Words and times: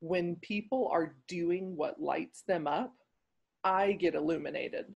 when 0.00 0.36
people 0.36 0.88
are 0.92 1.16
doing 1.26 1.76
what 1.76 2.00
lights 2.00 2.42
them 2.46 2.66
up, 2.66 2.94
I 3.64 3.92
get 3.92 4.14
illuminated. 4.14 4.86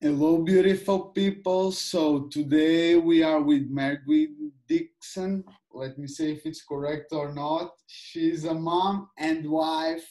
Hello, 0.00 0.38
beautiful 0.38 1.00
people. 1.10 1.72
So 1.72 2.28
today 2.30 2.96
we 2.96 3.22
are 3.22 3.40
with 3.40 3.68
Margaret 3.68 4.30
Dixon. 4.68 5.44
Let 5.72 5.98
me 5.98 6.06
see 6.06 6.32
if 6.32 6.46
it's 6.46 6.64
correct 6.64 7.12
or 7.12 7.32
not. 7.32 7.72
She's 7.86 8.44
a 8.44 8.54
mom 8.54 9.08
and 9.18 9.48
wife 9.48 10.08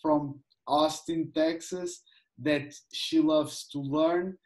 from 0.00 0.40
Austin, 0.66 1.32
Texas, 1.34 2.02
that 2.38 2.74
she 2.92 3.20
loves 3.20 3.66
to 3.68 3.78
learn 3.78 4.36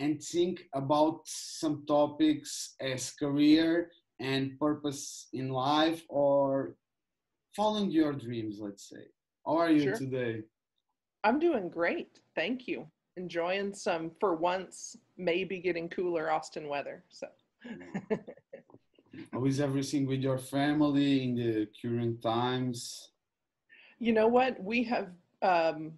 and 0.00 0.20
think 0.22 0.64
about 0.74 1.20
some 1.26 1.84
topics 1.86 2.74
as 2.80 3.12
career 3.12 3.90
and 4.18 4.58
purpose 4.58 5.28
in 5.34 5.50
life 5.50 6.02
or 6.08 6.74
following 7.54 7.90
your 7.90 8.12
dreams, 8.14 8.58
let's 8.60 8.88
say. 8.88 9.04
How 9.46 9.56
are 9.58 9.70
you 9.70 9.82
Sure. 9.84 9.96
today? 9.96 10.42
I'm 11.22 11.38
doing 11.38 11.68
great. 11.68 12.18
Thank 12.34 12.66
you. 12.66 12.86
Enjoying 13.16 13.74
some, 13.74 14.10
for 14.18 14.34
once, 14.34 14.96
maybe 15.18 15.60
getting 15.60 15.88
cooler 15.90 16.30
Austin 16.30 16.66
weather. 16.68 17.04
So, 17.10 17.26
How 19.32 19.44
is 19.44 19.60
everything 19.60 20.06
with 20.06 20.20
your 20.20 20.38
family 20.38 21.24
in 21.24 21.34
the 21.34 21.68
current 21.80 22.22
times? 22.22 23.12
you 23.98 24.12
know 24.14 24.28
what? 24.28 24.52
We 24.62 24.82
have 24.84 25.08
um, 25.42 25.92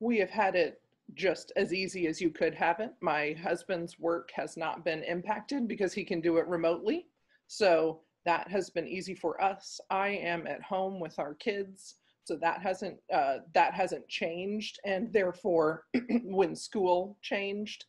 we 0.00 0.18
have 0.18 0.30
had 0.30 0.54
it 0.54 0.80
just 1.14 1.52
as 1.56 1.72
easy 1.72 2.06
as 2.06 2.20
you 2.20 2.30
could 2.30 2.54
have 2.54 2.80
it. 2.80 2.92
My 3.00 3.36
husband's 3.42 3.98
work 3.98 4.30
has 4.34 4.56
not 4.56 4.84
been 4.84 5.02
impacted 5.04 5.68
because 5.68 5.92
he 5.92 6.04
can 6.04 6.20
do 6.20 6.38
it 6.38 6.46
remotely. 6.46 7.06
So 7.46 8.00
that 8.24 8.48
has 8.48 8.70
been 8.70 8.88
easy 8.88 9.14
for 9.14 9.40
us. 9.42 9.80
I 9.88 10.08
am 10.08 10.46
at 10.46 10.62
home 10.62 11.00
with 11.00 11.18
our 11.18 11.34
kids, 11.34 11.94
so 12.24 12.36
that 12.36 12.60
hasn't 12.60 12.98
uh, 13.12 13.38
that 13.54 13.72
hasn't 13.72 14.08
changed, 14.08 14.80
and 14.84 15.12
therefore, 15.12 15.84
when 16.24 16.56
school 16.56 17.16
changed, 17.22 17.84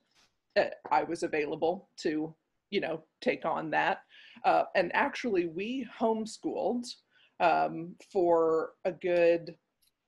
uh, 0.55 0.65
I 0.91 1.03
was 1.03 1.23
available 1.23 1.89
to 1.97 2.35
you 2.69 2.81
know 2.81 3.03
take 3.19 3.45
on 3.45 3.71
that. 3.71 4.01
Uh, 4.45 4.63
and 4.75 4.95
actually, 4.95 5.47
we 5.47 5.87
homeschooled 5.99 6.85
um, 7.39 7.95
for 8.13 8.73
a 8.85 8.91
good 8.91 9.55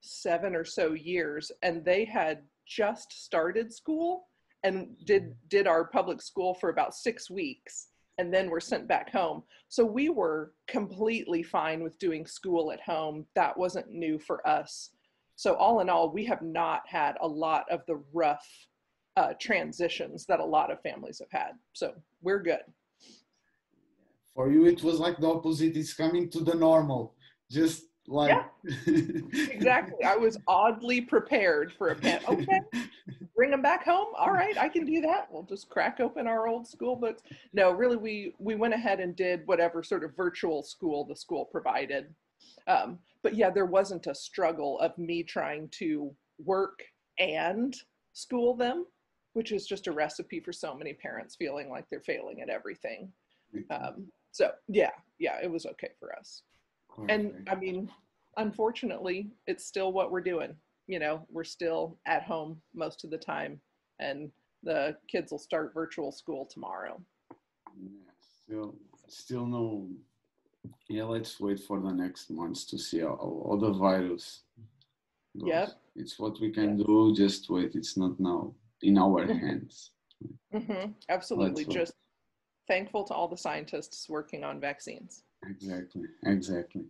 seven 0.01 0.55
or 0.55 0.63
so 0.63 0.93
years, 0.93 1.51
and 1.63 1.83
they 1.83 2.05
had 2.05 2.43
just 2.69 3.25
started 3.25 3.73
school 3.73 4.27
and 4.63 4.95
did 5.05 5.33
did 5.49 5.67
our 5.67 5.85
public 5.85 6.21
school 6.21 6.53
for 6.53 6.69
about 6.69 6.93
six 6.93 7.29
weeks 7.29 7.87
and 8.17 8.33
then 8.33 8.49
were 8.49 8.59
sent 8.59 8.87
back 8.87 9.11
home. 9.11 9.43
So 9.69 9.85
we 9.85 10.09
were 10.09 10.53
completely 10.67 11.41
fine 11.41 11.81
with 11.81 11.97
doing 11.99 12.25
school 12.25 12.71
at 12.71 12.81
home. 12.81 13.25
That 13.35 13.57
wasn't 13.57 13.91
new 13.91 14.19
for 14.19 14.45
us. 14.47 14.89
So 15.35 15.55
all 15.55 15.79
in 15.79 15.89
all 15.89 16.11
we 16.11 16.25
have 16.25 16.41
not 16.41 16.81
had 16.85 17.15
a 17.21 17.27
lot 17.27 17.65
of 17.71 17.81
the 17.87 18.01
rough 18.13 18.45
uh, 19.15 19.33
transitions 19.39 20.25
that 20.27 20.39
a 20.39 20.45
lot 20.45 20.71
of 20.71 20.81
families 20.81 21.19
have 21.19 21.31
had. 21.31 21.53
So 21.73 21.93
we're 22.21 22.43
good. 22.43 22.65
For 24.35 24.51
you, 24.51 24.65
it 24.65 24.83
was 24.83 24.99
like 24.99 25.17
the 25.17 25.29
opposite. 25.29 25.75
It's 25.75 25.93
coming 25.93 26.29
to 26.29 26.41
the 26.41 26.55
normal. 26.55 27.15
Just 27.49 27.88
like 28.09 28.43
exactly. 28.87 30.03
I 30.03 30.15
was 30.15 30.37
oddly 30.47 30.99
prepared 30.99 31.71
for 31.71 31.89
a 31.89 31.95
pan 31.95 32.21
okay 32.27 32.61
bring 33.35 33.51
them 33.51 33.61
back 33.61 33.85
home? 33.85 34.07
All 34.17 34.31
right 34.31 34.57
i 34.57 34.67
can 34.67 34.85
do 34.85 34.99
that. 35.01 35.27
We'll 35.31 35.43
just 35.43 35.69
crack 35.69 35.99
open 35.99 36.27
our 36.27 36.47
old 36.47 36.67
school 36.67 36.95
books. 36.95 37.21
No 37.53 37.71
really 37.71 37.97
we 37.97 38.33
we 38.39 38.55
went 38.55 38.73
ahead 38.73 38.99
and 38.99 39.15
did 39.15 39.43
whatever 39.45 39.83
sort 39.83 40.03
of 40.03 40.15
virtual 40.15 40.63
school 40.63 41.05
the 41.05 41.15
school 41.15 41.45
provided. 41.45 42.13
Um, 42.67 42.97
but 43.21 43.35
yeah 43.35 43.51
there 43.51 43.65
wasn't 43.65 44.07
a 44.07 44.15
struggle 44.15 44.79
of 44.79 44.97
me 44.97 45.23
trying 45.23 45.69
to 45.73 46.11
work 46.43 46.83
and 47.19 47.75
school 48.13 48.55
them 48.55 48.85
which 49.33 49.51
is 49.51 49.67
just 49.67 49.85
a 49.85 49.91
recipe 49.91 50.39
for 50.39 50.51
so 50.51 50.73
many 50.73 50.93
parents 50.93 51.35
feeling 51.35 51.69
like 51.69 51.85
they're 51.89 52.01
failing 52.01 52.41
at 52.41 52.49
everything. 52.49 53.11
Um, 53.69 54.07
so 54.31 54.51
yeah 54.67 54.91
yeah 55.19 55.37
it 55.43 55.51
was 55.51 55.67
okay 55.67 55.91
for 55.99 56.15
us. 56.15 56.41
And 57.07 57.47
I 57.49 57.55
mean, 57.55 57.89
unfortunately, 58.39 59.29
it's 59.47 59.65
still 59.65 59.91
what 59.91 60.11
we're 60.11 60.21
doing. 60.21 60.55
You 60.87 60.99
know, 60.99 61.25
we're 61.29 61.43
still 61.43 61.97
at 62.07 62.23
home 62.23 62.61
most 62.73 63.03
of 63.03 63.11
the 63.11 63.17
time, 63.17 63.59
and 63.99 64.31
the 64.63 64.97
kids 65.07 65.31
will 65.31 65.39
start 65.39 65.73
virtual 65.73 66.11
school 66.11 66.45
tomorrow. 66.45 66.99
Yeah, 67.79 68.11
still, 68.43 68.75
still 69.07 69.45
no. 69.45 69.87
Yeah, 70.89 71.03
let's 71.03 71.39
wait 71.39 71.59
for 71.59 71.79
the 71.79 71.91
next 71.91 72.29
months 72.31 72.65
to 72.65 72.77
see 72.77 72.99
how, 72.99 73.17
how 73.47 73.57
the 73.57 73.71
virus 73.71 74.41
goes. 75.37 75.47
Yep. 75.47 75.69
It's 75.95 76.19
what 76.19 76.39
we 76.41 76.49
can 76.49 76.77
do. 76.77 77.13
Just 77.15 77.49
wait. 77.49 77.75
It's 77.75 77.95
not 77.95 78.19
now 78.19 78.53
in 78.81 78.97
our 78.97 79.25
hands. 79.45 79.91
hmm 80.51 80.91
Absolutely. 81.07 81.63
Let's. 81.63 81.75
Just 81.75 81.93
thankful 82.67 83.03
to 83.05 83.13
all 83.13 83.27
the 83.27 83.37
scientists 83.37 84.09
working 84.09 84.43
on 84.43 84.59
vaccines. 84.59 85.23
Exactly. 85.47 86.03
Exactly. 86.25 86.85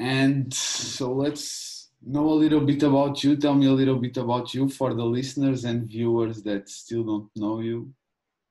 And 0.00 0.52
so 0.54 1.12
let's 1.12 1.90
know 2.02 2.30
a 2.30 2.40
little 2.42 2.62
bit 2.62 2.82
about 2.82 3.22
you. 3.22 3.36
Tell 3.36 3.54
me 3.54 3.66
a 3.66 3.72
little 3.72 3.98
bit 3.98 4.16
about 4.16 4.54
you 4.54 4.66
for 4.66 4.94
the 4.94 5.04
listeners 5.04 5.64
and 5.64 5.86
viewers 5.86 6.42
that 6.44 6.70
still 6.70 7.04
don't 7.04 7.30
know 7.36 7.60
you. 7.60 7.92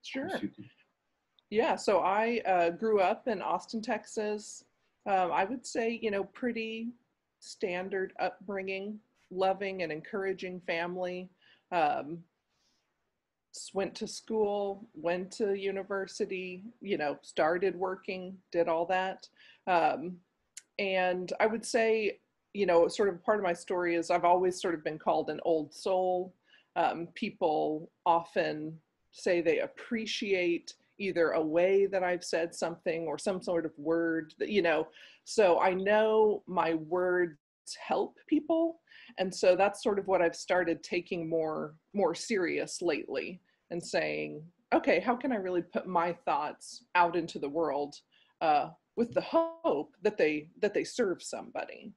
Sure. 0.04 0.30
You 0.40 0.52
Yeah, 1.50 1.76
so 1.76 2.02
I 2.02 2.42
uh, 2.46 2.70
grew 2.70 3.00
up 3.00 3.28
in 3.28 3.42
Austin, 3.42 3.82
Texas. 3.82 4.64
Um, 5.08 5.32
I 5.32 5.44
would 5.44 5.66
say, 5.66 6.00
you 6.00 6.12
know, 6.12 6.24
pretty 6.24 6.90
standard 7.40 8.14
upbringing, 8.20 9.00
loving 9.32 9.82
and 9.82 9.92
encouraging 9.92 10.62
family. 10.68 11.32
Um, 11.72 12.20
went 13.74 13.96
to 13.96 14.08
school, 14.08 14.88
went 14.94 15.32
to 15.32 15.56
university, 15.56 16.64
you 16.80 17.00
know, 17.00 17.18
started 17.24 17.76
working, 17.76 18.38
did 18.52 18.68
all 18.68 18.86
that. 18.86 19.28
Um, 19.66 20.18
and 20.80 21.32
I 21.40 21.46
would 21.46 21.66
say, 21.66 22.20
you 22.54 22.66
know, 22.66 22.88
sort 22.88 23.10
of 23.10 23.24
part 23.24 23.38
of 23.38 23.44
my 23.44 23.54
story 23.54 23.96
is 23.96 24.10
I've 24.10 24.24
always 24.24 24.60
sort 24.60 24.74
of 24.74 24.84
been 24.84 24.98
called 24.98 25.30
an 25.30 25.40
old 25.44 25.74
soul. 25.74 26.34
Um, 26.76 27.10
people 27.14 27.92
often 28.06 28.80
say 29.12 29.42
they 29.42 29.60
appreciate 29.60 30.74
either 30.98 31.32
a 31.32 31.42
way 31.42 31.86
that 31.86 32.04
I've 32.04 32.24
said 32.24 32.56
something 32.56 33.06
or 33.08 33.18
some 33.18 33.42
sort 33.42 33.66
of 33.66 33.72
word 33.78 34.34
that, 34.40 34.50
you 34.50 34.62
know, 34.62 34.88
so 35.26 35.60
I 35.60 35.74
know 35.74 36.44
my 36.48 36.74
words 36.76 37.36
help 37.86 38.18
people. 38.28 38.80
And 39.18 39.34
so 39.34 39.56
that's 39.56 39.84
sort 39.84 40.00
of 40.00 40.08
what 40.08 40.22
I've 40.22 40.36
started 40.36 40.82
taking 40.82 41.30
more 41.30 41.76
more 41.94 42.16
serious 42.16 42.82
lately 42.82 43.42
and 43.70 43.84
saying, 43.84 44.44
okay, 44.74 45.00
how 45.00 45.16
can 45.16 45.32
I 45.32 45.36
really 45.36 45.62
put 45.62 45.88
my 45.88 46.14
thoughts 46.26 46.84
out 46.96 47.16
into 47.16 47.38
the 47.40 47.50
world 47.50 47.96
uh, 48.42 48.70
with 49.00 49.14
the 49.14 49.22
hope 49.22 49.96
that 50.02 50.18
they 50.18 50.50
that 50.62 50.74
they 50.74 50.84
serve 50.84 51.24
somebody. 51.24 51.94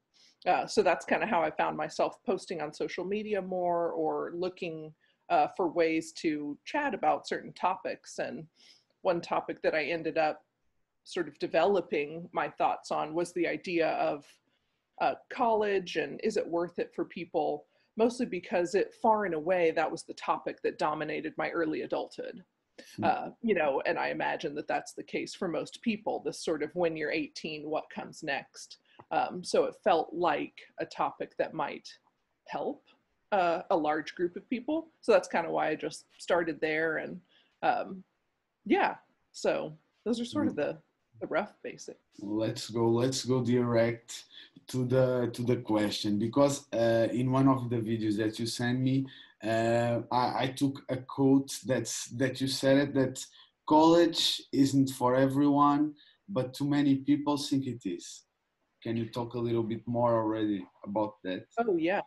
Uh, 0.46 0.66
so 0.68 0.82
that's 0.82 1.04
kind 1.04 1.22
of 1.22 1.28
how 1.28 1.42
I 1.42 1.50
found 1.50 1.76
myself 1.76 2.16
posting 2.24 2.60
on 2.60 2.72
social 2.72 3.04
media 3.04 3.42
more 3.42 3.90
or 3.90 4.30
looking 4.34 4.94
uh, 5.28 5.48
for 5.56 5.68
ways 5.68 6.12
to 6.12 6.56
chat 6.64 6.94
about 6.94 7.26
certain 7.26 7.52
topics. 7.54 8.20
And 8.20 8.46
one 9.02 9.20
topic 9.20 9.62
that 9.62 9.74
I 9.74 9.84
ended 9.84 10.16
up 10.16 10.44
sort 11.02 11.26
of 11.26 11.36
developing 11.40 12.28
my 12.32 12.48
thoughts 12.48 12.92
on 12.92 13.14
was 13.14 13.32
the 13.32 13.48
idea 13.48 13.88
of 13.88 14.24
uh, 15.00 15.14
college 15.28 15.96
and 15.96 16.20
is 16.22 16.36
it 16.36 16.46
worth 16.46 16.78
it 16.78 16.92
for 16.94 17.04
people? 17.04 17.66
Mostly 17.96 18.26
because 18.26 18.76
it 18.76 18.94
far 19.02 19.24
and 19.24 19.34
away 19.34 19.72
that 19.72 19.90
was 19.90 20.04
the 20.04 20.14
topic 20.14 20.62
that 20.62 20.78
dominated 20.78 21.34
my 21.36 21.50
early 21.50 21.82
adulthood. 21.82 22.44
Hmm. 22.96 23.04
Uh, 23.04 23.28
you 23.42 23.54
know, 23.54 23.82
and 23.86 23.98
I 23.98 24.08
imagine 24.08 24.54
that 24.54 24.68
that's 24.68 24.92
the 24.92 25.02
case 25.02 25.34
for 25.34 25.48
most 25.48 25.82
people. 25.82 26.22
This 26.24 26.44
sort 26.44 26.62
of 26.62 26.70
when 26.74 26.96
you're 26.96 27.10
18, 27.10 27.68
what 27.68 27.84
comes 27.94 28.22
next? 28.22 28.78
Um, 29.10 29.44
so 29.44 29.64
it 29.64 29.74
felt 29.84 30.12
like 30.12 30.54
a 30.80 30.86
topic 30.86 31.36
that 31.38 31.54
might 31.54 31.88
help 32.48 32.84
uh, 33.30 33.62
a 33.70 33.76
large 33.76 34.14
group 34.14 34.36
of 34.36 34.48
people. 34.48 34.88
So 35.00 35.12
that's 35.12 35.28
kind 35.28 35.46
of 35.46 35.52
why 35.52 35.68
I 35.68 35.74
just 35.74 36.06
started 36.18 36.60
there. 36.60 36.98
And 36.98 37.20
um, 37.62 38.04
yeah, 38.66 38.96
so 39.32 39.76
those 40.04 40.20
are 40.20 40.24
sort 40.24 40.48
of 40.48 40.56
the 40.56 40.78
the 41.20 41.28
rough 41.28 41.54
basics. 41.62 42.00
let's 42.20 42.68
go 42.68 42.88
let's 42.88 43.24
go 43.24 43.42
direct 43.42 44.24
to 44.66 44.84
the 44.84 45.30
to 45.32 45.42
the 45.42 45.56
question 45.56 46.18
because 46.18 46.66
uh, 46.72 47.06
in 47.12 47.30
one 47.30 47.48
of 47.48 47.70
the 47.70 47.76
videos 47.76 48.16
that 48.16 48.38
you 48.38 48.46
sent 48.46 48.80
me 48.80 49.06
uh, 49.44 50.00
I, 50.10 50.44
I 50.44 50.54
took 50.56 50.82
a 50.88 50.96
quote 50.96 51.58
that's 51.66 52.06
that 52.10 52.40
you 52.40 52.48
said 52.48 52.76
it 52.78 52.94
that 52.94 53.24
college 53.68 54.42
isn't 54.52 54.90
for 54.90 55.14
everyone 55.16 55.94
but 56.28 56.54
too 56.54 56.68
many 56.68 56.96
people 56.96 57.36
think 57.36 57.66
it 57.66 57.82
is 57.84 58.24
can 58.82 58.96
you 58.96 59.08
talk 59.08 59.34
a 59.34 59.38
little 59.38 59.62
bit 59.62 59.82
more 59.86 60.14
already 60.14 60.66
about 60.84 61.14
that 61.24 61.46
Oh 61.58 61.76
yeah. 61.76 62.02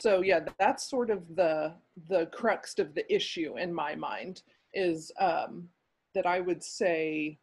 So 0.00 0.20
yeah, 0.22 0.40
that's 0.58 0.90
sort 0.90 1.10
of 1.10 1.22
the 1.36 1.74
the 2.08 2.26
crux 2.32 2.78
of 2.78 2.94
the 2.94 3.06
issue 3.14 3.56
in 3.56 3.72
my 3.72 3.94
mind 3.94 4.42
is 4.74 5.12
um, 5.20 5.68
that 6.14 6.26
I 6.26 6.40
would 6.40 6.62
say 6.62 7.38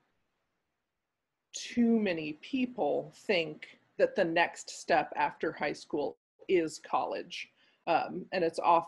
too 1.56 2.00
many 2.00 2.34
people 2.42 3.14
think 3.28 3.80
that 3.98 4.16
the 4.16 4.26
next 4.26 4.72
step 4.72 5.14
after 5.16 5.54
high 5.54 5.74
school 5.74 6.18
is 6.48 6.80
college. 6.80 7.48
Um, 7.88 8.26
and 8.34 8.44
it's 8.44 8.60
off, 8.60 8.88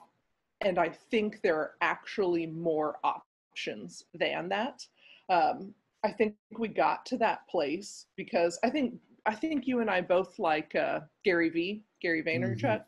and 0.62 0.78
I 0.78 0.90
think 0.90 1.42
there 1.42 1.58
are 1.58 1.72
actually 1.81 2.46
more 2.46 2.98
options 3.04 4.06
than 4.13 4.50
that. 4.50 4.86
Um, 5.30 5.74
I 6.04 6.12
think 6.12 6.36
we 6.58 6.68
got 6.68 7.06
to 7.08 7.18
that 7.18 7.48
place 7.48 8.08
because 8.16 8.60
I 8.63 8.69
think 8.69 8.96
I 9.25 9.36
think 9.36 9.68
you 9.68 9.81
and 9.81 9.90
I 9.90 10.02
both 10.02 10.40
like 10.40 10.75
uh, 10.75 11.02
Gary 11.24 11.50
V, 11.50 11.84
Gary 12.02 12.24
Vaynerchuk. 12.24 12.84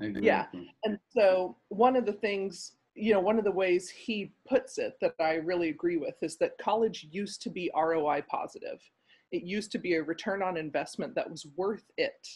Mm-hmm. 0.00 0.22
Yeah. 0.22 0.46
And 0.84 0.98
so 1.16 1.56
one 1.68 1.96
of 1.96 2.04
the 2.04 2.12
things, 2.12 2.72
you 2.94 3.12
know, 3.12 3.20
one 3.20 3.38
of 3.38 3.44
the 3.44 3.52
ways 3.52 3.88
he 3.88 4.32
puts 4.48 4.78
it 4.78 4.94
that 5.00 5.14
I 5.20 5.34
really 5.34 5.68
agree 5.68 5.96
with 5.96 6.16
is 6.22 6.36
that 6.38 6.58
college 6.58 7.06
used 7.10 7.40
to 7.42 7.50
be 7.50 7.70
ROI 7.74 8.24
positive. 8.28 8.80
It 9.30 9.44
used 9.44 9.70
to 9.72 9.78
be 9.78 9.94
a 9.94 10.02
return 10.02 10.42
on 10.42 10.56
investment 10.56 11.14
that 11.14 11.30
was 11.30 11.46
worth 11.56 11.90
it. 11.96 12.26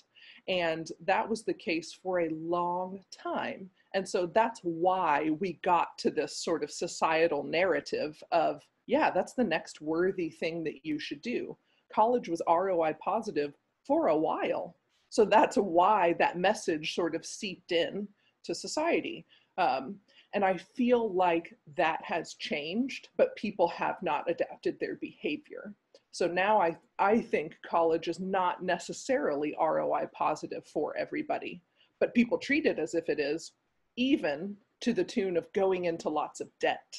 And 0.49 0.89
that 1.05 1.29
was 1.29 1.43
the 1.43 1.55
case 1.55 1.93
for 1.93 2.21
a 2.21 2.31
long 2.31 3.01
time. 3.11 3.69
And 3.95 4.09
so 4.09 4.27
that's 4.27 4.61
why 4.63 5.31
we 5.41 5.55
got 5.63 5.99
to 5.99 6.11
this 6.11 6.37
sort 6.37 6.63
of 6.63 6.71
societal 6.71 7.43
narrative 7.43 8.23
of, 8.31 8.63
yeah, 8.87 9.11
that's 9.11 9.35
the 9.35 9.45
next 9.45 9.81
worthy 9.81 10.31
thing 10.31 10.63
that 10.65 10.85
you 10.85 10.99
should 10.99 11.23
do. 11.23 11.57
College 11.93 12.29
was 12.29 12.43
ROI 12.49 12.95
positive 13.01 13.55
for 13.85 14.09
a 14.09 14.17
while. 14.17 14.77
So 15.09 15.25
that's 15.25 15.57
why 15.57 16.15
that 16.19 16.39
message 16.39 16.95
sort 16.95 17.17
of 17.17 17.27
seeped 17.27 17.73
in 17.73 18.07
to 18.45 18.55
society. 18.55 19.27
Um, 19.59 19.97
and 20.33 20.45
I 20.45 20.57
feel 20.57 21.13
like 21.13 21.57
that 21.77 22.01
has 22.05 22.35
changed, 22.35 23.09
but 23.17 23.35
people 23.35 23.67
have 23.69 23.97
not 24.03 24.31
adapted 24.31 24.79
their 24.79 24.95
behavior. 24.97 25.75
So 26.13 26.27
now 26.27 26.61
I, 26.61 26.77
I 26.99 27.21
think 27.21 27.57
college 27.67 28.09
is 28.09 28.21
not 28.21 28.63
necessarily 28.63 29.55
ROI 29.61 30.09
positive 30.13 30.65
for 30.65 30.97
everybody, 30.97 31.61
but 31.99 32.15
people 32.15 32.39
treat 32.39 32.67
it 32.67 32.79
as 32.79 32.95
if 32.95 33.09
it 33.09 33.19
is, 33.21 33.53
even 33.97 34.57
to 34.81 34.93
the 34.93 35.05
tune 35.05 35.37
of 35.37 35.53
going 35.53 35.85
into 35.85 36.09
lots 36.09 36.41
of 36.41 36.49
debt 36.61 36.97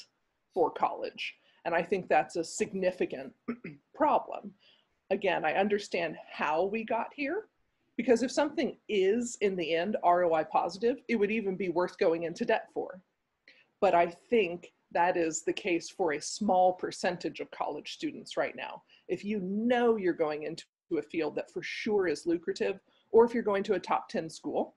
for 0.54 0.70
college. 0.70 1.34
And 1.64 1.74
I 1.74 1.82
think 1.82 2.08
that's 2.08 2.36
a 2.36 2.44
significant 2.44 3.32
problem. 3.94 4.52
Again, 5.10 5.44
I 5.44 5.54
understand 5.54 6.16
how 6.30 6.64
we 6.64 6.84
got 6.84 7.08
here, 7.14 7.48
because 7.96 8.22
if 8.22 8.30
something 8.30 8.76
is 8.88 9.36
in 9.40 9.56
the 9.56 9.74
end 9.74 9.96
ROI 10.04 10.44
positive, 10.50 10.98
it 11.08 11.16
would 11.16 11.30
even 11.30 11.56
be 11.56 11.68
worth 11.68 11.98
going 11.98 12.24
into 12.24 12.44
debt 12.44 12.68
for. 12.72 13.00
But 13.80 13.94
I 13.94 14.06
think 14.06 14.72
that 14.92 15.16
is 15.16 15.42
the 15.42 15.52
case 15.52 15.90
for 15.90 16.12
a 16.12 16.20
small 16.20 16.74
percentage 16.74 17.40
of 17.40 17.50
college 17.50 17.92
students 17.92 18.36
right 18.36 18.54
now. 18.56 18.82
If 19.08 19.24
you 19.24 19.40
know 19.40 19.96
you're 19.96 20.12
going 20.12 20.44
into 20.44 20.64
a 20.98 21.02
field 21.02 21.34
that 21.36 21.50
for 21.50 21.62
sure 21.62 22.06
is 22.06 22.26
lucrative, 22.26 22.80
or 23.10 23.24
if 23.24 23.34
you're 23.34 23.42
going 23.42 23.62
to 23.64 23.74
a 23.74 23.80
top 23.80 24.08
10 24.08 24.28
school, 24.30 24.76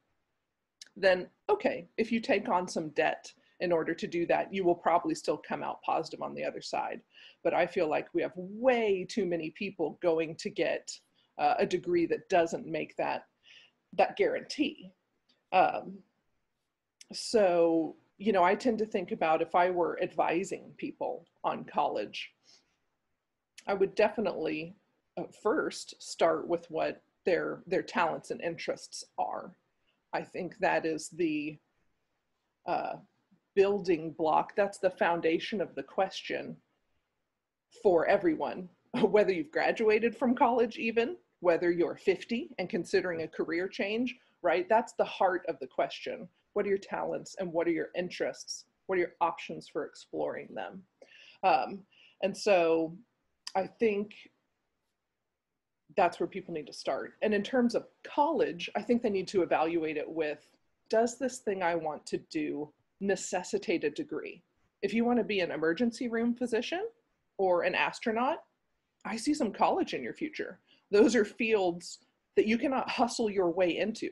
then 0.95 1.27
okay, 1.49 1.87
if 1.97 2.11
you 2.11 2.19
take 2.19 2.49
on 2.49 2.67
some 2.67 2.89
debt 2.89 3.31
in 3.59 3.71
order 3.71 3.93
to 3.93 4.07
do 4.07 4.25
that, 4.25 4.53
you 4.53 4.63
will 4.63 4.75
probably 4.75 5.15
still 5.15 5.37
come 5.37 5.63
out 5.63 5.81
positive 5.81 6.21
on 6.21 6.33
the 6.33 6.43
other 6.43 6.61
side. 6.61 7.01
But 7.43 7.53
I 7.53 7.65
feel 7.65 7.89
like 7.89 8.13
we 8.13 8.21
have 8.21 8.33
way 8.35 9.05
too 9.07 9.25
many 9.25 9.51
people 9.51 9.99
going 10.01 10.35
to 10.37 10.49
get 10.49 10.91
uh, 11.37 11.55
a 11.59 11.65
degree 11.65 12.05
that 12.07 12.29
doesn't 12.29 12.67
make 12.67 12.95
that 12.97 13.25
that 13.93 14.17
guarantee. 14.17 14.91
Um, 15.51 15.99
so 17.13 17.95
you 18.17 18.31
know, 18.31 18.43
I 18.43 18.55
tend 18.55 18.77
to 18.79 18.85
think 18.85 19.11
about 19.11 19.41
if 19.41 19.55
I 19.55 19.69
were 19.69 20.01
advising 20.01 20.71
people 20.77 21.25
on 21.43 21.65
college, 21.65 22.31
I 23.67 23.73
would 23.73 23.93
definitely 23.95 24.75
uh, 25.17 25.23
first 25.43 26.01
start 26.01 26.47
with 26.47 26.65
what 26.69 27.01
their 27.25 27.63
their 27.67 27.81
talents 27.81 28.31
and 28.31 28.41
interests 28.41 29.03
are. 29.17 29.55
I 30.15 30.23
think 30.23 30.57
that 30.59 30.85
is 30.85 31.09
the 31.09 31.57
uh, 32.65 32.93
building 33.53 34.15
block. 34.17 34.53
That's 34.55 34.77
the 34.77 34.89
foundation 34.89 35.59
of 35.59 35.75
the 35.75 35.83
question 35.83 36.55
for 37.83 38.07
everyone, 38.07 38.69
whether 39.01 39.33
you've 39.33 39.51
graduated 39.51 40.15
from 40.15 40.33
college, 40.33 40.77
even 40.77 41.17
whether 41.41 41.69
you're 41.69 41.97
50 41.97 42.51
and 42.57 42.69
considering 42.69 43.23
a 43.23 43.27
career 43.27 43.67
change, 43.67 44.15
right? 44.41 44.65
That's 44.69 44.93
the 44.93 45.03
heart 45.03 45.43
of 45.49 45.59
the 45.59 45.67
question. 45.67 46.29
What 46.53 46.65
are 46.65 46.69
your 46.69 46.77
talents 46.77 47.35
and 47.37 47.51
what 47.51 47.67
are 47.67 47.71
your 47.71 47.89
interests? 47.93 48.63
What 48.87 48.95
are 48.95 48.99
your 48.99 49.15
options 49.19 49.67
for 49.67 49.85
exploring 49.85 50.47
them? 50.55 50.81
Um, 51.43 51.83
and 52.23 52.35
so 52.35 52.97
I 53.53 53.67
think 53.67 54.13
that's 55.97 56.19
where 56.19 56.27
people 56.27 56.53
need 56.53 56.67
to 56.67 56.73
start. 56.73 57.13
And 57.21 57.33
in 57.33 57.43
terms 57.43 57.75
of 57.75 57.87
college, 58.03 58.69
I 58.75 58.81
think 58.81 59.01
they 59.01 59.09
need 59.09 59.27
to 59.29 59.41
evaluate 59.41 59.97
it 59.97 60.09
with 60.09 60.47
does 60.89 61.17
this 61.17 61.39
thing 61.39 61.63
I 61.63 61.75
want 61.75 62.05
to 62.07 62.17
do 62.29 62.69
necessitate 62.99 63.83
a 63.83 63.89
degree? 63.89 64.43
If 64.81 64.93
you 64.93 65.03
want 65.03 65.17
to 65.17 65.23
be 65.23 65.39
an 65.39 65.51
emergency 65.51 66.07
room 66.07 66.35
physician 66.35 66.87
or 67.37 67.63
an 67.63 67.75
astronaut, 67.75 68.43
I 69.05 69.17
see 69.17 69.33
some 69.33 69.51
college 69.51 69.93
in 69.93 70.03
your 70.03 70.13
future. 70.13 70.59
Those 70.91 71.15
are 71.15 71.25
fields 71.25 71.99
that 72.35 72.47
you 72.47 72.57
cannot 72.57 72.89
hustle 72.89 73.29
your 73.29 73.49
way 73.49 73.77
into. 73.77 74.09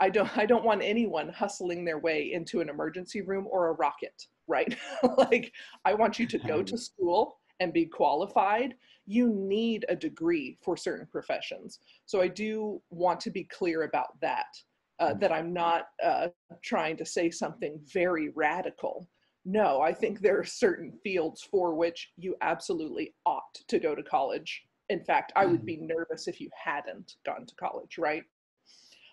I 0.00 0.10
don't 0.10 0.36
I 0.36 0.46
don't 0.46 0.64
want 0.64 0.82
anyone 0.82 1.28
hustling 1.28 1.84
their 1.84 1.98
way 1.98 2.32
into 2.32 2.60
an 2.60 2.68
emergency 2.68 3.22
room 3.22 3.46
or 3.50 3.68
a 3.68 3.72
rocket, 3.72 4.26
right? 4.46 4.76
like 5.18 5.52
I 5.84 5.94
want 5.94 6.18
you 6.18 6.26
to 6.26 6.38
go 6.38 6.60
um. 6.60 6.64
to 6.66 6.78
school 6.78 7.38
and 7.60 7.72
be 7.72 7.86
qualified. 7.86 8.74
You 9.06 9.28
need 9.28 9.84
a 9.88 9.96
degree 9.96 10.58
for 10.62 10.76
certain 10.76 11.06
professions. 11.10 11.80
So 12.06 12.20
I 12.20 12.28
do 12.28 12.80
want 12.90 13.20
to 13.20 13.30
be 13.30 13.44
clear 13.44 13.82
about 13.82 14.20
that. 14.20 14.46
Uh, 15.00 15.14
that 15.14 15.32
I'm 15.32 15.52
not 15.52 15.88
uh, 16.04 16.28
trying 16.62 16.96
to 16.96 17.04
say 17.04 17.28
something 17.28 17.80
very 17.92 18.28
radical. 18.36 19.08
No, 19.44 19.80
I 19.80 19.92
think 19.92 20.20
there 20.20 20.38
are 20.38 20.44
certain 20.44 20.92
fields 21.02 21.42
for 21.42 21.74
which 21.74 22.10
you 22.16 22.36
absolutely 22.40 23.12
ought 23.26 23.54
to 23.66 23.80
go 23.80 23.96
to 23.96 24.02
college 24.04 24.62
in 24.92 25.02
fact, 25.02 25.32
I 25.36 25.46
would 25.46 25.64
be 25.64 25.78
mm. 25.78 25.88
nervous 25.88 26.28
if 26.28 26.40
you 26.40 26.50
hadn't 26.54 27.14
gone 27.24 27.46
to 27.46 27.54
college, 27.54 27.96
right? 27.98 28.24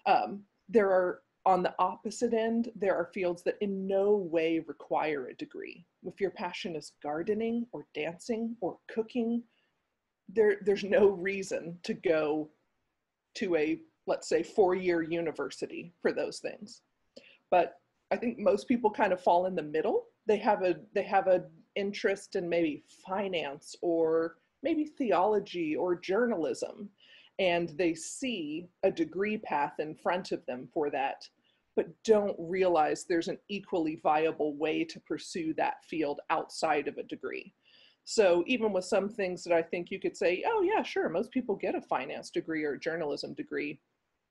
Um, 0.06 0.44
there 0.68 0.90
are, 0.90 1.22
on 1.46 1.64
the 1.64 1.74
opposite 1.80 2.34
end, 2.34 2.70
there 2.76 2.96
are 2.96 3.10
fields 3.14 3.44
that 3.44 3.58
in 3.62 3.88
no 3.88 4.16
way 4.16 4.60
require 4.68 5.28
a 5.28 5.36
degree. 5.36 5.86
If 6.04 6.20
your 6.20 6.32
passion 6.32 6.76
is 6.76 6.94
gardening 7.02 7.66
or 7.72 7.88
dancing 7.96 8.56
or 8.62 8.78
cooking, 8.94 9.44
there, 10.34 10.58
there's 10.66 10.84
no 10.84 11.10
reason 11.10 11.78
to 11.84 11.94
go 11.94 12.50
to 13.36 13.56
a, 13.56 13.80
let's 14.08 14.28
say, 14.28 14.44
four 14.44 14.76
year 14.76 15.02
university 15.02 15.94
for 16.02 16.12
those 16.12 16.40
things. 16.40 16.82
But 17.52 17.76
I 18.12 18.18
think 18.18 18.40
most 18.40 18.68
people 18.68 18.90
kind 18.90 19.14
of 19.14 19.22
fall 19.22 19.46
in 19.46 19.56
the 19.56 19.64
middle. 19.64 20.06
They 20.28 20.38
have 20.38 20.64
a 20.64 20.76
they 20.94 21.04
have 21.04 21.28
an 21.28 21.46
interest 21.76 22.36
in 22.36 22.50
maybe 22.50 22.84
finance 23.06 23.76
or 23.82 24.36
maybe 24.64 24.86
theology 24.86 25.76
or 25.76 25.96
journalism, 25.96 26.90
and 27.40 27.70
they 27.78 27.94
see 27.94 28.68
a 28.84 28.92
degree 28.92 29.38
path 29.38 29.80
in 29.80 29.96
front 29.96 30.32
of 30.32 30.46
them 30.46 30.68
for 30.74 30.90
that, 30.90 31.28
but 31.76 31.88
don't 32.04 32.36
realize 32.38 33.06
there's 33.06 33.30
an 33.30 33.38
equally 33.48 34.00
viable 34.04 34.56
way 34.58 34.84
to 34.84 35.00
pursue 35.00 35.54
that 35.54 35.84
field 35.86 36.20
outside 36.30 36.88
of 36.88 36.98
a 36.98 37.04
degree. 37.04 37.54
So 38.06 38.44
even 38.48 38.74
with 38.74 38.86
some 38.86 39.10
things 39.10 39.44
that 39.44 39.54
I 39.54 39.62
think 39.62 39.92
you 39.92 40.00
could 40.00 40.18
say, 40.18 40.44
oh 40.48 40.62
yeah, 40.62 40.82
sure, 40.82 41.10
most 41.10 41.32
people 41.32 41.56
get 41.56 41.76
a 41.76 41.82
finance 41.82 42.30
degree 42.30 42.64
or 42.64 42.74
a 42.74 42.80
journalism 42.80 43.34
degree, 43.34 43.80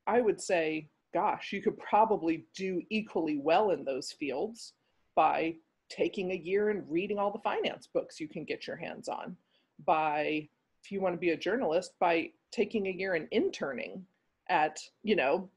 I 0.06 0.20
would 0.20 0.40
say, 0.40 0.88
gosh, 1.14 1.52
you 1.52 1.62
could 1.62 1.78
probably 1.78 2.44
do 2.54 2.82
equally 2.90 3.38
well 3.38 3.70
in 3.70 3.84
those 3.84 4.12
fields 4.12 4.74
by 5.14 5.54
taking 5.88 6.32
a 6.32 6.36
year 6.36 6.70
and 6.70 6.90
reading 6.90 7.18
all 7.18 7.32
the 7.32 7.38
finance 7.38 7.86
books 7.86 8.20
you 8.20 8.28
can 8.28 8.44
get 8.44 8.66
your 8.66 8.76
hands 8.76 9.08
on 9.08 9.36
by 9.84 10.48
if 10.82 10.92
you 10.92 11.00
want 11.00 11.14
to 11.14 11.20
be 11.20 11.30
a 11.30 11.36
journalist 11.36 11.92
by 11.98 12.30
taking 12.52 12.86
a 12.86 12.90
year 12.90 13.14
and 13.14 13.28
interning 13.30 14.04
at 14.48 14.78
you 15.02 15.16
know 15.16 15.48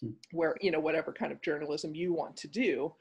hmm. 0.00 0.10
where 0.32 0.56
you 0.60 0.70
know 0.70 0.80
whatever 0.80 1.12
kind 1.12 1.32
of 1.32 1.42
journalism 1.42 1.94
you 1.94 2.12
want 2.12 2.36
to 2.36 2.48
do 2.48 2.92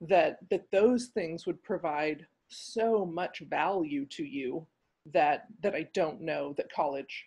that 0.00 0.38
that 0.50 0.70
those 0.70 1.06
things 1.06 1.46
would 1.46 1.62
provide 1.62 2.26
so 2.48 3.04
much 3.04 3.42
value 3.48 4.06
to 4.06 4.24
you 4.24 4.66
that 5.12 5.44
that 5.62 5.74
i 5.74 5.86
don't 5.94 6.20
know 6.20 6.54
that 6.56 6.72
college 6.72 7.26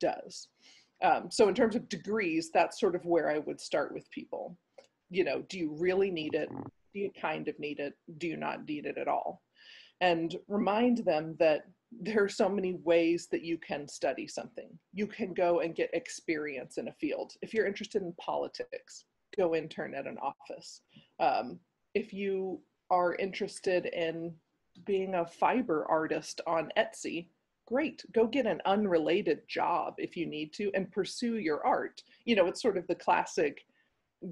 does 0.00 0.48
um, 1.02 1.28
so 1.30 1.48
in 1.48 1.54
terms 1.54 1.74
of 1.74 1.88
degrees 1.88 2.50
that's 2.52 2.80
sort 2.80 2.94
of 2.94 3.04
where 3.04 3.30
i 3.30 3.38
would 3.38 3.60
start 3.60 3.92
with 3.92 4.10
people 4.10 4.56
you 5.10 5.24
know 5.24 5.42
do 5.48 5.58
you 5.58 5.74
really 5.78 6.10
need 6.10 6.34
it 6.34 6.48
do 6.94 7.00
you 7.00 7.10
kind 7.20 7.48
of 7.48 7.58
need 7.58 7.78
it 7.78 7.94
do 8.18 8.26
you 8.26 8.36
not 8.36 8.66
need 8.66 8.86
it 8.86 8.98
at 8.98 9.08
all 9.08 9.42
and 10.00 10.36
remind 10.48 10.98
them 10.98 11.36
that 11.38 11.62
there 12.00 12.22
are 12.22 12.28
so 12.28 12.48
many 12.48 12.74
ways 12.84 13.28
that 13.30 13.44
you 13.44 13.58
can 13.58 13.86
study 13.86 14.26
something. 14.26 14.68
You 14.92 15.06
can 15.06 15.34
go 15.34 15.60
and 15.60 15.74
get 15.74 15.90
experience 15.92 16.78
in 16.78 16.88
a 16.88 16.92
field. 16.92 17.34
If 17.42 17.52
you're 17.52 17.66
interested 17.66 18.02
in 18.02 18.14
politics, 18.20 19.04
go 19.36 19.54
intern 19.54 19.94
at 19.94 20.06
an 20.06 20.18
office. 20.18 20.82
Um, 21.20 21.58
if 21.94 22.12
you 22.12 22.60
are 22.92 23.16
interested 23.16 23.86
in 23.86 24.34
being 24.84 25.14
a 25.14 25.26
fiber 25.26 25.86
artist 25.88 26.42
on 26.46 26.70
Etsy, 26.76 27.28
great. 27.66 28.04
Go 28.12 28.26
get 28.26 28.46
an 28.46 28.60
unrelated 28.66 29.40
job 29.48 29.94
if 29.96 30.14
you 30.14 30.26
need 30.26 30.52
to 30.54 30.70
and 30.74 30.92
pursue 30.92 31.38
your 31.38 31.66
art. 31.66 32.02
You 32.26 32.36
know, 32.36 32.46
it's 32.46 32.60
sort 32.60 32.76
of 32.76 32.86
the 32.86 32.94
classic 32.94 33.64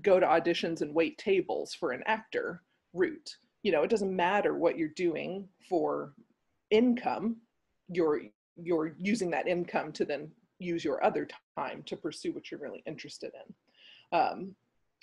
go 0.03 0.21
to 0.21 0.27
auditions 0.27 0.83
and 0.83 0.95
wait 0.95 1.17
tables 1.17 1.75
for 1.75 1.93
an 1.93 2.03
actor 2.07 2.63
route. 2.93 3.37
You 3.63 3.73
know, 3.73 3.83
it 3.83 3.91
doesn't 3.91 4.15
matter 4.15 4.55
what 4.55 4.77
you're 4.77 4.89
doing 4.89 5.49
for 5.69 6.13
income, 6.71 7.37
you're 7.89 8.23
you're 8.63 8.95
using 8.99 9.31
that 9.31 9.49
income 9.49 9.91
to 9.93 10.05
then 10.05 10.31
use 10.59 10.85
your 10.85 11.03
other 11.03 11.27
time 11.57 11.83
to 11.87 11.97
pursue 11.97 12.33
what 12.33 12.51
you're 12.51 12.61
really 12.61 12.83
interested 12.87 13.33
in. 13.35 14.19
Um, 14.19 14.55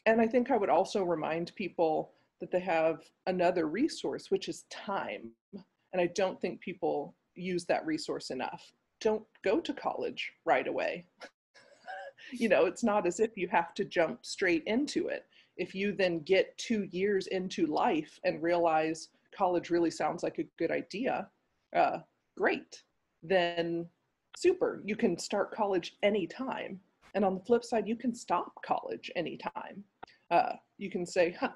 and 0.06 0.22
I 0.22 0.28
think 0.28 0.52
I 0.52 0.58
would 0.58 0.70
also 0.70 1.04
remind 1.04 1.56
people 1.56 2.14
that 2.40 2.52
they 2.52 2.60
have 2.60 3.00
another 3.26 3.68
resource, 3.68 4.30
which 4.30 4.50
is 4.50 4.66
time. 4.70 5.32
And 5.54 6.02
I 6.02 6.08
don't 6.08 6.40
think 6.40 6.60
people 6.60 7.16
use 7.36 7.66
that 7.66 7.86
resource 7.86 8.30
enough. 8.30 8.72
Don't 9.02 9.24
go 9.44 9.60
to 9.60 9.74
college 9.74 10.32
right 10.46 10.68
away. 10.68 11.06
you 12.32 12.50
know, 12.50 12.66
it's 12.66 12.84
not 12.84 13.08
as 13.08 13.20
if 13.20 13.38
you 13.38 13.48
have 13.48 13.74
to 13.76 13.86
jump 13.86 14.26
straight 14.26 14.64
into 14.66 15.08
it. 15.08 15.26
If 15.56 15.74
you 15.74 15.94
then 15.94 16.20
get 16.20 16.58
two 16.58 16.88
years 16.92 17.28
into 17.28 17.66
life 17.66 18.20
and 18.24 18.44
realize 18.44 19.10
college 19.36 19.70
really 19.70 19.92
sounds 19.92 20.24
like 20.24 20.40
a 20.40 20.48
good 20.58 20.72
idea, 20.72 21.28
uh, 21.76 22.00
great. 22.38 22.84
Then 23.24 23.88
super, 24.36 24.82
you 24.86 24.96
can 24.96 25.18
start 25.18 25.52
college 25.52 25.96
anytime. 26.04 26.80
And 27.16 27.26
on 27.26 27.36
the 27.36 27.44
flip 27.44 27.64
side, 27.64 27.88
you 27.88 27.96
can 27.96 28.14
stop 28.14 28.52
college 28.64 29.10
anytime. 29.16 29.84
Uh, 30.30 30.54
you 30.78 30.92
can 30.92 31.06
say, 31.06 31.36
huh, 31.40 31.50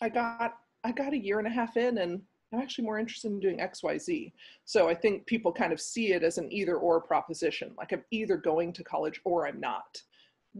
I 0.00 0.08
got 0.08 0.58
I 0.84 0.92
got 0.92 1.12
a 1.12 1.18
year 1.18 1.38
and 1.38 1.46
a 1.46 1.50
half 1.50 1.76
in 1.76 1.98
and 1.98 2.22
I'm 2.52 2.60
actually 2.60 2.84
more 2.84 2.98
interested 2.98 3.30
in 3.30 3.38
doing 3.38 3.58
XYZ. 3.58 4.32
So 4.64 4.88
I 4.88 4.94
think 4.94 5.26
people 5.26 5.52
kind 5.52 5.72
of 5.72 5.80
see 5.80 6.12
it 6.12 6.22
as 6.22 6.38
an 6.38 6.50
either 6.52 6.76
or 6.76 7.00
proposition. 7.00 7.72
Like 7.78 7.92
I'm 7.92 8.04
either 8.10 8.36
going 8.36 8.72
to 8.72 8.84
college 8.84 9.20
or 9.24 9.46
I'm 9.46 9.60
not. 9.60 10.02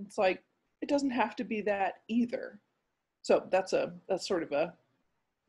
It's 0.00 0.18
like 0.18 0.42
it 0.82 0.88
doesn't 0.88 1.10
have 1.10 1.34
to 1.36 1.44
be 1.44 1.60
that 1.62 2.02
either. 2.08 2.60
So 3.22 3.44
that's 3.50 3.72
a 3.72 3.92
that's 4.08 4.26
sort 4.26 4.42
of 4.42 4.52
a 4.52 4.72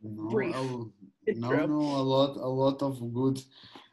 no, 0.03 0.29
brief 0.29 0.55
no, 0.55 0.91
intro. 1.27 1.67
no, 1.67 1.79
a 1.79 2.03
lot, 2.03 2.35
a 2.37 2.47
lot 2.47 2.81
of 2.81 3.13
good 3.13 3.41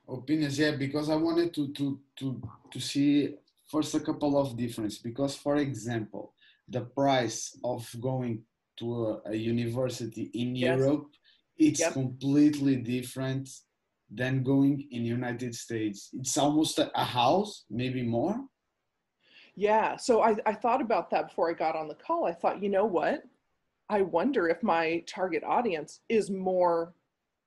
opinions. 0.09 0.59
Yeah, 0.59 0.73
because 0.73 1.11
I 1.11 1.16
wanted 1.16 1.54
to 1.54 1.73
to 1.75 2.00
to 2.16 2.42
to 2.73 2.80
see 2.80 3.35
first 3.71 3.95
a 3.95 4.00
couple 4.00 4.38
of 4.38 4.57
difference. 4.57 4.99
Because, 4.99 5.37
for 5.37 5.57
example, 5.57 6.33
the 6.68 6.80
price 6.80 7.57
of 7.62 7.88
going 8.00 8.42
to 8.78 9.06
a, 9.06 9.30
a 9.30 9.35
university 9.35 10.30
in 10.35 10.54
Yes. 10.54 10.78
Europe, 10.78 11.06
it's 11.56 11.80
Yep. 11.80 11.92
completely 11.92 12.76
different 12.76 13.49
than 14.11 14.42
going 14.42 14.88
in 14.90 15.04
United 15.04 15.54
States. 15.54 16.11
It's 16.14 16.37
almost 16.38 16.78
a, 16.78 16.90
a 16.99 17.04
house, 17.04 17.64
maybe 17.68 18.02
more. 18.02 18.37
Yeah, 19.54 19.97
so 19.97 20.23
I, 20.23 20.37
I 20.47 20.54
thought 20.54 20.80
about 20.80 21.11
that 21.11 21.28
before 21.28 21.50
I 21.50 21.52
got 21.52 21.75
on 21.75 21.88
the 21.88 21.94
call. 21.94 22.25
I 22.26 22.32
thought, 22.32 22.62
you 22.62 22.68
know 22.68 22.85
what? 22.87 23.25
I 23.90 24.02
wonder 24.02 24.49
if 24.49 24.62
my 24.62 25.02
target 25.06 25.42
audience 25.42 26.00
is 26.08 26.30
more 26.30 26.94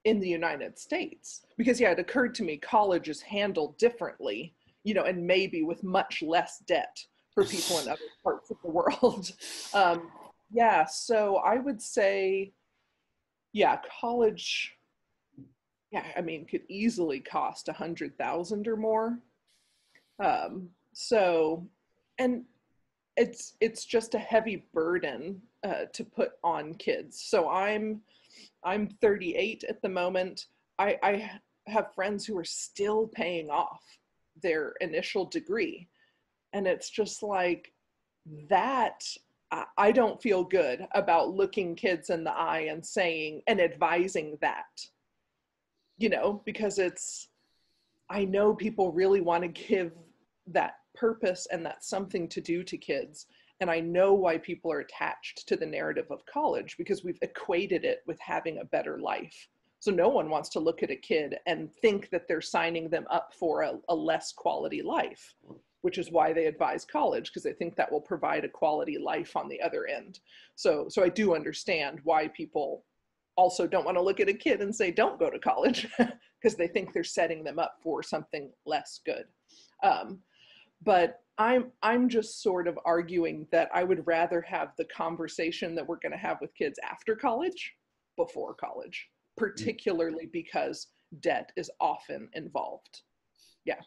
in 0.03 0.19
the 0.19 0.27
United 0.27 0.77
States. 0.77 1.45
Because, 1.57 1.79
yeah, 1.79 1.91
it 1.91 1.99
occurred 1.99 2.35
to 2.35 2.43
me 2.43 2.57
college 2.57 3.07
is 3.07 3.21
handled 3.21 3.77
differently, 3.77 4.53
you 4.83 4.93
know, 4.93 5.03
and 5.03 5.25
maybe 5.25 5.63
with 5.63 5.83
much 5.83 6.21
less 6.21 6.59
debt 6.67 6.97
for 7.33 7.45
people 7.45 7.79
in 7.79 7.87
other 7.93 8.01
parts 8.23 8.51
of 8.51 8.57
the 8.63 8.69
world. 8.69 9.31
Um, 9.73 10.11
yeah, 10.51 10.85
so 10.85 11.37
I 11.37 11.55
would 11.57 11.81
say, 11.81 12.51
yeah, 13.53 13.79
college, 13.99 14.73
yeah, 15.91 16.05
I 16.15 16.21
mean, 16.21 16.45
could 16.45 16.63
easily 16.69 17.19
cost 17.19 17.67
a 17.69 17.73
hundred 17.73 18.17
thousand 18.17 18.67
or 18.67 18.77
more. 18.77 19.19
Um, 20.23 20.69
so, 20.93 21.67
and 22.17 22.43
it's 23.17 23.55
it's 23.59 23.85
just 23.85 24.15
a 24.15 24.19
heavy 24.19 24.65
burden 24.73 25.41
uh, 25.63 25.85
to 25.93 26.03
put 26.03 26.31
on 26.43 26.73
kids. 26.75 27.21
So 27.21 27.49
I'm 27.49 28.01
I'm 28.63 28.87
38 29.01 29.63
at 29.67 29.81
the 29.81 29.89
moment. 29.89 30.47
I, 30.79 30.97
I 31.03 31.31
have 31.67 31.93
friends 31.93 32.25
who 32.25 32.37
are 32.37 32.43
still 32.43 33.07
paying 33.07 33.49
off 33.49 33.81
their 34.41 34.73
initial 34.81 35.25
degree, 35.25 35.87
and 36.53 36.67
it's 36.67 36.89
just 36.89 37.23
like 37.23 37.71
that. 38.49 39.03
I, 39.77 39.91
don't 39.91 40.21
feel 40.21 40.43
good 40.43 40.87
about 40.93 41.33
looking 41.33 41.75
kids 41.75 42.09
in 42.09 42.23
the 42.23 42.31
eye 42.31 42.67
and 42.69 42.85
saying 42.85 43.41
and 43.47 43.59
advising 43.59 44.37
that, 44.41 44.85
you 45.97 46.09
know, 46.09 46.41
because 46.45 46.79
it's 46.79 47.27
I 48.09 48.25
know 48.25 48.53
people 48.53 48.91
really 48.91 49.21
want 49.21 49.43
to 49.43 49.47
give 49.47 49.93
that 50.47 50.75
purpose 50.93 51.47
and 51.51 51.65
that 51.65 51.83
something 51.83 52.27
to 52.29 52.41
do 52.41 52.63
to 52.63 52.77
kids. 52.77 53.27
And 53.61 53.69
I 53.69 53.79
know 53.79 54.13
why 54.13 54.37
people 54.37 54.71
are 54.71 54.79
attached 54.79 55.47
to 55.47 55.55
the 55.55 55.65
narrative 55.65 56.07
of 56.09 56.25
college 56.25 56.75
because 56.77 57.03
we've 57.03 57.19
equated 57.21 57.85
it 57.85 58.03
with 58.07 58.19
having 58.19 58.57
a 58.57 58.65
better 58.65 58.99
life. 58.99 59.47
So 59.79 59.91
no 59.91 60.09
one 60.09 60.29
wants 60.29 60.49
to 60.49 60.59
look 60.59 60.83
at 60.83 60.91
a 60.91 60.95
kid 60.95 61.37
and 61.47 61.71
think 61.81 62.09
that 62.09 62.27
they're 62.27 62.41
signing 62.41 62.89
them 62.89 63.05
up 63.09 63.33
for 63.33 63.61
a, 63.61 63.79
a 63.89 63.95
less 63.95 64.31
quality 64.31 64.81
life, 64.81 65.33
which 65.81 65.97
is 65.97 66.11
why 66.11 66.33
they 66.33 66.45
advise 66.45 66.85
college 66.85 67.29
because 67.29 67.43
they 67.43 67.53
think 67.53 67.75
that 67.75 67.91
will 67.91 68.01
provide 68.01 68.45
a 68.45 68.49
quality 68.49 68.97
life 68.97 69.35
on 69.35 69.49
the 69.49 69.61
other 69.61 69.87
end. 69.87 70.19
So 70.55 70.87
so 70.89 71.03
I 71.03 71.09
do 71.09 71.35
understand 71.35 71.99
why 72.03 72.27
people 72.29 72.85
also 73.35 73.65
don't 73.67 73.85
want 73.85 73.97
to 73.97 74.03
look 74.03 74.19
at 74.19 74.29
a 74.29 74.33
kid 74.33 74.61
and 74.61 74.75
say 74.75 74.91
don't 74.91 75.19
go 75.19 75.29
to 75.29 75.39
college 75.39 75.87
because 75.97 76.57
they 76.57 76.67
think 76.67 76.93
they're 76.93 77.03
setting 77.03 77.43
them 77.43 77.59
up 77.59 77.77
for 77.81 78.03
something 78.03 78.51
less 78.65 78.99
good. 79.05 79.25
Um, 79.83 80.19
but 80.83 81.21
I'm 81.37 81.71
I'm 81.81 82.09
just 82.09 82.41
sort 82.41 82.67
of 82.67 82.77
arguing 82.85 83.47
that 83.51 83.69
I 83.73 83.83
would 83.83 84.05
rather 84.05 84.41
have 84.41 84.73
the 84.77 84.85
conversation 84.85 85.75
that 85.75 85.87
we're 85.87 85.99
going 85.99 86.11
to 86.11 86.17
have 86.17 86.37
with 86.41 86.53
kids 86.53 86.79
after 86.87 87.15
college 87.15 87.73
before 88.17 88.53
college, 88.53 89.09
particularly 89.37 90.29
because 90.31 90.87
debt 91.21 91.51
is 91.55 91.71
often 91.79 92.29
involved. 92.33 93.01
Yeah, 93.65 93.79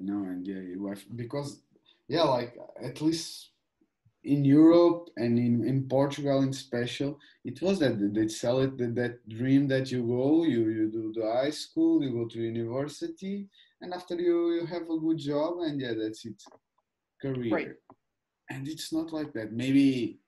no, 0.00 0.24
and 0.24 0.46
yeah, 0.46 0.60
you 0.60 0.86
have, 0.86 1.02
because 1.16 1.60
yeah, 2.08 2.22
like 2.22 2.56
at 2.82 3.00
least 3.00 3.50
in 4.24 4.44
Europe 4.44 5.10
and 5.16 5.38
in, 5.38 5.64
in 5.66 5.86
Portugal 5.88 6.42
in 6.42 6.52
special, 6.52 7.18
it 7.44 7.60
was 7.60 7.78
that 7.80 8.14
they 8.14 8.28
sell 8.28 8.60
it 8.60 8.76
that, 8.78 8.94
that 8.94 9.28
dream 9.28 9.68
that 9.68 9.90
you 9.90 10.02
go, 10.06 10.44
you 10.44 10.68
you 10.68 10.90
do 10.90 11.12
the 11.14 11.26
high 11.30 11.50
school, 11.50 12.02
you 12.02 12.10
go 12.10 12.26
to 12.26 12.38
university, 12.40 13.48
and 13.80 13.92
after 13.92 14.14
you 14.16 14.52
you 14.54 14.66
have 14.66 14.82
a 14.90 14.98
good 14.98 15.18
job, 15.18 15.60
and 15.60 15.80
yeah, 15.80 15.92
that's 16.00 16.24
it, 16.24 16.42
career. 17.20 17.54
Right. 17.54 17.68
And 18.50 18.68
it's 18.68 18.92
not 18.92 19.12
like 19.12 19.32
that. 19.34 19.52
Maybe 19.52 20.18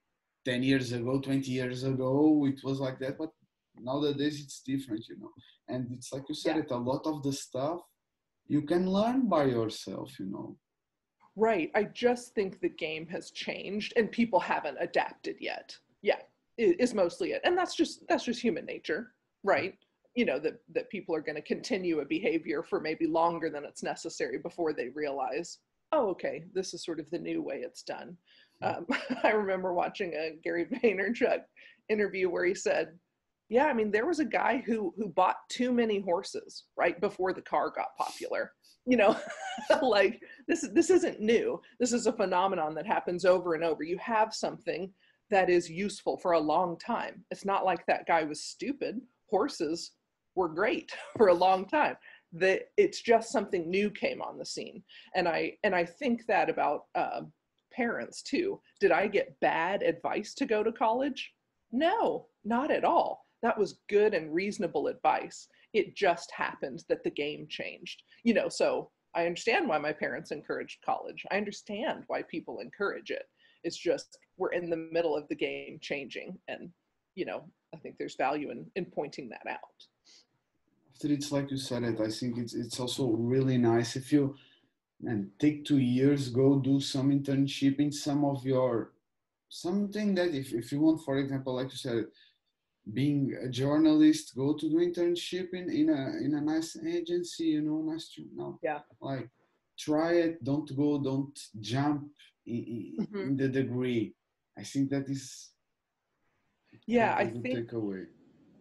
ten 0.45 0.63
years 0.63 0.93
ago, 0.93 1.21
twenty 1.21 1.53
years 1.53 1.85
ago, 1.85 2.47
it 2.47 2.61
was 2.65 2.81
like 2.81 2.99
that, 3.01 3.19
but 3.19 3.31
nowadays 3.79 4.41
it's 4.41 4.61
different, 4.61 5.05
you 5.09 5.19
know. 5.19 5.31
And 5.69 5.91
it's 5.93 6.13
like 6.13 6.25
you 6.29 6.35
said, 6.35 6.57
Yeah. 6.57 6.63
it 6.63 6.71
a 6.71 6.77
lot 6.77 7.07
of 7.07 7.23
the 7.23 7.33
stuff 7.33 7.81
you 8.49 8.63
can 8.63 8.91
learn 8.91 9.29
by 9.29 9.45
yourself, 9.45 10.19
you 10.19 10.27
know. 10.27 10.57
Right. 11.37 11.71
I 11.75 11.85
just 11.85 12.35
think 12.35 12.61
the 12.61 12.69
game 12.69 13.07
has 13.09 13.31
changed 13.31 13.93
and 13.97 14.11
people 14.11 14.41
haven't 14.41 14.79
adapted 14.81 15.37
yet. 15.39 15.77
Yeah, 16.03 16.21
is 16.57 16.95
mostly 16.95 17.33
it. 17.33 17.43
And 17.45 17.57
that's 17.57 17.75
just 17.75 18.05
that's 18.09 18.25
just 18.25 18.41
human 18.41 18.65
nature, 18.65 19.13
right? 19.45 19.75
You 20.15 20.25
know 20.25 20.39
that 20.39 20.55
that 20.75 20.89
people 20.89 21.15
are 21.15 21.21
going 21.21 21.37
to 21.37 21.43
continue 21.43 22.01
a 22.01 22.07
behavior 22.07 22.63
for 22.63 22.81
maybe 22.81 23.07
longer 23.07 23.51
than 23.51 23.65
it's 23.65 23.83
necessary 23.83 24.39
before 24.39 24.73
they 24.73 24.89
realize, 24.89 25.59
oh, 25.93 26.09
okay, 26.09 26.45
this 26.55 26.73
is 26.73 26.85
sort 26.85 27.01
of 27.01 27.11
the 27.11 27.19
new 27.19 27.43
way 27.43 27.57
it's 27.57 27.83
done. 27.83 28.17
Um, 28.63 28.87
I 29.23 29.31
remember 29.31 29.75
watching 29.75 30.15
a 30.15 30.37
Gary 30.43 30.67
Vaynerchuk 30.67 31.41
interview 31.89 32.31
where 32.31 32.45
he 32.45 32.55
said, 32.55 32.99
"Yeah, 33.49 33.67
I 33.67 33.73
mean, 33.73 33.91
there 33.91 34.07
was 34.07 34.21
a 34.21 34.25
guy 34.25 34.63
who 34.67 34.93
who 34.97 35.09
bought 35.09 35.37
too 35.49 35.73
many 35.73 36.01
horses 36.01 36.65
right 36.77 37.01
before 37.01 37.33
the 37.33 37.43
car 37.43 37.71
got 37.71 37.97
popular. 37.97 38.53
You 38.87 38.97
know, 38.97 39.17
like 39.83 40.21
this 40.49 40.69
this 40.73 40.91
isn't 40.91 41.21
new. 41.21 41.61
This 41.81 41.93
is 41.93 42.07
a 42.07 42.13
phenomenon 42.13 42.75
that 42.75 42.87
happens 42.87 43.25
over 43.25 43.55
and 43.55 43.65
over. 43.65 43.83
You 43.83 43.99
have 43.99 44.35
something 44.35 44.93
that 45.31 45.51
is 45.51 45.69
useful 45.69 46.19
for 46.19 46.33
a 46.33 46.41
long 46.41 46.79
time. 46.79 47.25
It's 47.31 47.45
not 47.45 47.65
like 47.65 47.85
that 47.87 48.07
guy 48.07 48.23
was 48.23 48.43
stupid. 48.43 49.01
Horses 49.29 49.93
were 50.35 50.49
great 50.49 50.93
for 51.17 51.29
a 51.29 51.35
long 51.35 51.67
time. 51.67 51.97
The, 52.33 52.61
it's 52.77 53.01
just 53.01 53.31
something 53.31 53.71
new 53.71 53.91
came 53.91 54.21
on 54.21 54.39
the 54.39 54.45
scene, 54.45 54.83
and 55.15 55.27
I 55.29 55.57
and 55.65 55.75
I 55.75 55.85
think 55.85 56.27
that 56.27 56.51
about 56.51 56.83
uh, 56.95 57.23
parents 57.73 58.23
too. 58.23 58.61
Did 58.81 58.91
I 58.93 59.07
get 59.07 59.39
bad 59.41 59.83
advice 59.83 60.35
to 60.35 60.47
go 60.47 60.63
to 60.63 60.73
college? 60.73 61.33
No, 61.73 62.27
not 62.45 62.71
at 62.71 62.85
all. 62.85 63.26
That 63.43 63.59
was 63.59 63.81
good 63.89 64.15
and 64.15 64.35
reasonable 64.35 64.87
advice. 64.87 65.49
It 65.73 65.95
just 65.95 66.31
happened 66.31 66.85
that 66.89 67.05
the 67.05 67.11
game 67.11 67.47
changed. 67.49 68.03
You 68.25 68.35
know, 68.35 68.49
so 68.49 68.91
I 69.15 69.27
understand 69.27 69.69
why 69.69 69.79
my 69.79 69.93
parents 69.93 70.31
encouraged 70.31 70.79
college. 70.85 71.25
I 71.31 71.37
understand 71.37 72.05
why 72.07 72.23
people 72.23 72.61
encourage 72.61 73.11
it. 73.11 73.25
It's 73.65 73.77
just 73.77 74.19
we're 74.37 74.53
in 74.53 74.71
the 74.71 74.89
middle 74.93 75.17
of 75.17 75.29
the 75.29 75.35
game 75.35 75.79
changing 75.81 76.39
and 76.49 76.71
you 77.17 77.25
know, 77.25 77.45
I 77.75 77.79
think 77.79 77.97
there's 77.99 78.15
value 78.15 78.51
in, 78.51 78.67
in 78.77 78.85
pointing 78.85 79.29
that 79.31 79.51
out. 79.51 79.59
After 80.95 81.13
it's 81.13 81.33
like 81.33 81.51
you 81.51 81.57
said 81.57 81.83
it, 81.83 82.01
I 82.01 82.09
think 82.09 82.39
it's 82.39 82.55
it's 82.55 82.79
also 82.79 83.09
really 83.09 83.59
nice 83.59 83.97
if 83.97 84.13
you 84.13 84.37
and 85.05 85.31
take 85.39 85.65
two 85.65 85.79
years, 85.79 86.31
go 86.31 86.59
do 86.59 86.81
some 86.81 87.11
internship 87.11 87.81
in 87.81 87.93
some 87.93 88.25
of 88.25 88.45
your 88.47 88.93
something 89.49 90.15
that 90.15 90.35
if, 90.35 90.53
if 90.53 90.73
you 90.73 90.81
want, 90.81 91.03
for 91.03 91.19
example, 91.19 91.55
like 91.55 91.71
you 91.71 91.77
said, 91.77 92.05
being 92.93 93.37
a 93.43 93.49
journalist, 93.49 94.37
go 94.37 94.55
to 94.55 94.69
do 94.71 94.77
internship 94.77 95.53
in, 95.53 95.71
in 95.71 95.91
a 95.91 96.25
in 96.25 96.35
a 96.35 96.41
nice 96.41 96.77
agency, 96.77 97.45
you 97.45 97.63
know, 97.63 97.83
nice 97.83 98.09
to 98.15 98.25
know. 98.35 98.59
Yeah. 98.63 98.81
Like 99.01 99.29
try 99.79 100.13
it, 100.13 100.45
don't 100.45 100.75
go, 100.77 100.99
don't 100.99 101.39
jump 101.61 102.09
in, 102.47 102.97
mm-hmm. 103.01 103.19
in 103.19 103.37
the 103.37 103.49
degree. 103.49 104.15
I 104.59 104.63
think 104.63 104.91
that 104.91 105.09
is 105.09 105.51
yeah, 106.87 107.15
I 107.17 107.27
think 107.27 107.71
takeaway. 107.71 108.07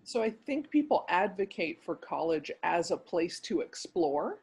So 0.04 0.22
I 0.22 0.32
think 0.46 0.70
people 0.70 1.06
advocate 1.10 1.84
for 1.84 1.96
college 1.96 2.52
as 2.64 2.92
a 2.92 2.98
place 2.98 3.40
to 3.42 3.62
explore 3.62 4.40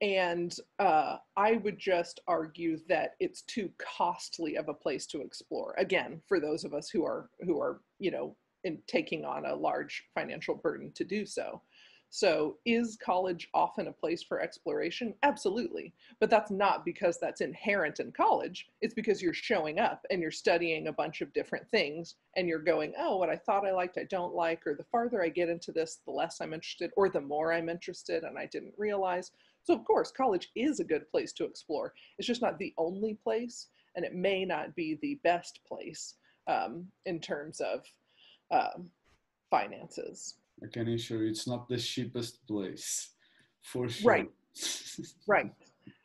and 0.00 0.56
uh, 0.78 1.16
I 1.36 1.54
would 1.62 1.78
just 1.78 2.20
argue 2.26 2.78
that 2.88 3.16
it's 3.20 3.42
too 3.42 3.70
costly 3.78 4.56
of 4.56 4.68
a 4.68 4.74
place 4.74 5.06
to 5.08 5.20
explore. 5.20 5.74
Again, 5.76 6.22
for 6.26 6.40
those 6.40 6.64
of 6.64 6.72
us 6.72 6.88
who 6.88 7.04
are 7.04 7.28
who 7.40 7.60
are 7.60 7.80
you 7.98 8.10
know 8.10 8.36
in 8.64 8.78
taking 8.86 9.24
on 9.24 9.46
a 9.46 9.54
large 9.54 10.04
financial 10.14 10.54
burden 10.54 10.92
to 10.92 11.04
do 11.04 11.24
so. 11.26 11.62
So, 12.12 12.58
is 12.66 12.96
college 12.96 13.48
often 13.54 13.86
a 13.86 13.92
place 13.92 14.20
for 14.20 14.40
exploration? 14.40 15.14
Absolutely. 15.22 15.94
But 16.18 16.28
that's 16.28 16.50
not 16.50 16.84
because 16.84 17.18
that's 17.20 17.40
inherent 17.40 18.00
in 18.00 18.10
college. 18.10 18.66
It's 18.80 18.94
because 18.94 19.22
you're 19.22 19.32
showing 19.32 19.78
up 19.78 20.04
and 20.10 20.20
you're 20.20 20.32
studying 20.32 20.88
a 20.88 20.92
bunch 20.92 21.20
of 21.20 21.32
different 21.32 21.70
things 21.70 22.16
and 22.36 22.48
you're 22.48 22.58
going, 22.58 22.94
oh, 22.98 23.16
what 23.16 23.30
I 23.30 23.36
thought 23.36 23.64
I 23.64 23.70
liked, 23.70 23.96
I 23.96 24.04
don't 24.10 24.34
like, 24.34 24.66
or 24.66 24.74
the 24.74 24.82
farther 24.90 25.22
I 25.22 25.28
get 25.28 25.48
into 25.48 25.70
this, 25.70 26.00
the 26.04 26.10
less 26.10 26.40
I'm 26.40 26.52
interested, 26.52 26.90
or 26.96 27.08
the 27.08 27.20
more 27.20 27.52
I'm 27.52 27.68
interested 27.68 28.24
and 28.24 28.36
I 28.36 28.46
didn't 28.46 28.74
realize. 28.76 29.30
So, 29.62 29.72
of 29.72 29.84
course, 29.84 30.10
college 30.10 30.50
is 30.56 30.80
a 30.80 30.84
good 30.84 31.08
place 31.12 31.32
to 31.34 31.44
explore. 31.44 31.94
It's 32.18 32.26
just 32.26 32.42
not 32.42 32.58
the 32.58 32.74
only 32.76 33.14
place, 33.14 33.68
and 33.94 34.04
it 34.04 34.16
may 34.16 34.44
not 34.44 34.74
be 34.74 34.98
the 35.00 35.20
best 35.22 35.60
place 35.64 36.16
um, 36.48 36.86
in 37.06 37.20
terms 37.20 37.60
of 37.60 37.84
um, 38.50 38.90
finances. 39.50 40.34
I 40.62 40.66
can 40.66 40.88
assure 40.88 41.22
you 41.22 41.30
it's 41.30 41.46
not 41.46 41.68
the 41.68 41.78
cheapest 41.78 42.46
place, 42.46 43.10
for 43.62 43.88
sure. 43.88 44.10
Right, 44.10 44.30
right. 45.26 45.52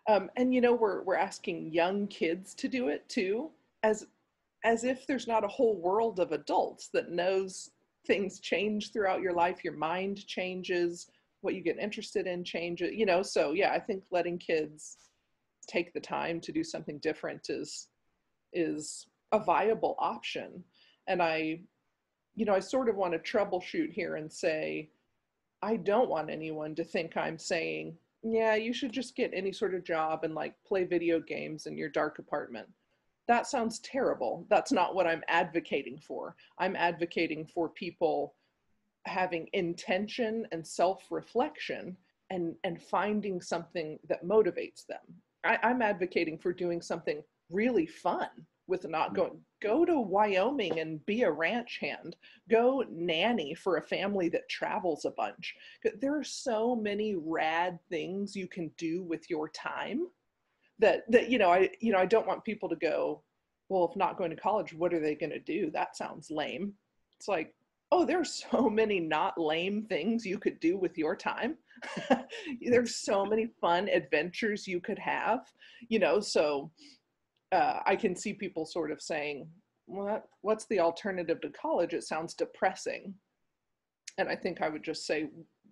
Um, 0.07 0.29
and 0.37 0.53
you 0.53 0.61
know, 0.61 0.73
we're 0.73 1.03
we're 1.03 1.15
asking 1.15 1.73
young 1.73 2.07
kids 2.07 2.53
to 2.55 2.67
do 2.67 2.87
it 2.89 3.07
too, 3.09 3.51
as 3.83 4.05
as 4.63 4.83
if 4.83 5.05
there's 5.05 5.27
not 5.27 5.43
a 5.43 5.47
whole 5.47 5.75
world 5.75 6.19
of 6.19 6.31
adults 6.31 6.89
that 6.93 7.11
knows 7.11 7.71
things 8.07 8.39
change 8.39 8.91
throughout 8.91 9.21
your 9.21 9.33
life. 9.33 9.63
Your 9.63 9.75
mind 9.75 10.25
changes 10.27 11.07
what 11.45 11.53
you 11.53 11.61
get 11.61 11.77
interested 11.77 12.25
in 12.25 12.43
changes 12.43 12.91
you 12.91 13.05
know 13.05 13.21
so 13.21 13.51
yeah 13.51 13.71
i 13.71 13.79
think 13.79 14.03
letting 14.11 14.37
kids 14.37 14.97
take 15.67 15.93
the 15.93 15.99
time 15.99 16.41
to 16.41 16.51
do 16.51 16.63
something 16.63 16.97
different 16.99 17.49
is 17.49 17.87
is 18.51 19.05
a 19.31 19.39
viable 19.39 19.95
option 19.99 20.63
and 21.07 21.21
i 21.21 21.59
you 22.35 22.45
know 22.45 22.53
i 22.53 22.59
sort 22.59 22.89
of 22.89 22.95
want 22.95 23.13
to 23.13 23.19
troubleshoot 23.19 23.91
here 23.91 24.15
and 24.15 24.31
say 24.31 24.89
i 25.61 25.75
don't 25.75 26.09
want 26.09 26.29
anyone 26.29 26.75
to 26.75 26.83
think 26.83 27.15
i'm 27.17 27.37
saying 27.37 27.95
yeah 28.25 28.55
you 28.55 28.73
should 28.73 28.91
just 28.91 29.15
get 29.15 29.31
any 29.33 29.51
sort 29.51 29.75
of 29.75 29.83
job 29.83 30.23
and 30.23 30.33
like 30.33 30.55
play 30.65 30.83
video 30.83 31.19
games 31.19 31.67
in 31.67 31.77
your 31.77 31.89
dark 31.89 32.19
apartment. 32.19 32.67
That 33.27 33.47
sounds 33.47 33.79
terrible. 33.79 34.45
That's 34.49 34.71
not 34.71 34.95
what 34.95 35.07
i'm 35.07 35.23
advocating 35.27 35.99
for. 35.99 36.35
I'm 36.57 36.75
advocating 36.75 37.45
for 37.45 37.69
people 37.69 38.33
having 39.05 39.47
intention 39.53 40.47
and 40.51 40.65
self-reflection 40.65 41.95
and 42.31 42.55
and 42.63 42.81
finding 42.81 43.41
something 43.41 43.99
that 44.09 44.25
motivates 44.25 44.85
them. 44.87 45.05
I, 45.43 45.59
i'm 45.61 45.83
advocating 45.83 46.39
for 46.39 46.51
doing 46.51 46.81
something 46.81 47.21
really 47.51 47.85
fun 47.85 48.29
with 48.67 48.87
not 48.87 49.11
mm. 49.11 49.15
going 49.15 49.39
go 49.61 49.85
to 49.85 49.99
wyoming 49.99 50.79
and 50.79 51.05
be 51.05 51.23
a 51.23 51.31
ranch 51.31 51.77
hand. 51.79 52.15
Go 52.49 52.83
nanny 52.89 53.53
for 53.53 53.77
a 53.77 53.81
family 53.81 54.29
that 54.29 54.49
travels 54.49 55.05
a 55.05 55.11
bunch. 55.11 55.55
There 55.99 56.17
are 56.17 56.23
so 56.23 56.75
many 56.75 57.15
rad 57.15 57.79
things 57.89 58.35
you 58.35 58.47
can 58.47 58.71
do 58.77 59.03
with 59.03 59.29
your 59.29 59.49
time 59.49 60.07
that 60.79 61.09
that 61.09 61.29
you 61.29 61.37
know 61.37 61.49
i 61.49 61.69
you 61.79 61.93
know 61.93 61.99
i 61.99 62.05
don't 62.05 62.27
want 62.27 62.43
people 62.43 62.67
to 62.67 62.75
go 62.75 63.21
well 63.69 63.87
if 63.89 63.95
not 63.95 64.17
going 64.17 64.29
to 64.29 64.35
college 64.35 64.73
what 64.73 64.93
are 64.93 64.99
they 64.99 65.15
going 65.15 65.29
to 65.31 65.39
do? 65.39 65.71
That 65.71 65.95
sounds 65.95 66.29
lame. 66.29 66.73
It's 67.17 67.27
like 67.27 67.53
oh, 67.91 68.05
there's 68.05 68.45
so 68.51 68.69
many 68.81 68.99
not 68.99 69.39
lame 69.39 69.83
things 69.83 70.25
you 70.25 70.37
could 70.37 70.59
do 70.59 70.77
with 70.77 70.97
your 70.97 71.15
time. 71.15 71.57
there's 72.61 72.95
so 72.95 73.25
many 73.25 73.47
fun 73.61 73.87
adventures 73.89 74.67
you 74.67 74.79
could 74.79 74.99
have, 74.99 75.51
you 75.87 75.99
know, 75.99 76.19
so 76.19 76.71
uh, 77.55 77.79
I 77.85 77.95
can 77.95 78.15
see 78.15 78.33
people 78.33 78.65
sort 78.65 78.91
of 78.91 79.01
saying, 79.01 79.47
what, 79.85 80.25
what's 80.41 80.65
the 80.65 80.79
alternative 80.79 81.39
to 81.41 81.49
college? 81.49 81.93
It 81.93 82.03
sounds 82.03 82.33
depressing. 82.33 83.13
And 84.17 84.27
I 84.27 84.35
think 84.35 84.61
I 84.61 84.69
would 84.69 84.83
just 84.83 85.05
say, 85.05 85.29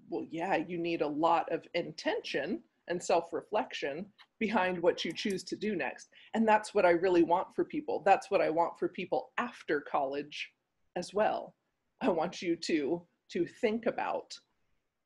well, 0.09 0.25
yeah, 0.31 0.55
you 0.55 0.77
need 0.77 1.01
a 1.01 1.07
lot 1.07 1.51
of 1.51 1.65
intention 1.73 2.61
and 2.87 3.01
self 3.01 3.33
reflection 3.33 4.05
behind 4.39 4.81
what 4.81 5.03
you 5.03 5.11
choose 5.11 5.43
to 5.43 5.55
do 5.55 5.75
next. 5.75 6.09
And 6.33 6.47
that's 6.47 6.73
what 6.73 6.85
I 6.85 6.91
really 6.91 7.23
want 7.23 7.47
for 7.55 7.65
people. 7.65 8.01
That's 8.05 8.31
what 8.31 8.41
I 8.41 8.49
want 8.49 8.79
for 8.79 8.87
people 8.87 9.31
after 9.37 9.81
college 9.81 10.51
as 10.95 11.13
well. 11.13 11.55
I 12.01 12.09
want 12.09 12.41
you 12.41 12.55
to 12.55 13.01
to 13.31 13.45
think 13.45 13.87
about 13.87 14.37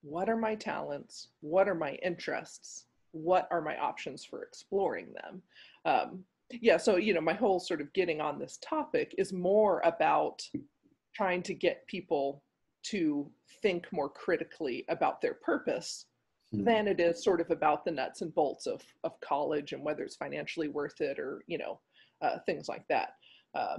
what 0.01 0.29
are 0.29 0.37
my 0.37 0.55
talents, 0.55 1.29
what 1.41 1.69
are 1.69 1.75
my 1.75 1.93
interests, 2.03 2.85
what 3.11 3.47
are 3.51 3.61
my 3.61 3.77
options 3.77 4.25
for 4.25 4.43
exploring 4.43 5.13
them. 5.13 5.41
Um, 5.85 6.23
yeah, 6.51 6.77
so 6.77 6.95
you 6.95 7.13
know, 7.13 7.21
my 7.21 7.33
whole 7.33 7.59
sort 7.59 7.81
of 7.81 7.91
getting 7.93 8.21
on 8.21 8.39
this 8.39 8.57
topic 8.61 9.13
is 9.17 9.33
more 9.33 9.81
about 9.83 10.41
trying 11.15 11.43
to 11.43 11.53
get 11.53 11.87
people 11.87 12.43
to 12.83 13.29
think 13.61 13.87
more 13.91 14.09
critically 14.09 14.85
about 14.87 15.21
their 15.21 15.33
purpose 15.33 16.05
mm. 16.53 16.63
than 16.63 16.87
it 16.87 16.99
is 16.99 17.23
sort 17.23 17.41
of 17.41 17.51
about 17.51 17.83
the 17.83 17.91
nuts 17.91 18.21
and 18.21 18.33
bolts 18.33 18.65
of 18.67 18.81
of 19.03 19.19
college 19.19 19.73
and 19.73 19.83
whether 19.83 20.03
it's 20.03 20.15
financially 20.15 20.67
worth 20.67 21.01
it 21.01 21.19
or 21.19 21.43
you 21.47 21.57
know 21.57 21.79
uh, 22.21 22.37
things 22.45 22.67
like 22.69 22.87
that. 22.87 23.15
Uh, 23.53 23.77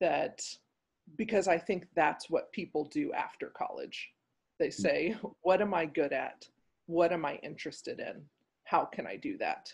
that 0.00 0.42
because 1.16 1.48
I 1.48 1.58
think 1.58 1.86
that's 1.94 2.30
what 2.30 2.52
people 2.52 2.84
do 2.84 3.12
after 3.12 3.52
college. 3.56 4.10
They 4.58 4.66
hmm. 4.66 4.70
say, 4.82 5.16
What 5.42 5.60
am 5.60 5.74
I 5.74 5.86
good 5.86 6.12
at? 6.12 6.46
What 6.86 7.12
am 7.12 7.24
I 7.24 7.36
interested 7.36 8.00
in? 8.00 8.22
How 8.64 8.84
can 8.84 9.06
I 9.06 9.16
do 9.16 9.38
that? 9.38 9.72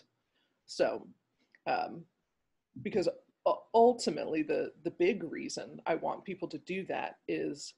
So, 0.65 1.07
um, 1.69 2.03
because 2.81 3.07
ultimately, 3.73 4.43
the, 4.43 4.71
the 4.83 4.91
big 4.91 5.23
reason 5.23 5.79
I 5.85 5.95
want 5.95 6.25
people 6.25 6.47
to 6.49 6.57
do 6.59 6.85
that 6.87 7.15
is 7.27 7.73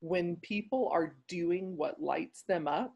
when 0.00 0.36
people 0.36 0.90
are 0.92 1.16
doing 1.28 1.76
what 1.76 2.00
lights 2.00 2.44
them 2.46 2.68
up, 2.68 2.94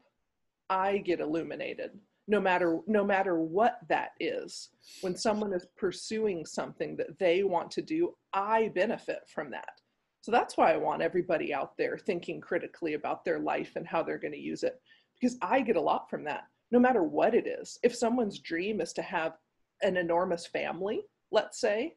I 0.69 0.97
get 0.97 1.19
illuminated 1.19 1.91
no 2.27 2.39
matter 2.39 2.79
no 2.85 3.03
matter 3.03 3.39
what 3.39 3.79
that 3.87 4.11
is 4.19 4.69
when 5.01 5.15
someone 5.15 5.51
is 5.51 5.65
pursuing 5.75 6.45
something 6.45 6.95
that 6.95 7.17
they 7.17 7.41
want 7.41 7.71
to 7.71 7.81
do 7.81 8.13
i 8.33 8.69
benefit 8.75 9.21
from 9.33 9.49
that 9.49 9.79
so 10.21 10.31
that's 10.31 10.57
why 10.57 10.73
I 10.73 10.77
want 10.77 11.01
everybody 11.01 11.53
out 11.53 11.77
there 11.77 11.97
thinking 11.97 12.41
critically 12.41 12.93
about 12.93 13.23
their 13.23 13.39
life 13.39 13.73
and 13.75 13.87
how 13.87 14.03
they're 14.03 14.17
going 14.17 14.33
to 14.33 14.39
use 14.39 14.63
it, 14.63 14.81
because 15.19 15.37
I 15.41 15.61
get 15.61 15.77
a 15.77 15.81
lot 15.81 16.09
from 16.09 16.23
that, 16.25 16.43
no 16.71 16.79
matter 16.79 17.03
what 17.03 17.33
it 17.33 17.47
is. 17.47 17.79
If 17.83 17.95
someone's 17.95 18.39
dream 18.39 18.81
is 18.81 18.91
to 18.93 19.01
have 19.01 19.37
an 19.81 19.97
enormous 19.97 20.45
family, 20.45 21.01
let's 21.31 21.59
say, 21.59 21.95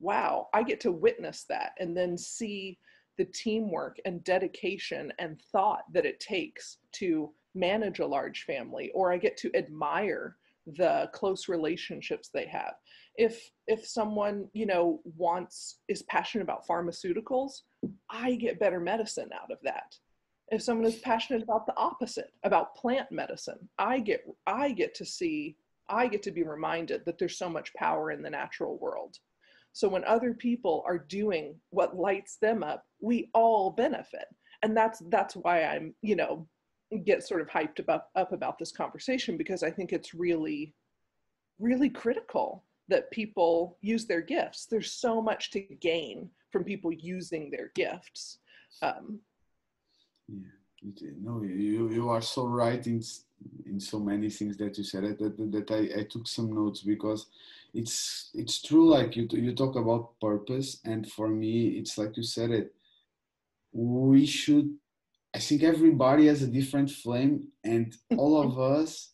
wow, 0.00 0.48
I 0.54 0.62
get 0.62 0.80
to 0.80 0.92
witness 0.92 1.44
that 1.48 1.72
and 1.78 1.96
then 1.96 2.16
see 2.16 2.78
the 3.16 3.24
teamwork 3.24 3.98
and 4.04 4.22
dedication 4.22 5.12
and 5.18 5.40
thought 5.52 5.82
that 5.92 6.06
it 6.06 6.20
takes 6.20 6.78
to 6.92 7.32
manage 7.54 7.98
a 7.98 8.06
large 8.06 8.44
family, 8.44 8.90
or 8.94 9.12
I 9.12 9.18
get 9.18 9.36
to 9.38 9.54
admire 9.56 10.36
the 10.76 11.10
close 11.12 11.48
relationships 11.48 12.30
they 12.32 12.46
have. 12.46 12.74
If 13.16 13.50
if 13.66 13.86
someone 13.86 14.48
you 14.52 14.66
know 14.66 15.00
wants 15.16 15.78
is 15.88 16.02
passionate 16.02 16.44
about 16.44 16.66
pharmaceuticals 16.66 17.62
i 18.10 18.34
get 18.34 18.60
better 18.60 18.80
medicine 18.80 19.30
out 19.34 19.50
of 19.50 19.58
that. 19.64 19.96
If 20.50 20.62
someone 20.62 20.86
is 20.86 20.96
passionate 20.96 21.42
about 21.42 21.66
the 21.66 21.76
opposite 21.76 22.32
about 22.44 22.76
plant 22.76 23.10
medicine 23.10 23.68
i 23.78 23.98
get 23.98 24.24
i 24.46 24.72
get 24.72 24.94
to 24.96 25.04
see 25.04 25.56
i 25.88 26.06
get 26.06 26.22
to 26.22 26.30
be 26.30 26.42
reminded 26.42 27.04
that 27.04 27.18
there's 27.18 27.38
so 27.38 27.48
much 27.48 27.74
power 27.74 28.10
in 28.10 28.22
the 28.22 28.30
natural 28.30 28.78
world 28.78 29.16
so 29.72 29.88
when 29.88 30.04
other 30.04 30.34
people 30.34 30.82
are 30.86 30.98
doing 30.98 31.54
what 31.70 31.96
lights 31.96 32.36
them 32.40 32.62
up 32.62 32.84
we 33.00 33.30
all 33.34 33.70
benefit 33.70 34.26
and 34.62 34.76
that's 34.76 35.02
that's 35.08 35.34
why 35.34 35.62
i'm 35.64 35.94
you 36.02 36.16
know 36.16 36.46
get 37.04 37.26
sort 37.26 37.40
of 37.40 37.48
hyped 37.48 37.86
up, 37.88 38.10
up 38.16 38.32
about 38.32 38.58
this 38.58 38.72
conversation 38.72 39.36
because 39.36 39.62
I 39.62 39.70
think 39.70 39.92
it's 39.92 40.14
really, 40.14 40.74
really 41.58 41.90
critical 41.90 42.64
that 42.88 43.10
people 43.10 43.76
use 43.82 44.06
their 44.06 44.22
gifts. 44.22 44.66
There's 44.66 44.92
so 44.92 45.20
much 45.20 45.50
to 45.50 45.60
gain 45.60 46.30
from 46.50 46.64
people 46.64 46.92
using 46.92 47.50
their 47.50 47.70
gifts. 47.74 48.38
Um, 48.80 49.20
yeah, 50.28 51.10
no, 51.20 51.42
you 51.42 51.90
you 51.90 52.08
are 52.08 52.22
so 52.22 52.46
right 52.46 52.86
in 52.86 53.02
in 53.66 53.80
so 53.80 53.98
many 53.98 54.30
things 54.30 54.56
that 54.56 54.76
you 54.78 54.84
said 54.84 55.04
that, 55.04 55.18
that, 55.18 55.52
that 55.52 55.70
I, 55.70 56.00
I 56.00 56.04
took 56.04 56.26
some 56.26 56.52
notes 56.52 56.80
because 56.80 57.26
it's 57.74 58.30
it's 58.34 58.62
true 58.62 58.88
like 58.88 59.14
you 59.14 59.28
you 59.32 59.54
talk 59.54 59.76
about 59.76 60.18
purpose 60.20 60.80
and 60.84 61.10
for 61.10 61.28
me 61.28 61.68
it's 61.78 61.98
like 61.98 62.16
you 62.16 62.22
said 62.22 62.50
it. 62.50 62.74
We 63.72 64.26
should 64.26 64.74
i 65.34 65.38
think 65.38 65.62
everybody 65.62 66.26
has 66.26 66.40
a 66.42 66.46
different 66.46 66.90
flame 66.90 67.48
and 67.64 67.94
all 68.16 68.40
of 68.42 68.58
us 68.78 69.12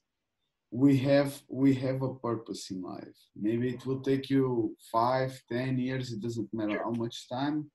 we 0.71 0.97
have 0.99 1.41
we 1.49 1.73
have 1.73 2.03
a 2.03 2.15
purpose 2.15 2.73
in 2.73 2.83
life. 2.83 3.19
Maybe 3.37 3.69
it 3.69 3.87
will 3.87 4.01
take 4.01 4.29
you 4.29 4.77
five 4.91 5.41
ten 5.49 5.79
years 5.79 6.13
it 6.13 6.21
doesn't 6.21 6.53
matter 6.53 6.83
how 6.83 6.91
much 6.91 7.29
time 7.29 7.71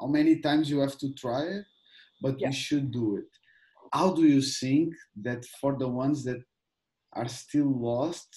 how 0.00 0.06
many 0.06 0.38
times 0.38 0.70
you 0.70 0.78
have 0.78 0.96
to 0.98 1.12
try 1.14 1.42
it 1.42 1.64
but 2.22 2.38
yeah. 2.38 2.48
we 2.48 2.52
should 2.54 2.92
do 2.92 3.16
it 3.16 3.30
how 3.96 4.10
do 4.12 4.22
you 4.22 4.42
think 4.42 4.94
that 5.26 5.44
for 5.60 5.76
the 5.78 5.88
ones 5.88 6.22
that 6.24 6.40
are 7.14 7.28
still 7.28 7.72
lost 7.90 8.30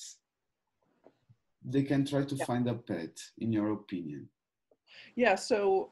they 1.73 1.83
can 1.83 2.05
try 2.05 2.23
to 2.23 2.35
yeah. 2.35 2.45
find 2.45 2.65
a 2.69 2.73
pet 2.73 3.15
in 3.39 3.51
your 3.51 3.71
opinion? 3.73 4.29
Yeah 5.15 5.35
so 5.35 5.91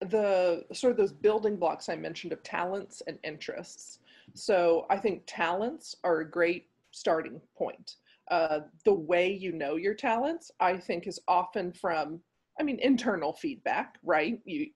the 0.00 0.64
sort 0.72 0.92
of 0.92 0.98
those 0.98 1.16
building 1.26 1.56
blocks 1.56 1.88
i 1.88 1.96
mentioned 1.96 2.32
of 2.32 2.42
talents 2.42 3.02
and 3.06 3.18
interests. 3.24 4.00
So 4.34 4.86
i 4.94 4.96
think 5.04 5.22
talents 5.26 5.86
are 6.04 6.18
a 6.20 6.30
great 6.38 6.64
starting 6.90 7.40
point. 7.56 7.88
Uh, 8.30 8.60
the 8.84 8.98
way 9.12 9.26
you 9.44 9.52
know 9.52 9.76
your 9.76 9.94
talents 9.94 10.50
i 10.60 10.72
think 10.76 11.06
is 11.06 11.18
often 11.38 11.66
from 11.72 12.20
i 12.60 12.62
mean 12.62 12.78
internal 12.92 13.32
feedback 13.32 13.88
right? 14.14 14.38
You 14.44 14.66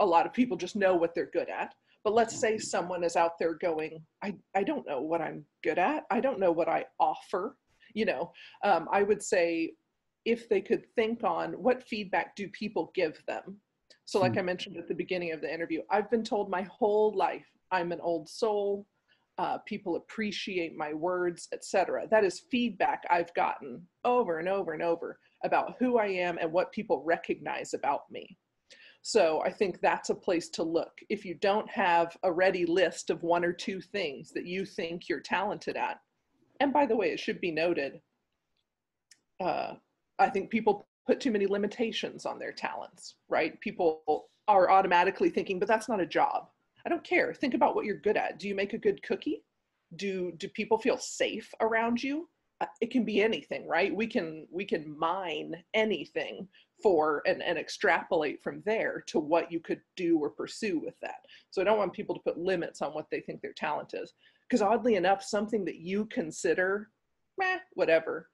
a 0.00 0.06
lot 0.14 0.26
of 0.26 0.32
people 0.32 0.56
just 0.56 0.76
know 0.82 0.94
what 0.96 1.14
they're 1.14 1.36
good 1.38 1.50
at 1.62 1.74
but 2.04 2.14
let's 2.14 2.38
say 2.38 2.58
someone 2.58 3.04
is 3.04 3.16
out 3.16 3.38
there 3.38 3.54
going 3.54 4.02
i 4.22 4.34
i 4.54 4.62
don't 4.62 4.86
know 4.86 5.00
what 5.00 5.20
i'm 5.20 5.44
good 5.62 5.78
at. 5.78 6.04
I 6.10 6.20
don't 6.20 6.40
know 6.40 6.52
what 6.52 6.68
i 6.68 6.84
offer 6.98 7.56
you 7.94 8.04
know? 8.06 8.32
Um, 8.64 8.88
i 8.92 9.02
would 9.02 9.22
say 9.22 9.72
if 10.24 10.48
they 10.48 10.60
could 10.60 10.84
think 10.94 11.24
on 11.24 11.52
what 11.52 11.82
feedback 11.82 12.36
do 12.36 12.48
people 12.48 12.92
give 12.94 13.20
them. 13.26 13.56
So 14.04 14.20
like 14.20 14.32
hmm. 14.32 14.40
i 14.40 14.42
mentioned 14.42 14.76
at 14.76 14.88
the 14.88 14.94
beginning 14.94 15.32
of 15.32 15.40
the 15.40 15.52
interview 15.52 15.82
i've 15.90 16.10
been 16.10 16.24
told 16.24 16.50
my 16.50 16.62
whole 16.62 17.14
life 17.16 17.46
i'm 17.70 17.92
an 17.92 18.00
old 18.00 18.28
soul. 18.28 18.86
Uh, 19.38 19.56
people 19.66 19.96
appreciate 19.96 20.76
my 20.76 20.92
words 20.92 21.48
etc 21.54 22.06
that 22.10 22.22
is 22.22 22.42
feedback 22.50 23.02
i've 23.10 23.32
gotten 23.32 23.80
over 24.04 24.38
and 24.38 24.46
over 24.46 24.74
and 24.74 24.82
over 24.82 25.18
about 25.42 25.74
who 25.78 25.96
i 25.98 26.06
am 26.06 26.36
and 26.38 26.52
what 26.52 26.70
people 26.70 27.02
recognize 27.04 27.72
about 27.72 28.02
me 28.10 28.36
so 29.02 29.42
I 29.44 29.50
think 29.50 29.80
that's 29.80 30.10
a 30.10 30.14
place 30.14 30.48
to 30.50 30.62
look. 30.62 30.92
If 31.08 31.24
you 31.24 31.34
don't 31.34 31.68
have 31.68 32.16
a 32.22 32.32
ready 32.32 32.64
list 32.64 33.10
of 33.10 33.22
one 33.24 33.44
or 33.44 33.52
two 33.52 33.80
things 33.80 34.30
that 34.30 34.46
you 34.46 34.64
think 34.64 35.08
you're 35.08 35.20
talented 35.20 35.76
at, 35.76 36.00
and 36.60 36.72
by 36.72 36.86
the 36.86 36.96
way, 36.96 37.10
it 37.10 37.18
should 37.18 37.40
be 37.40 37.50
noted, 37.50 38.00
uh, 39.40 39.74
I 40.20 40.30
think 40.30 40.50
people 40.50 40.86
put 41.04 41.18
too 41.18 41.32
many 41.32 41.48
limitations 41.48 42.24
on 42.24 42.38
their 42.38 42.52
talents, 42.52 43.16
right? 43.28 43.60
People 43.60 44.28
are 44.46 44.70
automatically 44.70 45.30
thinking, 45.30 45.58
but 45.58 45.66
that's 45.66 45.88
not 45.88 46.00
a 46.00 46.06
job. 46.06 46.48
I 46.86 46.88
don't 46.88 47.02
care. 47.02 47.34
Think 47.34 47.54
about 47.54 47.74
what 47.74 47.84
you're 47.84 47.96
good 47.96 48.16
at. 48.16 48.38
Do 48.38 48.46
you 48.46 48.54
make 48.54 48.72
a 48.72 48.78
good 48.78 49.02
cookie? 49.02 49.42
Do 49.96 50.32
do 50.36 50.48
people 50.48 50.78
feel 50.78 50.96
safe 50.96 51.52
around 51.60 52.02
you? 52.02 52.28
Uh, 52.62 52.66
it 52.80 52.92
can 52.92 53.04
be 53.04 53.20
anything, 53.20 53.66
right? 53.66 53.94
We 53.94 54.06
can 54.06 54.46
we 54.50 54.64
can 54.64 54.96
mine 54.96 55.56
anything 55.74 56.46
for 56.80 57.22
and, 57.26 57.42
and 57.42 57.58
extrapolate 57.58 58.40
from 58.40 58.62
there 58.64 59.02
to 59.08 59.18
what 59.18 59.50
you 59.50 59.58
could 59.58 59.80
do 59.96 60.18
or 60.18 60.30
pursue 60.30 60.78
with 60.78 60.94
that. 61.02 61.24
So 61.50 61.60
I 61.60 61.64
don't 61.64 61.78
want 61.78 61.92
people 61.92 62.14
to 62.14 62.20
put 62.20 62.38
limits 62.38 62.80
on 62.80 62.92
what 62.92 63.10
they 63.10 63.20
think 63.20 63.40
their 63.40 63.52
talent 63.52 63.94
is. 63.94 64.14
Because 64.48 64.62
oddly 64.62 64.94
enough, 64.94 65.24
something 65.24 65.64
that 65.64 65.76
you 65.76 66.06
consider, 66.06 66.90
meh, 67.36 67.58
whatever, 67.74 68.28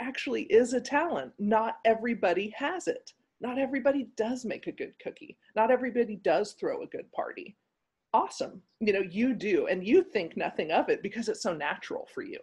actually 0.00 0.44
is 0.44 0.72
a 0.72 0.80
talent. 0.80 1.32
Not 1.38 1.76
everybody 1.84 2.54
has 2.56 2.88
it. 2.88 3.12
Not 3.42 3.58
everybody 3.58 4.08
does 4.16 4.46
make 4.46 4.66
a 4.66 4.72
good 4.72 4.94
cookie. 5.02 5.36
Not 5.56 5.70
everybody 5.70 6.16
does 6.16 6.52
throw 6.52 6.82
a 6.82 6.86
good 6.86 7.10
party. 7.12 7.56
Awesome. 8.14 8.62
You 8.80 8.92
know, 8.94 9.04
you 9.10 9.34
do, 9.34 9.66
and 9.66 9.86
you 9.86 10.04
think 10.04 10.36
nothing 10.36 10.70
of 10.70 10.88
it 10.88 11.02
because 11.02 11.28
it's 11.28 11.42
so 11.42 11.52
natural 11.52 12.08
for 12.14 12.22
you. 12.22 12.38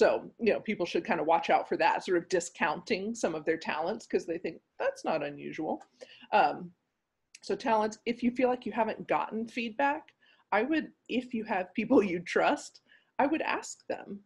So, 0.00 0.30
you 0.38 0.50
know, 0.50 0.60
people 0.60 0.86
should 0.86 1.04
kind 1.04 1.20
of 1.20 1.26
watch 1.26 1.50
out 1.50 1.68
for 1.68 1.76
that, 1.76 2.02
sort 2.02 2.16
of 2.16 2.26
discounting 2.30 3.14
some 3.14 3.34
of 3.34 3.44
their 3.44 3.58
talents 3.58 4.06
because 4.06 4.24
they 4.24 4.38
think 4.38 4.62
that's 4.78 5.04
not 5.04 5.22
unusual. 5.22 5.82
Um, 6.32 6.70
so, 7.42 7.54
talents, 7.54 7.98
if 8.06 8.22
you 8.22 8.30
feel 8.30 8.48
like 8.48 8.64
you 8.64 8.72
haven't 8.72 9.06
gotten 9.06 9.46
feedback, 9.46 10.04
I 10.52 10.62
would, 10.62 10.88
if 11.10 11.34
you 11.34 11.44
have 11.44 11.74
people 11.74 12.02
you 12.02 12.20
trust, 12.20 12.80
I 13.18 13.26
would 13.26 13.42
ask 13.42 13.86
them, 13.88 14.20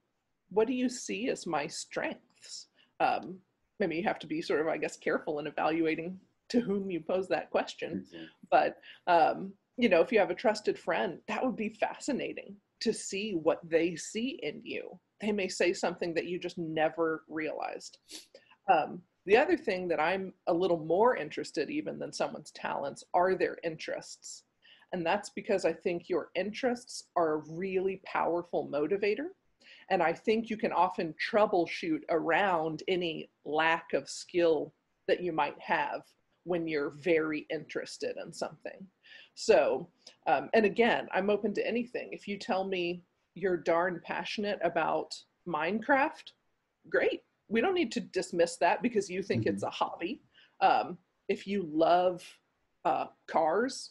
what 0.48 0.68
do 0.68 0.74
you 0.74 0.88
see 0.88 1.28
as 1.28 1.44
my 1.44 1.66
strengths? 1.66 2.68
Um, 3.00 3.40
maybe 3.80 3.96
you 3.96 4.04
have 4.04 4.20
to 4.20 4.28
be 4.28 4.42
sort 4.42 4.60
of, 4.60 4.68
I 4.68 4.76
guess, 4.76 4.96
careful 4.96 5.40
in 5.40 5.48
evaluating 5.48 6.20
to 6.50 6.60
whom 6.60 6.88
you 6.88 7.00
pose 7.00 7.26
that 7.30 7.50
question. 7.50 8.04
Mm-hmm. 8.14 8.24
But, 8.48 8.76
um, 9.08 9.52
you 9.76 9.88
know, 9.88 10.02
if 10.02 10.12
you 10.12 10.20
have 10.20 10.30
a 10.30 10.36
trusted 10.36 10.78
friend, 10.78 11.18
that 11.26 11.44
would 11.44 11.56
be 11.56 11.70
fascinating 11.70 12.54
to 12.82 12.92
see 12.92 13.32
what 13.32 13.58
they 13.68 13.96
see 13.96 14.38
in 14.40 14.60
you 14.62 15.00
they 15.24 15.32
may 15.32 15.48
say 15.48 15.72
something 15.72 16.14
that 16.14 16.26
you 16.26 16.38
just 16.38 16.58
never 16.58 17.24
realized. 17.28 17.98
Um, 18.70 19.02
the 19.26 19.36
other 19.36 19.56
thing 19.56 19.88
that 19.88 20.00
I'm 20.00 20.34
a 20.46 20.52
little 20.52 20.84
more 20.84 21.16
interested 21.16 21.70
even 21.70 21.98
than 21.98 22.12
someone's 22.12 22.50
talents 22.50 23.04
are 23.14 23.34
their 23.34 23.56
interests. 23.64 24.44
And 24.92 25.04
that's 25.04 25.30
because 25.30 25.64
I 25.64 25.72
think 25.72 26.08
your 26.08 26.28
interests 26.34 27.04
are 27.16 27.34
a 27.34 27.42
really 27.48 28.02
powerful 28.04 28.68
motivator. 28.70 29.28
And 29.90 30.02
I 30.02 30.12
think 30.12 30.50
you 30.50 30.56
can 30.56 30.72
often 30.72 31.14
troubleshoot 31.32 32.02
around 32.10 32.82
any 32.86 33.30
lack 33.44 33.92
of 33.94 34.08
skill 34.08 34.74
that 35.08 35.22
you 35.22 35.32
might 35.32 35.58
have 35.58 36.02
when 36.44 36.68
you're 36.68 36.94
very 37.00 37.46
interested 37.50 38.16
in 38.24 38.32
something. 38.32 38.86
So, 39.34 39.88
um, 40.26 40.50
and 40.52 40.64
again, 40.66 41.08
I'm 41.12 41.30
open 41.30 41.54
to 41.54 41.66
anything. 41.66 42.10
If 42.12 42.28
you 42.28 42.38
tell 42.38 42.64
me 42.64 43.02
you're 43.34 43.56
darn 43.56 44.00
passionate 44.04 44.58
about 44.62 45.14
Minecraft, 45.46 46.32
great. 46.88 47.22
We 47.48 47.60
don't 47.60 47.74
need 47.74 47.92
to 47.92 48.00
dismiss 48.00 48.56
that 48.56 48.82
because 48.82 49.10
you 49.10 49.22
think 49.22 49.42
mm-hmm. 49.42 49.54
it's 49.54 49.62
a 49.62 49.70
hobby. 49.70 50.22
Um, 50.60 50.98
if 51.28 51.46
you 51.46 51.68
love 51.70 52.22
uh, 52.84 53.06
cars, 53.26 53.90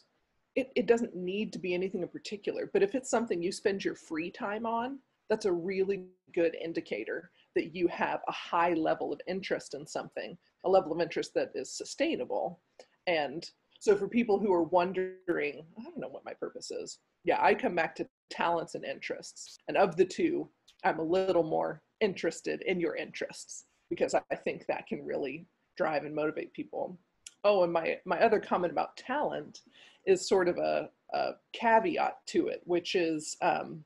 it, 0.56 0.70
it 0.76 0.86
doesn't 0.86 1.16
need 1.16 1.52
to 1.52 1.58
be 1.58 1.74
anything 1.74 2.02
in 2.02 2.08
particular. 2.08 2.70
But 2.72 2.82
if 2.82 2.94
it's 2.94 3.10
something 3.10 3.42
you 3.42 3.52
spend 3.52 3.84
your 3.84 3.94
free 3.94 4.30
time 4.30 4.66
on, 4.66 4.98
that's 5.28 5.46
a 5.46 5.52
really 5.52 6.04
good 6.34 6.54
indicator 6.62 7.30
that 7.54 7.74
you 7.74 7.88
have 7.88 8.20
a 8.28 8.32
high 8.32 8.74
level 8.74 9.12
of 9.12 9.20
interest 9.26 9.74
in 9.74 9.86
something, 9.86 10.36
a 10.64 10.68
level 10.68 10.92
of 10.92 11.00
interest 11.00 11.32
that 11.34 11.50
is 11.54 11.70
sustainable. 11.70 12.60
And 13.06 13.48
so 13.78 13.96
for 13.96 14.08
people 14.08 14.38
who 14.38 14.52
are 14.52 14.64
wondering, 14.64 15.64
I 15.78 15.82
don't 15.82 15.98
know 15.98 16.08
what 16.08 16.24
my 16.24 16.32
purpose 16.34 16.70
is, 16.70 16.98
yeah, 17.24 17.38
I 17.40 17.54
come 17.54 17.74
back 17.74 17.94
to 17.96 18.08
talents 18.30 18.74
and 18.74 18.84
interests. 18.84 19.58
And 19.68 19.76
of 19.76 19.96
the 19.96 20.04
two, 20.04 20.48
I'm 20.84 20.98
a 20.98 21.04
little 21.04 21.42
more 21.42 21.82
interested 22.00 22.62
in 22.62 22.80
your 22.80 22.96
interests 22.96 23.64
because 23.88 24.14
I 24.14 24.34
think 24.34 24.66
that 24.66 24.86
can 24.86 25.04
really 25.04 25.46
drive 25.76 26.04
and 26.04 26.14
motivate 26.14 26.52
people. 26.52 26.98
Oh, 27.44 27.64
and 27.64 27.72
my, 27.72 27.98
my 28.04 28.20
other 28.20 28.40
comment 28.40 28.72
about 28.72 28.96
talent 28.96 29.60
is 30.06 30.26
sort 30.26 30.48
of 30.48 30.58
a, 30.58 30.88
a 31.12 31.32
caveat 31.52 32.18
to 32.26 32.48
it, 32.48 32.62
which 32.64 32.94
is 32.94 33.36
um, 33.42 33.84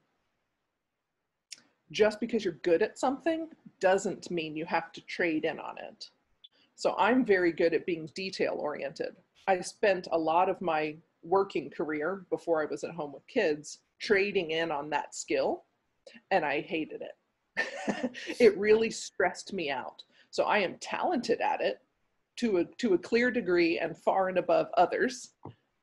just 1.90 2.20
because 2.20 2.44
you're 2.44 2.55
good 2.62 2.83
at 2.83 2.98
something 2.98 3.48
doesn't 3.81 4.31
mean 4.31 4.57
you 4.57 4.64
have 4.64 4.92
to 4.92 5.01
trade 5.03 5.44
in 5.44 5.59
on 5.59 5.77
it. 5.79 6.11
So 6.74 6.94
I'm 6.98 7.24
very 7.24 7.53
good 7.53 7.74
at 7.74 7.87
being 7.87 8.09
detail 8.14 8.57
oriented. 8.59 9.16
I 9.46 9.61
spent 9.61 10.09
a 10.12 10.18
lot 10.18 10.48
of 10.48 10.61
my 10.61 10.96
working 11.22 11.70
career 11.70 12.24
before 12.31 12.62
I 12.62 12.66
was 12.66 12.85
at 12.85 12.92
home 12.92 13.12
with 13.12 13.27
kids 13.27 13.81
trading 14.01 14.51
in 14.51 14.71
on 14.71 14.91
that 14.91 15.15
skill 15.15 15.65
and 16.31 16.45
I 16.45 16.61
hated 16.61 17.03
it. 17.03 18.13
it 18.41 18.57
really 18.57 18.91
stressed 18.91 19.53
me 19.53 19.71
out. 19.71 20.03
So 20.31 20.45
I 20.45 20.59
am 20.59 20.77
talented 20.81 21.41
at 21.41 21.61
it 21.61 21.81
to 22.37 22.59
a 22.59 22.65
to 22.77 22.95
a 22.95 22.99
clear 22.99 23.31
degree 23.31 23.79
and 23.79 23.97
far 23.97 24.29
and 24.29 24.39
above 24.39 24.69
others, 24.77 25.31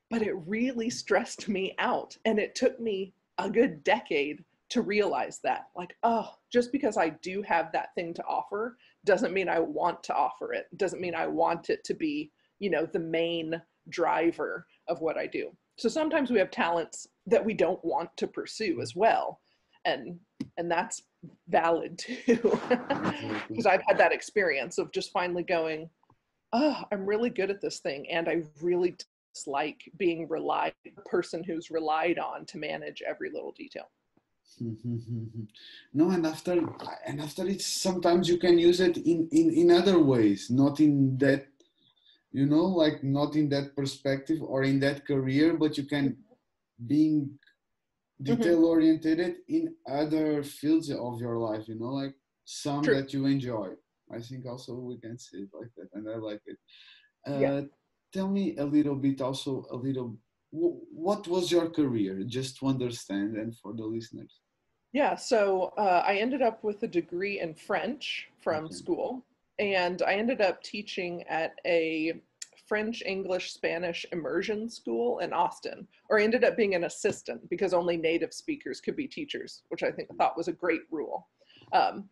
but 0.10 0.22
it 0.22 0.34
really 0.46 0.90
stressed 0.90 1.50
me 1.50 1.76
out 1.80 2.18
and 2.26 2.40
it 2.40 2.56
took 2.56 2.80
me 2.80 3.14
a 3.38 3.50
good 3.50 3.84
decade 3.84 4.44
to 4.70 4.82
realize 4.82 5.40
that 5.44 5.68
like 5.76 5.96
oh 6.04 6.30
just 6.52 6.72
because 6.72 6.98
i 6.98 7.10
do 7.22 7.42
have 7.44 7.72
that 7.72 7.94
thing 7.94 8.14
to 8.14 8.26
offer 8.26 8.78
doesn't 9.06 9.34
mean 9.34 9.48
i 9.48 9.60
want 9.60 10.02
to 10.04 10.16
offer 10.16 10.54
it 10.54 10.66
doesn't 10.78 11.02
mean 11.02 11.14
i 11.14 11.28
want 11.28 11.70
it 11.70 11.84
to 11.84 11.94
be 11.94 12.32
you 12.60 12.70
know 12.70 12.86
the 12.86 13.00
main 13.00 13.62
driver 13.90 14.66
of 14.88 15.02
what 15.02 15.18
i 15.18 15.28
do 15.28 15.52
so 15.78 15.88
sometimes 15.88 16.32
we 16.32 16.40
have 16.40 16.50
talents 16.50 17.08
that 17.28 17.44
we 17.44 17.54
don't 17.54 17.84
want 17.84 18.10
to 18.18 18.28
pursue 18.28 18.82
as 18.82 18.96
well. 18.96 19.40
And 19.86 20.20
and 20.58 20.70
that's 20.70 21.04
valid 21.50 21.98
too. 21.98 22.60
Because 23.48 23.66
i've 23.66 23.82
had 23.88 23.98
that 23.98 24.12
experience 24.12 24.78
of 24.78 24.92
just 24.92 25.12
finally 25.12 25.44
going 25.44 25.90
oh 26.54 26.84
i'm 26.92 27.06
really 27.06 27.30
good 27.30 27.50
at 27.50 27.62
this 27.62 27.80
thing 27.80 28.08
and 28.10 28.28
i 28.28 28.44
really 28.62 28.96
dislike 29.36 29.82
being 29.98 30.28
relied 30.28 30.74
person 31.06 31.44
who's 31.44 31.70
relied 31.70 32.18
on 32.18 32.46
to 32.46 32.58
manage 32.58 33.02
every 33.08 33.30
little 33.30 33.52
detail. 33.52 33.90
no, 35.94 36.12
and 36.12 36.26
after 36.26 36.64
and 37.06 37.20
after 37.20 37.46
it, 37.48 37.62
sometimes 37.62 38.30
you 38.30 38.38
can 38.38 38.58
use 38.58 38.80
it 38.80 38.98
in 38.98 39.28
in 39.32 39.52
in 39.52 39.72
other 39.72 40.00
ways, 40.00 40.50
not 40.50 40.80
in 40.80 41.18
that 41.18 41.48
you 42.32 42.46
know 42.46 42.66
like 42.84 43.04
not 43.04 43.36
in 43.36 43.50
that 43.50 43.76
perspective 43.76 44.40
or 44.42 44.64
in 44.64 44.80
that 44.80 45.06
career 45.08 45.56
but 45.58 45.78
you 45.78 45.86
can 45.86 46.18
being 46.88 47.30
mm-hmm. 48.22 48.36
detail 48.36 48.66
oriented 48.66 49.38
in 49.48 49.74
other 49.90 50.44
fields 50.44 50.90
of 50.90 51.20
your 51.20 51.38
life 51.38 51.68
you 51.68 51.78
know 51.80 51.94
like 52.02 52.16
some 52.46 52.84
True. 52.84 52.96
that 52.96 53.14
you 53.14 53.26
enjoy 53.26 53.70
i 54.14 54.20
think 54.20 54.46
also 54.46 54.74
we 54.76 54.98
can 55.00 55.18
see 55.18 55.40
it 55.40 55.50
like 55.54 55.72
that 55.78 55.90
and 55.94 56.08
i 56.10 56.16
like 56.16 56.42
it 56.46 56.58
uh, 57.28 57.40
yeah. 57.40 57.62
tell 58.14 58.28
me 58.28 58.56
a 58.58 58.66
little 58.66 58.96
bit 58.96 59.22
also 59.22 59.66
a 59.72 59.76
little 59.76 60.18
what 60.52 61.28
was 61.28 61.52
your 61.52 61.70
career 61.70 62.24
just 62.26 62.58
to 62.58 62.68
understand 62.68 63.36
and 63.36 63.58
for 63.58 63.74
the 63.74 63.84
listeners 63.84 64.40
yeah 64.94 65.16
so 65.16 65.74
uh, 65.78 66.04
i 66.08 66.16
ended 66.16 66.42
up 66.42 66.64
with 66.64 66.82
a 66.84 66.88
degree 66.88 67.40
in 67.42 67.54
french 67.54 68.30
from 68.42 68.66
okay. 68.66 68.74
school 68.74 69.26
and 69.60 70.02
I 70.02 70.16
ended 70.16 70.42
up 70.42 70.62
teaching 70.64 71.24
at 71.24 71.56
a 71.66 72.14
French, 72.68 73.04
English, 73.06 73.54
Spanish 73.54 74.06
immersion 74.12 74.70
school 74.70 75.20
in 75.20 75.34
Austin, 75.34 75.88
or 76.10 76.20
I 76.20 76.24
ended 76.24 76.44
up 76.44 76.58
being 76.58 76.76
an 76.76 76.86
assistant 76.86 77.48
because 77.50 77.74
only 77.74 77.98
native 77.98 78.34
speakers 78.34 78.82
could 78.82 78.96
be 78.96 79.08
teachers, 79.08 79.62
which 79.70 79.84
I 79.84 79.92
think 79.92 80.10
thought 80.18 80.38
was 80.38 80.48
a 80.48 80.54
great 80.54 80.82
rule. 80.90 81.28
Um, 81.74 82.10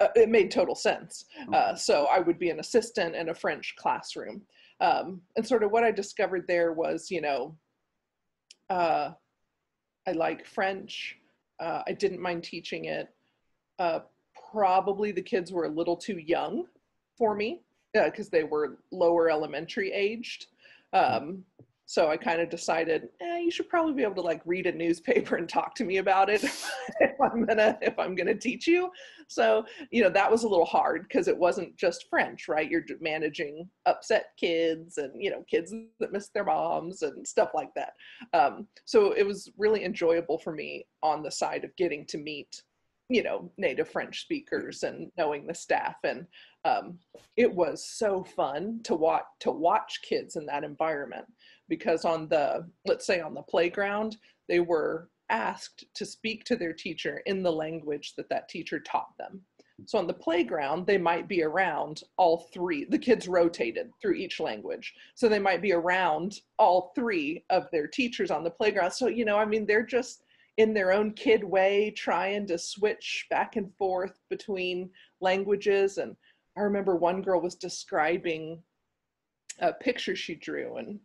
uh, 0.00 0.08
it 0.16 0.28
made 0.28 0.50
total 0.50 0.74
sense. 0.74 1.26
Uh, 1.52 1.74
so 1.74 2.06
I 2.06 2.18
would 2.18 2.38
be 2.38 2.50
an 2.50 2.58
assistant 2.58 3.14
in 3.14 3.28
a 3.28 3.34
French 3.34 3.74
classroom. 3.78 4.42
Um, 4.80 5.20
and 5.36 5.46
sort 5.46 5.62
of 5.62 5.70
what 5.70 5.84
I 5.84 5.92
discovered 5.92 6.46
there 6.48 6.72
was, 6.72 7.10
you 7.10 7.20
know, 7.20 7.56
uh, 8.70 9.12
I 10.06 10.12
like 10.12 10.46
French. 10.46 11.16
Uh, 11.60 11.82
I 11.86 11.92
didn't 11.92 12.20
mind 12.20 12.42
teaching 12.42 12.86
it. 12.86 13.08
Uh, 13.78 14.00
probably 14.50 15.12
the 15.12 15.22
kids 15.22 15.52
were 15.52 15.64
a 15.64 15.68
little 15.68 15.96
too 15.96 16.18
young 16.18 16.64
for 17.16 17.36
me 17.36 17.60
because 17.94 18.26
uh, 18.26 18.30
they 18.32 18.44
were 18.44 18.78
lower 18.90 19.30
elementary 19.30 19.92
aged. 19.92 20.46
Um, 20.92 21.44
so 21.86 22.08
I 22.08 22.16
kind 22.16 22.40
of 22.40 22.48
decided, 22.48 23.10
eh, 23.20 23.38
you 23.40 23.50
should 23.50 23.68
probably 23.68 23.92
be 23.92 24.02
able 24.02 24.14
to 24.14 24.22
like 24.22 24.40
read 24.46 24.66
a 24.66 24.72
newspaper 24.72 25.36
and 25.36 25.48
talk 25.48 25.74
to 25.76 25.84
me 25.84 25.98
about 25.98 26.30
it 26.30 26.42
if 27.00 27.20
I'm 27.20 27.44
gonna 27.44 27.78
if 27.82 27.98
I'm 27.98 28.14
gonna 28.14 28.34
teach 28.34 28.66
you. 28.66 28.90
So 29.28 29.66
you 29.90 30.02
know 30.02 30.08
that 30.10 30.30
was 30.30 30.44
a 30.44 30.48
little 30.48 30.64
hard 30.64 31.06
because 31.06 31.28
it 31.28 31.36
wasn't 31.36 31.76
just 31.76 32.06
French, 32.08 32.48
right? 32.48 32.70
You're 32.70 32.84
managing 33.00 33.68
upset 33.84 34.28
kids 34.38 34.96
and 34.96 35.12
you 35.22 35.30
know 35.30 35.44
kids 35.50 35.74
that 36.00 36.12
miss 36.12 36.28
their 36.28 36.44
moms 36.44 37.02
and 37.02 37.26
stuff 37.26 37.50
like 37.54 37.74
that. 37.74 37.92
Um, 38.32 38.66
so 38.86 39.12
it 39.12 39.26
was 39.26 39.50
really 39.58 39.84
enjoyable 39.84 40.38
for 40.38 40.52
me 40.52 40.86
on 41.02 41.22
the 41.22 41.30
side 41.30 41.64
of 41.64 41.76
getting 41.76 42.06
to 42.06 42.18
meet 42.18 42.62
you 43.08 43.22
know 43.22 43.50
native 43.58 43.88
french 43.88 44.22
speakers 44.22 44.82
and 44.82 45.10
knowing 45.18 45.46
the 45.46 45.54
staff 45.54 45.96
and 46.04 46.26
um, 46.64 46.98
it 47.36 47.52
was 47.52 47.86
so 47.86 48.24
fun 48.24 48.80
to 48.84 48.94
watch 48.94 49.24
to 49.40 49.50
watch 49.50 50.00
kids 50.02 50.36
in 50.36 50.46
that 50.46 50.64
environment 50.64 51.26
because 51.68 52.04
on 52.04 52.28
the 52.28 52.66
let's 52.86 53.06
say 53.06 53.20
on 53.20 53.34
the 53.34 53.42
playground 53.42 54.16
they 54.48 54.60
were 54.60 55.08
asked 55.30 55.84
to 55.94 56.04
speak 56.04 56.44
to 56.44 56.56
their 56.56 56.72
teacher 56.72 57.22
in 57.26 57.42
the 57.42 57.52
language 57.52 58.14
that 58.16 58.28
that 58.28 58.48
teacher 58.48 58.78
taught 58.80 59.16
them. 59.18 59.40
So 59.86 59.98
on 59.98 60.06
the 60.06 60.14
playground 60.14 60.86
they 60.86 60.98
might 60.98 61.28
be 61.28 61.42
around 61.42 62.02
all 62.16 62.48
three 62.52 62.84
the 62.84 62.98
kids 62.98 63.26
rotated 63.26 63.90
through 64.00 64.14
each 64.14 64.38
language. 64.38 64.94
So 65.14 65.28
they 65.28 65.38
might 65.38 65.62
be 65.62 65.72
around 65.72 66.40
all 66.58 66.92
three 66.94 67.44
of 67.50 67.66
their 67.72 67.86
teachers 67.86 68.30
on 68.30 68.44
the 68.44 68.50
playground. 68.50 68.92
So 68.92 69.08
you 69.08 69.24
know 69.24 69.36
i 69.36 69.44
mean 69.44 69.66
they're 69.66 69.86
just 69.86 70.23
in 70.56 70.72
their 70.72 70.92
own 70.92 71.12
kid 71.12 71.42
way 71.42 71.90
trying 71.90 72.46
to 72.46 72.58
switch 72.58 73.26
back 73.30 73.56
and 73.56 73.74
forth 73.76 74.20
between 74.30 74.90
languages. 75.20 75.98
And 75.98 76.16
i 76.56 76.60
remember 76.60 76.96
one 76.96 77.22
girl 77.22 77.40
was 77.40 77.54
describing 77.54 78.62
a 79.60 79.72
picture 79.72 80.16
she 80.16 80.34
drew 80.34 80.76
and 80.76 80.98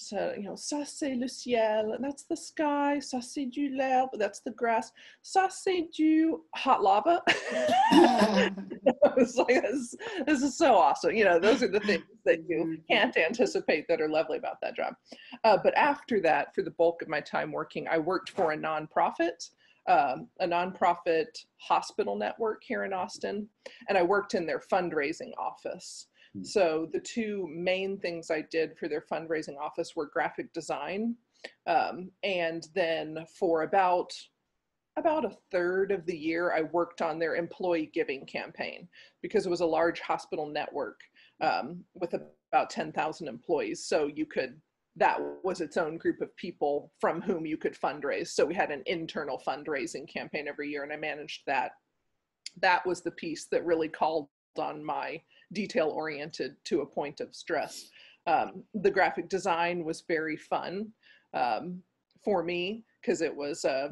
so, 0.00 0.32
you 0.36 0.44
know, 0.44 0.54
ça 0.54 0.86
c'est 0.86 1.16
le 1.16 1.26
ciel, 1.26 1.92
and 1.92 2.04
that's 2.04 2.22
the 2.22 2.36
sky, 2.36 2.98
ça 3.00 3.20
c'est 3.20 3.46
du 3.46 3.76
l'herbe, 3.76 4.10
that's 4.16 4.38
the 4.40 4.52
grass, 4.52 4.92
ça 5.24 5.50
c'est 5.50 5.90
du 5.92 6.40
hot 6.54 6.80
lava. 6.80 7.20
it's 9.16 9.34
like, 9.34 9.60
this, 9.60 9.96
this 10.24 10.42
is 10.42 10.56
so 10.56 10.76
awesome. 10.76 11.16
You 11.16 11.24
know, 11.24 11.40
those 11.40 11.64
are 11.64 11.68
the 11.68 11.80
things 11.80 12.04
that 12.24 12.48
you 12.48 12.64
mm-hmm. 12.64 12.74
can't 12.88 13.16
anticipate 13.16 13.88
that 13.88 14.00
are 14.00 14.08
lovely 14.08 14.38
about 14.38 14.60
that 14.62 14.76
job. 14.76 14.94
Uh, 15.42 15.58
but 15.62 15.76
after 15.76 16.20
that, 16.20 16.54
for 16.54 16.62
the 16.62 16.70
bulk 16.70 17.02
of 17.02 17.08
my 17.08 17.20
time 17.20 17.50
working, 17.50 17.88
I 17.88 17.98
worked 17.98 18.30
for 18.30 18.52
a 18.52 18.56
nonprofit. 18.56 19.50
Um, 19.88 20.28
a 20.38 20.46
nonprofit 20.46 21.46
hospital 21.56 22.14
network 22.14 22.62
here 22.62 22.84
in 22.84 22.92
Austin, 22.92 23.48
and 23.88 23.96
I 23.96 24.02
worked 24.02 24.34
in 24.34 24.44
their 24.46 24.60
fundraising 24.60 25.30
office. 25.38 26.08
Hmm. 26.34 26.42
So 26.42 26.88
the 26.92 27.00
two 27.00 27.48
main 27.50 27.98
things 27.98 28.30
I 28.30 28.42
did 28.50 28.76
for 28.78 28.88
their 28.88 29.04
fundraising 29.10 29.58
office 29.58 29.94
were 29.96 30.06
graphic 30.06 30.52
design, 30.52 31.16
um, 31.66 32.10
and 32.22 32.66
then 32.74 33.24
for 33.38 33.62
about 33.62 34.12
about 34.96 35.24
a 35.24 35.36
third 35.52 35.92
of 35.92 36.04
the 36.06 36.16
year, 36.16 36.52
I 36.52 36.62
worked 36.62 37.02
on 37.02 37.20
their 37.20 37.36
employee 37.36 37.88
giving 37.94 38.26
campaign 38.26 38.88
because 39.22 39.46
it 39.46 39.50
was 39.50 39.60
a 39.60 39.66
large 39.66 40.00
hospital 40.00 40.46
network 40.46 41.00
um, 41.40 41.84
with 41.94 42.14
about 42.14 42.68
10,000 42.70 43.28
employees. 43.28 43.84
So 43.84 44.08
you 44.12 44.26
could 44.26 44.60
that 44.98 45.18
was 45.44 45.60
its 45.60 45.76
own 45.76 45.96
group 45.96 46.20
of 46.20 46.34
people 46.36 46.92
from 47.00 47.22
whom 47.22 47.46
you 47.46 47.56
could 47.56 47.76
fundraise. 47.80 48.28
So 48.28 48.44
we 48.44 48.54
had 48.54 48.70
an 48.70 48.82
internal 48.86 49.40
fundraising 49.46 50.12
campaign 50.12 50.48
every 50.48 50.70
year, 50.70 50.82
and 50.82 50.92
I 50.92 50.96
managed 50.96 51.42
that. 51.46 51.72
That 52.60 52.84
was 52.84 53.02
the 53.02 53.12
piece 53.12 53.46
that 53.52 53.64
really 53.64 53.88
called 53.88 54.28
on 54.58 54.84
my 54.84 55.20
detail 55.52 55.88
oriented 55.88 56.56
to 56.64 56.80
a 56.80 56.86
point 56.86 57.20
of 57.20 57.34
stress. 57.34 57.90
Um, 58.26 58.64
the 58.74 58.90
graphic 58.90 59.28
design 59.28 59.84
was 59.84 60.04
very 60.06 60.36
fun 60.36 60.88
um, 61.34 61.82
for 62.24 62.42
me 62.42 62.84
because 63.00 63.22
it 63.22 63.34
was 63.34 63.64
uh, 63.64 63.90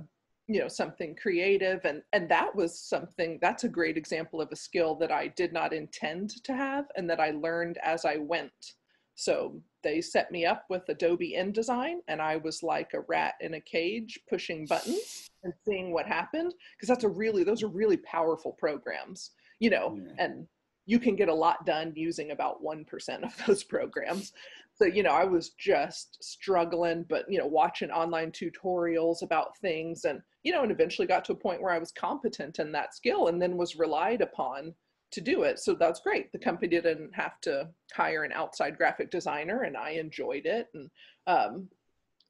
you 0.49 0.61
know 0.61 0.69
something 0.69 1.17
creative 1.17 1.85
and 1.85 2.03
and 2.13 2.29
that 2.29 2.55
was 2.55 2.79
something 2.79 3.39
that's 3.43 3.65
a 3.65 3.69
great 3.69 3.97
example 3.97 4.41
of 4.41 4.49
a 4.53 4.57
skill 4.57 4.95
that 4.97 5.11
I 5.11 5.29
did 5.29 5.53
not 5.53 5.73
intend 5.73 6.43
to 6.45 6.55
have 6.55 6.87
and 6.97 7.09
that 7.11 7.21
I 7.21 7.31
learned 7.31 7.79
as 7.83 8.05
I 8.05 8.17
went. 8.19 8.75
So 9.17 9.61
they 9.83 10.01
set 10.03 10.31
me 10.31 10.45
up 10.45 10.65
with 10.69 10.89
Adobe 10.89 11.35
InDesign 11.39 11.97
and 12.09 12.21
I 12.21 12.37
was 12.37 12.63
like 12.63 12.93
a 12.93 13.01
rat 13.09 13.35
in 13.41 13.55
a 13.55 13.61
cage 13.61 14.21
pushing 14.29 14.67
buttons 14.67 15.31
and 15.43 15.55
seeing 15.65 15.93
what 15.93 16.07
happened 16.07 16.55
because 16.77 16.89
that's 16.89 17.05
a 17.05 17.09
really 17.09 17.43
those 17.43 17.63
are 17.63 17.69
really 17.69 17.97
powerful 17.99 18.53
programs 18.53 19.31
you 19.59 19.71
know 19.71 19.99
yeah. 19.99 20.25
and 20.25 20.47
you 20.87 20.99
can 21.01 21.17
get 21.17 21.29
a 21.29 21.35
lot 21.35 21.67
done 21.67 21.93
using 21.95 22.31
about 22.31 22.63
1% 22.65 23.23
of 23.25 23.47
those 23.47 23.65
programs. 23.65 24.33
So, 24.75 24.85
you 24.85 25.03
know, 25.03 25.11
I 25.11 25.25
was 25.25 25.51
just 25.51 26.23
struggling, 26.23 27.05
but, 27.09 27.31
you 27.31 27.39
know, 27.39 27.47
watching 27.47 27.91
online 27.91 28.31
tutorials 28.31 29.23
about 29.23 29.57
things 29.59 30.05
and, 30.05 30.21
you 30.43 30.53
know, 30.53 30.63
and 30.63 30.71
eventually 30.71 31.07
got 31.07 31.25
to 31.27 31.33
a 31.33 31.37
point 31.37 31.63
where 31.63 31.73
I 31.73 31.79
was 31.79 31.93
competent 31.93 32.59
in 32.59 32.73
that 32.73 32.95
skill 32.95 33.29
and 33.29 33.41
then 33.41 33.57
was 33.57 33.77
relied 33.77 34.21
upon 34.21 34.75
to 35.13 35.21
do 35.21 35.45
it. 35.45 35.59
So 35.59 35.75
that's 35.75 36.01
great. 36.01 36.31
The 36.31 36.39
company 36.39 36.69
didn't 36.69 37.15
have 37.15 37.41
to 37.43 37.69
hire 37.93 38.25
an 38.25 38.33
outside 38.33 38.77
graphic 38.77 39.11
designer 39.11 39.63
and 39.63 39.77
I 39.77 39.91
enjoyed 39.91 40.45
it. 40.45 40.69
And 40.75 40.91
um, 41.27 41.69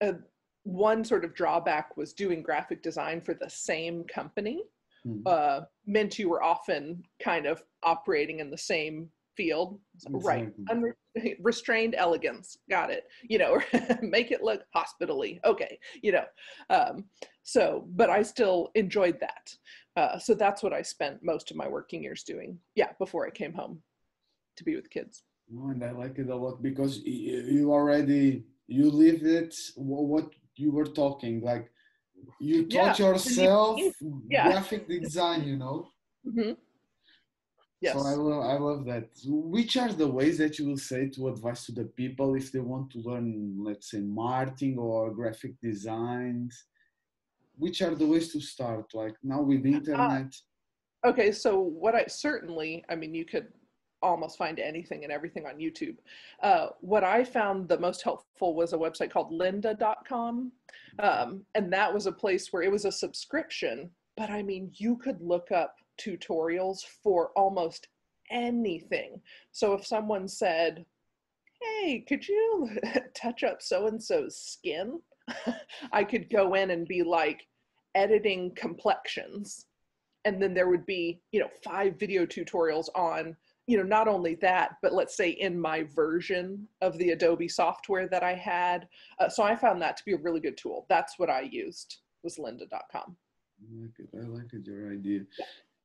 uh, 0.01 0.13
one 0.63 1.05
sort 1.05 1.25
of 1.25 1.35
drawback 1.35 1.97
was 1.97 2.13
doing 2.13 2.43
graphic 2.43 2.83
design 2.83 3.21
for 3.21 3.35
the 3.35 3.51
same 3.51 4.05
company. 4.05 4.63
Uh, 5.27 5.61
meant 5.87 6.19
you 6.19 6.29
were 6.29 6.43
often 6.43 7.03
kind 7.23 7.47
of 7.47 7.63
operating 7.83 8.41
in 8.41 8.51
the 8.51 8.59
same 8.59 9.09
field. 9.37 9.79
Right. 10.11 10.53
restrained 11.41 11.95
elegance. 11.97 12.57
Got 12.71 12.91
it. 12.91 13.05
You 13.29 13.39
know 13.39 13.61
make 14.03 14.31
it 14.31 14.43
look 14.43 14.63
hospitally. 14.75 15.41
Okay. 15.45 15.79
You 16.03 16.13
know 16.13 16.25
um, 16.71 17.05
so 17.43 17.87
but 17.95 18.11
i 18.11 18.23
still 18.23 18.71
enjoyed 18.75 19.19
that. 19.21 19.55
Uh, 19.97 20.19
so 20.19 20.35
that's 20.35 20.63
what 20.63 20.73
i 20.73 20.83
spent 20.83 21.23
most 21.23 21.51
of 21.51 21.57
my 21.57 21.69
working 21.69 22.03
years 22.03 22.23
doing. 22.23 22.59
Yeah 22.75 22.93
before 22.99 23.27
i 23.27 23.31
came 23.31 23.53
home 23.53 23.83
to 24.57 24.65
be 24.65 24.75
with 24.75 24.91
kids. 24.91 25.23
Oh, 25.55 25.71
and 25.71 25.85
i 25.85 25.91
like 25.91 26.19
it 26.19 26.29
a 26.29 26.35
lot 26.35 26.63
because 26.63 26.99
you 27.05 27.73
already 27.73 28.45
you 28.67 28.91
live 28.91 29.23
it 29.23 29.55
what 29.77 30.31
you 30.57 30.73
were 30.73 30.87
talking 30.87 31.41
like 31.41 31.71
you 32.41 32.67
taught 32.67 32.99
yeah. 32.99 33.07
yourself 33.07 33.81
yeah. 34.29 34.51
graphic 34.51 34.89
design 34.89 35.45
you 35.45 35.57
know 35.57 35.89
mm-hmm. 36.27 36.53
yes. 37.81 37.95
so 37.95 38.07
I 38.07 38.15
love, 38.15 38.45
I 38.45 38.59
love 38.59 38.85
that 38.87 39.09
which 39.25 39.77
are 39.77 39.93
the 39.93 40.07
ways 40.07 40.39
that 40.39 40.59
you 40.59 40.67
will 40.67 40.77
say 40.77 41.09
to 41.11 41.29
advise 41.29 41.65
to 41.67 41.73
the 41.73 41.85
people 41.85 42.35
if 42.35 42.53
they 42.53 42.61
want 42.61 42.91
to 42.93 42.99
learn 42.99 43.57
let's 43.59 43.91
say 43.91 44.01
marketing 44.01 44.79
or 44.79 45.11
graphic 45.11 45.53
designs 45.63 46.65
which 47.59 47.81
are 47.81 47.95
the 47.95 48.07
ways 48.07 48.33
to 48.33 48.41
start 48.41 48.87
like 48.95 49.17
now 49.23 49.41
with 49.41 49.63
the 49.63 49.75
uh, 49.75 49.77
internet 49.79 50.35
uh, 51.05 51.09
okay 51.09 51.33
so 51.33 51.59
what 51.59 51.95
i 51.95 52.05
certainly 52.07 52.85
i 52.91 52.95
mean 52.95 53.15
you 53.15 53.25
could 53.25 53.49
almost 54.03 54.39
find 54.39 54.59
anything 54.59 55.05
and 55.05 55.13
everything 55.13 55.47
on 55.47 55.59
YouTube. 55.59 55.97
Uh, 56.43 56.69
what 56.81 57.05
I 57.05 57.25
found 57.25 57.69
the 57.69 57.79
most 57.79 58.03
helpful 58.03 58.55
was 58.55 58.73
a 58.73 58.79
website 58.79 59.11
called 59.11 59.33
lynda.com. 59.33 60.53
Um, 60.99 61.43
and 61.55 61.73
that 61.73 61.93
was 61.93 62.07
a 62.07 62.13
place 62.13 62.53
where 62.53 62.63
it 62.63 62.71
was 62.71 62.85
a 62.85 62.93
subscription, 62.93 63.91
but 64.17 64.31
I 64.31 64.43
mean, 64.43 64.71
you 64.75 64.97
could 64.97 65.21
look 65.21 65.51
up 65.53 65.77
tutorials 66.01 66.81
for 67.03 67.31
almost 67.37 67.89
anything. 68.31 69.21
So 69.53 69.73
if 69.73 69.87
someone 69.87 70.29
said, 70.29 70.85
hey, 71.61 72.05
could 72.07 72.27
you 72.27 72.71
touch 73.15 73.45
up 73.45 73.63
so 73.63 73.87
and 73.87 74.03
so's 74.03 74.37
skin? 74.37 75.01
I 75.93 76.05
could 76.05 76.31
go 76.31 76.55
in 76.55 76.71
and 76.71 76.87
be 76.87 77.03
like 77.03 77.47
editing 77.95 78.53
complexions. 78.55 79.67
And 80.25 80.43
then 80.43 80.55
there 80.55 80.69
would 80.69 80.87
be, 80.87 81.21
you 81.33 81.41
know, 81.41 81.49
five 81.65 81.99
video 81.99 82.27
tutorials 82.27 82.89
on, 82.95 83.37
you 83.67 83.77
know, 83.77 83.83
not 83.83 84.07
only 84.07 84.37
that, 84.37 84.77
but 84.81 84.93
let's 84.93 85.17
say 85.17 85.31
in 85.31 85.59
my 85.59 85.83
version 85.95 86.67
of 86.81 86.97
the 86.99 87.11
Adobe 87.11 87.49
software 87.49 88.09
that 88.09 88.23
I 88.23 88.35
had. 88.35 88.89
Uh, 89.19 89.29
so 89.29 89.43
I 89.43 89.57
found 89.57 89.83
that 89.83 89.97
to 89.97 90.05
be 90.05 90.13
a 90.13 90.19
really 90.19 90.41
good 90.41 90.57
tool. 90.57 90.87
That's 90.89 91.19
what 91.19 91.31
I 91.31 91.43
used 91.43 91.99
was 92.23 92.37
lynda.com. 92.37 93.17
I 93.61 93.83
like 93.83 93.99
it. 93.99 94.09
I 94.15 94.27
like 94.27 94.53
it, 94.53 94.67
your 94.67 94.93
idea. 94.93 95.23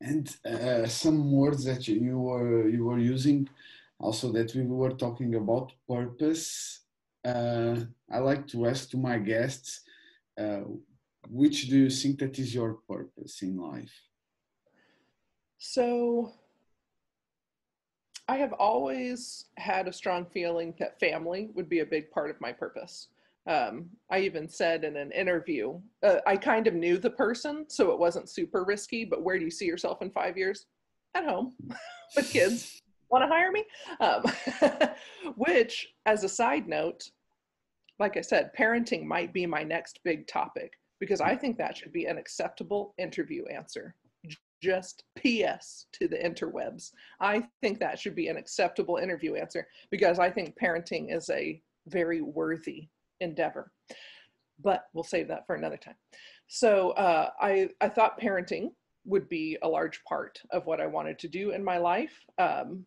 And 0.02 0.36
uh, 0.46 0.86
some 0.88 1.32
words 1.32 1.64
that 1.66 1.88
you 1.88 2.20
were 2.20 2.68
you 2.68 2.86
were 2.86 2.98
using 2.98 3.48
also 4.00 4.32
that 4.32 4.54
we 4.56 4.64
were 4.64 4.92
talking 4.92 5.36
about 5.36 5.72
purpose. 5.88 6.82
Uh, 7.24 7.76
I 8.12 8.18
like 8.18 8.48
to 8.48 8.66
ask 8.66 8.90
to 8.90 8.98
my 8.98 9.18
guests, 9.20 9.82
uh, 10.40 10.62
which 11.30 11.70
do 11.70 11.78
you 11.78 11.90
think 11.90 12.20
that 12.20 12.40
is 12.40 12.54
your 12.54 12.80
purpose 12.90 13.44
in 13.44 13.58
life? 13.58 13.94
So 15.60 16.34
I 18.32 18.38
have 18.38 18.54
always 18.54 19.50
had 19.58 19.90
a 19.90 19.94
strong 19.94 20.26
feeling 20.26 20.74
that 20.80 20.98
family 21.02 21.50
would 21.54 21.68
be 21.68 21.80
a 21.80 21.86
big 21.86 22.10
part 22.12 22.30
of 22.30 22.40
my 22.40 22.54
purpose. 22.54 23.10
Um, 23.46 23.90
I 24.10 24.20
even 24.20 24.48
said 24.48 24.86
in 24.86 24.96
an 24.96 25.12
interview, 25.12 25.78
uh, 26.02 26.20
I 26.26 26.38
kind 26.38 26.66
of 26.66 26.74
knew 26.74 26.98
the 26.98 27.10
person, 27.10 27.66
so 27.68 27.92
it 27.92 28.00
wasn't 28.00 28.30
super 28.30 28.64
risky, 28.64 29.04
but 29.04 29.22
where 29.22 29.38
do 29.38 29.44
you 29.44 29.52
see 29.52 29.66
yourself 29.66 30.02
in 30.02 30.12
five 30.12 30.38
years? 30.38 30.68
At 31.14 31.26
home 31.26 31.56
with 32.16 32.32
kids 32.32 32.82
want 33.10 33.22
to 33.22 33.28
hire 33.28 33.52
me? 33.52 33.66
Um, 34.00 34.24
which, 35.36 35.90
as 36.06 36.24
a 36.24 36.30
side 36.30 36.70
note, 36.70 37.12
like 38.00 38.16
I 38.16 38.22
said, 38.22 38.52
parenting 38.58 39.04
might 39.04 39.34
be 39.34 39.46
my 39.46 39.64
next 39.64 40.00
big 40.06 40.26
topic 40.26 40.80
because 41.02 41.20
I 41.20 41.36
think 41.36 41.58
that 41.58 41.76
should 41.76 41.92
be 41.92 42.06
an 42.06 42.18
acceptable 42.18 42.94
interview 42.98 43.46
answer. 43.48 43.94
Just 44.62 45.04
PS 45.16 45.88
to 45.94 46.08
the 46.08 46.18
interwebs. 46.18 46.92
I 47.20 47.48
think 47.62 47.80
that 47.80 48.00
should 48.00 48.16
be 48.16 48.28
an 48.28 48.38
acceptable 48.38 48.98
interview 48.98 49.36
answer 49.36 49.68
because 49.90 50.20
I 50.20 50.30
think 50.30 50.58
parenting 50.62 51.16
is 51.16 51.30
a 51.30 51.62
very 51.88 52.22
worthy 52.22 52.88
endeavor. 53.20 53.72
But 54.64 54.86
we'll 54.94 55.04
save 55.04 55.28
that 55.30 55.48
for 55.48 55.56
another 55.56 55.78
time. 55.78 55.96
So 56.48 56.92
uh, 56.92 57.30
I, 57.40 57.70
I 57.80 57.90
thought 57.90 58.20
parenting 58.20 58.72
would 59.06 59.28
be 59.30 59.58
a 59.64 59.68
large 59.68 60.04
part 60.04 60.40
of 60.52 60.68
what 60.68 60.80
I 60.80 60.86
wanted 60.86 61.18
to 61.20 61.28
do 61.28 61.52
in 61.52 61.64
my 61.64 61.78
life. 61.78 62.14
Um, 62.38 62.86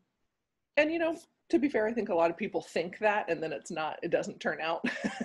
and 0.76 0.92
you 0.92 0.98
know 0.98 1.16
to 1.48 1.58
be 1.58 1.68
fair 1.68 1.86
i 1.86 1.92
think 1.92 2.08
a 2.08 2.14
lot 2.14 2.30
of 2.30 2.36
people 2.36 2.60
think 2.60 2.98
that 2.98 3.28
and 3.28 3.42
then 3.42 3.52
it's 3.52 3.70
not 3.70 3.98
it 4.02 4.10
doesn't 4.10 4.40
turn 4.40 4.58
out 4.60 4.84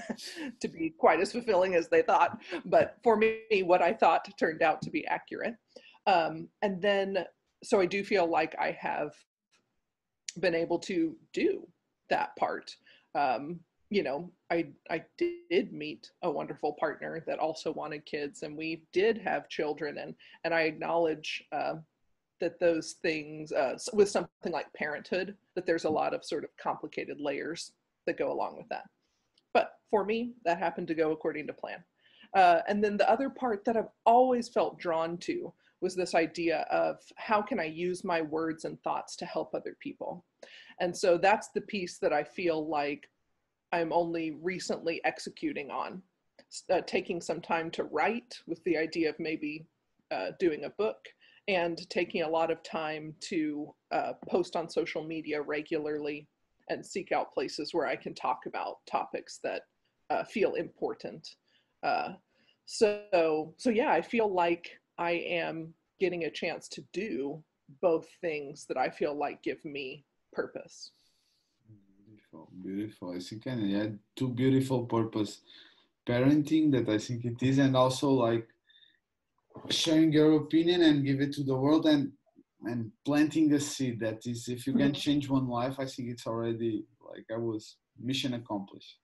to 0.59 0.67
be 0.67 0.93
quite 0.97 1.19
as 1.19 1.31
fulfilling 1.31 1.75
as 1.75 1.88
they 1.88 2.01
thought 2.01 2.39
but 2.65 2.97
for 3.03 3.15
me 3.15 3.41
what 3.63 3.81
i 3.81 3.93
thought 3.93 4.27
turned 4.38 4.62
out 4.62 4.81
to 4.81 4.89
be 4.89 5.05
accurate 5.07 5.55
um, 6.09 6.47
and 6.61 6.81
then 6.81 7.25
so 7.63 7.79
i 7.79 7.85
do 7.85 8.03
feel 8.03 8.27
like 8.27 8.55
i 8.59 8.71
have 8.71 9.11
been 10.39 10.55
able 10.55 10.79
to 10.79 11.15
do 11.33 11.67
that 12.09 12.35
part. 12.37 12.75
Um, 13.15 13.59
you 13.91 14.03
know 14.03 14.31
i 14.51 14.67
i 14.91 15.03
did 15.17 15.73
meet 15.73 16.11
a 16.21 16.29
wonderful 16.29 16.73
partner 16.79 17.23
that 17.25 17.39
also 17.39 17.73
wanted 17.73 18.05
kids 18.05 18.43
and 18.43 18.55
we 18.55 18.83
did 18.93 19.17
have 19.17 19.49
children 19.49 19.97
and 19.97 20.13
and 20.43 20.53
i 20.53 20.61
acknowledge 20.61 21.43
uh, 21.51 21.73
that 22.39 22.59
those 22.59 22.93
things 23.01 23.51
uh, 23.51 23.77
with 23.93 24.09
something 24.09 24.51
like 24.51 24.71
parenthood 24.73 25.35
that 25.55 25.65
there's 25.65 25.85
a 25.85 25.89
lot 25.89 26.13
of 26.13 26.23
sort 26.23 26.43
of 26.43 26.49
complicated 26.61 27.19
layers 27.19 27.73
that 28.05 28.17
go 28.17 28.31
along 28.31 28.57
with 28.57 28.67
that. 28.69 28.85
But 29.53 29.73
for 29.89 30.05
me 30.05 30.33
that 30.45 30.57
happened 30.57 30.87
to 30.87 30.95
go 30.95 31.11
according 31.11 31.47
to 31.47 31.53
plan. 31.53 31.83
Uh, 32.33 32.61
and 32.67 32.83
then 32.83 32.95
the 32.95 33.09
other 33.09 33.29
part 33.29 33.65
that 33.65 33.75
i've 33.75 33.89
always 34.05 34.47
felt 34.47 34.79
drawn 34.79 35.17
to 35.17 35.51
was 35.81 35.95
this 35.95 36.15
idea 36.15 36.65
of 36.71 36.97
how 37.15 37.41
can 37.41 37.59
i 37.59 37.65
use 37.65 38.03
my 38.03 38.21
words 38.21 38.65
and 38.65 38.81
thoughts 38.81 39.15
to 39.15 39.25
help 39.25 39.53
other 39.53 39.75
people 39.79 40.25
and 40.79 40.95
so 40.95 41.17
that's 41.17 41.49
the 41.49 41.61
piece 41.61 41.97
that 41.97 42.13
i 42.13 42.23
feel 42.23 42.67
like 42.67 43.09
i'm 43.71 43.93
only 43.93 44.37
recently 44.41 45.01
executing 45.05 45.69
on 45.69 46.01
uh, 46.71 46.81
taking 46.87 47.21
some 47.21 47.41
time 47.41 47.69
to 47.71 47.83
write 47.85 48.39
with 48.47 48.63
the 48.63 48.77
idea 48.77 49.09
of 49.09 49.15
maybe 49.19 49.65
uh, 50.11 50.31
doing 50.39 50.65
a 50.65 50.69
book 50.71 50.97
and 51.47 51.89
taking 51.89 52.23
a 52.23 52.29
lot 52.29 52.51
of 52.51 52.61
time 52.63 53.13
to 53.19 53.73
uh, 53.91 54.13
post 54.27 54.55
on 54.55 54.69
social 54.69 55.03
media 55.03 55.41
regularly 55.41 56.27
and 56.69 56.85
seek 56.85 57.11
out 57.11 57.33
places 57.33 57.73
where 57.73 57.87
I 57.87 57.95
can 57.95 58.13
talk 58.13 58.41
about 58.45 58.77
topics 58.85 59.39
that 59.43 59.63
uh, 60.09 60.23
feel 60.23 60.53
important. 60.53 61.27
Uh, 61.83 62.09
so, 62.65 63.53
so 63.57 63.69
yeah, 63.71 63.91
I 63.91 64.01
feel 64.01 64.31
like 64.31 64.78
I 64.99 65.12
am 65.12 65.73
getting 65.99 66.25
a 66.25 66.29
chance 66.29 66.67
to 66.69 66.81
do 66.93 67.41
both 67.81 68.07
things 68.21 68.65
that 68.67 68.77
I 68.77 68.89
feel 68.89 69.15
like 69.17 69.41
give 69.41 69.63
me 69.63 70.05
purpose. 70.33 70.91
Beautiful, 72.05 72.51
beautiful. 72.62 73.15
I 73.15 73.19
think 73.19 73.47
I 73.47 73.51
had 73.79 73.97
two 74.17 74.29
beautiful 74.29 74.85
purpose 74.85 75.41
parenting 76.07 76.71
that 76.73 76.89
I 76.89 76.97
think 76.97 77.23
it 77.23 77.41
is, 77.41 77.57
and 77.59 77.75
also 77.77 78.09
like 78.09 78.47
sharing 79.69 80.12
your 80.12 80.35
opinion 80.38 80.81
and 80.83 81.05
give 81.05 81.21
it 81.21 81.33
to 81.33 81.43
the 81.43 81.55
world 81.55 81.85
and 81.85 82.12
and 82.65 82.91
planting 83.05 83.53
a 83.53 83.59
seed 83.59 83.99
that 84.01 84.25
is 84.25 84.49
if 84.49 84.67
you 84.67 84.73
can 84.73 84.91
mm-hmm. 84.91 84.93
change 84.93 85.29
one 85.29 85.47
life 85.47 85.75
i 85.79 85.85
think 85.85 86.09
it's 86.09 86.27
already 86.27 86.83
like 87.09 87.25
i 87.33 87.38
was 87.38 87.77
mission 87.97 88.33
accomplished 88.33 88.97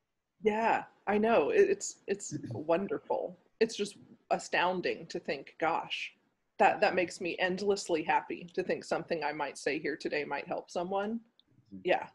yeah 0.43 0.83
i 1.07 1.17
know 1.17 1.51
it's 1.51 1.99
it's 2.07 2.35
wonderful 2.51 3.37
it's 3.61 3.75
just 3.75 3.95
astounding 4.31 5.05
to 5.07 5.19
think 5.19 5.55
gosh 5.59 6.13
that 6.57 6.79
that 6.81 6.95
makes 6.95 7.19
me 7.21 7.35
endlessly 7.39 8.03
happy 8.03 8.49
to 8.53 8.63
think 8.63 8.83
something 8.83 9.23
i 9.23 9.31
might 9.31 9.57
say 9.57 9.79
here 9.79 9.95
today 9.95 10.23
might 10.23 10.47
help 10.47 10.69
someone 10.69 11.19
mm-hmm. 11.73 11.77
yeah 11.83 12.07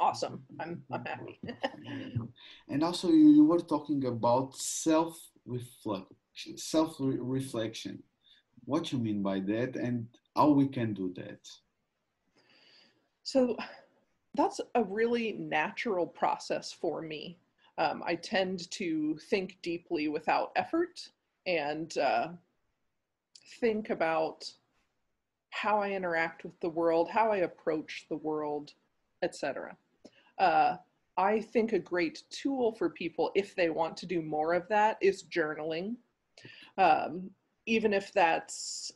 awesome 0.00 0.42
i'm 0.60 0.82
i'm 0.92 1.04
happy 1.04 1.40
and 2.68 2.82
also 2.82 3.08
you, 3.08 3.30
you 3.30 3.44
were 3.44 3.60
talking 3.60 4.04
about 4.06 4.56
self 4.56 5.18
reflection. 5.46 6.56
self-reflection. 6.56 8.02
What 8.64 8.92
you 8.92 8.98
mean 8.98 9.22
by 9.22 9.40
that 9.40 9.76
and 9.76 10.06
how 10.36 10.50
we 10.50 10.68
can 10.68 10.94
do 10.94 11.12
that? 11.16 11.48
So 13.24 13.56
that's 14.34 14.60
a 14.74 14.84
really 14.84 15.32
natural 15.32 16.06
process 16.06 16.72
for 16.72 17.02
me. 17.02 17.38
Um, 17.78 18.02
I 18.04 18.16
tend 18.16 18.70
to 18.72 19.16
think 19.30 19.58
deeply 19.62 20.08
without 20.08 20.52
effort 20.56 21.08
and 21.46 21.96
uh, 21.98 22.28
think 23.60 23.90
about 23.90 24.50
how 25.50 25.80
I 25.80 25.90
interact 25.90 26.44
with 26.44 26.58
the 26.60 26.68
world, 26.68 27.10
how 27.10 27.30
I 27.30 27.38
approach 27.38 28.06
the 28.08 28.16
world, 28.16 28.72
etc. 29.22 29.76
Uh, 30.38 30.76
I 31.16 31.40
think 31.40 31.72
a 31.72 31.78
great 31.78 32.22
tool 32.30 32.72
for 32.72 32.88
people 32.88 33.30
if 33.34 33.54
they 33.54 33.70
want 33.70 33.96
to 33.98 34.06
do 34.06 34.22
more 34.22 34.54
of 34.54 34.66
that 34.68 34.96
is 35.00 35.24
journaling 35.24 35.96
um, 36.78 37.30
even 37.66 37.92
if 37.92 38.12
that's 38.12 38.92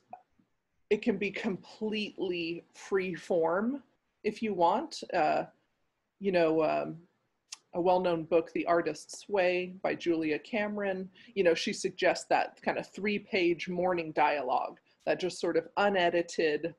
it 0.91 1.03
can 1.03 1.19
be 1.19 1.31
completely 1.31 2.65
free 2.75 3.15
form 3.15 3.83
if 4.25 4.43
you 4.43 4.55
want 4.55 5.03
uh, 5.15 5.45
you 6.21 6.33
know 6.33 6.63
um, 6.65 6.97
a 7.77 7.81
well-known 7.81 8.25
book 8.25 8.51
the 8.53 8.67
artist's 8.67 9.29
way 9.29 9.75
by 9.83 9.95
julia 9.95 10.39
cameron 10.39 11.09
you 11.35 11.45
know 11.45 11.55
she 11.55 11.73
suggests 11.73 12.27
that 12.29 12.61
kind 12.63 12.79
of 12.79 12.87
three-page 12.89 13.69
morning 13.69 14.13
dialogue 14.13 14.79
that 15.05 15.21
just 15.21 15.39
sort 15.39 15.57
of 15.57 15.69
unedited 15.77 16.75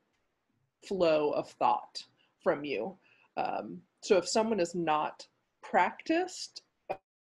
flow 0.86 1.32
of 1.32 1.50
thought 1.52 2.04
from 2.44 2.64
you 2.64 2.96
um, 3.38 3.80
so 4.02 4.18
if 4.18 4.28
someone 4.28 4.60
is 4.60 4.76
not 4.76 5.26
practiced 5.62 6.64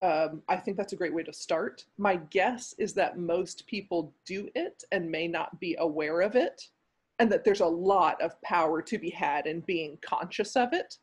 um, 0.01 0.43
I 0.47 0.57
think 0.57 0.77
that's 0.77 0.93
a 0.93 0.97
great 0.97 1.13
way 1.13 1.23
to 1.23 1.33
start. 1.33 1.85
My 1.97 2.17
guess 2.29 2.75
is 2.77 2.93
that 2.93 3.17
most 3.17 3.65
people 3.65 4.13
do 4.25 4.47
it 4.53 4.83
and 4.91 5.09
may 5.09 5.27
not 5.27 5.59
be 5.59 5.75
aware 5.79 6.21
of 6.21 6.35
it, 6.35 6.69
and 7.17 7.31
that 7.31 7.43
there's 7.43 7.61
a 7.61 7.65
lot 7.65 8.21
of 8.21 8.39
power 8.43 8.81
to 8.83 8.99
be 8.99 9.09
had 9.09 9.47
in 9.47 9.61
being 9.61 9.97
conscious 10.01 10.55
of 10.55 10.71
it. 10.71 10.97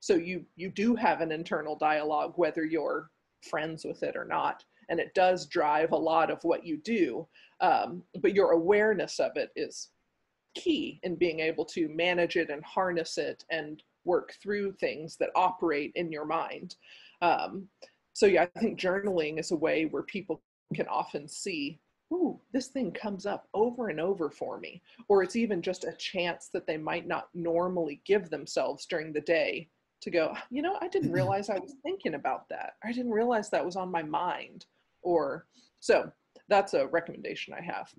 So 0.00 0.14
you 0.14 0.44
you 0.56 0.70
do 0.70 0.94
have 0.96 1.20
an 1.20 1.30
internal 1.30 1.76
dialogue, 1.76 2.32
whether 2.36 2.64
you're 2.64 3.10
friends 3.48 3.84
with 3.84 4.02
it 4.02 4.16
or 4.16 4.24
not, 4.24 4.64
and 4.88 4.98
it 4.98 5.14
does 5.14 5.46
drive 5.46 5.92
a 5.92 5.96
lot 5.96 6.30
of 6.30 6.42
what 6.42 6.66
you 6.66 6.78
do. 6.78 7.26
Um, 7.60 8.02
but 8.20 8.34
your 8.34 8.52
awareness 8.52 9.20
of 9.20 9.32
it 9.36 9.50
is 9.56 9.90
key 10.54 10.98
in 11.02 11.16
being 11.16 11.40
able 11.40 11.64
to 11.64 11.88
manage 11.88 12.36
it 12.36 12.50
and 12.50 12.64
harness 12.64 13.18
it 13.18 13.44
and 13.50 13.82
work 14.04 14.34
through 14.42 14.72
things 14.72 15.16
that 15.16 15.30
operate 15.34 15.92
in 15.94 16.10
your 16.10 16.24
mind. 16.24 16.76
Um, 17.22 17.68
so 18.14 18.26
yeah, 18.26 18.46
I 18.56 18.60
think 18.60 18.80
journaling 18.80 19.38
is 19.38 19.50
a 19.50 19.56
way 19.56 19.84
where 19.84 20.02
people 20.02 20.42
can 20.74 20.88
often 20.88 21.28
see, 21.28 21.78
ooh, 22.12 22.40
this 22.52 22.68
thing 22.68 22.92
comes 22.92 23.26
up 23.26 23.48
over 23.54 23.88
and 23.88 24.00
over 24.00 24.30
for 24.30 24.58
me, 24.58 24.82
or 25.08 25.22
it's 25.22 25.36
even 25.36 25.62
just 25.62 25.84
a 25.84 25.92
chance 25.98 26.48
that 26.52 26.66
they 26.66 26.76
might 26.76 27.06
not 27.06 27.28
normally 27.34 28.00
give 28.04 28.30
themselves 28.30 28.86
during 28.86 29.12
the 29.12 29.20
day 29.20 29.68
to 30.02 30.10
go, 30.10 30.34
you 30.50 30.62
know, 30.62 30.78
I 30.80 30.88
didn't 30.88 31.08
mm-hmm. 31.08 31.14
realize 31.14 31.50
I 31.50 31.58
was 31.58 31.74
thinking 31.82 32.14
about 32.14 32.48
that. 32.48 32.74
I 32.84 32.92
didn't 32.92 33.12
realize 33.12 33.50
that 33.50 33.64
was 33.64 33.76
on 33.76 33.90
my 33.90 34.02
mind. 34.02 34.66
Or 35.02 35.46
so 35.80 36.10
that's 36.48 36.74
a 36.74 36.86
recommendation 36.88 37.54
I 37.54 37.62
have. 37.62 37.90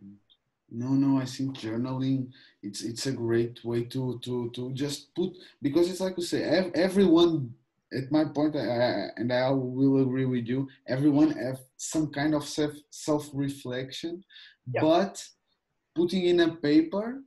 No, 0.70 0.89
no, 0.89 1.20
I 1.20 1.26
think 1.26 1.58
journaling 1.58 2.32
it's 2.64 2.82
it's 2.82 3.06
a 3.08 3.12
great 3.12 3.64
way 3.64 3.84
to 3.86 4.20
to 4.24 4.49
to 4.52 4.72
just 4.74 5.14
put 5.16 5.32
because 5.62 5.89
it's 5.89 5.99
like 5.99 6.18
you 6.18 6.24
say 6.24 6.43
everyone 6.74 7.54
at 7.93 8.12
my 8.12 8.24
point 8.24 8.56
I, 8.56 9.10
and 9.18 9.34
I 9.34 9.49
will 9.49 10.02
agree 10.02 10.26
with 10.26 10.47
you 10.47 10.70
everyone 10.88 11.32
have 11.32 11.60
some 11.78 12.08
kind 12.08 12.34
of 12.34 12.45
self 12.45 12.72
self 12.89 13.30
reflection 13.34 14.24
yeah. 14.72 14.82
but 14.82 15.24
putting 15.95 16.26
in 16.26 16.39
a 16.39 16.56
paper 16.56 17.22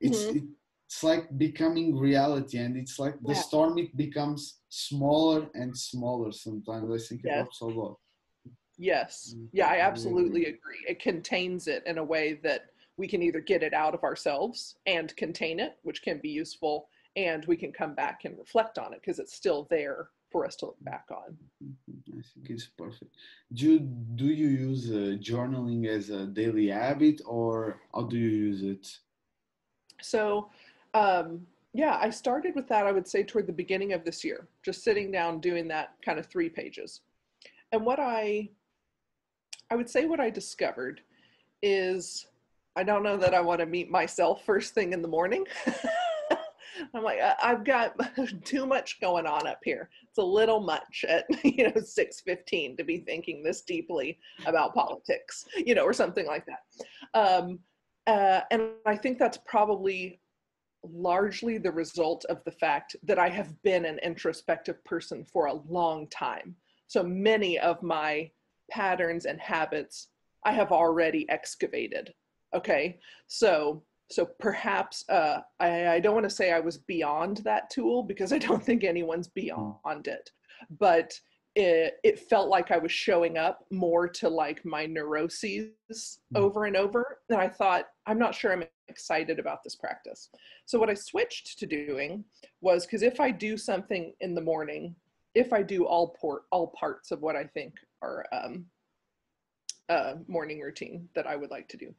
it's 0.00 0.24
mm-hmm. 0.24 0.46
It's 0.94 1.02
like 1.02 1.26
becoming 1.38 1.98
reality 1.98 2.58
and 2.58 2.76
it's 2.76 2.98
like 2.98 3.14
the 3.22 3.32
yeah. 3.32 3.40
storm 3.40 3.78
it 3.78 3.96
becomes 3.96 4.58
smaller 4.68 5.48
and 5.54 5.76
smaller 5.76 6.30
sometimes 6.30 6.90
I 6.90 6.98
think 7.06 7.24
it 7.24 7.32
helps 7.32 7.60
a 7.60 7.66
lot 7.66 7.96
yes 8.78 9.34
mm, 9.36 9.48
yeah 9.52 9.68
I 9.68 9.80
absolutely 9.80 10.46
agree 10.46 10.84
it 10.88 11.00
contains 11.00 11.66
it 11.66 11.82
in 11.86 11.98
a 11.98 12.04
way 12.04 12.34
that 12.44 12.66
we 12.96 13.08
can 13.08 13.22
either 13.22 13.40
get 13.40 13.62
it 13.62 13.74
out 13.74 13.94
of 13.94 14.04
ourselves 14.04 14.76
and 14.86 15.14
contain 15.16 15.60
it, 15.60 15.78
which 15.82 16.02
can 16.02 16.18
be 16.22 16.28
useful, 16.28 16.88
and 17.16 17.44
we 17.46 17.56
can 17.56 17.72
come 17.72 17.94
back 17.94 18.20
and 18.24 18.38
reflect 18.38 18.78
on 18.78 18.92
it 18.92 19.00
because 19.00 19.18
it's 19.18 19.34
still 19.34 19.66
there 19.70 20.08
for 20.30 20.44
us 20.44 20.56
to 20.56 20.66
look 20.66 20.82
back 20.82 21.06
on. 21.10 21.36
Mm-hmm. 21.62 22.18
I 22.18 22.22
think 22.34 22.50
it's 22.50 22.66
perfect. 22.66 23.16
Do 23.52 23.78
do 23.78 24.26
you 24.26 24.48
use 24.48 24.90
uh, 24.90 25.16
journaling 25.20 25.86
as 25.86 26.10
a 26.10 26.26
daily 26.26 26.68
habit, 26.68 27.20
or 27.24 27.80
how 27.94 28.02
do 28.02 28.16
you 28.16 28.28
use 28.28 28.62
it? 28.62 28.86
So, 30.00 30.50
um, 30.94 31.46
yeah, 31.72 31.98
I 32.00 32.10
started 32.10 32.54
with 32.54 32.68
that. 32.68 32.86
I 32.86 32.92
would 32.92 33.06
say 33.06 33.24
toward 33.24 33.46
the 33.46 33.52
beginning 33.52 33.92
of 33.92 34.04
this 34.04 34.24
year, 34.24 34.48
just 34.64 34.84
sitting 34.84 35.10
down 35.10 35.40
doing 35.40 35.68
that 35.68 35.94
kind 36.04 36.18
of 36.18 36.26
three 36.26 36.48
pages. 36.48 37.00
And 37.72 37.84
what 37.84 37.98
I, 37.98 38.48
I 39.70 39.74
would 39.74 39.90
say, 39.90 40.06
what 40.06 40.20
I 40.20 40.30
discovered 40.30 41.00
is 41.62 42.26
I 42.76 42.84
don't 42.84 43.02
know 43.02 43.16
that 43.16 43.34
I 43.34 43.40
want 43.40 43.60
to 43.60 43.66
meet 43.66 43.90
myself 43.90 44.44
first 44.44 44.74
thing 44.74 44.92
in 44.92 45.02
the 45.02 45.08
morning. 45.08 45.44
I'm 46.94 47.02
like, 47.02 47.18
I've 47.42 47.64
got 47.64 47.94
too 48.44 48.66
much 48.66 49.00
going 49.00 49.26
on 49.26 49.46
up 49.46 49.60
here. 49.64 49.90
It's 50.08 50.18
a 50.18 50.22
little 50.22 50.60
much 50.60 51.04
at 51.08 51.24
you 51.44 51.64
know 51.64 51.72
6:15 51.72 52.76
to 52.76 52.84
be 52.84 52.98
thinking 52.98 53.42
this 53.42 53.62
deeply 53.62 54.18
about 54.46 54.74
politics, 54.74 55.44
you 55.56 55.74
know, 55.74 55.84
or 55.84 55.92
something 55.92 56.26
like 56.26 56.46
that. 56.46 57.18
Um, 57.18 57.60
uh, 58.06 58.40
and 58.50 58.70
I 58.86 58.96
think 58.96 59.18
that's 59.18 59.38
probably 59.46 60.20
largely 60.92 61.58
the 61.58 61.72
result 61.72 62.24
of 62.26 62.42
the 62.44 62.52
fact 62.52 62.96
that 63.02 63.18
I 63.18 63.28
have 63.28 63.60
been 63.62 63.84
an 63.84 63.98
introspective 64.00 64.82
person 64.84 65.24
for 65.24 65.46
a 65.46 65.60
long 65.68 66.08
time. 66.08 66.56
So 66.86 67.02
many 67.02 67.58
of 67.58 67.82
my 67.82 68.30
patterns 68.70 69.26
and 69.26 69.40
habits 69.40 70.08
I 70.44 70.52
have 70.52 70.72
already 70.72 71.28
excavated 71.30 72.12
Okay, 72.54 73.00
so 73.26 73.82
so 74.10 74.26
perhaps 74.38 75.04
uh, 75.08 75.40
I, 75.58 75.88
I 75.88 76.00
don't 76.00 76.14
want 76.14 76.24
to 76.24 76.34
say 76.34 76.52
I 76.52 76.60
was 76.60 76.78
beyond 76.78 77.38
that 77.38 77.70
tool 77.70 78.02
because 78.02 78.32
I 78.32 78.38
don't 78.38 78.62
think 78.62 78.84
anyone's 78.84 79.28
beyond 79.28 80.06
it, 80.06 80.30
but 80.78 81.12
it, 81.54 81.98
it 82.02 82.18
felt 82.18 82.48
like 82.48 82.70
I 82.70 82.78
was 82.78 82.90
showing 82.90 83.38
up 83.38 83.64
more 83.70 84.08
to 84.08 84.28
like 84.28 84.64
my 84.64 84.86
neuroses 84.86 85.70
mm. 85.92 86.16
over 86.34 86.64
and 86.64 86.76
over. 86.76 87.18
And 87.28 87.40
I 87.40 87.48
thought, 87.48 87.86
I'm 88.06 88.18
not 88.18 88.34
sure 88.34 88.52
I'm 88.52 88.64
excited 88.88 89.38
about 89.38 89.62
this 89.62 89.76
practice. 89.76 90.30
So, 90.66 90.78
what 90.78 90.90
I 90.90 90.94
switched 90.94 91.58
to 91.60 91.66
doing 91.66 92.24
was 92.60 92.86
because 92.86 93.02
if 93.02 93.20
I 93.20 93.30
do 93.30 93.56
something 93.56 94.12
in 94.20 94.34
the 94.34 94.40
morning, 94.40 94.96
if 95.34 95.52
I 95.52 95.62
do 95.62 95.84
all, 95.84 96.16
port, 96.20 96.42
all 96.50 96.68
parts 96.78 97.10
of 97.10 97.22
what 97.22 97.36
I 97.36 97.44
think 97.44 97.74
are 98.02 98.24
um, 98.32 98.66
uh, 99.88 100.14
morning 100.26 100.60
routine 100.60 101.08
that 101.14 101.26
I 101.26 101.36
would 101.36 101.50
like 101.50 101.68
to 101.68 101.76
do. 101.76 101.94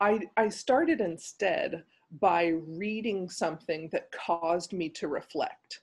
I, 0.00 0.20
I 0.36 0.48
started 0.48 1.00
instead 1.00 1.84
by 2.20 2.54
reading 2.66 3.28
something 3.28 3.88
that 3.92 4.10
caused 4.12 4.72
me 4.72 4.88
to 4.90 5.08
reflect. 5.08 5.80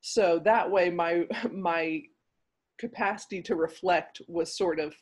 So 0.00 0.40
that 0.44 0.70
way 0.70 0.90
my 0.90 1.26
my 1.52 2.02
capacity 2.78 3.42
to 3.42 3.56
reflect 3.56 4.20
was 4.28 4.56
sort 4.56 4.78
of 4.80 4.94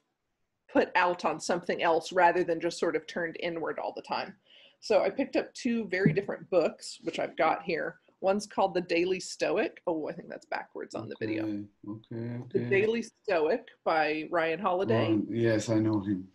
put 0.72 0.90
out 0.96 1.24
on 1.24 1.40
something 1.40 1.82
else 1.82 2.12
rather 2.12 2.44
than 2.44 2.60
just 2.60 2.78
sort 2.78 2.96
of 2.96 3.06
turned 3.06 3.36
inward 3.40 3.78
all 3.78 3.92
the 3.94 4.02
time. 4.02 4.34
So 4.80 5.02
I 5.02 5.08
picked 5.08 5.36
up 5.36 5.52
two 5.54 5.86
very 5.88 6.12
different 6.12 6.50
books, 6.50 6.98
which 7.02 7.18
I've 7.18 7.36
got 7.36 7.62
here. 7.62 7.96
One's 8.20 8.46
called 8.46 8.74
The 8.74 8.80
Daily 8.82 9.20
Stoic. 9.20 9.80
Oh, 9.86 10.08
I 10.08 10.12
think 10.12 10.28
that's 10.28 10.46
backwards 10.46 10.94
on 10.94 11.08
the 11.08 11.14
video. 11.20 11.44
Okay, 11.44 11.64
okay. 11.86 12.42
The 12.52 12.64
Daily 12.70 13.02
Stoic 13.02 13.66
by 13.84 14.28
Ryan 14.30 14.58
Holiday. 14.58 15.18
yes, 15.30 15.68
I 15.68 15.76
know 15.76 16.00
him. 16.00 16.26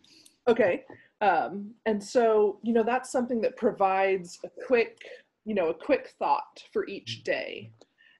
Okay. 0.48 0.84
Um, 1.22 1.72
and 1.86 2.02
so, 2.04 2.60
you 2.64 2.74
know, 2.74 2.84
that's 2.84 3.12
something 3.12 3.42
that 3.42 3.58
provides 3.58 4.40
a 4.46 4.50
quick, 4.66 5.00
you 5.46 5.54
know, 5.54 5.70
a 5.70 5.74
quick 5.74 6.14
thought 6.18 6.64
for 6.72 6.88
each 6.88 7.24
day. 7.24 7.72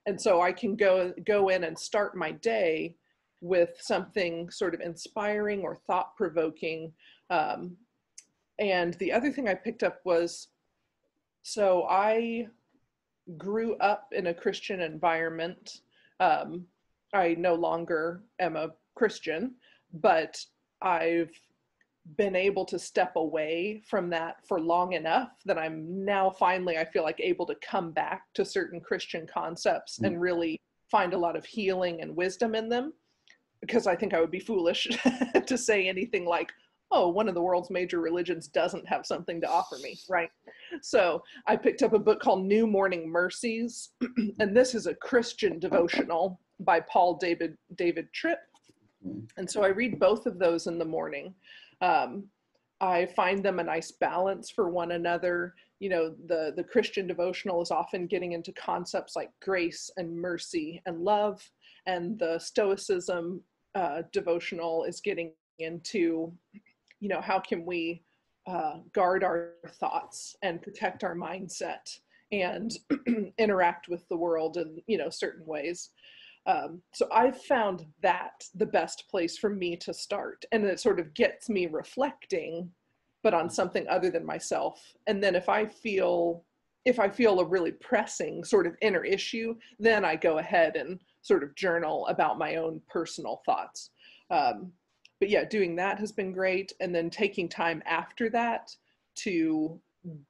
And 0.06 0.20
so 0.20 0.40
I 0.40 0.52
can 0.52 0.76
go 0.76 1.12
go 1.26 1.48
in 1.48 1.64
and 1.64 1.78
start 1.78 2.16
my 2.16 2.32
day 2.32 2.96
with 3.40 3.70
something 3.80 4.50
sort 4.50 4.74
of 4.74 4.80
inspiring 4.80 5.62
or 5.62 5.76
thought 5.76 6.16
provoking. 6.16 6.92
Um, 7.30 7.76
and 8.58 8.94
the 8.94 9.12
other 9.12 9.32
thing 9.32 9.48
I 9.48 9.54
picked 9.54 9.82
up 9.82 10.00
was 10.04 10.48
so 11.42 11.86
I 11.88 12.48
grew 13.38 13.76
up 13.76 14.08
in 14.12 14.26
a 14.26 14.34
Christian 14.34 14.80
environment. 14.80 15.80
Um, 16.18 16.66
I 17.14 17.34
no 17.38 17.54
longer 17.54 18.22
am 18.38 18.56
a 18.56 18.70
Christian, 18.94 19.54
but 19.94 20.44
I've 20.82 21.30
been 22.16 22.34
able 22.34 22.64
to 22.64 22.78
step 22.78 23.16
away 23.16 23.82
from 23.86 24.10
that 24.10 24.36
for 24.46 24.60
long 24.60 24.92
enough 24.92 25.30
that 25.44 25.58
I'm 25.58 26.04
now 26.04 26.30
finally, 26.30 26.78
I 26.78 26.84
feel 26.84 27.02
like, 27.02 27.20
able 27.20 27.46
to 27.46 27.54
come 27.56 27.92
back 27.92 28.22
to 28.34 28.44
certain 28.44 28.80
Christian 28.80 29.26
concepts 29.26 29.98
mm. 29.98 30.06
and 30.06 30.20
really 30.20 30.60
find 30.90 31.14
a 31.14 31.18
lot 31.18 31.36
of 31.36 31.44
healing 31.44 32.00
and 32.00 32.16
wisdom 32.16 32.54
in 32.54 32.68
them. 32.68 32.92
Because 33.60 33.86
I 33.86 33.94
think 33.94 34.14
I 34.14 34.20
would 34.20 34.30
be 34.30 34.40
foolish 34.40 34.88
to 35.46 35.58
say 35.58 35.88
anything 35.88 36.24
like, 36.24 36.52
oh, 36.92 37.08
one 37.08 37.28
of 37.28 37.34
the 37.34 37.42
world's 37.42 37.70
major 37.70 38.00
religions 38.00 38.48
doesn't 38.48 38.88
have 38.88 39.06
something 39.06 39.40
to 39.40 39.48
offer 39.48 39.76
me, 39.78 39.98
right? 40.08 40.30
So 40.82 41.22
I 41.46 41.56
picked 41.56 41.82
up 41.82 41.92
a 41.92 41.98
book 41.98 42.20
called 42.20 42.44
New 42.44 42.66
Morning 42.66 43.08
Mercies, 43.08 43.90
and 44.40 44.56
this 44.56 44.74
is 44.74 44.86
a 44.86 44.94
Christian 44.94 45.58
devotional 45.58 46.40
by 46.60 46.80
Paul 46.80 47.16
David 47.16 47.56
David 47.76 48.08
Tripp. 48.12 48.40
And 49.36 49.50
so 49.50 49.62
I 49.62 49.68
read 49.68 49.98
both 49.98 50.26
of 50.26 50.38
those 50.38 50.66
in 50.66 50.78
the 50.78 50.84
morning. 50.84 51.34
Um, 51.80 52.24
I 52.80 53.06
find 53.16 53.42
them 53.42 53.58
a 53.58 53.64
nice 53.64 53.92
balance 53.92 54.50
for 54.50 54.68
one 54.68 54.92
another. 54.92 55.54
You 55.78 55.90
know, 55.90 56.14
the 56.26 56.52
the 56.56 56.64
Christian 56.64 57.06
devotional 57.06 57.62
is 57.62 57.70
often 57.70 58.06
getting 58.06 58.32
into 58.32 58.52
concepts 58.52 59.16
like 59.16 59.30
grace 59.40 59.90
and 59.96 60.14
mercy 60.14 60.82
and 60.86 61.00
love, 61.00 61.40
and 61.86 62.18
the 62.18 62.38
Stoicism 62.38 63.42
uh, 63.74 64.02
devotional 64.12 64.84
is 64.84 65.00
getting 65.00 65.32
into 65.58 66.32
you 67.00 67.08
know, 67.08 67.20
how 67.20 67.40
can 67.40 67.64
we 67.64 68.02
uh, 68.46 68.76
guard 68.92 69.24
our 69.24 69.54
thoughts 69.72 70.36
and 70.42 70.62
protect 70.62 71.02
our 71.02 71.14
mindset 71.14 71.98
and 72.30 72.72
interact 73.38 73.88
with 73.88 74.06
the 74.08 74.16
world 74.16 74.56
in, 74.56 74.80
you 74.86 74.96
know, 74.96 75.10
certain 75.10 75.44
ways. 75.46 75.90
Um, 76.46 76.80
so 76.94 77.08
I've 77.12 77.40
found 77.42 77.86
that 78.02 78.44
the 78.54 78.66
best 78.66 79.04
place 79.10 79.36
for 79.36 79.50
me 79.50 79.76
to 79.78 79.92
start. 79.92 80.44
And 80.52 80.64
it 80.64 80.80
sort 80.80 81.00
of 81.00 81.12
gets 81.14 81.48
me 81.48 81.66
reflecting, 81.66 82.70
but 83.22 83.34
on 83.34 83.50
something 83.50 83.86
other 83.88 84.10
than 84.10 84.24
myself. 84.24 84.80
And 85.06 85.22
then 85.22 85.34
if 85.34 85.48
I 85.48 85.66
feel 85.66 86.44
if 86.86 86.98
I 86.98 87.10
feel 87.10 87.40
a 87.40 87.44
really 87.44 87.72
pressing 87.72 88.42
sort 88.42 88.66
of 88.66 88.74
inner 88.80 89.04
issue, 89.04 89.54
then 89.78 90.02
I 90.02 90.16
go 90.16 90.38
ahead 90.38 90.76
and 90.76 90.98
sort 91.22 91.42
of 91.42 91.54
journal 91.54 92.06
about 92.06 92.38
my 92.38 92.56
own 92.56 92.80
personal 92.88 93.42
thoughts. 93.44 93.90
Um, 94.30 94.72
but 95.18 95.28
yeah, 95.28 95.44
doing 95.44 95.76
that 95.76 95.98
has 95.98 96.12
been 96.12 96.32
great. 96.32 96.72
And 96.80 96.94
then 96.94 97.10
taking 97.10 97.48
time 97.48 97.82
after 97.86 98.30
that 98.30 98.74
to 99.16 99.78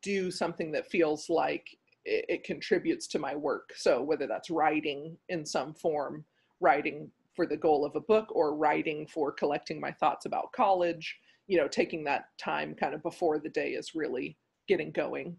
do 0.03 0.31
something 0.31 0.73
that 0.73 0.91
feels 0.91 1.31
like 1.31 1.77
it, 2.05 2.25
it 2.29 2.45
contributes 2.45 3.07
to 3.09 3.19
my 3.19 3.35
work. 3.37 3.73
So 3.77 4.03
whether 4.03 4.27
that's 4.27 4.51
writing 4.51 5.17
in 5.29 5.47
some 5.47 5.75
form, 5.75 6.25
writing 6.61 7.11
for 7.35 7.47
the 7.47 7.57
goal 7.57 7.85
of 7.85 7.95
a 7.95 8.01
book 8.01 8.27
or 8.35 8.57
writing 8.57 9.07
for 9.07 9.31
collecting 9.31 9.81
my 9.81 9.93
thoughts 9.93 10.27
about 10.27 10.53
college, 10.53 11.17
you 11.47 11.57
know, 11.57 11.69
taking 11.69 12.05
that 12.05 12.27
time 12.39 12.75
kind 12.75 12.95
of 12.95 13.03
before 13.03 13.39
the 13.39 13.49
day 13.49 13.71
is 13.71 13.95
really 13.95 14.37
getting 14.67 14.91
going 14.91 15.37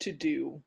to 0.00 0.12
do 0.12 0.60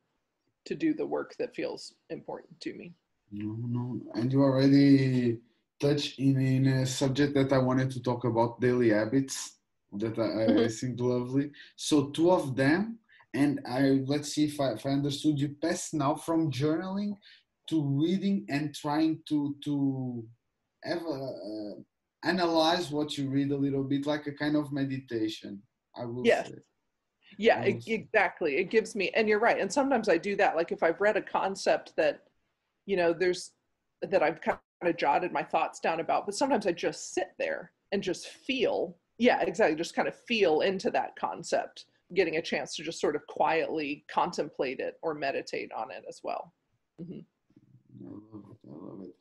to 0.66 0.76
do 0.76 0.94
the 0.94 1.06
work 1.06 1.36
that 1.40 1.56
feels 1.56 1.94
important 2.10 2.60
to 2.60 2.74
me. 2.74 2.94
No, 3.32 3.58
no, 3.68 4.02
and 4.16 4.32
you 4.32 4.42
already 4.42 5.40
touched 5.80 6.20
in, 6.20 6.40
in 6.40 6.68
a 6.68 6.86
subject 6.86 7.34
that 7.36 7.52
I 7.54 7.58
wanted 7.58 7.92
to 7.92 8.02
talk 8.02 8.24
about 8.24 8.62
daily 8.62 8.90
habits 8.90 9.58
that 9.94 10.18
I, 10.18 10.22
mm-hmm. 10.22 10.60
I 10.60 10.68
think 10.68 11.00
lovely. 11.00 11.52
So 11.76 12.08
two 12.10 12.32
of 12.32 12.56
them, 12.56 13.00
and 13.34 13.60
I 13.68 14.02
let's 14.06 14.34
see 14.34 14.46
if 14.46 14.60
I, 14.60 14.72
if 14.72 14.86
I 14.86 14.90
understood 14.90 15.40
you. 15.40 15.56
Pass 15.62 15.94
now 15.94 16.16
from 16.16 16.52
journaling 16.52 17.18
to 17.70 17.82
reading 17.82 18.46
and 18.50 18.74
trying 18.74 19.20
to 19.30 19.56
to 19.64 20.26
have 20.84 21.02
a, 21.02 21.12
uh, 21.12 21.74
analyze 22.24 22.92
what 22.92 23.18
you 23.18 23.30
read 23.30 23.52
a 23.52 23.58
little 23.58 23.84
bit 23.84 24.06
like 24.06 24.28
a 24.28 24.32
kind 24.32 24.56
of 24.56 24.72
meditation. 24.72 25.62
I 25.96 26.06
will 26.06 26.26
yes. 26.26 26.48
say. 26.48 26.56
Yeah, 27.38 27.62
it, 27.62 27.88
exactly. 27.88 28.58
It 28.58 28.70
gives 28.70 28.96
me, 28.96 29.10
and 29.10 29.28
you're 29.28 29.40
right. 29.40 29.60
And 29.60 29.72
sometimes 29.72 30.10
I 30.10 30.18
do 30.18 30.36
that. 30.38 30.56
Like 30.56 30.72
if 30.72 30.82
I've 30.82 31.02
read 31.02 31.18
a 31.18 31.22
concept 31.22 31.94
that, 31.98 32.22
you 32.88 32.98
know, 32.98 33.14
there's 33.14 33.52
that 34.02 34.24
I've 34.24 34.42
kind 34.42 34.58
of 34.82 34.98
jotted 34.98 35.32
my 35.32 35.44
thoughts 35.44 35.80
down 35.80 36.00
about, 36.00 36.26
but 36.26 36.34
sometimes 36.34 36.66
I 36.66 36.72
just 36.72 37.14
sit 37.14 37.30
there 37.38 37.72
and 37.92 38.02
just 38.02 38.28
feel. 38.28 38.98
Yeah, 39.20 39.42
exactly. 39.42 39.76
Just 39.76 39.96
kind 39.96 40.08
of 40.08 40.16
feel 40.28 40.62
into 40.62 40.90
that 40.92 41.16
concept, 41.20 41.86
getting 42.16 42.38
a 42.38 42.42
chance 42.42 42.76
to 42.76 42.84
just 42.84 43.02
sort 43.02 43.16
of 43.16 43.26
quietly 43.28 44.06
contemplate 44.10 44.80
it 44.80 44.96
or 45.02 45.14
meditate 45.14 45.72
on 45.76 45.92
it 45.92 46.04
as 46.08 46.22
well. 46.24 46.54
Mm-hmm. 47.02 47.20
I 48.06 48.12
love 48.36 48.44
it. 48.52 48.58
I 48.66 48.86
love 48.86 49.02
it. 49.02 49.16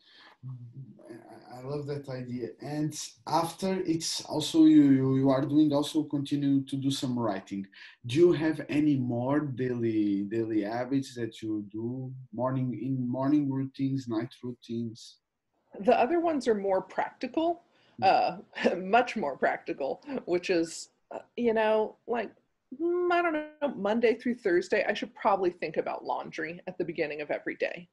I 1.57 1.63
love 1.63 1.87
that 1.87 2.09
idea. 2.09 2.49
And 2.61 2.95
after 3.27 3.81
it's 3.87 4.23
also 4.27 4.65
you, 4.65 5.17
you 5.17 5.31
are 5.31 5.41
doing 5.41 5.73
also 5.73 6.03
continue 6.03 6.63
to 6.65 6.77
do 6.77 6.91
some 6.91 7.19
writing. 7.19 7.67
Do 8.05 8.17
you 8.17 8.33
have 8.33 8.61
any 8.69 8.97
more 8.97 9.41
daily 9.41 10.25
daily 10.25 10.63
habits 10.63 11.15
that 11.15 11.41
you 11.41 11.65
do 11.71 12.13
morning 12.33 12.79
in 12.83 13.09
morning 13.09 13.51
routines, 13.51 14.07
night 14.07 14.35
routines? 14.43 15.19
The 15.81 15.99
other 15.99 16.21
ones 16.21 16.47
are 16.47 16.55
more 16.55 16.83
practical, 16.83 17.63
uh, 18.03 18.39
much 18.77 19.17
more 19.17 19.37
practical, 19.37 20.03
which 20.27 20.51
is 20.51 20.91
uh, 21.11 21.21
you 21.37 21.55
know 21.55 21.97
like 22.07 22.31
mm, 22.79 23.11
I 23.11 23.23
don't 23.23 23.33
know, 23.33 23.75
Monday 23.77 24.15
through 24.15 24.35
Thursday, 24.37 24.85
I 24.87 24.93
should 24.93 25.15
probably 25.15 25.51
think 25.51 25.79
about 25.79 26.05
laundry 26.05 26.61
at 26.67 26.77
the 26.77 26.85
beginning 26.85 27.23
of 27.23 27.31
every 27.31 27.57
day. 27.57 27.89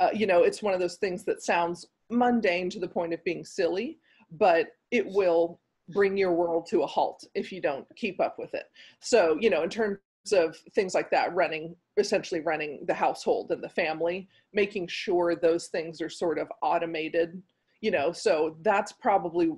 Uh, 0.00 0.10
you 0.12 0.26
know, 0.26 0.42
it's 0.42 0.62
one 0.62 0.74
of 0.74 0.80
those 0.80 0.96
things 0.96 1.24
that 1.24 1.42
sounds 1.42 1.86
mundane 2.10 2.70
to 2.70 2.78
the 2.78 2.88
point 2.88 3.12
of 3.12 3.22
being 3.24 3.44
silly, 3.44 3.98
but 4.30 4.68
it 4.90 5.06
will 5.06 5.60
bring 5.90 6.16
your 6.16 6.32
world 6.32 6.66
to 6.66 6.82
a 6.82 6.86
halt 6.86 7.24
if 7.34 7.52
you 7.52 7.60
don't 7.60 7.86
keep 7.96 8.20
up 8.20 8.36
with 8.38 8.54
it. 8.54 8.66
So, 9.00 9.38
you 9.40 9.50
know, 9.50 9.62
in 9.62 9.70
terms 9.70 9.98
of 10.32 10.56
things 10.74 10.94
like 10.94 11.10
that, 11.10 11.34
running, 11.34 11.76
essentially 11.96 12.40
running 12.40 12.84
the 12.86 12.94
household 12.94 13.50
and 13.52 13.62
the 13.62 13.68
family, 13.68 14.28
making 14.52 14.88
sure 14.88 15.36
those 15.36 15.68
things 15.68 16.00
are 16.00 16.08
sort 16.08 16.38
of 16.38 16.48
automated, 16.62 17.40
you 17.80 17.90
know, 17.90 18.10
so 18.12 18.56
that's 18.62 18.92
probably 18.92 19.52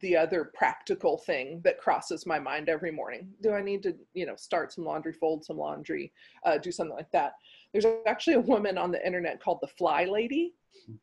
the 0.00 0.16
other 0.16 0.50
practical 0.54 1.18
thing 1.18 1.60
that 1.64 1.78
crosses 1.78 2.24
my 2.24 2.38
mind 2.38 2.68
every 2.68 2.90
morning. 2.90 3.28
Do 3.42 3.52
I 3.52 3.62
need 3.62 3.82
to, 3.82 3.94
you 4.14 4.24
know, 4.24 4.36
start 4.36 4.72
some 4.72 4.84
laundry, 4.84 5.12
fold 5.12 5.44
some 5.44 5.58
laundry, 5.58 6.12
uh, 6.46 6.58
do 6.58 6.72
something 6.72 6.96
like 6.96 7.10
that? 7.12 7.32
There's 7.74 7.86
actually 8.06 8.34
a 8.34 8.40
woman 8.40 8.78
on 8.78 8.90
the 8.90 9.04
internet 9.04 9.42
called 9.42 9.58
the 9.60 9.68
Fly 9.68 10.04
Lady, 10.04 10.54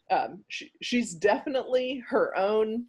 um, 0.09 0.43
she, 0.47 0.72
she's 0.82 1.13
definitely 1.13 2.03
her 2.07 2.36
own 2.36 2.86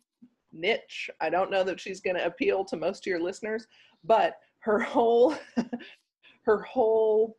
niche. 0.53 1.11
I 1.21 1.31
don't 1.31 1.51
know 1.51 1.65
that 1.65 1.81
she's 1.81 2.01
going 2.01 2.17
to 2.17 2.27
appeal 2.27 2.65
to 2.67 2.77
most 2.77 3.07
of 3.07 3.11
your 3.11 3.21
listeners, 3.21 3.67
but 4.05 4.37
her 4.61 4.79
whole, 4.79 5.35
her 6.43 6.63
whole, 6.63 7.37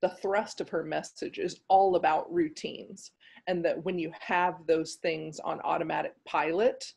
the 0.00 0.10
thrust 0.10 0.60
of 0.60 0.68
her 0.68 0.84
message 0.84 1.38
is 1.38 1.60
all 1.68 1.96
about 1.96 2.32
routines. 2.32 3.12
And 3.46 3.64
that 3.64 3.82
when 3.84 3.98
you 3.98 4.12
have 4.20 4.66
those 4.66 4.94
things 4.94 5.40
on 5.40 5.60
automatic 5.64 6.12
pilot, 6.26 6.92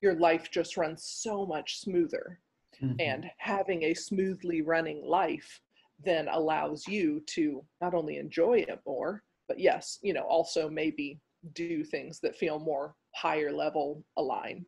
your 0.00 0.14
life 0.14 0.50
just 0.50 0.76
runs 0.76 1.04
so 1.04 1.44
much 1.46 1.78
smoother. 1.78 2.40
Mm-hmm. 2.82 2.96
And 2.98 3.30
having 3.36 3.82
a 3.84 3.94
smoothly 3.94 4.62
running 4.62 5.04
life 5.04 5.60
then 6.04 6.28
allows 6.28 6.86
you 6.86 7.20
to 7.26 7.64
not 7.80 7.94
only 7.94 8.18
enjoy 8.18 8.64
it 8.68 8.80
more, 8.86 9.22
but 9.48 9.58
yes, 9.58 9.98
you 10.02 10.12
know, 10.12 10.22
also 10.22 10.68
maybe 10.70 11.18
do 11.54 11.84
things 11.84 12.20
that 12.20 12.36
feel 12.36 12.58
more 12.58 12.94
higher 13.14 13.52
level 13.52 14.04
aligned. 14.16 14.66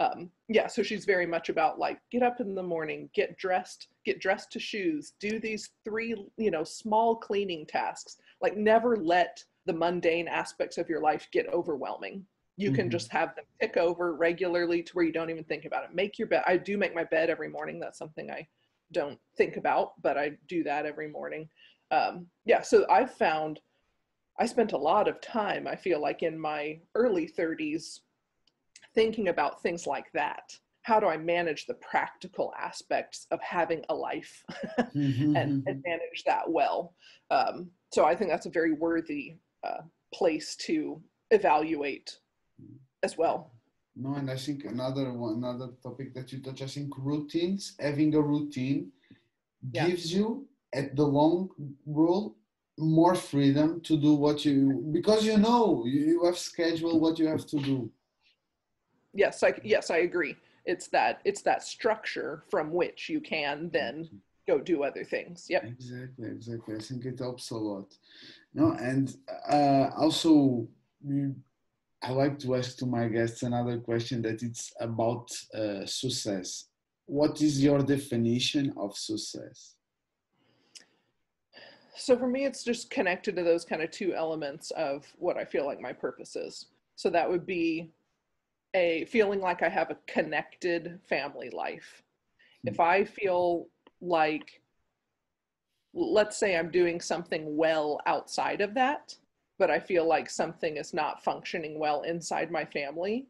Um, 0.00 0.30
yeah 0.48 0.66
so 0.66 0.82
she's 0.82 1.04
very 1.04 1.26
much 1.26 1.50
about 1.50 1.78
like 1.78 2.00
get 2.10 2.24
up 2.24 2.40
in 2.40 2.56
the 2.56 2.62
morning 2.64 3.08
get 3.14 3.38
dressed 3.38 3.86
get 4.04 4.18
dressed 4.18 4.50
to 4.50 4.58
shoes 4.58 5.12
do 5.20 5.38
these 5.38 5.70
three 5.84 6.16
you 6.36 6.50
know 6.50 6.64
small 6.64 7.14
cleaning 7.14 7.64
tasks. 7.64 8.16
Like 8.40 8.56
never 8.56 8.96
let 8.96 9.42
the 9.66 9.72
mundane 9.72 10.26
aspects 10.26 10.78
of 10.78 10.88
your 10.88 11.00
life 11.00 11.28
get 11.32 11.46
overwhelming. 11.52 12.26
You 12.56 12.70
mm-hmm. 12.70 12.76
can 12.76 12.90
just 12.90 13.10
have 13.12 13.36
them 13.36 13.44
tick 13.60 13.76
over 13.76 14.14
regularly 14.16 14.82
to 14.82 14.92
where 14.94 15.04
you 15.04 15.12
don't 15.12 15.30
even 15.30 15.44
think 15.44 15.64
about 15.64 15.84
it. 15.84 15.94
Make 15.94 16.18
your 16.18 16.26
bed 16.26 16.42
i 16.46 16.56
do 16.56 16.76
make 16.76 16.94
my 16.94 17.04
bed 17.04 17.30
every 17.30 17.48
morning. 17.48 17.78
That's 17.78 17.98
something 17.98 18.32
i 18.32 18.48
don't 18.94 19.18
think 19.36 19.56
about 19.56 20.00
but 20.02 20.16
i 20.16 20.32
do 20.48 20.62
that 20.62 20.86
every 20.86 21.08
morning 21.08 21.48
um, 21.90 22.26
yeah 22.46 22.62
so 22.62 22.86
i've 22.88 23.12
found 23.12 23.60
I 24.38 24.46
spent 24.46 24.72
a 24.72 24.78
lot 24.78 25.06
of 25.08 25.20
time, 25.20 25.66
I 25.66 25.76
feel 25.76 26.00
like 26.00 26.22
in 26.22 26.38
my 26.38 26.80
early 26.94 27.28
30s, 27.28 28.00
thinking 28.94 29.28
about 29.28 29.62
things 29.62 29.86
like 29.86 30.10
that. 30.12 30.56
How 30.82 31.00
do 31.00 31.06
I 31.06 31.16
manage 31.16 31.66
the 31.66 31.74
practical 31.74 32.52
aspects 32.58 33.26
of 33.30 33.40
having 33.40 33.84
a 33.88 33.94
life 33.94 34.44
mm-hmm, 34.78 35.36
and, 35.36 35.62
mm-hmm. 35.62 35.68
and, 35.68 35.82
manage 35.86 36.24
that 36.26 36.50
well? 36.50 36.94
Um, 37.30 37.70
so 37.92 38.04
I 38.04 38.14
think 38.14 38.30
that's 38.30 38.46
a 38.46 38.50
very 38.50 38.72
worthy 38.72 39.36
uh, 39.62 39.82
place 40.12 40.56
to 40.56 41.00
evaluate 41.30 42.18
as 43.02 43.16
well. 43.16 43.53
No, 43.96 44.14
and 44.14 44.30
I 44.30 44.36
think 44.36 44.64
another 44.64 45.12
one, 45.12 45.34
another 45.34 45.68
topic 45.82 46.14
that 46.14 46.32
you 46.32 46.40
touch, 46.40 46.62
I 46.62 46.66
think 46.66 46.92
routines, 46.98 47.76
having 47.78 48.14
a 48.14 48.20
routine 48.20 48.90
yeah. 49.72 49.86
gives 49.88 50.12
you 50.12 50.46
at 50.72 50.96
the 50.96 51.04
long 51.04 51.50
rule 51.86 52.36
more 52.76 53.14
freedom 53.14 53.80
to 53.82 53.96
do 53.96 54.14
what 54.14 54.44
you 54.44 54.84
because 54.92 55.24
you 55.24 55.38
know 55.38 55.84
you 55.86 56.24
have 56.24 56.36
scheduled 56.36 57.00
what 57.00 57.18
you 57.18 57.26
have 57.28 57.46
to 57.46 57.58
do. 57.58 57.90
Yes 59.14 59.42
i 59.44 59.54
yes 59.62 59.90
i 59.90 59.98
agree. 59.98 60.36
It's 60.64 60.88
that 60.88 61.20
it's 61.24 61.42
that 61.42 61.62
structure 61.62 62.42
from 62.50 62.72
which 62.72 63.08
you 63.08 63.20
can 63.20 63.70
then 63.72 64.08
go 64.46 64.58
do 64.58 64.82
other 64.82 65.04
things. 65.04 65.46
Yep. 65.48 65.64
Exactly 65.64 66.28
exactly. 66.28 66.74
I 66.74 66.78
think 66.80 67.04
it 67.04 67.18
helps 67.20 67.50
a 67.50 67.56
lot. 67.56 67.94
No 68.54 68.72
and 68.72 69.16
uh, 69.48 69.90
also 69.96 70.66
i 72.04 72.10
like 72.12 72.38
to 72.38 72.54
ask 72.54 72.76
to 72.78 72.86
my 72.86 73.08
guests 73.08 73.42
another 73.42 73.78
question 73.78 74.22
that 74.22 74.42
it's 74.42 74.72
about 74.80 75.26
uh, 75.54 75.84
success 75.86 76.68
what 77.06 77.40
is 77.42 77.62
your 77.62 77.80
definition 77.82 78.72
of 78.76 78.96
success 78.96 79.74
so 81.96 82.18
for 82.18 82.26
me, 82.26 82.44
it's 82.44 82.64
just 82.64 82.90
connected 82.90 83.36
to 83.36 83.44
those 83.44 83.64
kind 83.64 83.82
of 83.82 83.90
two 83.90 84.14
elements 84.14 84.72
of 84.72 85.06
what 85.16 85.36
I 85.36 85.44
feel 85.44 85.64
like 85.64 85.80
my 85.80 85.92
purpose 85.92 86.34
is. 86.34 86.66
So 86.96 87.08
that 87.10 87.28
would 87.28 87.46
be 87.46 87.90
a 88.74 89.04
feeling 89.06 89.40
like 89.40 89.62
I 89.62 89.68
have 89.68 89.90
a 89.90 89.98
connected 90.06 90.98
family 91.08 91.50
life. 91.50 92.02
If 92.64 92.80
I 92.80 93.04
feel 93.04 93.68
like, 94.00 94.60
let's 95.92 96.36
say 96.36 96.56
I'm 96.56 96.70
doing 96.70 97.00
something 97.00 97.56
well 97.56 98.00
outside 98.06 98.60
of 98.60 98.74
that, 98.74 99.14
but 99.58 99.70
I 99.70 99.78
feel 99.78 100.06
like 100.06 100.28
something 100.28 100.76
is 100.76 100.92
not 100.92 101.22
functioning 101.22 101.78
well 101.78 102.02
inside 102.02 102.50
my 102.50 102.64
family, 102.64 103.26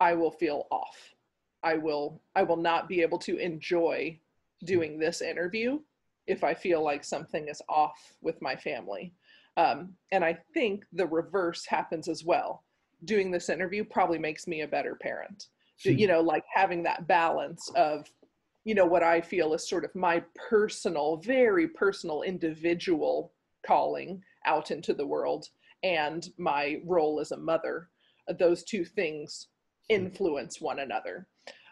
I 0.00 0.14
will 0.14 0.30
feel 0.30 0.66
off. 0.70 1.14
I 1.62 1.74
will 1.76 2.22
I 2.34 2.42
will 2.42 2.56
not 2.56 2.88
be 2.88 3.02
able 3.02 3.18
to 3.18 3.36
enjoy 3.36 4.18
doing 4.64 4.98
this 4.98 5.20
interview 5.20 5.78
if 6.26 6.44
I 6.44 6.54
feel 6.54 6.82
like 6.82 7.04
something 7.04 7.48
is 7.48 7.60
off 7.68 8.14
with 8.22 8.40
my 8.40 8.56
family. 8.56 9.12
Um, 9.56 9.94
and 10.12 10.24
I 10.24 10.38
think 10.54 10.84
the 10.92 11.06
reverse 11.06 11.66
happens 11.66 12.08
as 12.08 12.24
well. 12.24 12.64
Doing 13.04 13.30
this 13.30 13.48
interview 13.48 13.84
probably 13.84 14.18
makes 14.18 14.46
me 14.46 14.62
a 14.62 14.68
better 14.68 14.94
parent. 14.94 15.48
You 15.98 16.06
know, 16.06 16.20
like 16.20 16.44
having 16.52 16.82
that 16.84 17.06
balance 17.06 17.70
of, 17.74 18.06
you 18.64 18.74
know, 18.74 18.86
what 18.86 19.02
I 19.02 19.20
feel 19.20 19.54
is 19.54 19.68
sort 19.68 19.84
of 19.84 19.94
my 19.94 20.22
personal, 20.48 21.16
very 21.16 21.68
personal, 21.68 22.22
individual 22.22 23.32
calling 23.66 24.22
out 24.46 24.70
into 24.70 24.94
the 24.94 25.06
world 25.06 25.46
and 25.82 26.28
my 26.38 26.80
role 26.84 27.20
as 27.20 27.32
a 27.32 27.36
mother. 27.36 27.88
Those 28.38 28.64
two 28.64 28.84
things 28.84 29.48
hmm. 29.88 29.96
influence 29.96 30.60
one 30.60 30.80
another. 30.80 31.26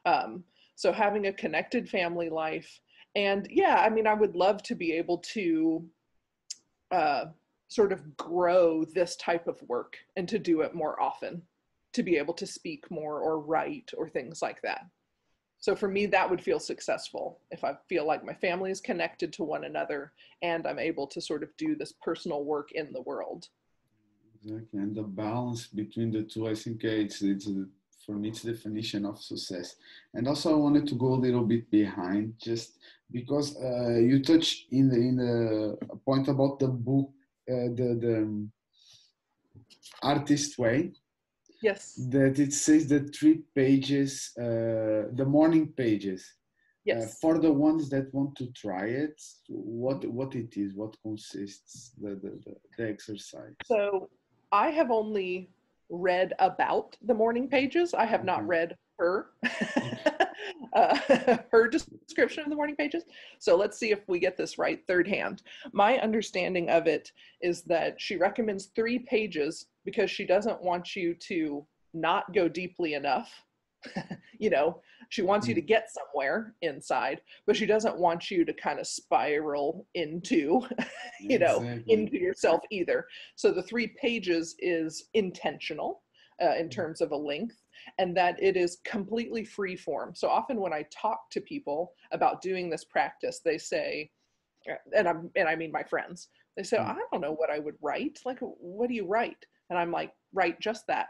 Um, 0.05 0.45
so 0.79 0.93
having 0.93 1.27
a 1.27 1.33
connected 1.33 1.89
family 1.89 2.31
life 2.31 2.81
and 3.16 3.49
yeah 3.51 3.83
i 3.85 3.89
mean 3.89 4.07
i 4.07 4.14
would 4.14 4.37
love 4.37 4.62
to 4.62 4.75
be 4.75 4.93
able 4.93 5.19
to 5.19 5.85
uh, 6.91 7.27
sort 7.69 7.93
of 7.93 8.16
grow 8.16 8.85
this 8.95 9.16
type 9.16 9.47
of 9.47 9.61
work 9.69 9.99
and 10.16 10.27
to 10.27 10.39
do 10.39 10.62
it 10.62 10.75
more 10.75 11.01
often 11.03 11.43
to 11.93 12.03
be 12.03 12.16
able 12.16 12.33
to 12.33 12.47
speak 12.47 12.91
more 12.91 13.21
or 13.21 13.41
write 13.41 13.91
or 13.99 14.09
things 14.09 14.41
like 14.41 14.62
that 14.62 14.87
So 15.61 15.74
for 15.74 15.88
me, 15.88 16.06
that 16.06 16.30
would 16.30 16.40
feel 16.40 16.61
successful 16.61 17.40
if 17.50 17.64
I 17.64 17.76
feel 17.88 18.06
like 18.06 18.24
my 18.24 18.34
family 18.34 18.70
is 18.70 18.80
connected 18.80 19.32
to 19.34 19.44
one 19.44 19.64
another 19.64 20.12
and 20.42 20.66
I'm 20.66 20.78
able 20.78 21.06
to 21.09 21.20
sort 21.20 21.42
of 21.42 21.56
do 21.56 21.74
this 21.74 21.92
personal 22.00 22.44
work 22.44 22.72
in 22.72 22.92
the 22.92 23.02
world. 23.02 23.48
Exactly, 24.44 24.80
and 24.80 24.94
the 24.94 25.02
balance 25.02 25.66
between 25.66 26.12
the 26.12 26.22
two, 26.22 26.46
I 26.48 26.54
think 26.54 26.84
uh, 26.84 26.88
it's 26.88 27.22
it's 27.22 27.48
a, 27.48 27.66
for 28.06 28.12
me 28.12 28.28
it's 28.28 28.42
definition 28.42 29.04
of 29.04 29.20
success. 29.20 29.74
And 30.14 30.28
also, 30.28 30.52
I 30.52 30.56
wanted 30.56 30.86
to 30.88 30.94
go 30.94 31.14
a 31.14 31.22
little 31.26 31.44
bit 31.44 31.68
behind, 31.70 32.34
just 32.40 32.78
because 33.11 33.56
uh, 33.56 33.98
you 33.98 34.22
touched 34.22 34.68
in 34.70 34.88
the 34.88 34.96
in 34.96 35.16
the 35.16 35.76
point 36.04 36.28
about 36.28 36.61
the 36.61 36.68
book, 36.68 37.11
uh, 37.50 37.74
the 37.74 37.98
the 38.00 38.16
um, 38.18 38.52
artist 40.02 40.56
way. 40.56 40.92
Yes. 41.62 41.94
That 42.11 42.38
it 42.38 42.52
says 42.52 42.88
the 42.88 43.00
three 43.00 43.42
pages, 43.54 44.32
uh, 44.38 45.11
the 45.12 45.26
morning 45.26 45.72
pages. 45.76 46.34
Uh, 46.90 46.94
Yes. 46.94 47.18
for 47.20 47.38
the 47.38 47.52
ones 47.52 47.90
that 47.90 48.14
want 48.14 48.34
to 48.36 48.46
try 48.52 48.86
it, 48.86 49.20
what 49.48 50.02
what 50.06 50.34
it 50.34 50.56
is, 50.56 50.72
what 50.74 50.96
consists 51.02 51.92
the 52.00 52.11
the, 52.22 52.30
the, 52.44 52.54
the 52.78 52.88
exercise. 52.88 53.52
So 53.66 54.09
I 54.52 54.70
have 54.70 54.90
only 54.90 55.50
read 55.90 56.32
about 56.38 56.96
the 57.02 57.12
morning 57.12 57.46
pages. 57.48 57.92
I 57.92 58.06
have 58.06 58.24
not 58.24 58.46
read 58.46 58.74
her 58.98 59.26
uh, 60.72 60.98
her 61.52 61.68
description 61.68 62.44
of 62.44 62.50
the 62.50 62.56
morning 62.56 62.76
pages. 62.76 63.04
So 63.38 63.56
let's 63.56 63.78
see 63.78 63.90
if 63.92 64.00
we 64.09 64.18
get 64.18 64.36
this 64.36 64.59
right 64.59 64.80
third 64.86 65.06
hand. 65.06 65.42
My 65.72 65.98
understanding 65.98 66.70
of 66.70 66.86
it 66.86 67.12
is 67.40 67.62
that 67.62 68.00
she 68.00 68.16
recommends 68.16 68.66
three 68.66 68.98
pages 68.98 69.66
because 69.89 70.11
she 70.11 70.26
doesn't 70.26 70.62
want 70.62 70.95
you 70.95 71.14
to 71.14 71.66
not 71.95 72.30
go 72.34 72.47
deeply 72.47 72.93
enough. 72.93 73.32
you 74.39 74.51
know, 74.51 74.82
she 75.09 75.22
wants 75.22 75.49
you 75.49 75.55
to 75.55 75.62
get 75.62 75.89
somewhere 75.91 76.55
inside, 76.61 77.22
but 77.47 77.57
she 77.57 77.64
doesn't 77.64 77.97
want 77.97 78.30
you 78.30 78.45
to 78.45 78.53
kind 78.53 78.78
of 78.78 78.86
spiral 78.86 79.86
into 79.95 80.61
you 81.20 81.39
know, 81.39 81.62
into 81.86 82.18
yourself 82.18 82.61
either. 82.70 83.07
So 83.34 83.51
the 83.51 83.62
three 83.62 83.86
pages 83.86 84.57
is 84.59 85.05
intentional 85.14 86.03
uh, 86.43 86.57
in 86.59 86.68
terms 86.68 87.01
of 87.01 87.12
a 87.12 87.16
length 87.16 87.57
and 87.97 88.14
that 88.14 88.36
it 88.43 88.59
is 88.59 88.76
completely 88.84 89.43
free 89.43 89.74
form. 89.74 90.14
So 90.14 90.28
often 90.28 90.61
when 90.61 90.74
I 90.74 90.84
talk 90.93 91.30
to 91.30 91.41
people 91.41 91.93
about 92.12 92.43
doing 92.43 92.68
this 92.68 92.84
practice, 92.84 93.41
they 93.43 93.57
say, 93.57 94.11
uh, 94.70 94.74
and 94.95 95.09
I'm 95.09 95.30
and 95.34 95.49
I 95.49 95.57
mean 95.57 95.72
my 95.72 95.82
friends, 95.82 96.28
they 96.59 96.62
say, 96.62 96.76
Mm. 96.76 96.91
I 96.91 96.99
don't 97.11 97.22
know 97.22 97.32
what 97.32 97.49
I 97.49 97.59
would 97.59 97.76
write. 97.80 98.18
Like, 98.26 98.41
what 98.41 98.89
do 98.89 98.95
you 98.95 99.07
write? 99.07 99.47
And 99.71 99.79
I'm 99.79 99.93
like, 99.93 100.12
write 100.33 100.61
just 100.61 100.87
that. 100.87 101.09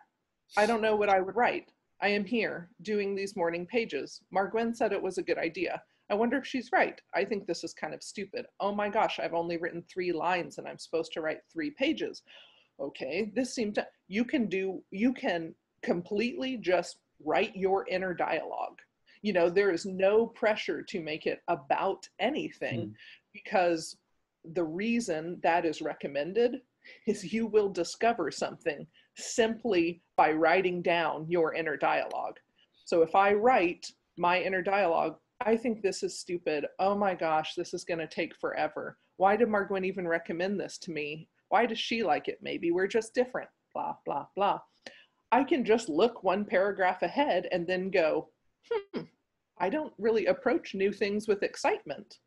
I 0.56 0.66
don't 0.66 0.82
know 0.82 0.96
what 0.96 1.08
I 1.08 1.20
would 1.20 1.36
write. 1.36 1.70
I 2.00 2.08
am 2.08 2.24
here 2.24 2.70
doing 2.82 3.14
these 3.14 3.36
morning 3.36 3.66
pages. 3.66 4.20
Margwen 4.34 4.74
said 4.74 4.92
it 4.92 5.02
was 5.02 5.18
a 5.18 5.22
good 5.22 5.38
idea. 5.38 5.82
I 6.10 6.14
wonder 6.14 6.38
if 6.38 6.46
she's 6.46 6.72
right. 6.72 7.00
I 7.14 7.24
think 7.24 7.46
this 7.46 7.64
is 7.64 7.74
kind 7.74 7.92
of 7.92 8.02
stupid. 8.02 8.46
Oh 8.60 8.74
my 8.74 8.88
gosh, 8.88 9.18
I've 9.18 9.34
only 9.34 9.56
written 9.56 9.82
three 9.82 10.12
lines 10.12 10.58
and 10.58 10.66
I'm 10.66 10.78
supposed 10.78 11.12
to 11.12 11.20
write 11.20 11.40
three 11.52 11.70
pages. 11.70 12.22
Okay, 12.80 13.30
this 13.34 13.54
seemed 13.54 13.74
to, 13.74 13.86
you 14.06 14.24
can 14.24 14.46
do, 14.46 14.82
you 14.90 15.12
can 15.12 15.54
completely 15.82 16.56
just 16.56 16.98
write 17.24 17.56
your 17.56 17.86
inner 17.88 18.14
dialogue. 18.14 18.78
You 19.22 19.32
know, 19.32 19.50
there 19.50 19.72
is 19.72 19.84
no 19.84 20.26
pressure 20.26 20.82
to 20.82 21.00
make 21.00 21.26
it 21.26 21.40
about 21.48 22.08
anything 22.20 22.80
hmm. 22.80 22.92
because 23.32 23.96
the 24.44 24.64
reason 24.64 25.40
that 25.42 25.66
is 25.66 25.82
recommended 25.82 26.62
is 27.06 27.32
you 27.32 27.46
will 27.46 27.68
discover 27.68 28.30
something 28.30 28.86
simply 29.16 30.02
by 30.16 30.32
writing 30.32 30.82
down 30.82 31.26
your 31.28 31.54
inner 31.54 31.76
dialogue. 31.76 32.38
So 32.84 33.02
if 33.02 33.14
I 33.14 33.32
write 33.32 33.86
my 34.16 34.40
inner 34.40 34.62
dialogue, 34.62 35.16
I 35.40 35.56
think 35.56 35.82
this 35.82 36.02
is 36.02 36.18
stupid. 36.18 36.66
Oh 36.78 36.96
my 36.96 37.14
gosh, 37.14 37.54
this 37.54 37.74
is 37.74 37.84
going 37.84 38.00
to 38.00 38.06
take 38.06 38.34
forever. 38.36 38.98
Why 39.16 39.36
did 39.36 39.48
Margwen 39.48 39.84
even 39.84 40.06
recommend 40.06 40.58
this 40.58 40.78
to 40.78 40.90
me? 40.90 41.28
Why 41.48 41.66
does 41.66 41.78
she 41.78 42.02
like 42.02 42.28
it? 42.28 42.38
Maybe 42.42 42.70
we're 42.70 42.86
just 42.86 43.14
different. 43.14 43.48
Blah, 43.74 43.96
blah, 44.04 44.26
blah. 44.34 44.60
I 45.30 45.44
can 45.44 45.64
just 45.64 45.88
look 45.88 46.24
one 46.24 46.44
paragraph 46.44 47.02
ahead 47.02 47.48
and 47.52 47.66
then 47.66 47.90
go, 47.90 48.28
hmm, 48.70 49.02
I 49.58 49.68
don't 49.68 49.92
really 49.98 50.26
approach 50.26 50.74
new 50.74 50.92
things 50.92 51.28
with 51.28 51.42
excitement. 51.42 52.18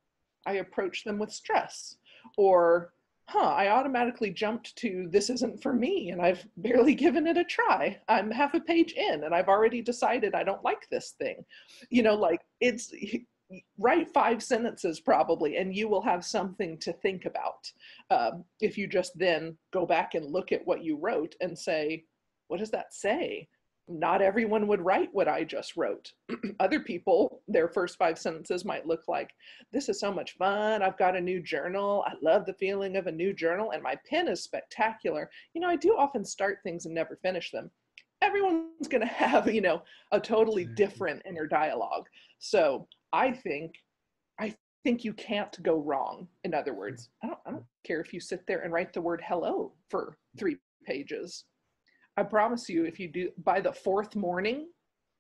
I 0.46 0.54
approach 0.54 1.04
them 1.04 1.18
with 1.18 1.32
stress. 1.32 1.96
Or, 2.38 2.94
huh, 3.28 3.40
I 3.40 3.70
automatically 3.70 4.32
jumped 4.32 4.76
to 4.78 5.08
this 5.10 5.30
isn't 5.30 5.62
for 5.62 5.74
me 5.74 6.10
and 6.10 6.22
I've 6.22 6.46
barely 6.58 6.96
given 6.96 7.28
it 7.28 7.38
a 7.38 7.44
try. 7.44 8.00
I'm 8.08 8.32
half 8.32 8.54
a 8.54 8.60
page 8.60 8.94
in 8.94 9.24
and 9.24 9.34
I've 9.34 9.48
already 9.48 9.82
decided 9.82 10.36
I 10.36 10.44
don't 10.44 10.64
like 10.64 10.88
this 10.90 11.12
thing. 11.18 11.46
You 11.90 12.04
know, 12.04 12.16
like 12.16 12.42
it's 12.60 12.94
write 13.78 14.12
five 14.14 14.42
sentences 14.42 15.00
probably 15.00 15.58
and 15.58 15.76
you 15.76 15.88
will 15.88 16.02
have 16.02 16.24
something 16.24 16.78
to 16.80 16.94
think 16.94 17.26
about. 17.26 17.72
Um, 18.10 18.46
if 18.60 18.78
you 18.78 18.88
just 18.88 19.18
then 19.18 19.58
go 19.74 19.86
back 19.86 20.16
and 20.16 20.32
look 20.32 20.52
at 20.52 20.66
what 20.66 20.84
you 20.84 20.98
wrote 20.98 21.36
and 21.42 21.58
say, 21.58 22.06
what 22.48 22.60
does 22.60 22.72
that 22.72 22.94
say? 22.94 23.48
Not 23.92 24.22
everyone 24.22 24.68
would 24.68 24.80
write 24.80 25.10
what 25.12 25.28
I 25.28 25.44
just 25.44 25.76
wrote. 25.76 26.14
Other 26.62 26.80
people, 26.80 27.42
their 27.48 27.68
first 27.68 27.98
five 27.98 28.18
sentences 28.18 28.64
might 28.64 28.88
look 28.88 29.04
like, 29.08 29.32
This 29.74 29.90
is 29.90 30.00
so 30.00 30.14
much 30.14 30.38
fun. 30.38 30.82
I've 30.82 30.98
got 30.98 31.16
a 31.16 31.22
new 31.22 31.42
journal. 31.42 32.06
I 32.08 32.14
love 32.22 32.46
the 32.46 32.54
feeling 32.54 32.96
of 32.96 33.08
a 33.08 33.12
new 33.12 33.34
journal, 33.34 33.72
and 33.72 33.84
my 33.84 33.98
pen 34.10 34.30
is 34.30 34.44
spectacular. 34.44 35.30
You 35.54 35.62
know, 35.62 35.68
I 35.68 35.76
do 35.76 35.98
often 35.98 36.24
start 36.24 36.60
things 36.64 36.86
and 36.86 36.96
never 36.96 37.18
finish 37.18 37.52
them. 37.52 37.70
Everyone's 38.22 38.88
going 38.88 39.02
to 39.08 39.14
have, 39.14 39.54
you 39.54 39.62
know, 39.62 39.82
a 40.14 40.20
totally 40.20 40.66
different 40.66 41.22
inner 41.26 41.46
dialogue. 41.46 42.08
So 42.40 42.88
I 43.12 43.32
think, 43.32 43.74
I 44.40 44.56
think 44.84 45.04
you 45.04 45.14
can't 45.14 45.62
go 45.64 45.80
wrong. 45.80 46.28
In 46.46 46.54
other 46.54 46.74
words, 46.74 47.10
I 47.24 47.28
don't, 47.28 47.40
I 47.46 47.52
don't 47.52 47.66
care 47.86 48.00
if 48.00 48.14
you 48.14 48.22
sit 48.22 48.48
there 48.48 48.62
and 48.62 48.72
write 48.72 48.94
the 48.94 49.02
word 49.02 49.22
hello 49.28 49.74
for 49.90 50.18
three 50.38 50.58
pages. 50.86 51.44
I 52.18 52.24
promise 52.24 52.68
you, 52.70 52.86
if 52.86 53.00
you 53.00 53.08
do 53.08 53.32
by 53.44 53.62
the 53.62 53.72
fourth 53.72 54.16
morning, 54.16 54.68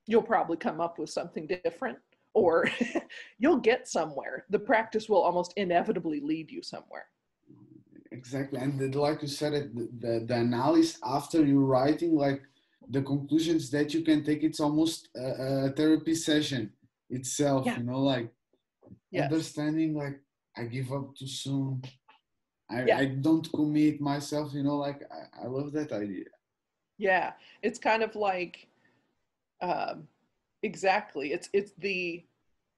you'll 0.08 0.22
probably 0.24 0.58
come 0.58 0.82
up 0.82 1.00
with 1.00 1.10
something 1.10 1.48
different 1.48 1.98
or 2.34 2.68
you'll 3.40 3.60
get 3.60 3.88
somewhere. 3.88 4.46
The 4.50 4.60
practice 4.60 5.08
will 5.10 5.22
almost 5.22 5.54
inevitably 5.58 6.20
lead 6.20 6.52
you 6.52 6.62
somewhere. 6.62 7.06
Exactly, 8.12 8.60
and 8.60 8.78
the, 8.78 9.00
like 9.00 9.22
you 9.22 9.28
said, 9.28 9.54
it, 9.54 9.74
the, 9.74 9.88
the 10.00 10.26
the 10.26 10.36
analysis 10.36 11.00
after 11.04 11.46
you 11.46 11.64
writing, 11.64 12.14
like 12.16 12.42
the 12.90 13.02
conclusions 13.02 13.70
that 13.72 13.94
you 13.94 14.02
can 14.02 14.24
take, 14.24 14.44
it's 14.44 14.60
almost 14.60 15.08
a, 15.16 15.68
a 15.68 15.70
therapy 15.72 16.14
session 16.14 16.72
itself. 17.10 17.66
Yeah. 17.66 17.78
You 17.78 17.84
know, 17.84 18.02
like 18.02 18.30
Yes. 19.12 19.32
understanding, 19.32 19.94
like 19.96 20.20
I 20.58 20.64
give 20.64 20.92
up 20.92 21.16
too 21.16 21.28
soon. 21.28 21.82
I, 22.70 22.84
Yeah. 22.86 22.98
I 22.98 23.06
don't 23.06 23.48
commit 23.54 24.00
myself. 24.02 24.54
You 24.54 24.64
know, 24.64 24.78
like 24.78 25.02
I, 25.12 25.44
I 25.44 25.48
love 25.48 25.72
that 25.74 25.92
idea. 25.92 26.26
Yeah, 27.02 27.34
it's 27.64 27.80
kind 27.80 28.04
of 28.04 28.16
like 28.16 28.68
um, 29.60 30.08
exactly. 30.62 31.34
It's 31.34 31.50
it's 31.52 31.72
the 31.80 32.24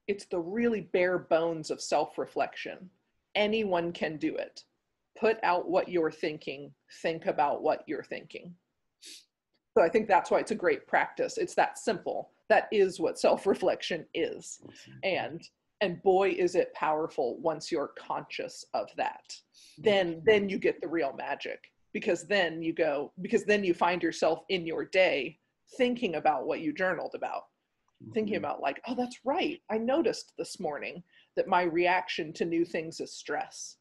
it's 0.08 0.24
the 0.24 0.38
really 0.38 0.80
bare 0.80 1.18
bones 1.18 1.70
of 1.70 1.82
self-reflection. 1.82 2.88
Anyone 3.34 3.92
can 3.92 4.16
do 4.16 4.34
it. 4.36 4.64
Put 5.20 5.36
out 5.42 5.68
what 5.68 5.90
you're 5.90 6.10
thinking. 6.10 6.72
Think 7.02 7.26
about 7.26 7.62
what 7.62 7.84
you're 7.86 8.02
thinking. 8.02 8.54
So 9.76 9.84
I 9.84 9.90
think 9.90 10.08
that's 10.08 10.30
why 10.30 10.38
it's 10.38 10.52
a 10.52 10.54
great 10.54 10.86
practice. 10.86 11.36
It's 11.36 11.54
that 11.56 11.76
simple. 11.78 12.30
That 12.48 12.68
is 12.72 12.98
what 12.98 13.18
self-reflection 13.18 14.06
is. 14.14 14.62
And 15.02 15.42
and 15.82 16.02
boy 16.02 16.30
is 16.30 16.54
it 16.54 16.72
powerful 16.72 17.36
once 17.40 17.70
you're 17.70 17.92
conscious 17.98 18.64
of 18.72 18.88
that. 18.96 19.36
Then 19.76 20.22
then 20.24 20.48
you 20.48 20.58
get 20.58 20.80
the 20.80 20.88
real 20.88 21.12
magic 21.12 21.73
because 21.94 22.26
then 22.26 22.60
you 22.60 22.74
go 22.74 23.12
because 23.22 23.44
then 23.44 23.64
you 23.64 23.72
find 23.72 24.02
yourself 24.02 24.40
in 24.50 24.66
your 24.66 24.84
day 24.84 25.38
thinking 25.78 26.16
about 26.16 26.46
what 26.46 26.60
you 26.60 26.74
journaled 26.74 27.14
about. 27.14 27.44
Thinking 28.12 28.34
Mhm. 28.34 28.38
about 28.38 28.60
like 28.60 28.82
oh 28.86 28.94
that's 28.94 29.18
right. 29.24 29.62
I 29.70 29.78
noticed 29.78 30.34
this 30.36 30.60
morning 30.60 31.02
that 31.36 31.48
my 31.48 31.62
reaction 31.62 32.32
to 32.34 32.44
new 32.44 32.66
things 32.66 33.00
is 33.00 33.12
stress. 33.16 33.78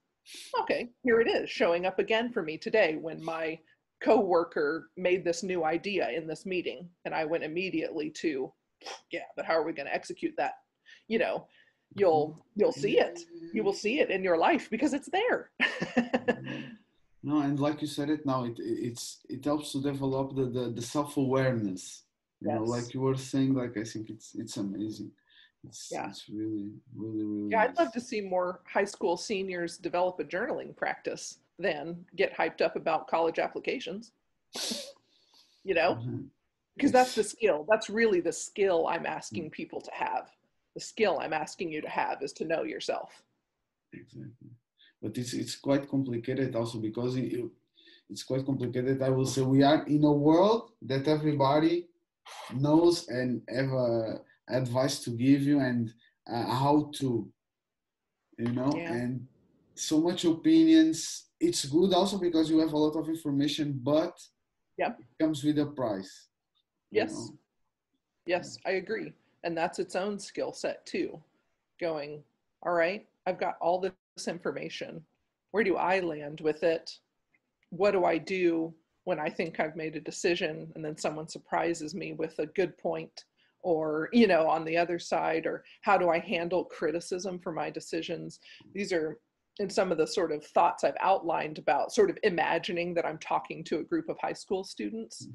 Okay 0.62 0.90
here 1.04 1.20
it 1.20 1.28
is 1.28 1.50
showing 1.50 1.86
up 1.86 2.00
again 2.00 2.32
for 2.32 2.42
me 2.44 2.58
today 2.58 2.96
when 2.96 3.22
my 3.22 3.60
coworker 4.02 4.90
made 4.96 5.24
this 5.26 5.44
new 5.44 5.64
idea 5.66 6.10
in 6.12 6.28
this 6.28 6.46
meeting 6.46 6.90
and 7.06 7.14
i 7.16 7.24
went 7.26 7.44
immediately 7.44 8.10
to 8.10 8.52
yeah 9.12 9.24
but 9.36 9.46
how 9.46 9.54
are 9.54 9.64
we 9.64 9.72
going 9.74 9.86
to 9.86 9.94
execute 9.94 10.34
that? 10.38 10.54
You 11.10 11.20
know 11.20 11.48
you'll 11.96 12.44
you'll 12.56 12.72
see 12.72 13.00
it. 13.00 13.20
You 13.54 13.64
will 13.64 13.74
see 13.74 14.00
it 14.00 14.10
in 14.10 14.24
your 14.24 14.38
life 14.38 14.70
because 14.70 14.94
it's 14.94 15.10
there 15.10 15.52
No, 17.24 17.40
and 17.40 17.58
like 17.60 17.82
you 17.82 17.88
said 17.88 18.10
it 18.10 18.26
now, 18.26 18.44
it 18.44 18.58
it's 18.60 19.20
it 19.30 19.46
helps 19.46 19.72
to 19.72 19.82
develop 19.82 20.36
the 20.36 20.46
the, 20.46 20.70
the 20.72 20.82
self 20.82 21.18
awareness. 21.18 22.04
You 22.42 22.50
know, 22.50 22.62
Yes. 22.62 22.70
like 22.70 22.94
you 22.94 23.00
were 23.02 23.16
saying, 23.16 23.54
like 23.54 23.78
I 23.78 23.84
think 23.86 24.10
it's 24.10 24.36
it's 24.36 24.58
amazing. 24.58 25.12
It's 25.64 25.90
Yeah. 25.92 26.10
it's 26.10 26.28
really 26.30 26.72
really 26.96 27.24
really. 27.24 27.52
Yeah, 27.52 27.64
I'd 27.64 27.78
love 27.78 27.94
to 27.94 28.02
see 28.02 28.20
more 28.22 28.60
high 28.66 28.84
school 28.84 29.16
seniors 29.16 29.78
develop 29.78 30.20
a 30.20 30.26
journaling 30.26 30.76
practice 30.76 31.40
than 31.58 32.06
get 32.16 32.36
hyped 32.36 32.62
up 32.62 32.76
about 32.76 33.08
college 33.08 33.40
applications. 33.40 34.12
you 35.64 35.74
know, 35.74 35.96
Mhm. 35.96 36.30
because 36.76 36.92
that's 36.92 37.16
the 37.16 37.24
skill 37.24 37.66
that's 37.70 37.88
really 37.90 38.20
the 38.20 38.32
skill 38.34 38.88
i'm 38.88 39.06
asking 39.06 39.48
people 39.52 39.80
to 39.80 39.92
have 39.94 40.32
the 40.74 40.80
skill 40.80 41.20
i'm 41.20 41.32
asking 41.34 41.72
you 41.72 41.82
to 41.82 41.88
have 41.90 42.22
is 42.24 42.34
to 42.34 42.46
know 42.46 42.64
yourself 42.64 43.22
exactly 43.94 44.50
but 45.04 45.18
it's 45.18 45.34
it's 45.34 45.58
quite 45.58 45.90
complicated 45.90 46.56
also 46.56 46.80
because 46.80 47.18
it, 47.18 47.44
it's 48.10 48.24
quite 48.24 48.46
complicated. 48.46 49.02
I 49.02 49.10
will 49.10 49.26
say 49.26 49.42
we 49.42 49.62
are 49.62 49.84
in 49.86 50.04
a 50.06 50.12
world 50.12 50.72
that 50.82 51.08
everybody 51.08 51.90
knows 52.56 53.10
and 53.10 53.42
have 53.50 53.72
a 53.74 54.22
advice 54.50 55.00
to 55.04 55.12
give 55.12 55.42
you 55.42 55.60
and 55.60 55.94
uh, 56.32 56.46
how 56.46 56.90
to 57.00 57.30
you 58.40 58.52
know 58.52 58.72
Yeah. 58.76 58.94
and 58.94 59.28
so 59.76 60.00
much 60.00 60.24
opinions. 60.24 61.26
It's 61.40 61.66
good 61.66 61.94
also 61.94 62.18
because 62.18 62.50
you 62.50 62.60
have 62.60 62.72
a 62.72 62.78
lot 62.78 62.96
of 62.96 63.10
information 63.10 63.78
but 63.84 64.16
yeah, 64.78 64.94
it 64.98 65.06
comes 65.20 65.44
with 65.44 65.60
a 65.60 65.66
price 65.66 66.30
you 66.90 67.02
yes. 67.02 67.12
know? 67.12 67.38
yes 68.26 68.58
i 68.66 68.72
agree. 68.72 69.12
And 69.44 69.58
that's 69.58 69.78
its 69.78 69.96
own 69.98 70.20
skill 70.20 70.54
set 70.54 70.86
too 70.86 71.20
going 71.82 72.24
all 72.66 72.72
right 72.72 73.06
i've 73.28 73.40
got 73.40 73.58
all 73.60 73.82
this 73.82 73.92
information? 74.28 75.04
Where 75.52 75.64
do 75.64 75.78
i 75.78 76.00
land 76.00 76.42
with 76.42 76.64
it? 76.64 76.92
What 77.70 77.92
do 77.92 78.06
i 78.06 78.18
do 78.18 78.74
when 79.06 79.20
i 79.20 79.30
think 79.30 79.60
i've 79.60 79.76
made 79.76 79.96
a 79.96 80.02
decision 80.02 80.72
and 80.76 80.86
then 80.86 80.98
someone 80.98 81.28
surprises 81.28 81.94
me 81.94 82.14
with 82.14 82.40
a 82.40 82.46
good 82.48 82.78
point 82.78 83.26
or 83.62 84.10
you 84.14 84.28
know 84.28 84.48
on 84.48 84.64
the 84.66 84.78
other 84.78 85.00
side? 85.00 85.46
Or 85.46 85.64
how 85.82 85.98
do 85.98 86.10
i 86.10 86.20
handle 86.20 86.66
criticism 86.66 87.40
for 87.40 87.52
my 87.52 87.70
decisions? 87.70 88.40
These 88.74 88.94
are 88.94 89.20
in 89.60 89.70
some 89.70 89.92
of 89.92 90.00
the 90.00 90.08
sort 90.08 90.32
of 90.32 90.44
thoughts 90.44 90.84
i've 90.84 90.98
outlined 91.00 91.60
about 91.60 91.94
sort 91.94 92.10
of 92.10 92.18
imagining 92.24 92.94
that 92.94 93.06
i'm 93.06 93.20
talking 93.20 93.64
to 93.64 93.78
a 93.78 93.84
group 93.84 94.10
of 94.10 94.18
high 94.20 94.34
school 94.34 94.64
students. 94.64 95.28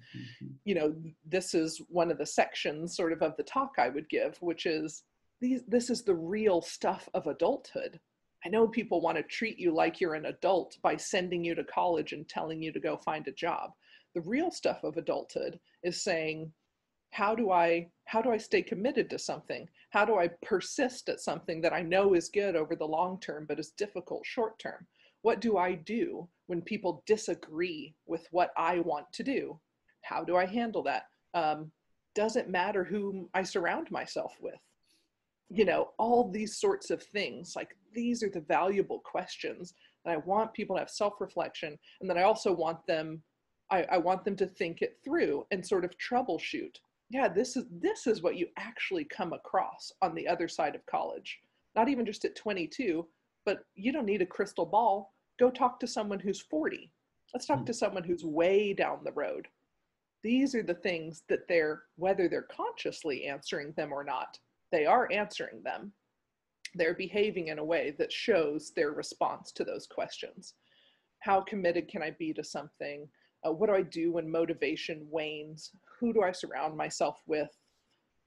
Mhm. 0.43 0.55
you 0.65 0.75
know 0.75 0.93
this 1.25 1.55
is 1.55 1.81
one 1.89 2.11
of 2.11 2.19
the 2.19 2.27
sections 2.27 2.97
sort 2.97 3.13
of 3.13 3.23
of 3.23 3.37
the 3.37 3.45
talk 3.45 3.75
i 3.79 3.89
would 3.89 4.09
give 4.09 4.37
which 4.43 4.67
is 4.67 5.05
these 5.41 5.63
this 5.69 5.89
is 5.89 6.03
the 6.03 6.17
real 6.17 6.61
stuff 6.61 7.09
of 7.15 7.29
adulthood 7.29 8.01
i 8.49 8.51
know 8.51 8.67
people 8.67 9.03
want 9.03 9.19
to 9.19 9.23
treat 9.23 9.59
you 9.59 9.71
like 9.71 10.01
you're 10.01 10.15
an 10.15 10.25
adult 10.25 10.79
by 10.83 10.97
sending 10.97 11.45
you 11.45 11.55
to 11.55 11.63
college 11.65 12.15
and 12.15 12.27
telling 12.27 12.63
you 12.63 12.73
to 12.73 12.81
go 12.81 12.97
find 12.97 13.29
a 13.29 13.33
job. 13.33 13.73
The 14.15 14.23
real 14.23 14.51
stuff 14.51 14.85
of 14.85 14.97
adulthood 14.97 15.61
is 15.83 16.03
saying 16.03 16.51
how 17.11 17.35
do 17.35 17.51
i 17.51 17.91
how 18.07 18.23
do 18.23 18.31
i 18.31 18.39
stay 18.39 18.63
committed 18.63 19.11
to 19.11 19.19
something? 19.19 19.69
How 19.91 20.07
do 20.07 20.17
i 20.17 20.31
persist 20.43 21.11
at 21.11 21.21
something 21.21 21.61
that 21.61 21.75
i 21.75 21.83
know 21.83 22.15
is 22.15 22.31
good 22.31 22.57
over 22.57 22.75
the 22.75 22.87
long 22.87 23.21
term 23.21 23.45
but 23.47 23.61
is 23.61 23.73
difficult 23.73 24.25
short 24.25 24.59
term? 24.59 24.87
What 25.21 25.41
do 25.41 25.59
i 25.59 25.75
do 25.75 26.27
when 26.47 26.63
people 26.63 27.03
disagree 27.07 27.95
with 28.07 28.27
what 28.31 28.53
i 28.57 28.79
want 28.79 29.13
to 29.13 29.23
do? 29.23 29.61
How 30.01 30.25
do 30.25 30.37
i 30.37 30.47
handle 30.47 30.83
that? 30.85 31.03
Um, 31.35 31.71
doesn't 32.15 32.49
matter 32.49 32.83
whom 32.83 33.29
i 33.35 33.43
surround 33.43 33.91
myself 33.91 34.33
with 34.41 34.59
you 35.51 35.65
know 35.65 35.91
all 35.99 36.31
these 36.31 36.59
sorts 36.59 36.91
of 36.91 37.03
things 37.03 37.55
like 37.57 37.75
these 37.95 38.23
are 38.23 38.29
the 38.31 38.41
valuable 38.41 39.01
questions 39.01 39.75
and 40.05 40.13
i 40.13 40.17
want 40.19 40.53
people 40.53 40.77
to 40.77 40.81
have 40.81 40.91
self-reflection 40.91 41.79
and 42.01 42.09
then 42.11 42.19
i 42.19 42.23
also 42.23 42.53
want 42.53 42.79
them 42.87 43.23
I, 43.71 43.83
I 43.93 43.99
want 43.99 44.25
them 44.25 44.37
to 44.37 44.47
think 44.47 44.83
it 44.83 44.99
through 45.05 45.45
and 45.51 45.67
sort 45.67 45.85
of 45.85 45.93
troubleshoot. 45.99 46.77
Yeah 47.11 47.29
this 47.29 47.57
is 47.57 47.67
this 47.71 48.07
is 48.07 48.23
what 48.23 48.37
you 48.37 48.47
actually 48.57 49.05
come 49.05 49.33
across 49.33 49.93
on 50.03 50.15
the 50.15 50.27
other 50.27 50.49
side 50.49 50.75
of 50.75 50.87
college. 50.87 51.39
Not 51.77 51.89
even 51.89 52.07
just 52.07 52.25
at 52.25 52.37
22 52.37 53.07
but 53.45 53.61
you 53.75 53.93
don't 53.93 54.07
need 54.07 54.23
a 54.23 54.27
crystal 54.27 54.67
ball. 54.67 55.15
Go 55.39 55.51
talk 55.51 55.81
to 55.81 55.87
someone 55.87 56.19
who's 56.19 56.41
40 56.41 56.91
let's 57.35 57.47
talk 57.47 57.59
Hmm. 57.59 57.65
to 57.67 57.75
someone 57.75 58.05
who's 58.05 58.25
way 58.25 58.73
down 58.73 59.01
the 59.05 59.13
road. 59.13 59.49
These 60.23 60.55
are 60.55 60.63
the 60.63 60.75
things 60.75 61.23
that 61.29 61.47
they're 61.47 61.83
whether 61.97 62.29
they're 62.29 62.49
consciously 62.51 63.27
answering 63.27 63.73
them 63.77 63.93
or 63.93 64.03
not 64.03 64.39
they 64.73 64.87
are 64.87 65.09
answering 65.13 65.63
them. 65.63 65.93
They're 66.75 66.95
behaving 66.95 67.49
in 67.49 67.59
a 67.59 67.65
way 67.65 67.95
that 67.99 68.13
shows 68.13 68.73
their 68.77 68.91
response 68.93 69.53
to 69.53 69.65
those 69.65 69.87
questions. 69.87 70.55
How 71.21 71.41
committed 71.41 71.89
can 71.89 72.03
i 72.03 72.11
be 72.19 72.33
to 72.35 72.45
something? 72.45 73.09
Uh, 73.47 73.53
what 73.53 73.69
do 73.69 73.75
i 73.75 73.83
do 73.83 74.13
when 74.13 74.31
motivation 74.31 75.07
wanes? 75.11 75.71
Who 75.99 76.13
do 76.13 76.23
i 76.23 76.33
surround 76.33 76.77
myself 76.77 77.17
with? 77.27 77.49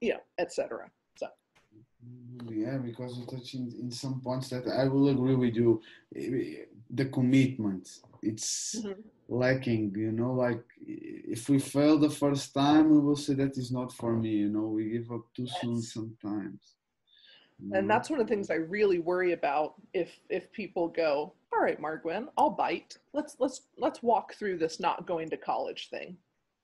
You 0.00 0.14
know 0.14 0.20
etc 0.38 0.90
so. 1.16 1.28
Yeah, 2.50 2.78
because 2.78 3.16
you 3.18 3.24
touch 3.26 3.54
in, 3.54 3.72
in 3.80 3.90
some 3.90 4.20
points 4.20 4.48
that 4.48 4.66
I 4.66 4.88
will 4.88 5.08
agree 5.10 5.36
with 5.36 5.54
you. 5.54 5.80
Eh, 6.16 6.64
The 6.94 7.06
commitment, 7.06 7.84
it's 8.22 8.74
Mhm. 8.84 9.02
Lacking, 9.32 9.94
you 9.96 10.12
know, 10.12 10.32
like 10.32 10.62
if 10.86 11.48
we 11.48 11.58
fail 11.58 11.98
the 11.98 12.10
first 12.10 12.52
time, 12.52 12.90
we 12.90 12.98
will 12.98 13.16
say 13.16 13.34
that 13.34 13.56
is 13.56 13.72
not 13.72 13.92
for 13.92 14.14
me, 14.14 14.30
you 14.30 14.48
know, 14.48 14.66
we 14.66 14.90
give 14.90 15.10
up 15.10 15.22
too 15.34 15.46
soon 15.60 15.80
sometimes. 15.80 16.74
and 17.72 17.88
that's 17.88 18.10
one 18.10 18.20
of 18.20 18.26
the 18.26 18.34
things 18.34 18.50
I 18.50 18.54
really 18.54 18.98
worry 18.98 19.32
about 19.32 19.74
if 19.94 20.18
if 20.28 20.52
people 20.52 20.88
go, 20.88 21.32
all 21.52 21.60
right, 21.60 21.80
Margwin, 21.80 22.28
I'll 22.36 22.50
bite. 22.50 22.98
Let's 23.12 23.36
let's 23.38 23.62
let's 23.78 24.02
walk 24.02 24.34
through 24.34 24.58
this 24.58 24.80
not 24.80 25.06
going 25.06 25.30
to 25.30 25.36
college 25.36 25.88
thing. 25.88 26.16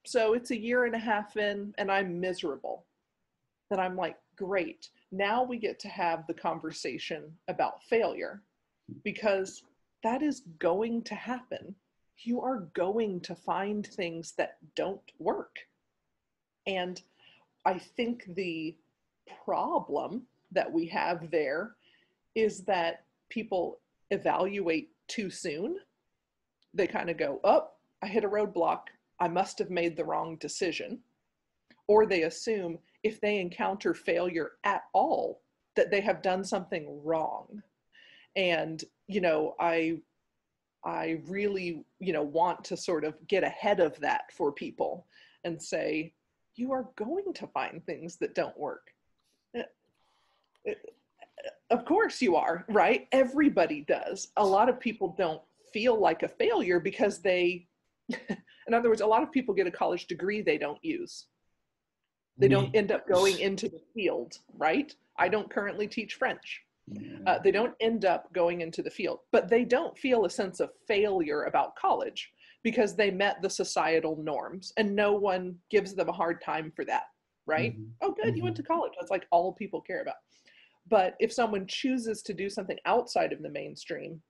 So 0.04 0.34
it's 0.34 0.50
a 0.50 0.58
year 0.58 0.84
and 0.84 0.94
a 0.94 0.98
half 0.98 1.36
in 1.36 1.74
and 1.78 1.90
I'm 1.90 2.20
miserable. 2.20 2.84
Then 3.70 3.80
I'm 3.80 3.96
like, 3.96 4.16
great. 4.36 4.88
Now 5.12 5.42
we 5.42 5.58
get 5.58 5.78
to 5.80 5.88
have 5.88 6.26
the 6.26 6.34
conversation 6.34 7.24
about 7.48 7.82
failure 7.82 8.42
because 9.04 9.62
that 10.02 10.22
is 10.22 10.42
going 10.58 11.02
to 11.02 11.14
happen. 11.14 11.74
You 12.20 12.40
are 12.42 12.68
going 12.74 13.20
to 13.20 13.34
find 13.34 13.86
things 13.86 14.32
that 14.32 14.58
don't 14.74 15.12
work. 15.18 15.58
And 16.66 17.00
I 17.64 17.78
think 17.78 18.24
the 18.34 18.76
problem 19.44 20.22
that 20.52 20.70
we 20.70 20.86
have 20.86 21.30
there 21.30 21.76
is 22.34 22.64
that 22.64 23.04
people 23.28 23.80
evaluate 24.10 24.90
too 25.06 25.30
soon. 25.30 25.78
They 26.74 26.86
kind 26.86 27.10
of 27.10 27.16
go, 27.16 27.40
oh, 27.44 27.68
I 28.02 28.06
hit 28.06 28.24
a 28.24 28.28
roadblock. 28.28 28.82
I 29.20 29.28
must 29.28 29.58
have 29.58 29.70
made 29.70 29.96
the 29.96 30.04
wrong 30.04 30.36
decision. 30.36 31.00
Or 31.86 32.06
they 32.06 32.22
assume 32.22 32.78
if 33.02 33.20
they 33.20 33.38
encounter 33.38 33.94
failure 33.94 34.52
at 34.64 34.82
all, 34.92 35.40
that 35.76 35.90
they 35.90 36.00
have 36.00 36.22
done 36.22 36.44
something 36.44 37.00
wrong. 37.04 37.62
And, 38.36 38.82
you 39.06 39.20
know, 39.20 39.54
I 39.58 40.00
I 40.84 41.20
really, 41.26 41.84
you 41.98 42.12
know, 42.12 42.22
want 42.22 42.64
to 42.64 42.76
sort 42.76 43.04
of 43.04 43.14
get 43.26 43.44
ahead 43.44 43.80
of 43.80 43.98
that 44.00 44.32
for 44.32 44.52
people 44.52 45.06
and 45.44 45.60
say, 45.60 46.12
you 46.54 46.72
are 46.72 46.88
going 46.96 47.32
to 47.34 47.46
find 47.48 47.84
things 47.84 48.16
that 48.16 48.34
don't 48.34 48.58
work. 48.58 48.92
Uh, 49.56 49.62
uh, 50.68 50.72
Of 51.70 51.84
course 51.84 52.20
you 52.20 52.36
are, 52.36 52.64
right? 52.68 53.06
Everybody 53.12 53.82
does. 53.82 54.28
A 54.36 54.44
lot 54.44 54.68
of 54.68 54.80
people 54.80 55.14
don't 55.18 55.42
feel 55.72 55.98
like 55.98 56.22
a 56.22 56.28
failure 56.28 56.80
because 56.80 57.18
they, 57.18 57.66
in 58.10 58.74
other 58.74 58.88
words, 58.88 59.02
a 59.02 59.06
lot 59.06 59.22
of 59.22 59.30
people 59.30 59.54
get 59.54 59.66
a 59.66 59.70
college 59.70 60.06
degree 60.06 60.40
they 60.42 60.58
don't 60.58 60.82
use. 60.82 61.26
They 62.38 62.46
don't 62.48 62.74
end 62.74 62.92
up 62.92 63.08
going 63.08 63.40
into 63.40 63.68
the 63.68 63.80
field, 63.94 64.38
right? 64.56 64.94
I 65.18 65.28
don't 65.28 65.50
currently 65.50 65.88
teach 65.88 66.14
French. 66.14 66.62
Uh, 67.26 67.38
they 67.44 67.50
don't 67.50 67.74
end 67.80 68.04
up 68.04 68.32
going 68.32 68.60
into 68.60 68.82
the 68.82 68.90
field, 68.90 69.20
but 69.32 69.48
they 69.48 69.64
don't 69.64 69.98
feel 69.98 70.24
a 70.24 70.30
sense 70.30 70.60
of 70.60 70.70
failure 70.86 71.44
about 71.44 71.76
college 71.76 72.32
because 72.62 72.96
they 72.96 73.10
met 73.10 73.40
the 73.42 73.50
societal 73.50 74.16
norms 74.16 74.72
and 74.76 74.94
no 74.94 75.12
one 75.12 75.56
gives 75.70 75.94
them 75.94 76.08
a 76.08 76.12
hard 76.12 76.40
time 76.40 76.72
for 76.74 76.84
that, 76.84 77.04
right? 77.46 77.78
Mhm. 77.78 77.90
Oh, 78.00 78.12
good, 78.12 78.36
you 78.36 78.42
went 78.44 78.56
to 78.56 78.62
college. 78.62 78.92
That's 78.98 79.10
like 79.10 79.26
all 79.30 79.52
people 79.52 79.80
care 79.80 80.00
about. 80.00 80.16
But 80.86 81.16
if 81.20 81.32
someone 81.32 81.66
chooses 81.66 82.22
to 82.22 82.34
do 82.34 82.48
something 82.48 82.78
outside 82.86 83.32
of 83.32 83.42
the 83.42 83.50
mainstream, 83.50 84.22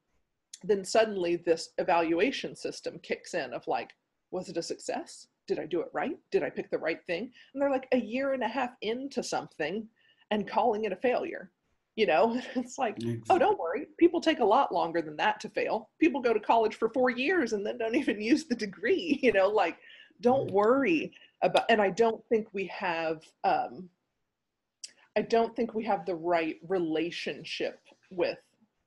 then 0.64 0.84
suddenly 0.84 1.36
this 1.36 1.70
evaluation 1.78 2.56
system 2.56 2.98
kicks 2.98 3.34
in 3.34 3.52
of 3.52 3.66
like, 3.68 3.92
was 4.30 4.48
it 4.48 4.56
a 4.56 4.62
success? 4.62 5.28
Did 5.46 5.58
I 5.58 5.66
do 5.66 5.80
it 5.80 5.88
right? 5.92 6.18
Did 6.30 6.42
I 6.42 6.50
pick 6.50 6.70
the 6.70 6.78
right 6.78 7.02
thing? 7.06 7.32
And 7.52 7.62
they're 7.62 7.70
like 7.70 7.88
a 7.92 7.98
year 7.98 8.32
and 8.32 8.42
a 8.42 8.48
half 8.48 8.70
into 8.82 9.22
something 9.22 9.88
and 10.30 10.48
calling 10.48 10.84
it 10.84 10.92
a 10.92 10.96
failure. 10.96 11.52
You 11.98 12.06
know, 12.06 12.40
it's 12.54 12.78
like, 12.78 12.96
oh, 13.28 13.40
don't 13.40 13.58
worry. 13.58 13.88
People 13.98 14.20
take 14.20 14.38
a 14.38 14.44
lot 14.44 14.72
longer 14.72 15.02
than 15.02 15.16
that 15.16 15.40
to 15.40 15.48
fail. 15.48 15.90
People 15.98 16.20
go 16.20 16.32
to 16.32 16.38
college 16.38 16.76
for 16.76 16.90
four 16.90 17.10
years 17.10 17.54
and 17.54 17.66
then 17.66 17.76
don't 17.76 17.94
even 18.02 18.20
use 18.20 18.44
the 18.44 18.54
degree. 18.54 19.18
You 19.20 19.32
know, 19.32 19.48
like, 19.48 19.78
don't 20.20 20.48
worry 20.52 21.12
about. 21.42 21.64
And 21.68 21.82
I 21.82 21.90
don't 21.90 22.24
think 22.28 22.46
we 22.52 22.66
have. 22.66 23.24
Um, 23.42 23.88
I 25.16 25.22
don't 25.22 25.56
think 25.56 25.74
we 25.74 25.82
have 25.86 26.06
the 26.06 26.14
right 26.14 26.58
relationship 26.68 27.80
with 28.12 28.38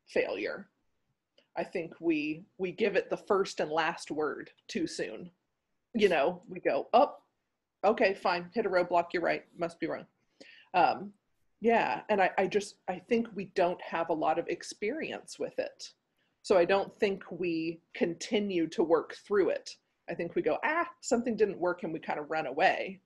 failure. 0.08 0.70
I 1.58 1.66
think 1.66 1.92
we 2.00 2.46
we 2.58 2.72
give 2.72 2.96
it 2.96 3.10
the 3.10 3.18
first 3.18 3.60
and 3.60 3.70
last 3.70 4.10
word 4.10 4.52
too 4.70 4.88
soon. 4.88 5.30
You 5.94 6.08
know, 6.08 6.44
we 6.48 6.62
go, 6.62 6.88
oh, 6.94 7.18
okay, 7.84 8.14
fine, 8.14 8.50
hit 8.54 8.66
a 8.66 8.70
roadblock. 8.70 9.08
You're 9.12 9.22
right. 9.22 9.44
Must 9.58 9.82
be 9.82 9.88
wrong. 9.88 10.06
Um, 10.74 11.12
yeah, 11.62 12.02
and 12.10 12.22
I, 12.22 12.32
I 12.38 12.48
just 12.48 12.76
I 12.90 13.00
think 13.10 13.28
we 13.36 13.46
don't 13.56 13.82
have 13.82 14.10
a 14.10 14.14
lot 14.14 14.40
of 14.40 14.48
experience 14.48 15.38
with 15.40 15.58
it. 15.60 15.90
So 16.44 16.58
I 16.58 16.66
don't 16.66 16.92
think 17.00 17.24
we 17.32 17.82
continue 17.96 18.68
to 18.70 18.84
work 18.84 19.16
through 19.28 19.50
it. 19.50 19.70
I 20.10 20.16
think 20.16 20.36
we 20.36 20.42
go, 20.42 20.58
ah, 20.66 20.88
something 21.02 21.36
didn't 21.38 21.60
work 21.60 21.84
and 21.84 21.94
we 21.94 22.00
kind 22.00 22.20
of 22.20 22.30
run 22.32 22.48
away. 22.48 23.02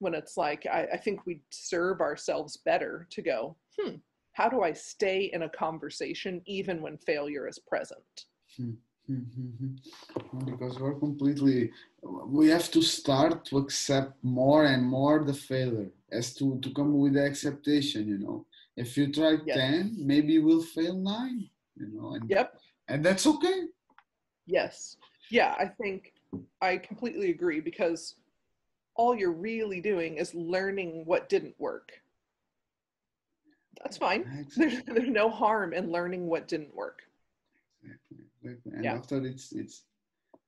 when 0.00 0.14
it's 0.14 0.36
like 0.36 0.66
I, 0.66 0.86
I 0.94 0.96
think 0.96 1.26
we 1.26 1.40
serve 1.50 2.00
ourselves 2.00 2.56
better 2.64 3.06
to 3.10 3.22
go 3.22 3.56
hmm 3.78 3.96
how 4.32 4.48
do 4.48 4.62
i 4.62 4.72
stay 4.72 5.30
in 5.34 5.42
a 5.42 5.48
conversation 5.64 6.40
even 6.46 6.76
when 6.82 6.96
failure 6.98 7.46
is 7.48 7.58
present 7.72 8.26
Mm-hmm. 9.10 10.44
because 10.50 10.78
we're 10.80 10.98
completely 11.06 11.70
we 12.38 12.48
have 12.48 12.70
to 12.76 12.82
start 12.82 13.44
to 13.46 13.56
accept 13.58 14.12
more 14.22 14.64
and 14.72 14.82
more 14.96 15.16
the 15.24 15.32
failure 15.34 15.90
as 16.12 16.34
to 16.34 16.58
to 16.60 16.70
come 16.72 16.96
with 16.98 17.14
the 17.14 17.24
acceptation 17.24 18.08
you 18.08 18.18
know. 18.18 18.46
If 18.76 18.96
you 18.96 19.12
try 19.12 19.36
Yes. 19.44 19.56
10 19.56 19.96
maybe 19.98 20.34
you 20.34 20.42
will 20.44 20.62
fail 20.62 20.96
9 20.96 21.50
you 21.76 21.88
know 21.92 22.14
and, 22.14 22.30
yep. 22.30 22.54
and 22.88 23.04
that's 23.04 23.26
okay. 23.26 23.64
Yes. 24.46 24.96
Yeah 25.30 25.54
i 25.58 25.66
think 25.66 26.12
i 26.62 26.76
completely 26.76 27.30
agree 27.30 27.60
because 27.60 28.14
all 28.94 29.14
you're 29.14 29.32
really 29.32 29.80
doing 29.80 30.16
is 30.16 30.34
learning 30.34 31.04
what 31.04 31.28
didn't 31.28 31.54
work. 31.60 31.92
That's 33.80 33.96
fine. 33.96 34.48
There's, 34.56 34.82
there's 34.86 35.08
no 35.08 35.30
harm 35.30 35.72
in 35.72 35.92
learning 35.92 36.26
what 36.26 36.48
didn't 36.48 36.74
work. 36.74 37.02
Exactly, 37.84 38.18
exactly. 38.42 38.72
And 38.74 38.84
Yeah. 38.84 38.94
after 38.96 39.24
it's 39.24 39.52
it's 39.52 39.84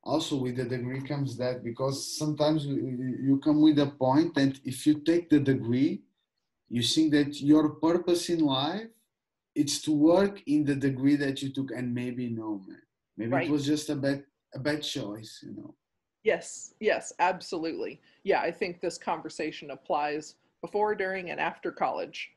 also 0.03 0.36
with 0.36 0.57
the 0.57 0.64
degree 0.64 1.01
comes 1.01 1.36
that 1.36 1.62
because 1.62 2.16
sometimes 2.16 2.64
you, 2.66 3.40
come 3.42 3.61
with 3.61 3.78
a 3.78 3.86
point 3.86 4.34
that 4.34 4.59
if 4.64 4.86
you 4.86 4.94
take 5.01 5.28
the 5.28 5.38
degree, 5.38 6.03
you 6.68 6.82
think 6.82 7.12
that 7.12 7.40
your 7.40 7.70
purpose 7.70 8.28
in 8.30 8.40
life 8.40 8.88
it's 9.55 9.82
to 9.82 9.92
work 9.92 10.40
in 10.46 10.64
the 10.64 10.76
degree 10.76 11.16
that 11.16 11.42
you 11.42 11.53
took, 11.53 11.72
and 11.72 11.92
maybe 11.92 12.28
no, 12.28 12.62
man, 12.66 12.82
maybe 13.16 13.32
Right. 13.32 13.48
it 13.48 13.51
was 13.51 13.66
just 13.66 13.90
a 13.90 13.96
bad 13.96 14.24
a 14.55 14.59
bad 14.59 14.82
choice, 14.82 15.42
you 15.42 15.53
know. 15.55 15.74
Yes, 16.22 16.74
yes, 16.80 17.12
absolutely. 17.18 18.01
Yeah, 18.24 18.40
I 18.40 18.51
think 18.51 18.80
this 18.80 18.98
conversation 18.98 19.70
applies 19.70 20.36
before, 20.61 20.94
during, 20.94 21.30
and 21.30 21.40
after 21.40 21.72
college. 21.72 22.30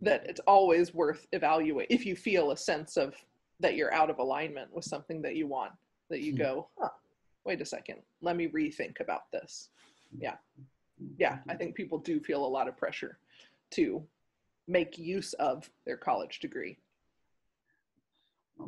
That 0.00 0.26
it's 0.28 0.40
always 0.46 0.94
worth 0.94 1.26
evaluate 1.32 1.88
if 1.90 2.06
you 2.06 2.14
feel 2.14 2.52
a 2.52 2.56
sense 2.56 2.96
of 2.96 3.14
that 3.58 3.74
you're 3.74 3.92
out 3.92 4.10
of 4.10 4.18
alignment 4.18 4.72
with 4.72 4.84
something 4.84 5.20
that 5.22 5.34
you 5.34 5.46
want, 5.48 5.72
that 6.10 6.20
you 6.20 6.32
Hmm. 6.32 6.38
go, 6.38 6.68
huh, 6.78 6.90
wait 7.44 7.60
a 7.60 7.64
second, 7.66 7.98
let 8.20 8.36
me 8.36 8.48
rethink 8.48 9.00
about 9.00 9.30
this. 9.32 9.70
Yeah. 10.18 10.36
Yeah, 11.18 11.38
I 11.48 11.54
think 11.54 11.74
people 11.74 11.98
do 11.98 12.20
feel 12.20 12.44
a 12.44 12.46
lot 12.46 12.68
of 12.68 12.76
pressure 12.76 13.18
to 13.72 14.02
make 14.68 14.96
use 14.96 15.32
of 15.34 15.68
their 15.84 15.96
college 15.96 16.38
degree. 16.38 16.78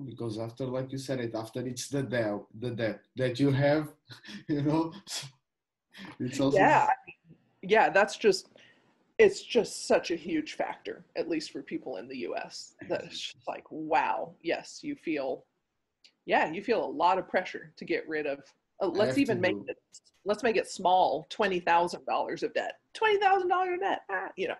Because 0.04 0.38
after 0.38 0.66
like 0.66 0.90
you 0.90 0.98
said 0.98 1.20
it 1.20 1.34
after 1.34 1.64
it's 1.64 1.88
the 1.88 2.02
debt 2.02 2.40
the 2.58 2.70
debt 2.72 3.00
that 3.14 3.38
you 3.38 3.52
have 3.52 3.92
you 4.48 4.62
know 4.62 4.92
it's 6.18 6.40
also 6.40 6.58
yeah 6.58 6.88
yeah 7.62 7.88
that's 7.88 8.16
just 8.16 8.48
it's 9.18 9.40
just 9.40 9.86
such 9.86 10.10
a 10.10 10.16
huge 10.16 10.54
factor 10.54 11.04
at 11.14 11.28
least 11.28 11.52
for 11.52 11.62
people 11.62 11.98
in 11.98 12.08
the 12.08 12.16
us 12.16 12.74
that 12.88 13.04
it's 13.04 13.20
just 13.20 13.46
like 13.46 13.64
wow 13.70 14.34
yes 14.42 14.80
you 14.82 14.96
feel 14.96 15.44
yeah 16.26 16.50
you 16.50 16.62
feel 16.62 16.84
a 16.84 16.94
lot 17.02 17.18
of 17.18 17.28
pressure 17.28 17.72
to 17.76 17.84
get 17.84 18.06
rid 18.08 18.26
of 18.26 18.40
uh, 18.82 18.86
let's 18.86 19.18
even 19.18 19.40
make 19.40 19.56
it 19.66 19.78
let's 20.24 20.42
make 20.42 20.56
it 20.56 20.68
small 20.68 21.26
$20000 21.30 22.42
of 22.42 22.54
debt 22.54 22.74
$20000 22.94 23.74
of 23.74 23.80
debt 23.80 24.02
ah, 24.10 24.28
you 24.36 24.48
know 24.48 24.54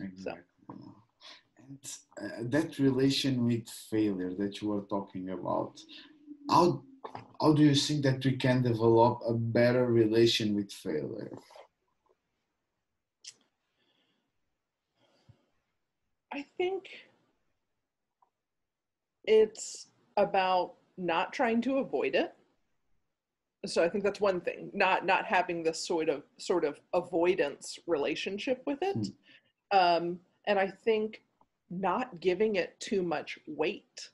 Exactly. 0.00 0.42
And 0.68 1.78
uh, 2.20 2.28
that 2.42 2.78
relation 2.78 3.46
with 3.46 3.68
failure 3.68 4.34
that 4.34 4.60
you 4.60 4.68
were 4.68 4.82
talking 4.82 5.30
about, 5.30 5.80
how 6.50 6.82
how 7.40 7.52
do 7.52 7.62
you 7.62 7.74
think 7.74 8.02
that 8.04 8.24
we 8.24 8.36
can 8.36 8.62
develop 8.62 9.20
a 9.26 9.34
better 9.34 9.86
relation 9.86 10.54
with 10.54 10.72
failure? 10.72 11.30
I 16.32 16.44
think 16.56 16.88
it's 19.24 19.86
about 20.16 20.74
not 20.96 21.32
trying 21.32 21.60
to 21.62 21.78
avoid 21.78 22.14
it. 22.14 22.34
So 23.66 23.82
I 23.82 23.88
think 23.88 24.04
that's 24.04 24.20
one 24.20 24.40
thing, 24.40 24.70
not 24.74 25.06
not 25.06 25.24
having 25.24 25.62
this 25.62 25.86
sort 25.86 26.08
of 26.08 26.22
sort 26.36 26.64
of 26.64 26.78
avoidance 26.92 27.78
relationship 27.86 28.62
with 28.66 28.78
it. 28.82 29.08
Um, 29.70 30.20
and 30.46 30.58
I 30.58 30.68
think 30.68 31.22
not 31.70 32.20
giving 32.20 32.56
it 32.56 32.78
too 32.78 33.02
much 33.02 33.38
weight. 33.46 34.10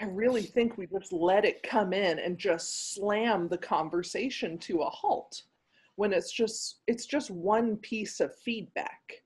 I 0.00 0.04
really 0.04 0.42
think 0.42 0.78
we 0.78 0.86
just 0.86 1.12
let 1.12 1.44
it 1.44 1.62
come 1.62 1.92
in 1.92 2.18
and 2.20 2.38
just 2.38 2.94
slam 2.94 3.48
the 3.48 3.58
conversation 3.58 4.58
to 4.58 4.82
a 4.82 4.88
halt 4.88 5.42
when 5.96 6.12
it's 6.12 6.32
just 6.32 6.78
it's 6.86 7.04
just 7.06 7.30
one 7.30 7.76
piece 7.78 8.20
of 8.20 8.34
feedback, 8.36 9.22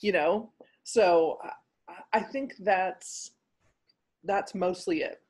you 0.00 0.12
know? 0.12 0.52
So 0.84 1.38
I- 1.42 1.52
I 2.12 2.20
think 2.20 2.54
that's 2.60 3.32
that's 4.24 4.54
mostly 4.54 5.02
it. 5.02 5.22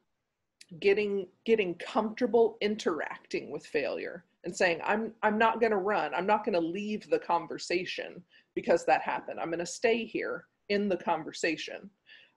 Getting 0.81 1.29
getting 1.45 1.75
comfortable 1.77 2.57
interacting 2.61 3.51
with 3.51 3.67
failure 3.67 4.25
and 4.45 4.55
saying 4.55 4.81
I'm 4.85 5.13
I'm 5.23 5.39
not 5.39 5.61
going 5.61 5.73
to 5.73 5.79
run. 5.79 6.15
I'm 6.15 6.27
not 6.27 6.45
going 6.45 6.55
to 6.55 6.61
leave 6.61 7.09
the 7.09 7.19
conversation 7.19 8.23
because 8.55 8.85
that 8.85 9.03
happened. 9.03 9.41
I'm 9.41 9.49
going 9.49 9.59
to 9.59 9.67
stay 9.67 10.05
here 10.05 10.47
in 10.69 10.89
the 10.89 10.97
conversation. 10.97 11.91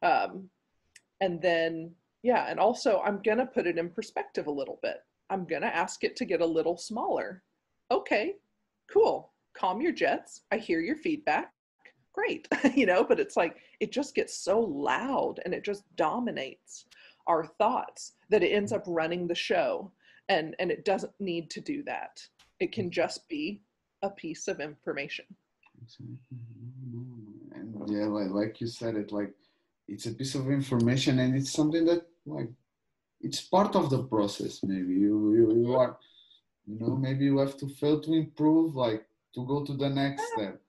Um, 0.04 0.50
and 1.22 1.42
then 1.42 1.92
yeah, 2.24 2.48
and 2.50 2.60
also 2.60 3.02
I'm 3.06 3.22
going 3.22 3.38
to 3.38 3.46
put 3.46 3.68
it 3.68 3.78
in 3.78 3.90
perspective 3.90 4.48
a 4.48 4.52
little 4.52 4.80
bit. 4.82 4.98
I'm 5.30 5.46
going 5.46 5.62
to 5.62 5.76
ask 5.76 6.04
it 6.04 6.16
to 6.18 6.26
get 6.26 6.42
a 6.42 6.46
little 6.46 6.78
smaller. 6.78 7.44
Okay. 7.92 8.36
Cool. 8.92 9.32
Calm 9.54 9.82
your 9.82 9.92
jets. 9.92 10.42
I 10.52 10.58
hear 10.58 10.80
your 10.80 10.96
feedback 10.96 11.54
great 12.18 12.48
you 12.76 12.88
know 12.88 13.04
but 13.04 13.20
it's 13.20 13.38
like 13.38 13.58
it 13.80 13.92
just 13.92 14.16
gets 14.16 14.36
so 14.36 14.60
loud 14.60 15.40
and 15.46 15.54
it 15.54 15.64
just 15.64 15.84
dominates 15.96 16.86
our 17.28 17.46
thoughts 17.46 18.14
that 18.30 18.44
it 18.44 18.50
ends 18.50 18.72
mm-hmm. 18.72 18.82
up 18.82 18.96
running 18.96 19.28
the 19.28 19.36
show 19.36 19.92
and 20.30 20.56
and 20.60 20.72
it 20.72 20.86
doesn't 20.86 21.14
need 21.20 21.50
to 21.52 21.62
do 21.62 21.84
that. 21.84 22.22
It 22.60 22.72
can 22.72 22.86
mm-hmm. 22.86 22.92
just 22.92 23.28
be 23.30 23.62
a 24.02 24.10
piece 24.10 24.48
of 24.48 24.60
information. 24.60 25.26
And 27.56 27.76
yeah, 27.88 28.06
like, 28.06 28.30
like 28.30 28.62
you 28.62 28.68
said, 28.68 28.96
it 28.96 29.12
like 29.12 29.34
it's 29.88 30.06
a 30.06 30.14
piece 30.14 30.36
of 30.36 30.50
information, 30.50 31.20
and 31.20 31.36
it's 31.36 31.52
something 31.52 31.86
that 31.86 32.06
like 32.26 32.50
it's 33.22 33.42
part 33.42 33.76
of 33.76 33.90
the 33.90 34.04
process. 34.04 34.60
Maybe. 34.64 34.94
You 34.94 35.34
you, 35.34 35.52
you 35.62 35.68
mm-hmm. 35.68 35.76
are, 35.76 35.98
you 36.66 36.80
know, 36.80 36.96
maybe 36.96 37.26
you 37.26 37.38
have 37.38 37.58
to 37.58 37.68
fail 37.68 38.00
to 38.02 38.14
improve, 38.14 38.76
like 38.76 39.06
to 39.36 39.46
go 39.46 39.64
to 39.64 39.74
the 39.74 39.90
next 39.90 40.24
step. 40.34 40.60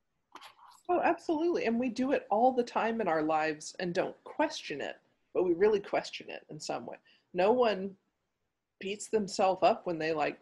oh 0.89 1.01
absolutely. 1.03 1.65
And 1.65 1.81
we 1.81 1.89
do 1.89 2.13
it 2.13 2.27
all 2.31 2.53
the 2.53 2.63
time 2.63 3.01
in 3.01 3.09
our 3.09 3.23
lives 3.23 3.75
and 3.81 3.95
don't 3.95 4.17
question 4.25 4.81
it 4.81 4.97
but 5.35 5.45
we 5.45 5.53
really 5.53 5.81
question 5.81 6.29
it 6.31 6.43
in 6.51 6.61
some 6.61 6.87
way. 6.87 6.97
No 7.35 7.53
one 7.53 7.91
beats 8.81 9.09
themselves 9.09 9.61
up 9.62 9.87
when 9.87 9.99
they 9.99 10.12
like 10.12 10.39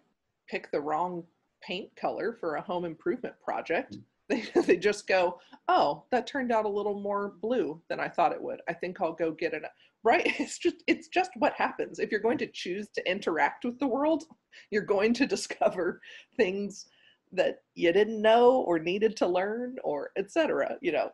pick 0.48 0.70
the 0.70 0.80
wrong 0.80 1.24
paint 1.62 1.94
color 1.96 2.36
for 2.38 2.56
a 2.56 2.62
home 2.62 2.84
improvement 2.84 3.34
project. 3.42 3.94
Hmm. 3.94 4.00
They, 4.28 4.42
they 4.62 4.76
just 4.76 5.06
go 5.06 5.38
oh 5.68 6.02
that 6.10 6.26
turned 6.26 6.50
out 6.50 6.64
a 6.64 6.68
little 6.68 6.98
more 6.98 7.34
blue 7.40 7.80
than 7.88 8.00
i 8.00 8.08
thought 8.08 8.32
it 8.32 8.42
would. 8.42 8.60
I 8.68 8.72
think 8.72 9.00
i'll 9.00 9.12
go 9.12 9.30
get 9.30 9.54
it. 9.54 9.62
Right? 10.02 10.26
It's 10.40 10.58
just 10.58 10.82
it's 10.88 11.06
just 11.06 11.30
what 11.36 11.52
happens. 11.52 12.00
If 12.00 12.10
you're 12.10 12.18
going 12.18 12.38
to 12.38 12.48
choose 12.48 12.88
to 12.96 13.08
interact 13.08 13.64
with 13.64 13.78
the 13.78 13.86
world 13.86 14.24
you're 14.72 14.82
going 14.82 15.14
to 15.14 15.28
discover 15.28 16.00
things 16.36 16.86
that 17.30 17.62
you 17.76 17.92
didn't 17.92 18.20
know 18.20 18.62
or 18.62 18.80
needed 18.80 19.16
to 19.18 19.28
learn 19.28 19.76
or 19.84 20.10
etc 20.16 20.76
you 20.80 20.90
know 20.90 21.12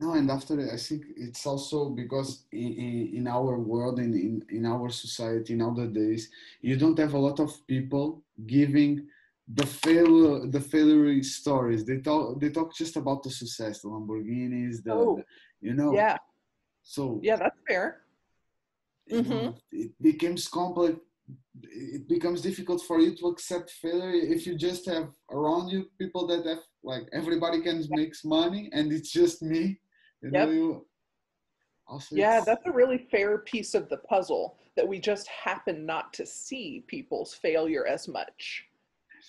No, 0.00 0.14
and 0.14 0.30
after 0.30 0.54
I 0.72 0.76
think 0.76 1.04
it's 1.16 1.46
also 1.46 1.90
because 1.90 2.44
in, 2.52 2.72
in, 2.74 3.10
in 3.18 3.28
our 3.28 3.58
world, 3.58 3.98
in, 4.00 4.12
in, 4.14 4.44
in 4.50 4.66
our 4.66 4.88
society 4.90 5.54
nowadays, 5.54 6.30
you 6.60 6.76
don't 6.76 6.98
have 6.98 7.14
a 7.14 7.18
lot 7.18 7.38
of 7.40 7.50
people 7.66 8.22
giving 8.46 9.06
the 9.48 9.66
failure 9.66 10.46
the 10.46 10.60
failure 10.60 11.22
stories. 11.22 11.84
They 11.84 11.98
talk 11.98 12.40
they 12.40 12.50
talk 12.50 12.74
just 12.74 12.96
about 12.96 13.22
the 13.22 13.30
success, 13.30 13.82
the 13.82 13.88
Lamborghinis, 13.88 14.82
the, 14.82 14.92
Oh, 14.92 15.16
the- 15.16 15.24
you 15.60 15.74
know. 15.74 15.94
yeah 15.94 16.16
So 16.82 17.20
yeah 17.22 17.36
that's 17.36 17.56
fair 17.68 18.02
know, 19.08 19.18
mm-hmm. 19.22 19.50
it 19.72 19.92
becomes 20.00 20.48
complex. 20.48 20.96
It 21.62 22.08
becomes 22.08 22.40
difficult 22.40 22.82
for 22.82 22.98
you 23.00 23.14
to 23.16 23.26
accept 23.26 23.70
failure 23.70 24.12
if 24.34 24.46
you 24.46 24.56
just 24.56 24.86
have 24.86 25.10
around 25.30 25.68
you 25.68 25.90
people 25.98 26.26
that 26.28 26.44
have 26.46 26.62
like 26.82 27.04
everybody 27.12 27.60
can 27.60 27.84
makes 27.90 28.24
money 28.24 28.70
and 28.72 28.92
it's 28.92 29.10
just 29.10 29.42
me. 29.42 29.80
You 30.22 30.30
know, 30.30 30.50
you 30.50 30.86
also 31.86 32.16
yeah 32.16 32.40
that's 32.40 32.66
a 32.66 32.72
really 32.72 32.98
fair 33.10 33.38
piece 33.38 33.74
of 33.74 33.88
the 33.88 33.96
puzzle 33.98 34.56
that 34.76 34.86
we 34.86 34.98
just 34.98 35.26
happen 35.28 35.84
not 35.84 36.12
to 36.12 36.24
see 36.24 36.84
people's 36.86 37.34
failure 37.34 37.86
as 37.86 38.08
much 38.08 38.64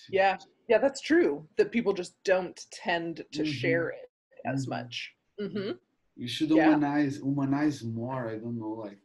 yeah 0.10 0.38
yeah 0.70 0.78
that's 0.78 1.02
true 1.02 1.46
that 1.58 1.72
people 1.72 1.94
just 1.94 2.14
don't 2.24 2.66
tend 2.72 3.24
to 3.32 3.42
Mhm. 3.44 3.46
share 3.46 3.90
it 3.90 4.10
as 4.46 4.66
Mhm. 4.66 4.70
much 4.70 5.14
hmm 5.40 5.72
you 6.16 6.28
should 6.28 6.50
Yeah. 6.52 6.66
humanize 6.66 7.16
humanize 7.18 7.84
more 7.84 8.30
i 8.30 8.38
don't 8.38 8.60
know 8.60 8.76
like 8.86 9.00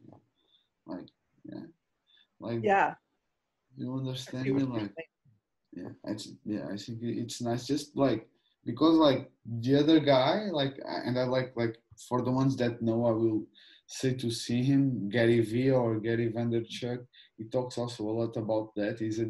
like 0.85 1.07
yeah 1.45 1.65
like 2.39 2.61
yeah. 2.63 2.93
you 3.75 3.93
understand 3.93 4.45
me 4.45 4.63
like 4.63 4.93
yeah 5.73 5.89
it's 6.05 6.29
yeah 6.45 6.65
i 6.71 6.77
think 6.77 6.99
it's 7.01 7.41
nice 7.41 7.67
just 7.67 7.95
like 7.95 8.27
because 8.65 8.95
like 8.95 9.29
the 9.61 9.75
other 9.75 9.99
guy 9.99 10.49
like 10.51 10.79
and 11.05 11.17
i 11.19 11.23
like 11.23 11.51
like 11.55 11.77
for 12.07 12.21
the 12.21 12.31
ones 12.31 12.55
that 12.55 12.81
know 12.81 13.05
i 13.05 13.11
will 13.11 13.43
say 13.87 14.13
to 14.13 14.29
see 14.31 14.63
him 14.63 15.09
gary 15.09 15.41
vee 15.41 15.71
or 15.71 15.99
gary 15.99 16.31
vaynerchuk 16.31 17.05
he 17.39 17.45
talks 17.45 17.77
also 17.77 18.03
a 18.03 18.17
lot 18.21 18.35
about 18.35 18.75
that. 18.75 18.99
He's 18.99 19.19
a 19.19 19.27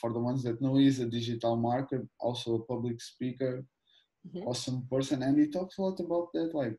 for 0.00 0.12
the 0.14 0.18
ones 0.18 0.42
that 0.44 0.62
know 0.62 0.76
he's 0.76 0.98
a 0.98 1.04
digital 1.04 1.58
marketer 1.58 2.08
also 2.18 2.54
a 2.54 2.64
public 2.64 3.02
speaker 3.02 3.62
mm-hmm. 4.26 4.48
awesome 4.48 4.86
person 4.90 5.22
and 5.22 5.38
he 5.38 5.46
talks 5.48 5.76
a 5.76 5.82
lot 5.82 6.00
about 6.00 6.28
that 6.32 6.54
like 6.54 6.76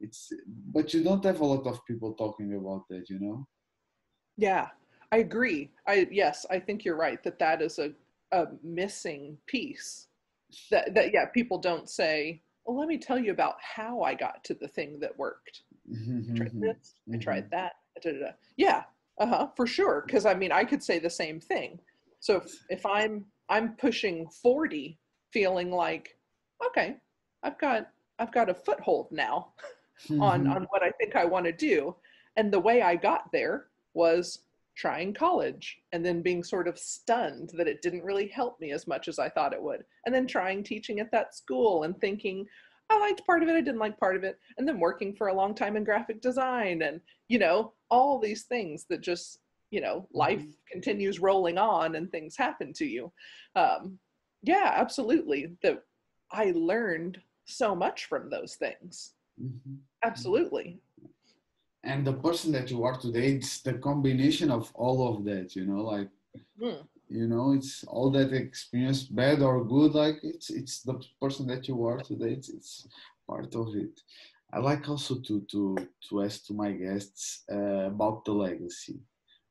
it's 0.00 0.32
but 0.74 0.94
you 0.94 1.04
don't 1.04 1.24
have 1.24 1.40
a 1.40 1.44
lot 1.44 1.66
of 1.66 1.84
people 1.84 2.14
talking 2.14 2.54
about 2.54 2.82
that 2.88 3.04
you 3.10 3.20
know? 3.20 3.46
Yeah 4.38 4.68
i 5.12 5.18
agree 5.18 5.70
i 5.86 6.06
yes 6.10 6.46
i 6.50 6.58
think 6.58 6.84
you're 6.84 6.96
right 6.96 7.22
that 7.22 7.38
that 7.38 7.62
is 7.62 7.78
a, 7.78 7.90
a 8.32 8.46
missing 8.62 9.36
piece 9.46 10.08
that 10.70 10.94
that 10.94 11.12
yeah 11.12 11.26
people 11.26 11.58
don't 11.58 11.88
say 11.88 12.40
well 12.64 12.78
let 12.78 12.88
me 12.88 12.98
tell 12.98 13.18
you 13.18 13.30
about 13.30 13.56
how 13.60 14.02
i 14.02 14.14
got 14.14 14.42
to 14.44 14.54
the 14.54 14.68
thing 14.68 14.98
that 15.00 15.16
worked 15.18 15.62
mm-hmm, 15.90 16.32
I 16.32 16.36
tried 16.36 16.48
mm-hmm, 16.50 16.60
this 16.60 16.94
mm-hmm. 17.08 17.14
i 17.14 17.18
tried 17.18 17.50
that 17.50 17.72
da, 18.02 18.12
da, 18.12 18.18
da. 18.18 18.30
yeah 18.56 18.82
uh-huh 19.20 19.48
for 19.56 19.66
sure 19.66 20.04
because 20.06 20.26
i 20.26 20.34
mean 20.34 20.52
i 20.52 20.64
could 20.64 20.82
say 20.82 20.98
the 20.98 21.10
same 21.10 21.40
thing 21.40 21.78
so 22.20 22.36
if, 22.36 22.64
if 22.68 22.86
i'm 22.86 23.24
i'm 23.48 23.74
pushing 23.76 24.28
40 24.28 24.98
feeling 25.32 25.70
like 25.70 26.16
okay 26.64 26.96
i've 27.42 27.58
got 27.58 27.88
i've 28.18 28.32
got 28.32 28.50
a 28.50 28.54
foothold 28.54 29.08
now 29.10 29.52
mm-hmm. 30.04 30.22
on 30.22 30.46
on 30.46 30.64
what 30.70 30.82
I 30.82 30.90
think 30.90 31.16
I 31.16 31.24
want 31.24 31.46
to 31.46 31.52
do. 31.52 31.94
And 32.36 32.52
the 32.52 32.60
way 32.60 32.82
I 32.82 32.96
got 32.96 33.30
there 33.32 33.66
was 33.94 34.40
trying 34.76 35.14
college 35.14 35.78
and 35.92 36.04
then 36.04 36.22
being 36.22 36.44
sort 36.44 36.68
of 36.68 36.78
stunned 36.78 37.50
that 37.56 37.68
it 37.68 37.82
didn't 37.82 38.04
really 38.04 38.28
help 38.28 38.60
me 38.60 38.72
as 38.72 38.86
much 38.86 39.08
as 39.08 39.18
I 39.18 39.28
thought 39.28 39.54
it 39.54 39.62
would. 39.62 39.82
And 40.04 40.14
then 40.14 40.26
trying 40.26 40.62
teaching 40.62 41.00
at 41.00 41.10
that 41.12 41.34
school 41.34 41.84
and 41.84 41.98
thinking 41.98 42.46
I 42.88 42.98
liked 43.00 43.26
part 43.26 43.42
of 43.42 43.48
it, 43.48 43.56
I 43.56 43.60
didn't 43.60 43.80
like 43.80 43.98
part 43.98 44.16
of 44.16 44.22
it. 44.22 44.38
And 44.58 44.68
then 44.68 44.78
working 44.78 45.14
for 45.14 45.28
a 45.28 45.34
long 45.34 45.54
time 45.54 45.76
in 45.76 45.84
graphic 45.84 46.20
design 46.20 46.82
and, 46.82 47.00
you 47.28 47.38
know, 47.38 47.72
all 47.90 48.18
these 48.18 48.44
things 48.44 48.86
that 48.90 49.00
just, 49.00 49.40
you 49.70 49.80
know, 49.80 50.06
life 50.12 50.40
mm-hmm. 50.40 50.50
continues 50.70 51.18
rolling 51.18 51.58
on 51.58 51.96
and 51.96 52.10
things 52.10 52.36
happen 52.36 52.72
to 52.74 52.86
you. 52.86 53.12
Um, 53.56 53.98
yeah, 54.42 54.72
absolutely. 54.76 55.56
That 55.62 55.82
I 56.30 56.52
learned 56.54 57.18
so 57.46 57.74
much 57.74 58.04
from 58.04 58.30
those 58.30 58.54
things. 58.54 59.14
Mm-hmm. 59.42 59.76
Absolutely. 60.04 60.78
And 61.86 62.04
the 62.04 62.14
person 62.14 62.50
that 62.52 62.68
you 62.70 62.82
are 62.82 62.98
today, 62.98 63.28
it's 63.36 63.60
the 63.60 63.74
combination 63.74 64.50
of 64.50 64.72
all 64.74 64.98
of 65.08 65.24
that, 65.24 65.54
you 65.54 65.64
know, 65.64 65.82
like 65.94 66.08
mm. 66.60 66.82
you 67.08 67.28
know, 67.28 67.52
it's 67.52 67.84
all 67.84 68.10
that 68.10 68.32
experience, 68.32 69.04
bad 69.04 69.40
or 69.40 69.64
good, 69.64 69.92
like 69.94 70.18
it's 70.24 70.50
it's 70.50 70.82
the 70.82 70.96
person 71.22 71.46
that 71.46 71.68
you 71.68 71.86
are 71.86 72.00
today, 72.00 72.32
it's, 72.38 72.48
it's 72.48 72.88
part 73.30 73.54
of 73.54 73.68
it. 73.76 73.94
I 74.52 74.58
like 74.58 74.88
also 74.88 75.14
to 75.26 75.34
to 75.52 75.76
to 76.08 76.22
ask 76.24 76.46
to 76.46 76.54
my 76.54 76.72
guests 76.72 77.44
uh, 77.56 77.86
about 77.92 78.24
the 78.24 78.32
legacy. 78.32 78.98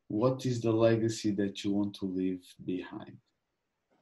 What 0.08 0.46
is 0.46 0.60
the 0.60 0.74
legacy 0.90 1.32
that 1.32 1.64
you 1.64 1.72
want 1.72 1.96
to 2.00 2.06
leave 2.06 2.44
behind? 2.66 3.16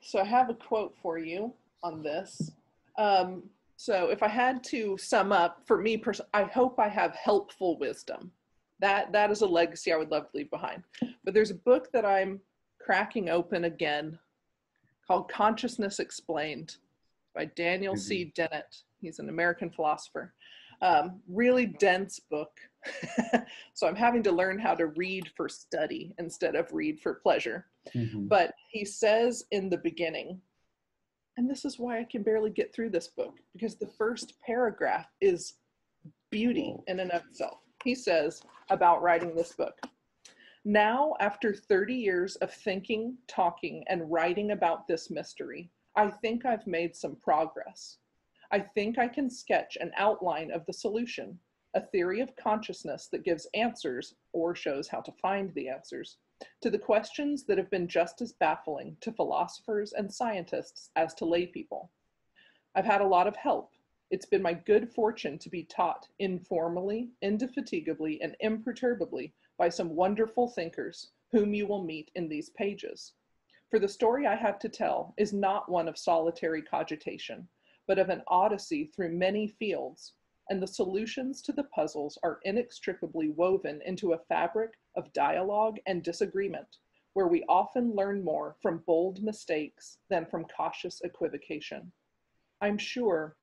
So 0.02 0.20
I 0.20 0.26
have 0.26 0.50
a 0.50 0.56
quote 0.56 0.96
for 1.04 1.18
you 1.18 1.54
on 1.82 2.02
this. 2.02 2.52
Um, 2.98 3.44
so 3.84 4.08
if 4.08 4.24
I 4.24 4.30
had 4.30 4.64
to 4.66 4.98
sum 4.98 5.34
up 5.34 5.62
for 5.66 5.82
me, 5.82 5.98
pers- 5.98 6.22
I 6.34 6.44
hope 6.44 6.80
I 6.80 6.88
have 6.88 7.14
helpful 7.16 7.78
wisdom. 7.80 8.32
That 8.80 9.12
that 9.12 9.30
is 9.30 9.42
a 9.42 9.46
legacy 9.46 9.92
I 9.92 9.98
would 9.98 10.10
love 10.10 10.32
to 10.32 10.38
leave 10.38 10.50
behind. 10.50 10.84
But 11.26 11.34
there's 11.34 11.52
a 11.52 11.56
book 11.56 11.90
that 11.92 12.06
I'm 12.06 12.40
cracking 12.80 13.28
open 13.28 13.66
again 13.66 14.18
called 15.06 15.30
Consciousness 15.30 16.00
Explained 16.00 16.78
by 17.36 17.44
Daniel 17.58 17.94
mm-hmm. 17.96 18.02
C. 18.02 18.32
Dennett. 18.34 18.74
He's 19.02 19.20
an 19.20 19.28
American 19.28 19.70
philosopher. 19.70 20.34
Um, 20.82 21.20
really 21.28 21.66
dense 21.66 22.22
book. 22.32 22.58
so 23.74 23.86
I'm 23.86 23.98
having 23.98 24.24
to 24.24 24.32
learn 24.32 24.60
how 24.60 24.76
to 24.76 24.88
read 24.88 25.30
for 25.36 25.50
study 25.50 26.16
instead 26.20 26.56
of 26.56 26.72
read 26.72 27.02
for 27.02 27.16
pleasure. 27.16 27.66
Mm-hmm. 27.94 28.28
But 28.28 28.54
he 28.72 28.86
says 28.86 29.44
in 29.52 29.70
the 29.70 29.80
beginning, 29.80 30.40
and 31.38 31.50
this 31.50 31.66
is 31.66 31.80
why 31.80 32.00
I 32.00 32.04
can 32.04 32.24
barely 32.24 32.50
get 32.50 32.74
through 32.74 32.92
this 32.92 33.08
book 33.08 33.36
because 33.54 33.76
the 33.76 33.92
first 33.98 34.34
paragraph 34.46 35.08
is 35.22 35.56
beauty 36.32 36.76
in 36.88 37.00
and 37.00 37.12
of 37.12 37.24
itself. 37.30 37.60
He 37.84 37.96
says 37.96 38.42
about 38.70 39.02
writing 39.02 39.36
this 39.36 39.54
book. 39.54 39.78
Now, 40.66 41.16
after 41.20 41.54
30 41.54 41.94
years 41.94 42.36
of 42.38 42.54
thinking, 42.54 43.18
talking, 43.28 43.84
and 43.90 44.10
writing 44.10 44.52
about 44.52 44.88
this 44.88 45.10
mystery, 45.10 45.70
I 45.96 46.10
think 46.10 46.46
I've 46.46 46.66
made 46.66 46.96
some 46.96 47.18
progress. 47.18 47.98
I 48.52 48.60
think 48.60 48.98
I 48.98 49.08
can 49.08 49.30
sketch 49.30 49.78
an 49.82 49.92
outline 49.98 50.52
of 50.52 50.66
the 50.66 50.74
solution, 50.74 51.38
a 51.74 51.82
theory 51.82 52.22
of 52.22 52.36
consciousness 52.36 53.10
that 53.12 53.26
gives 53.26 53.48
answers 53.54 54.16
or 54.32 54.56
shows 54.56 54.88
how 54.88 55.02
to 55.02 55.12
find 55.22 55.54
the 55.54 55.68
answers 55.68 56.18
to 56.62 56.70
the 56.70 56.80
questions 56.80 57.44
that 57.46 57.58
have 57.58 57.70
been 57.70 57.88
just 57.88 58.22
as 58.22 58.34
baffling 58.34 58.98
to 59.02 59.12
philosophers 59.12 59.94
and 59.94 60.14
scientists 60.14 60.90
as 60.96 61.14
to 61.16 61.26
laypeople. 61.26 61.90
I've 62.76 62.86
had 62.86 63.02
a 63.02 63.08
lot 63.08 63.28
of 63.28 63.36
help. 63.36 63.72
It's 64.12 64.26
been 64.26 64.42
my 64.42 64.54
good 64.54 64.90
fortune 64.94 65.38
to 65.40 65.50
be 65.50 65.64
taught 65.64 66.08
informally, 66.20 67.10
indefatigably, 67.22 68.22
and 68.22 68.36
imperturbably 68.42 69.34
by 69.58 69.70
some 69.70 69.96
wonderful 69.96 70.50
thinkers 70.50 71.12
whom 71.32 71.54
you 71.54 71.66
will 71.66 71.84
meet 71.84 72.12
in 72.16 72.30
these 72.30 72.50
pages. 72.52 73.14
For 73.70 73.80
the 73.80 73.88
story 73.88 74.28
I 74.28 74.36
have 74.36 74.60
to 74.60 74.70
tell 74.70 75.14
is 75.18 75.34
not 75.34 75.70
one 75.70 75.88
of 75.88 75.98
solitary 75.98 76.62
cogitation, 76.62 77.48
but 77.88 77.98
of 77.98 78.10
an 78.10 78.22
odyssey 78.28 78.86
through 78.86 79.18
many 79.18 79.48
fields, 79.48 80.14
and 80.50 80.62
the 80.62 80.68
solutions 80.68 81.42
to 81.42 81.52
the 81.52 81.64
puzzles 81.64 82.18
are 82.22 82.40
inextricably 82.44 83.30
woven 83.30 83.82
into 83.86 84.14
a 84.14 84.20
fabric 84.30 84.74
of 84.96 85.12
dialogue 85.14 85.78
and 85.86 86.04
disagreement, 86.04 86.78
where 87.14 87.28
we 87.28 87.44
often 87.48 87.96
learn 87.96 88.24
more 88.24 88.56
from 88.62 88.84
bold 88.86 89.22
mistakes 89.24 89.98
than 90.10 90.26
from 90.26 90.46
cautious 90.46 91.02
equivocation. 91.04 91.92
I'm 92.62 92.78
sure 92.78 93.36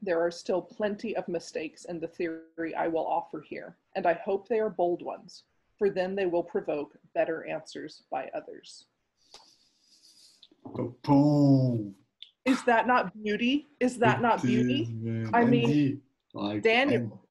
there 0.00 0.20
are 0.20 0.30
still 0.30 0.60
plenty 0.60 1.16
of 1.16 1.28
mistakes 1.28 1.84
in 1.84 2.00
the 2.00 2.08
theory 2.08 2.74
I 2.76 2.88
will 2.88 3.06
offer 3.06 3.40
here, 3.40 3.76
and 3.94 4.06
I 4.06 4.14
hope 4.14 4.48
they 4.48 4.58
are 4.58 4.70
bold 4.70 5.02
ones, 5.02 5.44
for 5.78 5.90
then 5.90 6.14
they 6.14 6.26
will 6.26 6.42
provoke 6.42 6.96
better 7.14 7.46
answers 7.46 8.02
by 8.10 8.28
others. 8.34 8.86
Boom. 11.04 11.94
Is 12.44 12.62
that 12.64 12.86
not 12.86 13.14
beauty? 13.22 13.68
Is 13.78 13.98
that 13.98 14.18
it 14.18 14.22
not 14.22 14.42
beauty? 14.42 14.88
Is, 15.04 15.30
I 15.32 15.44
mean, 15.44 16.02
like, 16.34 16.62
Daniel, 16.62 17.21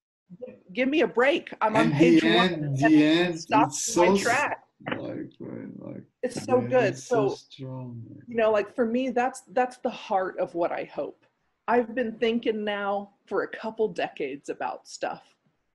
give 0.74 0.90
me 0.90 1.02
a 1.02 1.08
break. 1.08 1.54
I'm 1.62 1.76
on 1.76 1.92
page 1.92 2.24
end, 2.24 2.62
one. 2.62 2.74
The 2.76 3.04
end, 3.04 3.40
stop 3.40 3.70
my 3.70 3.74
so 3.74 4.18
track. 4.18 4.64
Like, 4.98 5.30
like, 5.40 6.04
it's 6.24 6.44
so 6.44 6.60
good. 6.60 6.98
So, 6.98 7.30
so 7.30 7.36
strong. 7.36 8.04
you 8.28 8.36
know, 8.36 8.52
like 8.52 8.76
for 8.76 8.86
me, 8.86 9.12
that's 9.12 9.44
that's 9.52 9.78
the 9.78 9.90
heart 9.90 10.40
of 10.40 10.56
what 10.56 10.72
I 10.72 10.86
hope. 10.86 11.26
I've 11.68 11.94
been 11.94 12.18
thinking 12.18 12.64
now 12.64 13.12
for 13.28 13.44
a 13.44 13.48
couple 13.48 13.88
decades 13.88 14.50
about 14.50 14.88
stuff. 14.88 15.24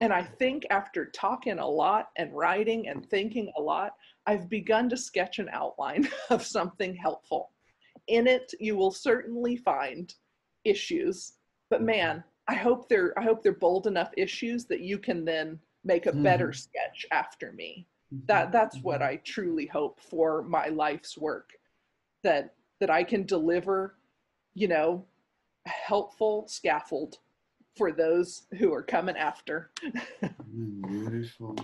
And 0.00 0.12
I 0.12 0.22
think 0.22 0.66
after 0.70 1.06
talking 1.06 1.58
a 1.58 1.66
lot 1.66 2.10
and 2.16 2.36
writing 2.36 2.88
and 2.88 3.08
thinking 3.08 3.50
a 3.56 3.62
lot, 3.62 3.94
I've 4.26 4.48
begun 4.50 4.88
to 4.90 4.96
sketch 4.96 5.38
an 5.38 5.48
outline 5.52 6.08
of 6.30 6.44
something 6.44 6.94
helpful. 6.94 7.50
In 8.08 8.26
it, 8.26 8.52
you 8.60 8.76
will 8.76 8.90
certainly 8.90 9.56
find 9.56 10.12
issues, 10.64 11.34
but 11.70 11.82
man, 11.82 12.22
I 12.48 12.54
hope 12.54 12.88
they're 12.88 13.18
I 13.18 13.22
hope 13.22 13.42
they're 13.42 13.52
bold 13.52 13.86
enough 13.86 14.10
issues 14.16 14.66
that 14.66 14.80
you 14.80 14.98
can 14.98 15.24
then 15.24 15.58
make 15.84 16.06
a 16.06 16.10
mm-hmm. 16.10 16.22
better 16.22 16.52
sketch 16.52 17.06
after 17.10 17.52
me. 17.52 17.86
Mm-hmm. 18.12 18.26
That 18.26 18.52
that's 18.52 18.78
what 18.78 19.00
mm-hmm. 19.00 19.14
I 19.14 19.20
truly 19.24 19.66
hope 19.66 20.00
for 20.00 20.42
my 20.42 20.68
life's 20.68 21.18
work. 21.18 21.50
That 22.22 22.54
that 22.80 22.90
I 22.90 23.02
can 23.04 23.24
deliver, 23.24 23.96
you 24.54 24.68
know, 24.68 25.04
a 25.66 25.70
helpful 25.70 26.46
scaffold 26.46 27.18
for 27.76 27.92
those 27.92 28.46
who 28.58 28.72
are 28.72 28.82
coming 28.82 29.16
after. 29.16 29.70
Mm, 30.22 30.88
beautiful. 30.88 31.54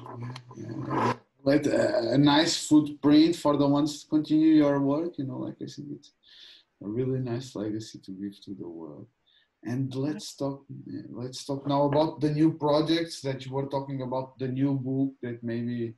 Yeah. 0.56 1.14
Let 1.44 1.66
a, 1.66 2.10
a 2.12 2.18
nice 2.18 2.66
footprint 2.66 3.36
for 3.36 3.56
the 3.56 3.66
ones 3.66 4.02
to 4.02 4.08
continue 4.08 4.54
your 4.54 4.80
work. 4.80 5.18
You 5.18 5.24
know, 5.24 5.38
like 5.38 5.56
I 5.62 5.66
said, 5.66 5.86
it's 5.90 6.12
a 6.82 6.88
really 6.88 7.20
nice 7.20 7.56
legacy 7.56 7.98
to 8.00 8.10
give 8.10 8.40
to 8.44 8.54
the 8.54 8.68
world. 8.68 9.06
And 9.64 9.94
let's 9.94 10.34
talk. 10.34 10.64
Let's 11.10 11.44
talk 11.44 11.66
now 11.66 11.84
about 11.84 12.20
the 12.20 12.30
new 12.30 12.52
projects 12.52 13.20
that 13.20 13.46
you 13.46 13.52
were 13.52 13.66
talking 13.66 14.02
about. 14.02 14.38
The 14.38 14.48
new 14.48 14.74
book 14.74 15.12
that 15.22 15.42
maybe. 15.42 15.94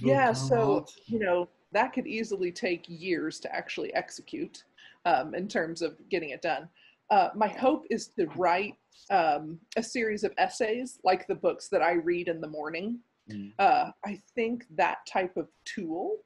yeah. 0.00 0.32
So 0.32 0.78
out. 0.78 0.92
you 1.06 1.18
know 1.18 1.48
that 1.72 1.92
could 1.92 2.06
easily 2.06 2.50
take 2.50 2.84
years 2.88 3.38
to 3.40 3.54
actually 3.54 3.92
execute, 3.94 4.64
um, 5.04 5.34
in 5.34 5.48
terms 5.48 5.82
of 5.82 5.96
getting 6.08 6.30
it 6.30 6.40
done. 6.40 6.68
Uh, 7.10 7.28
my 7.34 7.48
hope 7.48 7.84
is 7.90 8.08
to 8.18 8.26
write 8.36 8.74
um, 9.10 9.60
a 9.76 9.82
series 9.82 10.24
of 10.24 10.32
essays 10.38 10.98
like 11.04 11.26
the 11.26 11.34
books 11.34 11.68
that 11.68 11.82
I 11.82 11.92
read 11.92 12.28
in 12.28 12.40
the 12.40 12.48
morning. 12.48 12.98
Mm. 13.30 13.52
Uh, 13.58 13.90
I 14.04 14.20
think 14.34 14.64
that 14.76 14.98
type 15.06 15.36
of 15.36 15.48
tool 15.64 16.18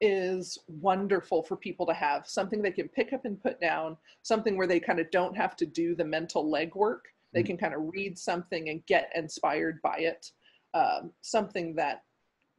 is 0.00 0.58
wonderful 0.68 1.42
for 1.42 1.56
people 1.56 1.86
to 1.86 1.94
have 1.94 2.26
something 2.26 2.60
they 2.62 2.70
can 2.70 2.88
pick 2.88 3.12
up 3.12 3.24
and 3.24 3.40
put 3.42 3.60
down, 3.60 3.96
something 4.22 4.56
where 4.56 4.66
they 4.66 4.80
kind 4.80 5.00
of 5.00 5.10
don't 5.10 5.36
have 5.36 5.56
to 5.56 5.66
do 5.66 5.94
the 5.94 6.04
mental 6.04 6.44
legwork. 6.50 7.00
They 7.32 7.42
Mm. 7.42 7.46
can 7.46 7.56
kind 7.56 7.74
of 7.74 7.82
read 7.92 8.18
something 8.18 8.68
and 8.68 8.84
get 8.86 9.10
inspired 9.14 9.80
by 9.82 9.98
it. 9.98 10.30
Um, 10.74 11.12
something 11.22 11.74
that 11.76 12.04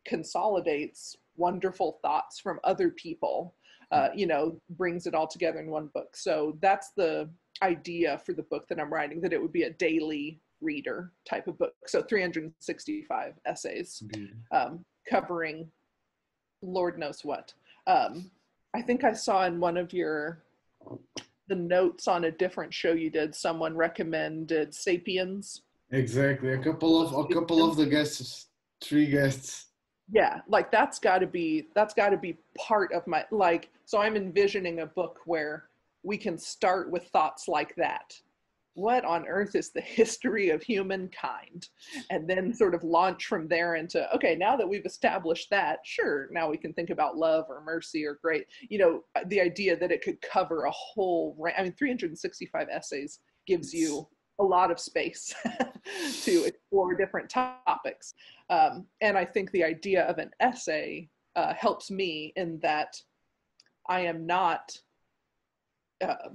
consolidates 0.06 1.16
wonderful 1.36 2.00
thoughts 2.02 2.40
from 2.40 2.60
other 2.64 2.90
people, 2.90 3.56
uh, 3.92 4.10
you 4.16 4.26
know, 4.26 4.60
brings 4.72 5.06
it 5.06 5.14
all 5.14 5.28
together 5.28 5.60
in 5.60 5.70
one 5.70 5.88
book. 5.88 6.16
So 6.16 6.58
that's 6.62 6.92
the 6.92 7.30
idea 7.62 8.18
for 8.20 8.34
the 8.34 8.44
book 8.44 8.68
that 8.70 8.80
I'm 8.80 8.92
writing, 8.92 9.22
that 9.22 9.34
it 9.34 9.42
would 9.42 9.52
be 9.54 9.64
a 9.64 9.70
daily 9.70 10.42
reader 10.62 11.12
type 11.30 11.48
of 11.48 11.58
book. 11.58 11.76
So 11.86 12.02
365 12.02 13.36
essays 13.46 14.02
um, 14.52 14.84
covering 15.08 15.72
Lord 16.62 16.98
knows 16.98 17.24
what. 17.24 17.54
Um, 17.86 18.32
I 18.76 18.82
think 18.82 19.04
I 19.04 19.14
saw 19.14 19.46
in 19.46 19.60
one 19.60 19.78
of 19.78 19.94
your 19.94 20.44
the 21.48 21.56
notes 21.56 22.08
on 22.08 22.26
a 22.26 22.32
different 22.32 22.74
show 22.74 22.92
you 22.92 23.10
did. 23.10 23.34
Someone 23.34 23.76
recommended 23.76 24.74
*Sapiens*. 24.74 25.62
Exactly. 25.92 26.54
A 26.54 26.58
couple 26.58 27.02
of 27.02 27.14
a 27.14 27.34
couple 27.34 27.68
of 27.68 27.78
the 27.78 27.86
guests, 27.86 28.48
three 28.82 29.08
guests. 29.08 29.68
Yeah, 30.12 30.42
like 30.48 30.72
that's 30.72 31.00
got 31.00 31.20
to 31.20 31.28
be 31.28 31.68
that's 31.76 31.94
got 31.94 32.10
to 32.10 32.18
be 32.18 32.38
part 32.58 32.92
of 32.94 33.08
my 33.08 33.26
like. 33.32 33.70
So 33.86 34.00
I'm 34.00 34.16
envisioning 34.16 34.82
a 34.82 34.86
book 34.86 35.20
where 35.26 35.70
we 36.04 36.18
can 36.18 36.38
start 36.38 36.92
with 36.92 37.04
thoughts 37.08 37.48
like 37.48 37.76
that. 37.76 38.20
What 38.78 39.06
on 39.06 39.26
earth 39.28 39.56
is 39.56 39.72
the 39.72 39.82
history 40.00 40.52
of 40.52 40.62
humankind? 40.62 41.70
And 42.12 42.30
then 42.30 42.54
sort 42.54 42.76
of 42.76 42.84
launch 42.84 43.26
from 43.26 43.48
there 43.48 43.74
into, 43.74 44.08
okay, 44.16 44.36
now 44.36 44.56
that 44.56 44.70
we've 44.70 44.86
established 44.86 45.50
that, 45.50 45.80
sure, 45.84 46.30
now 46.32 46.48
we 46.48 46.58
can 46.58 46.74
think 46.74 46.92
about 46.92 47.18
love 47.18 47.46
or 47.50 47.62
mercy 47.62 48.06
or 48.06 48.20
great. 48.22 48.46
You 48.70 48.78
know, 48.78 49.04
the 49.26 49.42
idea 49.42 49.76
that 49.78 49.92
it 49.92 50.04
could 50.04 50.22
cover 50.22 50.66
a 50.66 50.72
whole, 50.72 51.36
I 51.58 51.64
mean, 51.64 51.74
365 51.74 52.68
essays 52.72 53.20
gives 53.48 53.74
you 53.74 54.08
a 54.38 54.44
lot 54.44 54.70
of 54.70 54.80
space 54.80 55.34
to 56.24 56.44
explore 56.44 56.94
different 56.94 57.32
topics. 57.32 58.14
Um, 58.52 58.86
and 59.02 59.18
I 59.18 59.26
think 59.26 59.50
the 59.50 59.64
idea 59.64 60.04
of 60.04 60.20
an 60.20 60.30
essay 60.40 61.10
uh, 61.36 61.56
helps 61.56 61.90
me 61.90 62.32
in 62.36 62.60
that 62.60 63.02
I 63.90 64.02
am 64.02 64.28
not. 64.28 64.78
Uh, 66.00 66.30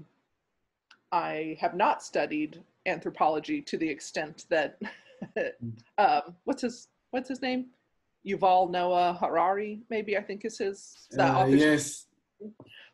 I 1.13 1.59
have 1.61 1.75
not 1.75 2.03
studied 2.03 2.63
anthropology 2.87 3.61
to 3.63 3.77
the 3.77 3.89
extent 3.89 4.47
that 4.49 4.79
um, 5.99 6.35
what's 6.45 6.63
his 6.63 6.89
what's 7.11 7.29
his 7.29 7.43
name? 7.43 7.67
Yuval 8.27 8.71
Noah 8.71 9.17
Harari, 9.21 9.81
maybe 9.91 10.17
I 10.17 10.23
think 10.23 10.45
is 10.45 10.59
his. 10.59 10.79
is 11.11 11.17
that 11.17 11.37
Uh, 11.37 11.47
yes. 11.47 12.07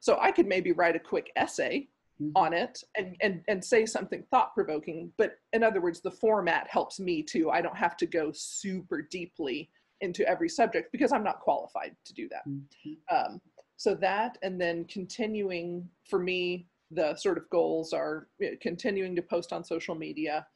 So 0.00 0.18
I 0.20 0.32
could 0.32 0.46
maybe 0.46 0.72
write 0.72 0.96
a 0.96 1.00
quick 1.00 1.30
essay 1.36 1.88
Mhm. 2.20 2.32
on 2.34 2.52
it 2.52 2.82
and 2.96 3.16
and 3.20 3.44
and 3.46 3.64
say 3.64 3.86
something 3.86 4.24
thought 4.32 4.52
provoking. 4.52 5.12
But 5.16 5.38
in 5.52 5.62
other 5.62 5.80
words, 5.80 6.00
the 6.00 6.10
format 6.10 6.66
helps 6.68 6.98
me 6.98 7.22
too. 7.22 7.50
I 7.50 7.62
don't 7.62 7.76
have 7.76 7.96
to 7.98 8.06
go 8.06 8.32
super 8.32 9.00
deeply 9.02 9.70
into 10.00 10.26
every 10.28 10.48
subject 10.48 10.90
because 10.90 11.12
I'm 11.12 11.22
not 11.22 11.38
qualified 11.40 11.94
to 12.04 12.12
do 12.14 12.28
that. 12.30 12.44
Mhm. 12.48 12.96
Um, 13.10 13.40
so 13.76 13.94
that 13.94 14.36
and 14.42 14.60
then 14.60 14.84
continuing 14.86 15.88
for 16.10 16.18
me 16.18 16.66
the 16.90 17.14
sort 17.16 17.38
of 17.38 17.48
goals 17.50 17.92
are 17.92 18.28
continuing 18.60 19.14
to 19.16 19.22
post 19.22 19.52
on 19.52 19.64
social 19.64 19.94
media 19.94 20.46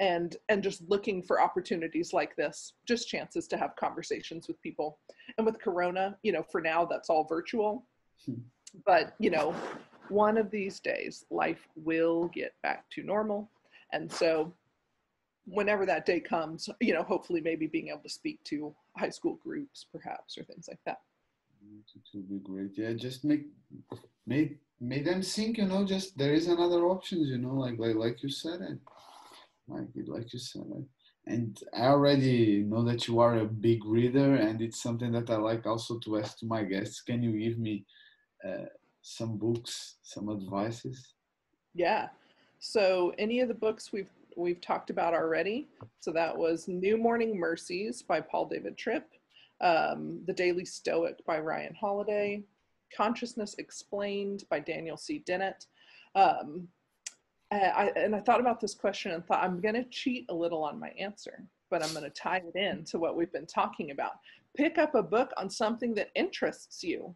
and 0.00 0.36
and 0.48 0.62
just 0.62 0.82
looking 0.88 1.22
for 1.22 1.40
opportunities 1.40 2.12
like 2.12 2.34
this 2.34 2.72
just 2.86 3.08
chances 3.08 3.46
to 3.46 3.56
have 3.56 3.76
conversations 3.76 4.48
with 4.48 4.60
people. 4.62 4.98
And 5.36 5.46
with 5.46 5.60
corona 5.60 6.16
you 6.22 6.32
know 6.32 6.42
for 6.42 6.60
now 6.60 6.84
that's 6.84 7.10
all 7.10 7.24
virtual. 7.24 7.84
Hmm. 8.24 8.34
but 8.86 9.14
you 9.18 9.30
know 9.30 9.54
one 10.08 10.36
of 10.38 10.50
these 10.50 10.78
days 10.78 11.24
life 11.30 11.66
will 11.76 12.28
get 12.28 12.54
back 12.62 12.88
to 12.90 13.02
normal. 13.02 13.50
And 13.92 14.10
so 14.10 14.52
whenever 15.46 15.84
that 15.86 16.06
day 16.06 16.20
comes 16.20 16.68
you 16.80 16.94
know 16.94 17.02
hopefully 17.02 17.40
maybe 17.40 17.66
being 17.66 17.88
able 17.88 18.00
to 18.00 18.08
speak 18.08 18.42
to 18.44 18.74
high 18.96 19.10
school 19.10 19.38
groups 19.42 19.86
perhaps 19.92 20.38
or 20.38 20.44
things 20.44 20.68
like 20.68 20.78
that 20.86 21.00
It 21.94 22.02
will 22.14 22.22
be 22.22 22.38
great. 22.38 22.72
Yeah, 22.76 22.92
just 22.94 23.24
make 23.24 23.46
make 24.26 24.58
make 24.80 25.04
them 25.04 25.22
think. 25.22 25.58
You 25.58 25.66
know, 25.66 25.84
just 25.84 26.16
there 26.16 26.32
is 26.32 26.48
another 26.48 26.84
options. 26.86 27.28
You 27.28 27.38
know, 27.38 27.54
like 27.54 27.78
like 27.78 27.96
like 27.96 28.22
you 28.22 28.28
said 28.28 28.60
it, 28.60 28.78
like 29.68 29.88
like 30.06 30.32
you 30.32 30.38
said 30.38 30.66
it. 30.76 30.84
And 31.26 31.56
I 31.72 31.86
already 31.86 32.64
know 32.64 32.82
that 32.84 33.06
you 33.06 33.20
are 33.20 33.38
a 33.38 33.44
big 33.44 33.84
reader, 33.84 34.34
and 34.34 34.60
it's 34.60 34.82
something 34.82 35.12
that 35.12 35.30
I 35.30 35.36
like 35.36 35.66
also 35.66 35.98
to 36.00 36.18
ask 36.18 36.38
to 36.38 36.46
my 36.46 36.64
guests. 36.64 37.00
Can 37.00 37.22
you 37.22 37.38
give 37.38 37.58
me 37.58 37.84
uh, 38.46 38.66
some 39.02 39.36
books, 39.36 39.96
some 40.02 40.30
advices? 40.30 41.14
Yeah. 41.74 42.08
So 42.58 43.14
any 43.18 43.40
of 43.40 43.48
the 43.48 43.54
books 43.54 43.92
we've 43.92 44.10
we've 44.36 44.60
talked 44.60 44.90
about 44.90 45.14
already. 45.14 45.68
So 46.00 46.10
that 46.12 46.36
was 46.36 46.68
New 46.68 46.96
Morning 46.96 47.38
Mercies 47.38 48.02
by 48.02 48.20
Paul 48.20 48.46
David 48.46 48.76
Tripp, 48.76 49.08
um, 49.62 50.20
The 50.26 50.32
Daily 50.32 50.64
Stoic 50.64 51.24
by 51.24 51.38
Ryan 51.38 51.74
Holiday, 51.74 52.42
Consciousness 52.94 53.54
Explained 53.58 54.44
by 54.50 54.60
Daniel 54.60 54.96
C. 54.96 55.22
Dennett. 55.26 55.66
Um, 56.14 56.68
I, 57.50 57.92
and 57.96 58.16
I 58.16 58.20
thought 58.20 58.40
about 58.40 58.60
this 58.60 58.74
question 58.74 59.12
and 59.12 59.24
thought 59.24 59.44
I'm 59.44 59.60
going 59.60 59.74
to 59.74 59.84
cheat 59.84 60.24
a 60.30 60.34
little 60.34 60.64
on 60.64 60.80
my 60.80 60.88
answer, 60.98 61.44
but 61.70 61.84
I'm 61.84 61.92
going 61.92 62.04
to 62.04 62.10
tie 62.10 62.42
it 62.46 62.56
in 62.58 62.82
to 62.84 62.98
what 62.98 63.14
we've 63.14 63.32
been 63.32 63.46
talking 63.46 63.90
about. 63.90 64.12
Pick 64.56 64.78
up 64.78 64.94
a 64.94 65.02
book 65.02 65.32
on 65.36 65.50
something 65.50 65.94
that 65.94 66.10
interests 66.14 66.82
you. 66.82 67.14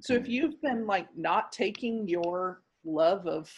So 0.00 0.14
if 0.14 0.28
you've 0.28 0.60
been 0.60 0.86
like 0.86 1.06
not 1.16 1.52
taking 1.52 2.08
your 2.08 2.62
love 2.84 3.26
of 3.26 3.52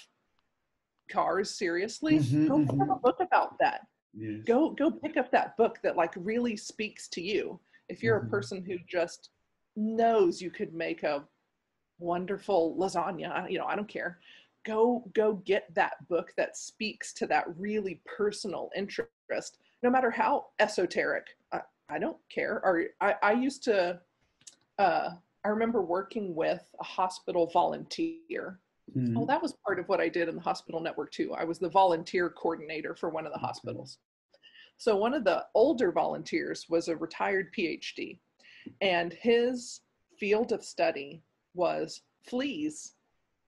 cars 1.10 1.50
seriously, 1.50 2.18
Mhm, 2.18 2.48
go 2.48 2.58
pick 2.58 2.68
up 2.82 2.88
a 2.90 2.92
mhm. 2.92 3.02
book 3.02 3.20
about 3.20 3.58
that. 3.58 3.86
Yes. 4.14 4.42
Go 4.44 4.70
go 4.70 4.90
pick 4.90 5.16
up 5.16 5.30
that 5.30 5.56
book 5.56 5.78
that 5.82 5.96
like 5.96 6.12
really 6.16 6.56
speaks 6.56 7.08
to 7.08 7.22
you. 7.22 7.58
If 7.88 8.02
you're 8.02 8.20
Mhm. 8.20 8.26
a 8.26 8.30
person 8.30 8.62
who 8.64 8.78
just 8.86 9.30
knows 9.76 10.40
you 10.42 10.50
could 10.50 10.74
make 10.74 11.02
a 11.02 11.26
wonderful 11.98 12.76
lasagna, 12.76 13.50
you 13.50 13.58
know, 13.58 13.66
I 13.66 13.76
don't 13.76 13.88
care. 13.88 14.20
Go 14.64 15.08
go 15.14 15.34
get 15.34 15.72
that 15.74 16.06
book 16.08 16.32
that 16.36 16.56
speaks 16.56 17.12
to 17.14 17.26
that 17.28 17.46
really 17.56 18.00
personal 18.04 18.70
interest, 18.76 19.58
no 19.82 19.90
matter 19.90 20.10
how 20.10 20.48
esoteric. 20.58 21.36
I, 21.52 21.62
I 21.88 21.98
don't 21.98 22.18
care. 22.28 22.60
Or 22.64 22.84
I, 23.00 23.14
I 23.22 23.32
used 23.32 23.62
to 23.64 24.00
uh, 24.78 25.10
I 25.44 25.48
remember 25.48 25.82
working 25.82 26.34
with 26.34 26.68
a 26.80 26.84
hospital 26.84 27.46
volunteer. 27.46 28.60
Mhm. 28.94 29.14
Oh, 29.16 29.26
that 29.26 29.40
was 29.42 29.54
part 29.64 29.78
of 29.78 29.88
what 29.88 30.00
I 30.00 30.08
did 30.08 30.28
in 30.28 30.34
the 30.36 30.40
hospital 30.42 30.80
network 30.80 31.10
too. 31.12 31.32
I 31.34 31.44
was 31.44 31.58
the 31.58 31.68
volunteer 31.68 32.28
coordinator 32.30 32.94
for 32.94 33.08
one 33.10 33.26
of 33.26 33.32
the 33.32 33.38
hospitals. 33.38 33.98
So 34.78 34.96
one 34.96 35.12
of 35.12 35.24
the 35.24 35.44
older 35.54 35.90
volunteers 35.90 36.66
was 36.68 36.88
a 36.88 36.96
retired 36.96 37.52
PhD, 37.52 38.18
and 38.80 39.12
his 39.12 39.80
field 40.16 40.52
of 40.52 40.64
study 40.64 41.22
was 41.54 42.02
fleas. 42.22 42.94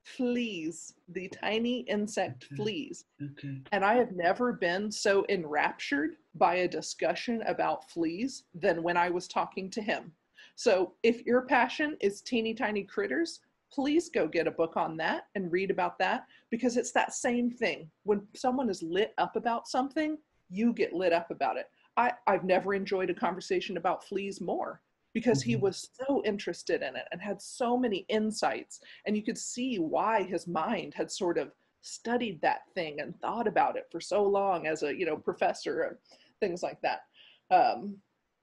Fleas, 0.02 0.94
the 1.08 1.28
tiny 1.28 1.80
insect 1.80 2.46
Okay. 2.46 2.56
fleas. 2.56 3.04
Okay. 3.22 3.60
And 3.70 3.84
I 3.84 3.94
have 3.94 4.12
never 4.12 4.52
been 4.52 4.90
so 4.90 5.24
enraptured 5.28 6.16
by 6.34 6.56
a 6.56 6.68
discussion 6.68 7.42
about 7.42 7.88
fleas 7.90 8.44
than 8.54 8.82
when 8.82 8.96
I 8.96 9.10
was 9.10 9.28
talking 9.28 9.70
to 9.70 9.82
him. 9.82 10.12
So 10.56 10.94
if 11.02 11.24
your 11.26 11.42
passion 11.42 11.96
is 12.00 12.22
teeny 12.22 12.54
tiny 12.54 12.82
critters, 12.82 13.40
please 13.70 14.08
go 14.08 14.26
get 14.26 14.48
a 14.48 14.50
book 14.50 14.76
on 14.76 14.96
that 14.96 15.28
and 15.36 15.52
read 15.52 15.70
about 15.70 15.98
that 15.98 16.26
because 16.50 16.76
it's 16.76 16.92
that 16.92 17.14
same 17.14 17.50
thing. 17.50 17.88
When 18.02 18.26
someone 18.34 18.68
is 18.68 18.82
lit 18.82 19.14
up 19.18 19.36
about 19.36 19.68
something, 19.68 20.18
you 20.50 20.72
get 20.72 20.92
lit 20.92 21.12
up 21.12 21.30
about 21.30 21.56
it. 21.56 21.70
I, 21.96 22.12
I've 22.26 22.44
never 22.44 22.74
enjoyed 22.74 23.10
a 23.10 23.14
conversation 23.14 23.76
about 23.76 24.04
fleas 24.04 24.40
more 24.40 24.80
because 25.12 25.42
he 25.42 25.56
Mhm. 25.56 25.60
was 25.60 25.90
so 26.06 26.22
interested 26.24 26.82
in 26.82 26.94
it 26.96 27.06
and 27.12 27.20
had 27.20 27.40
so 27.42 27.76
many 27.76 27.98
insights. 28.08 28.80
And 29.06 29.16
you 29.16 29.22
could 29.22 29.38
see 29.38 29.78
why 29.78 30.22
his 30.22 30.46
mind 30.46 30.94
had 30.94 31.10
sort 31.10 31.38
of 31.38 31.52
studied 31.82 32.40
that 32.42 32.68
thing 32.74 33.00
and 33.00 33.18
thought 33.20 33.46
about 33.48 33.76
it 33.76 33.88
for 33.90 34.00
so 34.00 34.22
long 34.22 34.66
as 34.66 34.82
a 34.82 34.94
you 34.94 35.06
know 35.06 35.16
professor 35.16 35.82
and 35.82 35.96
things 36.38 36.62
like 36.62 36.80
that. 36.82 37.06
Um, 37.50 38.00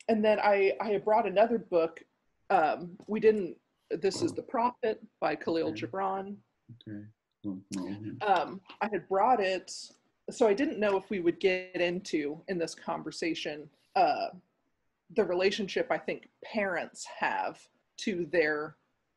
and 0.09 0.23
then 0.23 0.39
I 0.39 0.73
I 0.81 0.97
brought 0.97 1.27
another 1.27 1.57
book. 1.57 2.03
Um, 2.49 2.97
we 3.07 3.19
didn't. 3.19 3.57
This 3.89 4.21
is 4.21 4.33
the 4.33 4.41
Prophet 4.43 5.01
by 5.19 5.35
Khalil 5.35 5.69
Okay. 5.69 5.85
Gibran. 5.85 6.35
Okay. 6.81 7.05
Him. 7.43 8.17
Um, 8.27 8.61
I 8.81 8.89
had 8.91 9.07
brought 9.07 9.39
it, 9.39 9.71
so 10.29 10.47
I 10.47 10.53
didn't 10.53 10.79
know 10.79 10.97
if 10.97 11.09
we 11.09 11.19
would 11.19 11.39
get 11.39 11.75
into 11.75 12.41
in 12.47 12.57
this 12.57 12.75
conversation 12.75 13.69
uh, 13.95 14.27
the 15.15 15.23
relationship 15.23 15.87
I 15.89 15.97
think 15.97 16.29
parents 16.43 17.05
have 17.19 17.59
to 17.97 18.27
their 18.31 18.75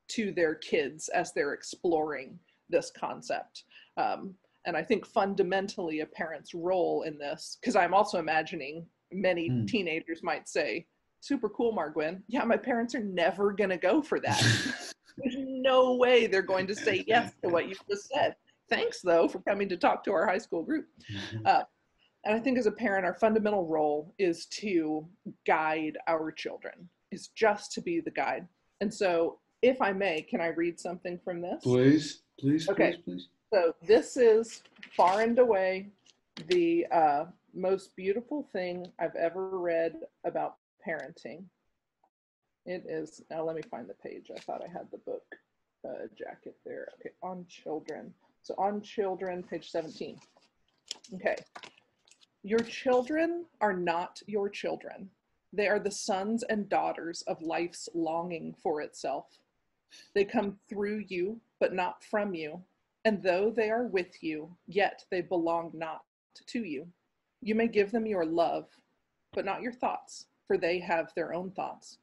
to 0.08 0.32
their 0.32 0.54
kids 0.56 1.08
as 1.08 1.32
they're 1.32 1.52
exploring 1.52 2.38
this 2.68 2.90
concept. 2.90 3.64
Um, 3.96 4.34
and 4.66 4.76
I 4.76 4.82
think 4.82 5.06
fundamentally 5.06 6.00
a 6.00 6.06
parent's 6.06 6.52
role 6.52 7.02
in 7.02 7.16
this, 7.18 7.58
because 7.60 7.76
I'm 7.76 7.94
also 7.94 8.18
imagining 8.18 8.86
many 9.12 9.48
Hmm. 9.48 9.66
teenagers 9.66 10.22
might 10.22 10.48
say, 10.48 10.86
super 11.20 11.48
cool, 11.48 11.72
Margwin. 11.72 12.22
Yeah, 12.28 12.44
my 12.44 12.56
parents 12.56 12.94
are 12.94 13.04
never 13.04 13.52
going 13.52 13.70
to 13.70 13.76
go 13.76 14.02
for 14.02 14.20
that. 14.20 14.40
There's 15.18 15.36
no 15.38 15.94
way 15.96 16.26
they're 16.26 16.42
going 16.42 16.66
to 16.68 16.74
say 16.74 17.04
yes 17.06 17.32
to 17.42 17.48
what 17.48 17.68
you 17.68 17.74
just 17.88 18.08
said. 18.08 18.34
Thanks, 18.70 19.00
though, 19.02 19.28
for 19.28 19.40
coming 19.40 19.68
to 19.68 19.76
talk 19.76 20.04
to 20.04 20.12
our 20.12 20.24
high 20.26 20.38
school 20.38 20.62
group. 20.62 20.86
Uh, 21.44 21.62
and 22.24 22.36
I 22.36 22.38
think 22.38 22.56
as 22.58 22.66
a 22.66 22.70
parent, 22.70 23.04
our 23.04 23.14
fundamental 23.14 23.66
role 23.66 24.14
is 24.18 24.46
to 24.46 25.06
guide 25.46 25.98
our 26.06 26.30
children, 26.30 26.88
is 27.10 27.28
just 27.28 27.72
to 27.72 27.80
be 27.80 28.00
the 28.00 28.10
guide. 28.10 28.46
And 28.80 28.92
so, 28.92 29.38
if 29.62 29.82
I 29.82 29.92
may, 29.92 30.22
can 30.22 30.40
I 30.40 30.48
read 30.48 30.78
something 30.78 31.18
from 31.24 31.40
this? 31.42 31.62
Please, 31.62 32.22
please, 32.38 32.68
Okay. 32.68 32.92
please, 32.92 33.02
please. 33.04 33.28
So 33.52 33.74
this 33.84 34.16
is 34.16 34.62
far 34.96 35.22
and 35.22 35.38
away 35.38 35.88
the 36.46 36.86
uh, 36.92 37.24
most 37.52 37.96
beautiful 37.96 38.46
thing 38.52 38.86
I've 39.00 39.16
ever 39.16 39.58
read 39.58 39.96
about 40.24 40.56
parenting. 40.86 41.44
It 42.64 42.84
is 42.88 43.22
now. 43.30 43.44
Let 43.44 43.56
me 43.56 43.62
find 43.70 43.88
the 43.88 43.94
page. 43.94 44.30
I 44.34 44.38
thought 44.40 44.62
I 44.62 44.70
had 44.70 44.86
the 44.92 44.98
book 44.98 45.24
uh, 45.86 46.06
jacket 46.16 46.54
there. 46.64 46.88
Okay, 47.00 47.10
on 47.22 47.44
children. 47.48 48.14
So 48.42 48.54
on 48.58 48.82
children, 48.82 49.42
page 49.42 49.70
seventeen. 49.70 50.18
Okay, 51.14 51.36
your 52.42 52.60
children 52.60 53.44
are 53.60 53.72
not 53.74 54.20
your 54.26 54.48
children. 54.48 55.10
They 55.52 55.68
are 55.68 55.80
the 55.80 55.90
sons 55.90 56.42
and 56.44 56.68
daughters 56.68 57.22
of 57.26 57.42
life's 57.42 57.88
longing 57.94 58.54
for 58.62 58.80
itself. 58.80 59.26
They 60.14 60.24
come 60.24 60.58
through 60.68 61.04
you, 61.08 61.40
but 61.58 61.74
not 61.74 62.04
from 62.04 62.34
you. 62.34 62.62
And 63.04 63.22
though 63.22 63.50
they 63.50 63.70
are 63.70 63.86
with 63.86 64.22
you, 64.22 64.56
yet 64.66 65.04
they 65.10 65.22
belong 65.22 65.72
not 65.74 66.02
to 66.46 66.64
you. 66.64 66.86
You 67.42 67.54
may 67.54 67.66
give 67.66 67.90
them 67.90 68.06
your 68.06 68.24
love, 68.24 68.66
but 69.32 69.44
not 69.44 69.62
your 69.62 69.72
thoughts, 69.72 70.26
for 70.46 70.56
they 70.56 70.78
have 70.78 71.12
their 71.16 71.34
own 71.34 71.50
thoughts. 71.50 71.98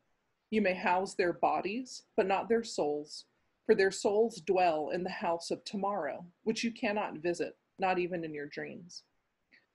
You 0.50 0.62
may 0.62 0.74
house 0.74 1.14
their 1.14 1.34
bodies, 1.34 2.04
but 2.16 2.28
not 2.28 2.50
their 2.50 2.64
souls, 2.64 3.26
for 3.68 3.76
their 3.76 3.92
souls 3.92 4.40
dwell 4.40 4.92
in 4.94 5.04
the 5.04 5.10
house 5.10 5.52
of 5.52 5.64
tomorrow, 5.66 6.26
which 6.44 6.64
you 6.64 6.72
cannot 6.72 7.18
visit, 7.18 7.58
not 7.78 8.00
even 8.00 8.24
in 8.24 8.34
your 8.34 8.48
dreams. 8.48 9.04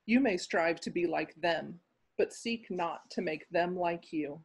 You 0.06 0.18
may 0.18 0.38
strive 0.38 0.80
to 0.80 0.90
be 0.90 1.06
like 1.06 1.34
them, 1.34 1.78
but 2.16 2.32
seek 2.32 2.70
not 2.70 3.10
to 3.10 3.20
make 3.20 3.48
them 3.50 3.78
like 3.78 4.10
you. 4.10 4.40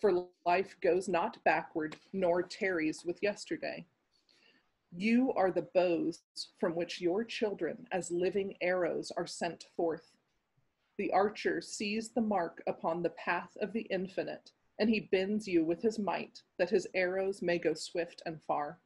For 0.00 0.26
life 0.46 0.76
goes 0.80 1.08
not 1.08 1.36
backward, 1.44 1.94
nor 2.14 2.42
tarries 2.42 3.04
with 3.04 3.18
yesterday. 3.22 3.84
You 4.96 5.34
are 5.34 5.50
the 5.50 5.68
bows 5.74 6.22
from 6.58 6.74
which 6.74 7.02
your 7.02 7.22
children, 7.22 7.86
as 7.92 8.10
living 8.10 8.54
arrows, 8.62 9.12
are 9.14 9.26
sent 9.26 9.66
forth. 9.76 10.16
The 10.96 11.12
archer 11.12 11.60
sees 11.60 12.08
the 12.08 12.22
mark 12.22 12.62
upon 12.66 13.02
the 13.02 13.10
path 13.10 13.50
of 13.60 13.74
the 13.74 13.82
infinite, 13.90 14.52
and 14.80 14.88
he 14.90 15.08
bends 15.12 15.46
you 15.46 15.62
with 15.62 15.80
his 15.82 15.98
might, 15.98 16.40
that 16.58 16.70
his 16.70 16.88
arrows 16.94 17.42
may 17.42 17.58
go 17.58 17.74
swift 17.74 18.22
and 18.26 18.40
far. 18.42 18.78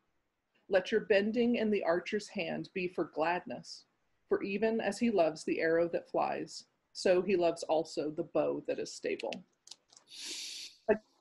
Let 0.69 0.91
your 0.91 1.03
bending 1.03 1.55
in 1.55 1.71
the 1.71 1.85
archer's 1.85 2.29
hand 2.29 2.69
be 2.75 2.89
for 2.89 3.11
gladness, 3.15 3.85
for 4.29 4.43
even 4.43 4.81
as 4.81 4.99
he 4.99 5.11
loves 5.11 5.45
the 5.45 5.61
arrow 5.61 5.89
that 5.93 6.11
flies, 6.11 6.65
so 6.93 7.23
he 7.23 7.37
loves 7.37 7.63
also 7.63 8.11
the 8.11 8.25
bow 8.25 8.63
that 8.67 8.81
is 8.81 8.93
stable. 8.93 9.33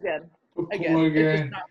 Again, 0.02 0.30
oh, 0.58 0.68
again, 0.72 0.94
Come 0.94 1.06
again. 1.06 1.50
not 1.52 1.64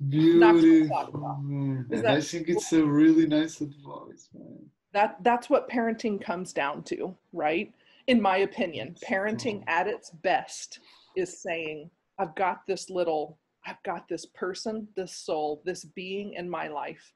not 0.00 0.60
to 0.60 0.88
talk 0.88 1.06
Beautiful, 1.12 1.20
about. 1.20 1.42
man. 1.44 1.86
Is 1.90 2.00
And 2.00 2.08
I 2.08 2.20
think 2.20 2.48
it's 2.48 2.72
a 2.72 2.84
really 2.84 3.26
nice 3.26 3.60
advice, 3.60 4.28
man. 4.34 4.58
that 4.92 5.16
that's 5.22 5.48
what 5.50 5.68
parenting 5.70 6.20
comes 6.20 6.52
down 6.52 6.82
to 6.84 7.14
right 7.32 7.72
in 8.06 8.20
my 8.22 8.38
opinion 8.38 8.94
parenting 9.06 9.62
at 9.66 9.86
its 9.86 10.10
best 10.10 10.78
is 11.16 11.40
saying 11.42 11.90
i've 12.18 12.34
got 12.34 12.66
this 12.66 12.90
little 12.90 13.38
i've 13.66 13.82
got 13.84 14.08
this 14.08 14.26
person 14.26 14.86
this 14.96 15.14
soul 15.14 15.62
this 15.64 15.84
being 15.84 16.34
in 16.34 16.48
my 16.48 16.68
life 16.68 17.12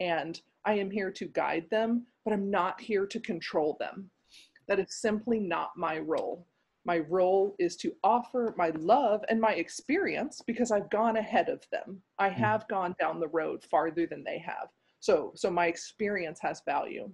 and 0.00 0.40
i 0.64 0.74
am 0.74 0.90
here 0.90 1.10
to 1.10 1.26
guide 1.26 1.66
them 1.70 2.06
but 2.26 2.32
i'm 2.32 2.50
not 2.50 2.80
here 2.80 3.06
to 3.06 3.20
control 3.20 3.76
them. 3.78 4.10
That 4.66 4.80
is 4.80 5.00
simply 5.00 5.38
not 5.38 5.70
my 5.76 5.98
role. 5.98 6.44
My 6.84 6.98
role 6.98 7.54
is 7.60 7.76
to 7.76 7.94
offer 8.02 8.52
my 8.58 8.70
love 8.70 9.24
and 9.28 9.40
my 9.40 9.52
experience 9.52 10.42
because 10.44 10.72
i've 10.72 10.90
gone 10.90 11.16
ahead 11.16 11.48
of 11.48 11.62
them. 11.70 12.02
I 12.18 12.28
hmm. 12.28 12.42
have 12.42 12.68
gone 12.68 12.96
down 12.98 13.20
the 13.20 13.28
road 13.28 13.64
farther 13.64 14.06
than 14.06 14.24
they 14.24 14.38
have. 14.38 14.68
So 15.00 15.32
so 15.36 15.50
my 15.50 15.66
experience 15.66 16.40
has 16.40 16.62
value. 16.66 17.08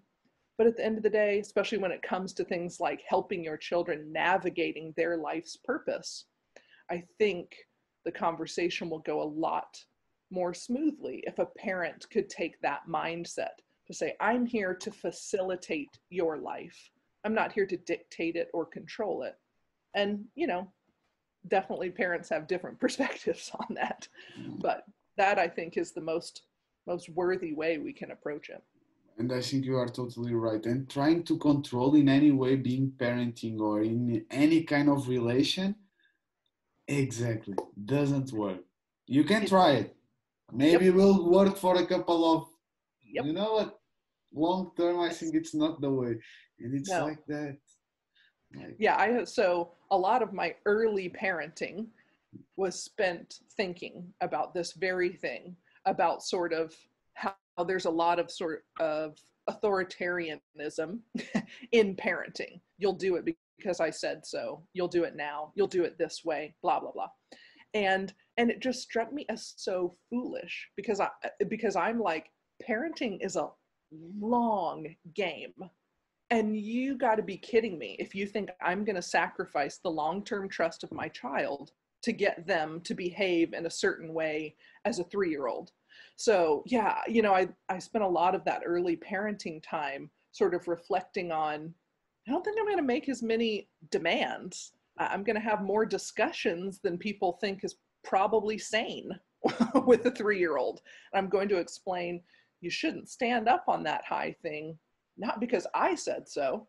But 0.57 0.67
at 0.67 0.77
the 0.77 0.85
end 0.85 0.97
of 0.97 1.03
the 1.03 1.11
day 1.11 1.39
especially 1.41 1.79
when 1.79 1.93
it 1.93 2.03
comes 2.03 2.33
to 2.35 2.45
things 2.45 2.81
like 2.81 3.03
helping 3.07 3.45
your 3.45 3.59
children 3.59 4.11
navigating 4.11 4.95
their 4.97 5.19
life's 5.19 5.57
purpose 5.57 6.25
i 6.91 7.03
think 7.19 7.55
the 8.05 8.13
conversation 8.13 8.91
will 8.91 9.01
go 9.01 9.23
a 9.23 9.25
lot 9.25 9.79
more 10.31 10.55
smoothly 10.55 11.23
if 11.27 11.39
a 11.39 11.47
parent 11.47 12.07
could 12.11 12.29
take 12.29 12.61
that 12.61 12.81
mindset 12.89 13.61
to 13.87 13.95
say 13.95 14.15
i'm 14.21 14.47
here 14.47 14.75
to 14.75 14.91
facilitate 14.91 15.99
your 16.11 16.39
life. 16.39 16.91
I'm 17.25 17.35
not 17.35 17.53
here 17.53 17.67
to 17.67 17.77
dictate 17.77 18.35
it 18.35 18.49
or 18.53 18.65
control 18.67 19.23
it. 19.23 19.37
And 19.95 20.25
you 20.35 20.47
know 20.47 20.73
definitely 21.49 21.91
parents 21.91 22.29
have 22.29 22.47
different 22.47 22.79
perspectives 22.85 23.51
on 23.55 23.75
that. 23.75 24.09
But 24.61 24.85
that 25.19 25.39
i 25.39 25.47
think 25.47 25.77
is 25.77 25.93
the 25.93 26.01
most 26.01 26.43
most 26.87 27.09
worthy 27.11 27.53
way 27.53 27.79
we 27.79 27.93
can 27.93 28.11
approach 28.11 28.49
it. 28.49 28.63
And 29.19 29.33
I 29.33 29.41
think 29.41 29.65
you 29.65 29.77
are 29.77 29.89
totally 29.89 30.35
right. 30.35 30.65
And 30.65 30.89
trying 30.89 31.23
to 31.25 31.39
control 31.39 31.95
in 31.95 32.09
any 32.09 32.33
way, 32.33 32.57
being 32.57 32.93
parenting 32.97 33.61
or 33.61 33.83
in 33.83 34.25
any 34.31 34.63
kind 34.65 34.89
of 34.89 35.07
relation, 35.07 35.77
exactly 36.99 37.55
doesn't 37.85 38.33
work. 38.33 38.61
You 39.07 39.25
can 39.25 39.47
try 39.47 39.73
it. 39.73 39.97
Maybe 40.53 40.87
it 40.89 40.95
will 40.95 41.31
work 41.31 41.57
for 41.57 41.77
a 41.77 41.87
couple 41.87 42.21
of, 42.33 42.49
Yep. 43.05 43.25
you 43.27 43.33
know 43.33 43.53
what? 43.55 43.79
Long 44.35 44.73
term, 44.77 45.01
I 45.01 45.11
think 45.11 45.35
it's 45.35 45.55
not 45.55 45.81
the 45.81 45.91
way. 45.91 46.19
And 46.59 46.75
it's 46.75 46.91
No. 46.91 47.05
like 47.07 47.25
that. 47.27 47.59
Like, 48.55 48.77
yeah 48.79 48.97
i 48.99 49.25
so 49.25 49.73
a 49.91 49.97
lot 49.97 50.23
of 50.23 50.35
my 50.35 50.55
early 50.67 51.09
parenting 51.09 51.87
was 52.57 52.83
spent 52.83 53.41
thinking 53.57 54.13
about 54.21 54.53
this 54.53 54.73
very 54.73 55.11
thing 55.11 55.57
about 55.87 56.23
sort 56.23 56.53
of 56.53 56.75
how 57.15 57.35
there's 57.67 57.87
a 57.87 57.91
lot 57.91 58.19
of 58.19 58.31
sort 58.31 58.65
of 58.79 59.19
authoritarianism 59.49 60.99
in 61.73 61.97
parenting 61.97 62.61
you'll 62.79 62.93
do 62.93 63.17
it 63.17 63.25
because 63.59 63.81
i 63.81 63.91
said 63.91 64.25
so. 64.25 64.63
You'll 64.73 64.89
do 64.89 65.05
it 65.05 65.17
now. 65.17 65.53
You'll 65.55 65.67
do 65.67 65.85
it 65.85 65.99
this 65.99 66.23
way 66.25 66.55
blah 66.63 66.81
blah 66.81 66.93
blah. 66.93 67.09
And 67.75 68.13
and 68.37 68.51
it 68.51 68.61
just 68.61 68.83
struck 68.83 69.13
me 69.13 69.27
as 69.29 69.55
so 69.57 69.95
foolish 70.11 70.69
because 70.77 71.01
i 71.01 71.07
uh, 71.25 71.29
because 71.49 71.77
i'm 71.77 72.01
like 72.01 72.31
parenting 72.69 73.19
is 73.21 73.37
a 73.37 73.49
long 74.21 74.87
game. 75.15 75.55
And 76.31 76.57
you 76.57 76.97
got 76.97 77.17
to 77.17 77.23
be 77.23 77.37
kidding 77.37 77.79
me 77.79 77.97
if 77.99 78.15
you 78.15 78.27
think 78.27 78.49
I'm 78.63 78.85
going 78.85 78.97
to 78.97 79.03
sacrifice 79.03 79.79
the 79.79 79.91
long 79.91 80.25
term 80.25 80.49
trust 80.49 80.83
of 80.83 80.93
my 80.93 81.09
child 81.09 81.73
to 82.03 82.13
get 82.13 82.47
them 82.47 82.81
to 82.85 82.95
behave 82.95 83.53
in 83.53 83.67
a 83.67 83.71
certain 83.71 84.13
way 84.13 84.57
as 84.85 84.99
a 84.99 85.05
three 85.05 85.31
year 85.31 85.47
old. 85.47 85.73
So, 86.17 86.63
yeah, 86.67 86.99
you 87.07 87.23
know, 87.23 87.35
I, 87.35 87.49
I 87.69 87.79
spent 87.79 88.05
a 88.05 88.09
lot 88.09 88.35
of 88.35 88.45
that 88.45 88.63
early 88.65 88.97
parenting 88.97 89.63
time 89.63 90.11
sort 90.33 90.55
of 90.55 90.69
reflecting 90.69 91.31
on 91.31 91.75
I 92.27 92.31
don't 92.31 92.45
think 92.45 92.57
I'm 92.59 92.67
going 92.67 92.77
to 92.77 92.83
make 92.83 93.09
as 93.09 93.23
many 93.23 93.69
demands. 93.91 94.73
I'm 94.99 95.25
going 95.25 95.37
to 95.37 95.41
have 95.41 95.63
more 95.63 95.85
discussions 95.85 96.79
than 96.79 96.99
people 96.99 97.39
think 97.41 97.65
is 97.65 97.77
probably 98.05 98.59
sane 98.59 99.11
with 99.87 100.07
a 100.07 100.11
three 100.11 100.39
year 100.39 100.57
old. 100.57 100.81
I'm 101.15 101.29
going 101.29 101.49
to 101.49 101.57
explain 101.59 102.23
you 102.61 102.71
shouldn't 102.71 103.09
stand 103.09 103.49
up 103.49 103.65
on 103.69 103.83
that 103.85 104.05
high 104.05 104.37
thing 104.43 104.79
not 105.17 105.41
because 105.41 105.67
I 105.75 105.95
said 105.95 106.29
so, 106.29 106.67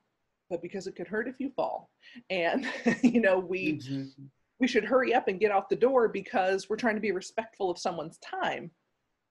but 0.49 0.61
because 0.61 0.87
it 0.87 0.95
could 0.95 1.07
hurt 1.07 1.27
if 1.27 1.39
you 1.39 1.51
fall. 1.55 1.89
And 2.29 2.67
you 3.01 3.21
know, 3.21 3.39
we 3.39 3.69
exactly. 3.69 4.25
we 4.59 4.67
should 4.67 4.85
hurry 4.85 5.13
up 5.13 5.27
and 5.27 5.39
get 5.39 5.51
out 5.51 5.69
the 5.69 5.75
door 5.75 6.07
because 6.07 6.69
we're 6.69 6.75
trying 6.75 6.95
to 6.95 7.01
be 7.01 7.11
respectful 7.11 7.69
of 7.69 7.77
someone's 7.77 8.17
time, 8.17 8.71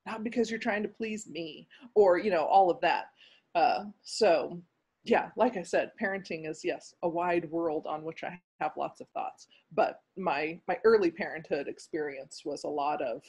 not 0.06 0.24
because 0.24 0.50
you're 0.50 0.58
trying 0.60 0.82
to 0.82 0.88
please 0.88 1.26
me 1.28 1.66
or 1.94 2.18
you 2.18 2.30
know 2.30 2.44
all 2.44 2.70
of 2.70 2.80
that. 2.80 3.06
Uh, 3.54 3.84
so 4.02 4.62
yeah, 5.04 5.30
like 5.36 5.56
I 5.56 5.62
said, 5.62 5.90
parenting 6.00 6.48
is 6.48 6.64
yes 6.64 6.94
a 7.02 7.08
wide 7.08 7.50
world 7.50 7.86
on 7.88 8.04
which 8.04 8.22
I 8.22 8.40
have 8.60 8.72
lots 8.76 9.00
of 9.00 9.08
thoughts. 9.08 9.48
But 9.72 10.00
my 10.16 10.60
my 10.68 10.78
early 10.84 11.10
parenthood 11.10 11.66
experience 11.66 12.42
was 12.44 12.64
a 12.64 12.68
lot 12.68 13.02
of 13.02 13.22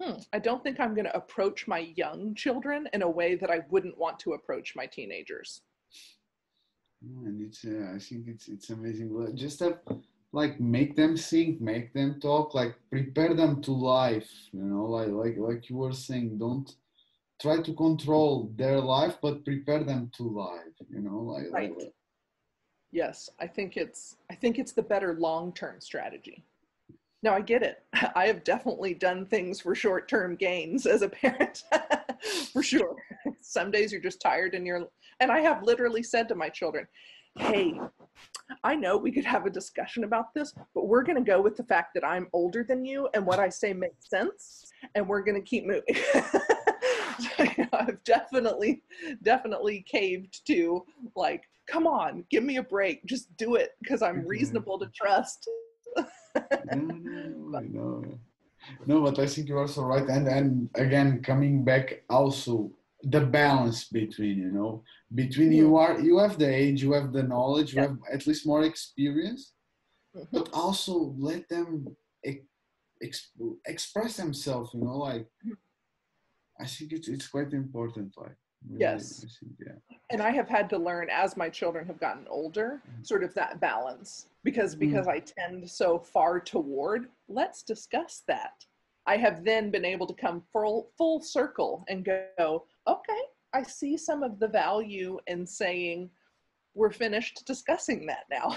hmm, 0.00 0.18
I 0.32 0.38
don't 0.38 0.62
think 0.62 0.78
I'm 0.78 0.94
going 0.94 1.06
to 1.06 1.16
approach 1.16 1.66
my 1.66 1.90
young 1.96 2.34
children 2.34 2.88
in 2.92 3.02
a 3.02 3.10
way 3.10 3.34
that 3.36 3.50
I 3.50 3.60
wouldn't 3.70 3.98
want 3.98 4.18
to 4.20 4.34
approach 4.34 4.74
my 4.76 4.86
teenagers. 4.86 5.62
And 7.02 7.40
it's 7.40 7.64
uh, 7.64 7.92
I 7.94 7.98
think 7.98 8.28
it's 8.28 8.48
it's 8.48 8.70
amazing. 8.70 9.36
Just 9.36 9.60
have 9.60 9.78
like 10.32 10.60
make 10.60 10.96
them 10.96 11.16
think, 11.16 11.60
make 11.60 11.94
them 11.94 12.20
talk, 12.20 12.54
like 12.54 12.74
prepare 12.90 13.32
them 13.32 13.62
to 13.62 13.72
life. 13.72 14.28
You 14.52 14.64
know, 14.64 14.84
like 14.84 15.08
like 15.08 15.36
like 15.38 15.70
you 15.70 15.76
were 15.76 15.92
saying, 15.92 16.36
don't 16.38 16.70
try 17.40 17.60
to 17.62 17.74
control 17.74 18.52
their 18.56 18.80
life, 18.80 19.18
but 19.22 19.44
prepare 19.44 19.84
them 19.84 20.10
to 20.16 20.22
life. 20.24 20.74
You 20.90 21.00
know, 21.00 21.18
like, 21.20 21.50
Right. 21.52 21.76
like 21.76 21.92
Yes, 22.90 23.28
I 23.38 23.46
think 23.46 23.76
it's 23.76 24.16
I 24.30 24.34
think 24.34 24.58
it's 24.58 24.72
the 24.72 24.82
better 24.82 25.14
long-term 25.14 25.80
strategy. 25.80 26.42
now 27.22 27.34
I 27.34 27.40
get 27.42 27.62
it. 27.62 27.82
I 28.16 28.26
have 28.26 28.44
definitely 28.44 28.94
done 28.94 29.26
things 29.26 29.60
for 29.60 29.74
short 29.74 30.08
term 30.08 30.36
gains 30.36 30.86
as 30.86 31.02
a 31.02 31.08
parent, 31.08 31.64
for 32.52 32.62
sure. 32.62 32.96
Some 33.42 33.70
days 33.70 33.92
you're 33.92 34.00
just 34.00 34.20
tired 34.22 34.54
and 34.54 34.66
you're, 34.66 34.88
and 35.20 35.30
I 35.30 35.40
have 35.40 35.62
literally 35.62 36.02
said 36.02 36.28
to 36.28 36.34
my 36.34 36.48
children, 36.48 36.86
hey, 37.36 37.78
I 38.64 38.74
know 38.74 38.96
we 38.96 39.12
could 39.12 39.24
have 39.26 39.44
a 39.46 39.50
discussion 39.50 40.04
about 40.04 40.32
this, 40.32 40.54
but 40.74 40.88
we're 40.88 41.02
going 41.02 41.22
to 41.22 41.30
go 41.30 41.40
with 41.42 41.56
the 41.56 41.64
fact 41.64 41.92
that 41.94 42.04
I'm 42.04 42.28
older 42.32 42.64
than 42.64 42.84
you 42.84 43.08
and 43.14 43.26
what 43.26 43.38
I 43.38 43.48
say 43.50 43.72
makes 43.74 44.08
sense, 44.08 44.72
and 44.94 45.06
we're 45.06 45.22
going 45.22 45.34
to 45.36 45.42
keep 45.46 45.66
moving. 45.66 45.96
I've 47.72 48.02
definitely, 48.04 48.82
definitely 49.22 49.84
caved 49.88 50.46
to 50.46 50.84
like, 51.16 51.42
come 51.66 51.86
on, 51.86 52.24
give 52.30 52.44
me 52.44 52.56
a 52.56 52.62
break, 52.62 53.04
just 53.06 53.34
do 53.36 53.56
it 53.56 53.70
because 53.82 54.02
I'm 54.02 54.26
reasonable 54.26 54.78
to 54.78 54.90
trust. 54.94 55.48
no, 56.72 57.60
no, 57.60 58.18
no, 58.86 59.02
but 59.02 59.18
I 59.18 59.26
think 59.26 59.48
you're 59.48 59.60
also 59.60 59.82
right. 59.82 60.08
And 60.08 60.28
and 60.28 60.70
again, 60.74 61.22
coming 61.22 61.64
back 61.64 62.02
also 62.08 62.70
the 63.04 63.20
balance 63.20 63.84
between 63.84 64.38
you 64.38 64.50
know 64.50 64.82
between 65.14 65.52
you 65.52 65.76
are 65.76 66.00
you 66.00 66.18
have 66.18 66.38
the 66.38 66.48
age 66.48 66.82
you 66.82 66.92
have 66.92 67.12
the 67.12 67.22
knowledge 67.22 67.72
you 67.72 67.80
have 67.80 67.96
at 68.12 68.26
least 68.26 68.44
more 68.44 68.64
experience 68.64 69.52
mm-hmm. 70.16 70.24
but 70.32 70.48
also 70.52 71.14
let 71.16 71.48
them 71.48 71.86
ex- 72.24 73.30
express 73.66 74.16
themselves 74.16 74.70
you 74.74 74.80
know 74.80 74.98
like 74.98 75.22
mm-hmm. 75.22 75.52
I 76.60 76.66
think 76.66 76.92
it's 76.92 77.08
it's 77.08 77.28
quite 77.28 77.52
important 77.52 78.12
like 78.16 78.36
really, 78.68 78.80
yes 78.80 79.24
think, 79.40 79.52
yeah. 79.64 79.96
and 80.10 80.22
i 80.22 80.30
have 80.30 80.48
had 80.48 80.68
to 80.68 80.78
learn 80.78 81.08
as 81.10 81.36
my 81.36 81.48
children 81.48 81.86
have 81.86 82.00
gotten 82.00 82.26
older 82.28 82.82
mm-hmm. 82.88 83.02
sort 83.02 83.22
of 83.22 83.32
that 83.34 83.60
balance 83.60 84.26
because 84.44 84.74
because 84.74 85.06
mm-hmm. 85.06 85.16
i 85.16 85.46
tend 85.46 85.68
so 85.68 85.98
far 85.98 86.40
toward 86.40 87.08
let's 87.28 87.62
discuss 87.62 88.22
that 88.26 88.64
I 89.08 89.16
have 89.16 89.42
then 89.42 89.70
been 89.70 89.86
able 89.86 90.06
to 90.06 90.12
come 90.12 90.42
full 90.52 90.90
full 90.98 91.22
circle 91.22 91.82
and 91.88 92.04
go, 92.04 92.66
okay, 92.86 93.20
I 93.54 93.62
see 93.62 93.96
some 93.96 94.22
of 94.22 94.38
the 94.38 94.48
value 94.48 95.18
in 95.26 95.46
saying 95.46 96.10
we're 96.74 96.90
finished 96.90 97.42
discussing 97.46 98.06
that 98.06 98.24
now. 98.30 98.54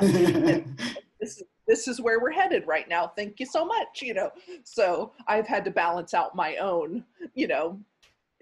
this, 1.20 1.40
this 1.66 1.88
is 1.88 2.00
where 2.00 2.20
we're 2.20 2.30
headed 2.30 2.66
right 2.66 2.88
now. 2.88 3.08
Thank 3.16 3.40
you 3.40 3.46
so 3.46 3.64
much. 3.64 4.02
You 4.02 4.14
know, 4.14 4.30
so 4.64 5.12
I've 5.26 5.46
had 5.46 5.64
to 5.64 5.70
balance 5.70 6.14
out 6.14 6.34
my 6.34 6.56
own, 6.56 7.04
you 7.34 7.48
know, 7.48 7.80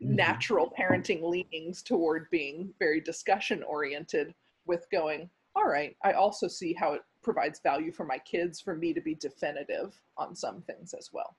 mm-hmm. 0.02 0.14
natural 0.14 0.72
parenting 0.78 1.22
leanings 1.22 1.82
toward 1.82 2.30
being 2.30 2.72
very 2.78 3.01
discussion 3.01 3.62
oriented 3.62 4.34
with 4.66 4.86
going, 4.90 5.28
all 5.55 5.66
right, 5.66 5.96
I 6.02 6.12
also 6.12 6.48
see 6.48 6.72
how 6.72 6.94
it 6.94 7.02
provides 7.22 7.60
value 7.60 7.92
for 7.92 8.05
my 8.05 8.18
kids 8.18 8.60
for 8.60 8.76
me 8.76 8.92
to 8.92 9.01
be 9.01 9.14
definitive 9.14 9.94
on 10.16 10.34
some 10.34 10.62
things 10.62 10.94
as 10.94 11.10
well. 11.12 11.36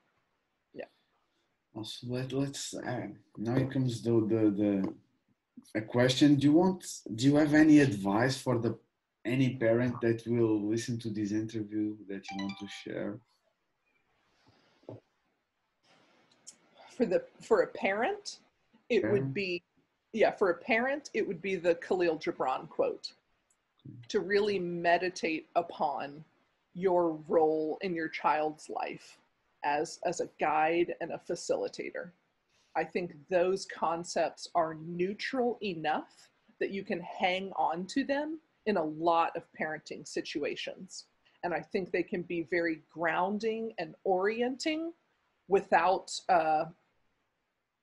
Yeah. 0.74 0.86
Also, 1.74 2.06
let, 2.08 2.32
let's 2.32 2.74
uh, 2.74 3.08
now 3.36 3.56
it 3.56 3.70
comes 3.70 4.02
to 4.02 4.26
the 4.26 4.50
the 4.50 4.94
a 5.74 5.80
question. 5.80 6.36
Do 6.36 6.46
you 6.46 6.52
want? 6.52 6.84
Do 7.14 7.24
you 7.26 7.36
have 7.36 7.54
any 7.54 7.80
advice 7.80 8.36
for 8.36 8.58
the 8.58 8.78
any 9.26 9.56
parent 9.56 10.00
that 10.00 10.26
will 10.26 10.60
listen 10.60 10.98
to 11.00 11.10
this 11.10 11.32
interview 11.32 11.96
that 12.08 12.24
you 12.30 12.36
want 12.38 12.58
to 12.60 12.68
share? 12.68 13.18
For 16.96 17.04
the 17.04 17.24
for 17.40 17.62
a 17.62 17.66
parent, 17.66 18.38
it 18.88 19.02
parent? 19.02 19.12
would 19.12 19.34
be 19.34 19.62
yeah. 20.12 20.30
For 20.30 20.50
a 20.50 20.54
parent, 20.54 21.10
it 21.12 21.26
would 21.26 21.42
be 21.42 21.56
the 21.56 21.74
Khalil 21.74 22.18
Gibran 22.18 22.68
quote. 22.68 23.12
Hmm. 23.86 23.94
To 24.08 24.20
really 24.20 24.58
meditate 24.58 25.48
upon 25.56 26.24
your 26.74 27.18
role 27.26 27.78
in 27.80 27.94
your 27.94 28.08
child's 28.08 28.68
life 28.68 29.18
as, 29.64 29.98
as 30.04 30.20
a 30.20 30.28
guide 30.38 30.94
and 31.00 31.10
a 31.10 31.20
facilitator. 31.28 32.10
I 32.76 32.84
think 32.84 33.16
those 33.30 33.66
concepts 33.66 34.48
are 34.54 34.76
neutral 34.86 35.58
enough 35.62 36.28
that 36.60 36.70
you 36.70 36.84
can 36.84 37.00
hang 37.00 37.50
on 37.56 37.86
to 37.86 38.04
them 38.04 38.38
in 38.66 38.76
a 38.76 38.84
lot 38.84 39.34
of 39.36 39.44
parenting 39.58 40.06
situations. 40.06 41.06
And 41.44 41.54
I 41.54 41.60
think 41.60 41.92
they 41.92 42.02
can 42.02 42.22
be 42.22 42.46
very 42.50 42.82
grounding 42.92 43.72
and 43.78 43.94
orienting 44.04 44.92
without, 45.48 46.10
uh, 46.28 46.64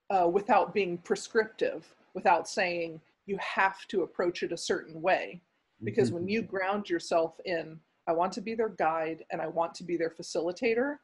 uh, 0.09 0.27
without 0.27 0.73
being 0.73 0.97
prescriptive, 0.97 1.85
without 2.13 2.47
saying 2.47 2.99
you 3.25 3.37
have 3.37 3.87
to 3.87 4.03
approach 4.03 4.43
it 4.43 4.51
a 4.51 4.57
certain 4.57 5.01
way. 5.01 5.41
Because 5.83 6.09
mm-hmm. 6.09 6.19
when 6.19 6.27
you 6.27 6.41
ground 6.41 6.89
yourself 6.89 7.39
in, 7.45 7.79
I 8.07 8.11
want 8.11 8.33
to 8.33 8.41
be 8.41 8.53
their 8.53 8.69
guide 8.69 9.23
and 9.31 9.41
I 9.41 9.47
want 9.47 9.73
to 9.75 9.83
be 9.83 9.95
their 9.95 10.09
facilitator, 10.09 10.97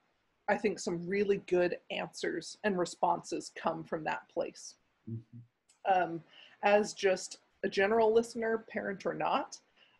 I 0.49 0.57
think 0.57 0.80
some 0.80 1.07
really 1.07 1.38
good 1.47 1.77
answers 1.91 2.57
and 2.64 2.77
responses 2.77 3.51
come 3.56 3.84
from 3.84 4.03
that 4.06 4.27
place. 4.34 4.76
Mm-hmm. 5.10 6.01
Um, 6.01 6.22
as 6.64 6.93
just 6.93 7.38
a 7.64 7.69
general 7.69 8.14
listener, 8.14 8.65
parent 8.69 9.06
or 9.06 9.14
not, 9.14 9.60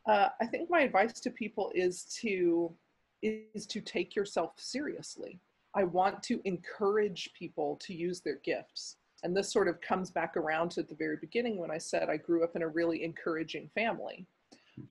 uh, 0.10 0.30
I 0.42 0.46
think 0.46 0.70
my 0.70 0.82
advice 0.82 1.20
to 1.22 1.30
people 1.30 1.72
is 1.76 2.04
to 2.22 2.74
is 3.22 3.66
to 3.68 3.82
take 3.82 4.16
yourself 4.16 4.54
seriously. 4.58 5.40
I 5.76 5.84
want 5.84 6.24
to 6.24 6.42
encourage 6.46 7.32
people 7.38 7.78
to 7.84 7.94
use 7.94 8.22
their 8.22 8.40
gifts. 8.44 8.96
And 9.24 9.36
this 9.36 9.52
sort 9.52 9.68
of 9.68 9.82
comes 9.82 10.10
back 10.10 10.38
around 10.38 10.72
to 10.72 10.84
the 10.84 10.96
very 10.96 11.18
beginning 11.18 11.58
when 11.58 11.70
I 11.70 11.78
said 11.78 12.10
I 12.10 12.16
grew 12.16 12.44
up 12.46 12.56
in 12.56 12.62
a 12.62 12.68
really 12.68 13.04
encouraging 13.04 13.70
family. 13.76 14.26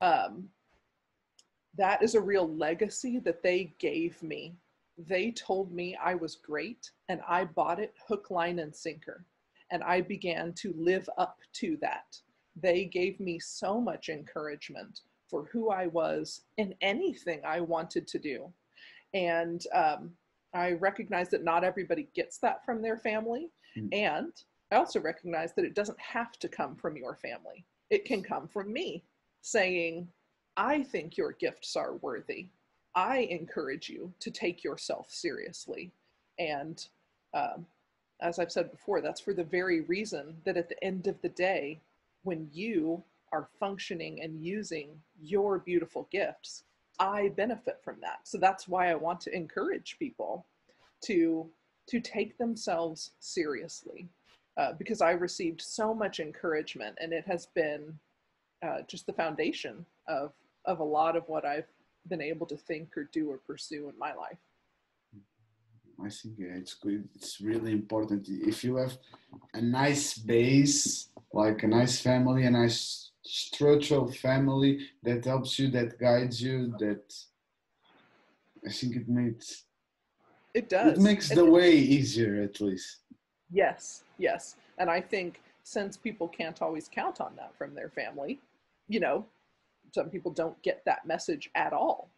Um, 0.01 0.47
that 1.75 2.03
is 2.03 2.13
a 2.13 2.21
real 2.21 2.47
legacy 2.47 3.17
that 3.19 3.41
they 3.41 3.73
gave 3.79 4.21
me 4.21 4.53
they 5.07 5.31
told 5.31 5.71
me 5.71 5.95
I 5.95 6.15
was 6.15 6.35
great 6.35 6.91
and 7.07 7.21
I 7.27 7.45
bought 7.45 7.79
it 7.79 7.93
hook, 8.07 8.29
line, 8.29 8.59
and 8.59 8.75
sinker. 8.75 9.23
And 9.71 9.83
I 9.83 10.01
began 10.01 10.53
to 10.53 10.73
live 10.77 11.09
up 11.17 11.39
to 11.53 11.77
that. 11.81 12.19
They 12.55 12.85
gave 12.85 13.19
me 13.19 13.39
so 13.39 13.79
much 13.79 14.09
encouragement 14.09 15.01
for 15.29 15.45
who 15.51 15.69
I 15.69 15.87
was 15.87 16.41
in 16.57 16.73
anything 16.81 17.41
I 17.45 17.61
wanted 17.61 18.07
to 18.07 18.19
do. 18.19 18.51
And 19.13 19.63
um, 19.73 20.11
I 20.53 20.73
recognize 20.73 21.29
that 21.29 21.43
not 21.43 21.63
everybody 21.63 22.07
gets 22.15 22.37
that 22.39 22.65
from 22.65 22.81
their 22.81 22.97
family. 22.97 23.49
Mm. 23.77 23.89
And 23.93 24.33
I 24.71 24.75
also 24.75 24.99
recognize 24.99 25.53
that 25.53 25.65
it 25.65 25.75
doesn't 25.75 25.99
have 25.99 26.37
to 26.39 26.47
come 26.47 26.75
from 26.75 26.97
your 26.97 27.15
family, 27.15 27.65
it 27.89 28.05
can 28.05 28.21
come 28.21 28.47
from 28.47 28.71
me 28.71 29.03
saying, 29.41 30.07
I 30.57 30.83
think 30.83 31.17
your 31.17 31.31
gifts 31.31 31.75
are 31.75 31.95
worthy. 31.95 32.47
I 32.95 33.19
encourage 33.29 33.89
you 33.89 34.11
to 34.19 34.31
take 34.31 34.63
yourself 34.63 35.07
seriously. 35.09 35.91
And 36.37 36.85
um, 37.33 37.65
as 38.21 38.39
I've 38.39 38.51
said 38.51 38.71
before, 38.71 39.01
that's 39.01 39.21
for 39.21 39.33
the 39.33 39.43
very 39.43 39.81
reason 39.81 40.35
that 40.43 40.57
at 40.57 40.69
the 40.69 40.83
end 40.83 41.07
of 41.07 41.21
the 41.21 41.29
day, 41.29 41.79
when 42.23 42.49
you 42.51 43.01
are 43.31 43.49
functioning 43.59 44.21
and 44.21 44.43
using 44.43 44.89
your 45.21 45.59
beautiful 45.59 46.07
gifts, 46.11 46.63
I 46.99 47.29
benefit 47.29 47.79
from 47.83 47.97
that. 48.01 48.19
So 48.23 48.37
that's 48.37 48.67
why 48.67 48.91
I 48.91 48.95
want 48.95 49.21
to 49.21 49.35
encourage 49.35 49.97
people 49.99 50.45
to 51.05 51.49
to 51.87 51.99
take 51.99 52.37
themselves 52.37 53.11
seriously, 53.19 54.07
uh, 54.57 54.73
because 54.73 55.01
I 55.01 55.11
received 55.11 55.59
so 55.59 55.91
much 55.93 56.19
encouragement, 56.19 56.97
and 57.01 57.11
it 57.11 57.25
has 57.25 57.47
been 57.47 57.97
uh, 58.61 58.81
just 58.87 59.05
the 59.05 59.13
foundation 59.13 59.85
of 60.07 60.33
of 60.65 60.79
a 60.79 60.83
lot 60.83 61.15
of 61.15 61.23
what 61.27 61.45
I've 61.45 61.67
been 62.07 62.21
able 62.21 62.45
to 62.47 62.57
think 62.57 62.95
or 62.97 63.05
do 63.11 63.29
or 63.29 63.37
pursue 63.37 63.89
in 63.89 63.97
my 63.97 64.13
life. 64.13 64.37
I 66.01 66.09
think 66.09 66.35
it's 66.39 66.75
good. 66.75 67.09
It's 67.15 67.41
really 67.41 67.71
important. 67.71 68.27
If 68.29 68.63
you 68.63 68.77
have 68.77 68.97
a 69.53 69.61
nice 69.61 70.17
base, 70.17 71.09
like 71.33 71.63
a 71.63 71.67
nice 71.67 71.99
family, 71.99 72.45
a 72.45 72.51
nice 72.51 73.08
structural 73.29 74.11
family 74.11 74.87
that 75.03 75.25
helps 75.25 75.59
you, 75.59 75.69
that 75.69 75.99
guides 75.99 76.41
you, 76.41 76.73
that 76.79 77.13
I 78.65 78.71
think 78.71 78.95
it 78.95 79.07
makes 79.07 79.65
it 80.53 80.67
does. 80.67 80.97
It 80.97 81.01
makes 81.01 81.29
the 81.29 81.45
way 81.45 81.71
easier, 81.73 82.41
at 82.41 82.59
least. 82.59 82.97
Yes, 83.51 84.03
yes, 84.17 84.55
and 84.77 84.89
I 84.89 84.99
think 84.99 85.41
since 85.63 85.95
people 85.95 86.27
can't 86.27 86.61
always 86.61 86.89
count 86.91 87.21
on 87.21 87.35
that 87.35 87.55
from 87.55 87.75
their 87.75 87.89
family, 87.89 88.39
you 88.87 88.99
know, 88.99 89.25
some 89.93 90.09
people 90.09 90.31
don't 90.31 90.59
get 90.63 90.83
that 90.85 91.05
message 91.05 91.49
at 91.55 91.73
all 91.73 92.09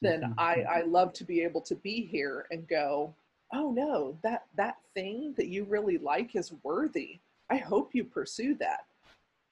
then 0.00 0.20
mm-hmm. 0.22 0.38
I, 0.38 0.64
I 0.68 0.82
love 0.82 1.12
to 1.14 1.24
be 1.24 1.42
able 1.42 1.60
to 1.62 1.74
be 1.74 2.06
here 2.06 2.46
and 2.50 2.66
go 2.68 3.14
oh 3.52 3.70
no 3.70 4.16
that 4.22 4.46
that 4.56 4.76
thing 4.94 5.34
that 5.36 5.48
you 5.48 5.64
really 5.64 5.98
like 5.98 6.34
is 6.34 6.52
worthy 6.62 7.20
i 7.50 7.56
hope 7.56 7.94
you 7.94 8.04
pursue 8.04 8.54
that 8.56 8.85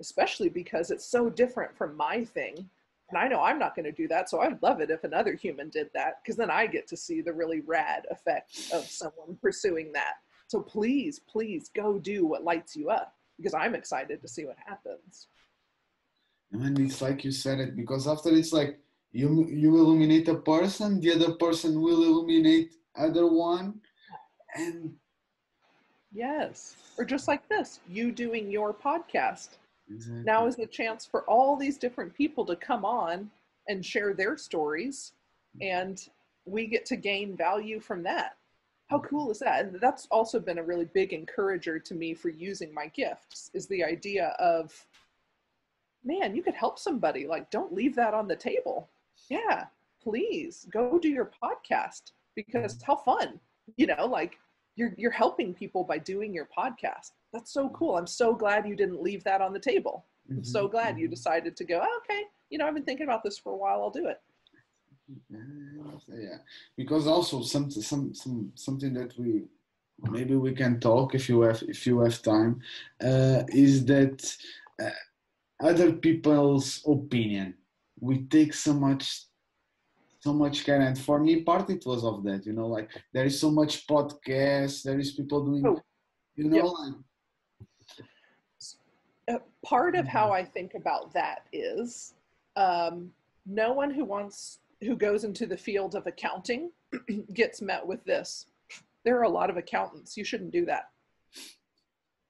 especially 0.04 0.48
because 0.48 0.90
it's 0.90 1.06
so 1.06 1.30
different 1.30 1.76
from 1.76 1.96
my 1.96 2.24
thing. 2.24 2.68
And 3.10 3.18
i 3.18 3.28
know 3.28 3.42
i'm 3.42 3.58
not 3.58 3.76
going 3.76 3.84
to 3.84 3.92
do 3.92 4.08
that 4.08 4.30
so 4.30 4.40
i'd 4.40 4.62
love 4.62 4.80
it 4.80 4.90
if 4.90 5.04
another 5.04 5.34
human 5.34 5.68
did 5.68 5.90
that 5.94 6.22
because 6.22 6.36
then 6.36 6.50
i 6.50 6.66
get 6.66 6.86
to 6.88 6.96
see 6.96 7.20
the 7.20 7.32
really 7.32 7.60
rad 7.60 8.06
effect 8.10 8.70
of 8.72 8.84
someone 8.84 9.36
pursuing 9.40 9.92
that. 9.92 10.14
So 10.46 10.60
please 10.60 11.20
please 11.34 11.70
go 11.82 11.98
do 11.98 12.26
what 12.26 12.44
lights 12.44 12.74
you 12.76 12.90
up 12.90 13.14
because 13.36 13.54
i'm 13.54 13.74
excited 13.74 14.20
to 14.22 14.28
see 14.28 14.44
what 14.44 14.56
happens. 14.72 15.28
And 16.52 16.78
it's 16.78 17.02
like 17.02 17.24
you 17.24 17.32
said 17.32 17.58
it 17.60 17.76
because 17.76 18.06
after 18.06 18.30
it's 18.30 18.52
like 18.52 18.78
you 19.14 19.46
you 19.48 19.76
illuminate 19.76 20.28
a 20.28 20.34
person 20.34 21.00
the 21.00 21.12
other 21.14 21.32
person 21.34 21.80
will 21.80 22.02
illuminate 22.02 22.74
other 22.96 23.26
one 23.26 23.80
and 24.56 24.92
yes 26.12 26.76
or 26.98 27.04
just 27.04 27.28
like 27.28 27.48
this 27.48 27.80
you 27.88 28.10
doing 28.10 28.50
your 28.50 28.74
podcast 28.74 29.50
exactly. 29.90 30.22
now 30.24 30.46
is 30.46 30.56
the 30.56 30.66
chance 30.66 31.06
for 31.06 31.22
all 31.22 31.56
these 31.56 31.78
different 31.78 32.14
people 32.14 32.44
to 32.46 32.56
come 32.56 32.84
on 32.84 33.30
and 33.68 33.84
share 33.84 34.14
their 34.14 34.36
stories 34.36 35.12
and 35.60 36.08
we 36.44 36.66
get 36.66 36.84
to 36.84 36.96
gain 36.96 37.36
value 37.36 37.80
from 37.80 38.02
that. 38.02 38.36
How 38.88 38.98
mm-hmm. 38.98 39.06
cool 39.06 39.30
is 39.30 39.38
that? 39.38 39.64
And 39.64 39.80
that's 39.80 40.06
also 40.10 40.38
been 40.38 40.58
a 40.58 40.62
really 40.62 40.84
big 40.84 41.12
encourager 41.12 41.78
to 41.78 41.94
me 41.94 42.12
for 42.12 42.28
using 42.28 42.74
my 42.74 42.88
gifts 42.88 43.50
is 43.54 43.66
the 43.66 43.82
idea 43.82 44.36
of 44.38 44.72
man 46.04 46.36
you 46.36 46.42
could 46.42 46.54
help 46.54 46.78
somebody 46.78 47.26
like 47.26 47.50
don't 47.50 47.72
leave 47.72 47.94
that 47.96 48.14
on 48.14 48.28
the 48.28 48.36
table. 48.36 48.88
Yeah 49.28 49.66
please 50.04 50.66
go 50.70 50.98
do 50.98 51.08
your 51.08 51.30
podcast 51.42 52.12
because 52.36 52.76
mm-hmm. 52.76 52.92
how 52.92 52.96
fun 52.96 53.40
you 53.76 53.86
know 53.86 54.06
like 54.06 54.38
you're 54.76 54.94
you're 54.96 55.10
helping 55.10 55.54
people 55.54 55.84
by 55.84 55.98
doing 55.98 56.32
your 56.34 56.48
podcast. 56.56 57.12
That's 57.32 57.52
so 57.52 57.68
cool. 57.70 57.96
I'm 57.96 58.06
so 58.06 58.34
glad 58.34 58.66
you 58.68 58.76
didn't 58.76 59.02
leave 59.02 59.24
that 59.24 59.40
on 59.40 59.52
the 59.52 59.58
table. 59.60 60.04
I'm 60.36 60.44
so 60.44 60.66
Mhm, 60.66 60.70
glad 60.70 60.98
you 60.98 61.06
mhm. 61.06 61.10
decided 61.10 61.56
to 61.56 61.64
go 61.64 61.80
"Oh, 61.82 62.00
okay 62.04 62.22
you 62.50 62.58
know 62.58 62.66
i've 62.66 62.74
been 62.74 62.84
thinking 62.84 63.06
about 63.06 63.22
this 63.24 63.38
for 63.38 63.52
a 63.52 63.56
while 63.56 63.82
i'll 63.82 63.90
do 63.90 64.06
it. 64.06 64.20
Yeah 66.08 66.38
because 66.76 67.06
also 67.06 67.42
some 67.42 67.70
some 67.70 68.14
some 68.14 68.52
something 68.54 68.92
that 68.94 69.16
we 69.18 69.44
maybe 70.10 70.34
we 70.36 70.52
can 70.52 70.80
talk 70.80 71.14
if 71.14 71.28
you 71.28 71.40
have 71.42 71.62
if 71.68 71.86
you 71.86 72.00
have 72.00 72.22
time 72.22 72.60
uh, 73.02 73.42
is 73.48 73.84
that 73.86 74.36
uh, 74.82 74.90
other 75.60 75.92
people's 75.92 76.82
opinion. 76.86 77.54
We 78.00 78.24
take 78.24 78.54
so 78.54 78.74
much 78.74 79.26
so 80.24 80.32
much 80.32 80.64
care 80.64 80.80
and 80.80 80.98
for 80.98 81.18
me 81.26 81.32
part 81.48 81.68
it 81.76 81.84
was 81.90 82.02
of 82.10 82.16
that 82.26 82.40
you 82.46 82.54
know 82.58 82.68
like 82.76 82.88
there 83.12 83.26
is 83.30 83.36
so 83.44 83.50
much 83.50 83.86
podcast 83.86 84.82
there 84.82 84.98
is 84.98 85.12
people 85.18 85.40
doing 85.44 85.64
Oh, 85.66 85.80
you 86.36 86.44
know 86.48 86.56
yep. 86.56 86.64
like 86.80 86.96
uh, 89.28 89.38
part 89.64 89.94
of 89.96 90.06
how 90.06 90.30
I 90.32 90.44
think 90.44 90.72
about 90.74 91.12
that 91.14 91.46
is 91.52 92.14
um, 92.56 93.10
no 93.46 93.72
one 93.72 93.90
who 93.90 94.04
wants 94.04 94.58
who 94.82 94.96
goes 94.96 95.24
into 95.24 95.46
the 95.46 95.56
field 95.56 95.94
of 95.94 96.06
accounting 96.06 96.70
gets 97.34 97.62
met 97.62 97.86
with 97.86 98.04
this. 98.04 98.46
There 99.04 99.18
are 99.18 99.22
a 99.22 99.28
lot 99.28 99.50
of 99.50 99.56
accountants. 99.56 100.16
You 100.16 100.24
shouldn't 100.24 100.50
do 100.50 100.66
that, 100.66 100.90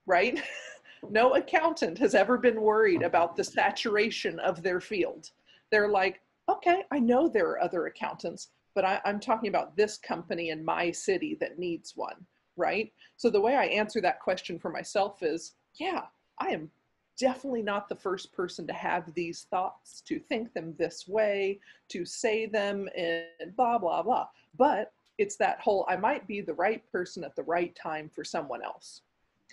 right? 0.06 0.40
no 1.10 1.34
accountant 1.34 1.98
has 1.98 2.14
ever 2.14 2.38
been 2.38 2.60
worried 2.60 3.02
about 3.02 3.36
the 3.36 3.44
saturation 3.44 4.38
of 4.38 4.62
their 4.62 4.80
field. 4.80 5.30
They're 5.70 5.88
like, 5.88 6.20
okay, 6.48 6.84
I 6.90 6.98
know 6.98 7.28
there 7.28 7.48
are 7.48 7.62
other 7.62 7.86
accountants, 7.86 8.48
but 8.74 8.84
I, 8.84 9.00
I'm 9.04 9.20
talking 9.20 9.48
about 9.48 9.76
this 9.76 9.96
company 9.96 10.50
in 10.50 10.64
my 10.64 10.90
city 10.90 11.36
that 11.40 11.58
needs 11.58 11.96
one, 11.96 12.26
right? 12.56 12.92
So 13.16 13.30
the 13.30 13.40
way 13.40 13.56
I 13.56 13.66
answer 13.66 14.00
that 14.00 14.20
question 14.20 14.58
for 14.58 14.70
myself 14.70 15.22
is, 15.22 15.52
yeah, 15.76 16.02
I 16.38 16.48
am 16.48 16.70
definitely 17.16 17.62
not 17.62 17.88
the 17.88 17.94
first 17.94 18.32
person 18.32 18.66
to 18.66 18.72
have 18.72 19.12
these 19.14 19.46
thoughts, 19.50 20.00
to 20.02 20.18
think 20.18 20.52
them 20.52 20.74
this 20.78 21.06
way, 21.06 21.60
to 21.88 22.04
say 22.04 22.46
them, 22.46 22.88
and 22.96 23.54
blah, 23.56 23.78
blah, 23.78 24.02
blah. 24.02 24.26
But 24.58 24.92
it's 25.18 25.36
that 25.36 25.60
whole 25.60 25.86
I 25.88 25.96
might 25.96 26.26
be 26.26 26.40
the 26.40 26.54
right 26.54 26.82
person 26.90 27.24
at 27.24 27.36
the 27.36 27.44
right 27.44 27.74
time 27.76 28.10
for 28.12 28.24
someone 28.24 28.62
else. 28.62 29.02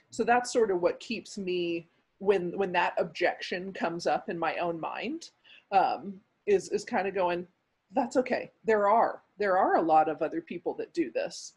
So 0.10 0.24
that's 0.24 0.52
sort 0.52 0.72
of 0.72 0.82
what 0.82 1.00
keeps 1.00 1.38
me 1.38 1.88
when 2.18 2.58
when 2.58 2.72
that 2.72 2.94
objection 2.98 3.74
comes 3.74 4.08
up 4.08 4.30
in 4.30 4.38
my 4.38 4.58
own 4.58 4.80
mind 4.80 5.30
um, 5.72 6.20
is 6.46 6.70
is 6.70 6.84
kind 6.84 7.08
of 7.08 7.14
going 7.16 7.48
that's 7.94 8.16
okay. 8.18 8.52
There 8.64 8.88
are 8.88 9.22
there 9.38 9.58
are 9.58 9.76
a 9.76 9.82
lot 9.82 10.08
of 10.10 10.22
other 10.22 10.42
people 10.42 10.74
that 10.76 10.94
do 10.94 11.12
this. 11.12 11.54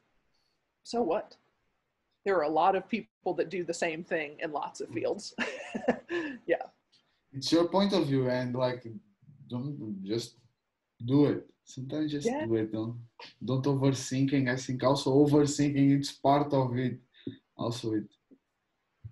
So 0.82 1.02
what? 1.02 1.36
There 2.24 2.36
are 2.38 2.42
a 2.42 2.48
lot 2.48 2.74
of 2.74 2.88
people 2.88 3.34
that 3.34 3.50
do 3.50 3.64
the 3.64 3.74
same 3.74 4.02
thing 4.02 4.36
in 4.42 4.52
lots 4.52 4.80
of 4.80 4.88
fields. 4.90 5.34
Yeah. 6.46 6.66
It's 7.32 7.50
your 7.50 7.66
point 7.68 7.92
of 7.92 8.06
view 8.06 8.28
and 8.30 8.54
like 8.54 8.86
don't 9.48 10.02
just 10.04 10.36
do 11.04 11.26
it. 11.26 11.46
Sometimes 11.64 12.12
just 12.12 12.26
Yeah. 12.26 12.46
do 12.46 12.54
it. 12.56 12.72
Don't 12.72 12.96
don't 13.44 13.64
overthinking 13.64 14.48
i 14.50 14.56
think 14.56 14.82
also 14.84 15.10
overthinking 15.24 15.98
it's 15.98 16.12
part 16.12 16.52
of 16.52 16.76
it. 16.78 16.98
Also 17.56 17.94
it. 17.94 18.08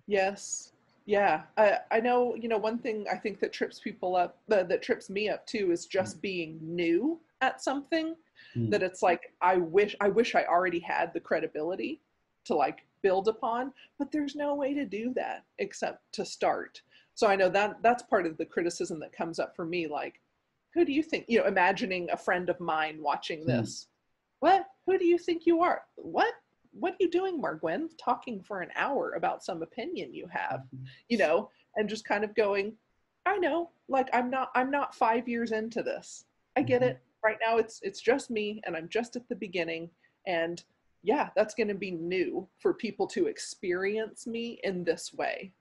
Yes. 0.07 0.72
Yeah. 1.05 1.43
I, 1.57 1.79
I 1.91 1.99
know, 1.99 2.35
you 2.35 2.47
know, 2.47 2.57
one 2.57 2.79
thing 2.79 3.05
I 3.11 3.17
think 3.17 3.39
that 3.41 3.51
trips 3.51 3.79
people 3.79 4.15
up, 4.15 4.37
uh, 4.51 4.63
that 4.63 4.81
trips 4.81 5.09
me 5.09 5.29
up 5.29 5.45
too, 5.45 5.71
is 5.71 5.85
just 5.85 6.21
being 6.21 6.59
new 6.61 7.19
at 7.41 7.61
something. 7.61 8.15
Hmm. 8.53 8.69
That 8.69 8.83
it's 8.83 9.01
like, 9.01 9.33
I 9.41 9.57
wish, 9.57 9.95
I 9.99 10.09
wish 10.09 10.35
I 10.35 10.45
already 10.45 10.79
had 10.79 11.13
the 11.13 11.19
credibility 11.19 12.01
to 12.45 12.55
like 12.55 12.85
build 13.01 13.27
upon, 13.27 13.73
but 13.97 14.11
there's 14.11 14.35
no 14.35 14.55
way 14.55 14.73
to 14.73 14.85
do 14.85 15.13
that 15.15 15.43
except 15.59 16.11
to 16.13 16.25
start. 16.25 16.81
So 17.15 17.27
I 17.27 17.35
know 17.35 17.49
that 17.49 17.77
that's 17.81 18.03
part 18.03 18.25
of 18.25 18.37
the 18.37 18.45
criticism 18.45 18.99
that 18.99 19.13
comes 19.13 19.39
up 19.39 19.55
for 19.55 19.65
me. 19.65 19.87
Like, 19.87 20.19
who 20.73 20.83
do 20.85 20.91
you 20.91 21.03
think, 21.03 21.25
you 21.27 21.39
know, 21.39 21.45
imagining 21.45 22.09
a 22.11 22.17
friend 22.17 22.49
of 22.49 22.59
mine 22.59 23.01
watching 23.01 23.41
Hmm. 23.41 23.47
this? 23.47 23.87
What? 24.39 24.67
Who 24.85 24.97
do 24.97 25.05
you 25.05 25.17
think 25.17 25.45
you 25.45 25.61
are? 25.61 25.83
What? 25.95 26.33
What 26.73 26.93
are 26.93 26.97
you 26.99 27.09
doing, 27.09 27.41
Margwen? 27.41 27.89
Talking 27.97 28.41
for 28.41 28.61
an 28.61 28.71
hour 28.75 29.13
about 29.13 29.43
some 29.43 29.61
opinion 29.61 30.13
you 30.13 30.27
have, 30.27 30.65
you 31.07 31.17
know, 31.17 31.49
and 31.75 31.87
just 31.87 32.05
kind 32.05 32.23
of 32.23 32.35
going, 32.35 32.73
I 33.25 33.37
know, 33.37 33.69
like 33.87 34.09
I'm 34.13 34.29
not 34.29 34.49
I'm 34.55 34.71
not 34.71 34.95
five 34.95 35.27
years 35.27 35.51
into 35.51 35.83
this. 35.83 36.25
I 36.55 36.61
get 36.63 36.81
Mhm. 36.81 36.87
it. 36.91 36.99
Right 37.23 37.37
now 37.41 37.57
it's 37.57 37.79
it's 37.83 38.01
just 38.01 38.29
me 38.29 38.61
and 38.65 38.75
I'm 38.75 38.89
just 38.89 39.15
at 39.15 39.27
the 39.29 39.35
beginning. 39.35 39.89
And 40.25 40.63
yeah, 41.03 41.29
that's 41.35 41.53
gonna 41.53 41.75
be 41.75 41.91
new 41.91 42.47
for 42.57 42.73
people 42.73 43.07
to 43.07 43.27
experience 43.27 44.25
me 44.27 44.59
in 44.63 44.83
this 44.83 45.13
way. 45.13 45.53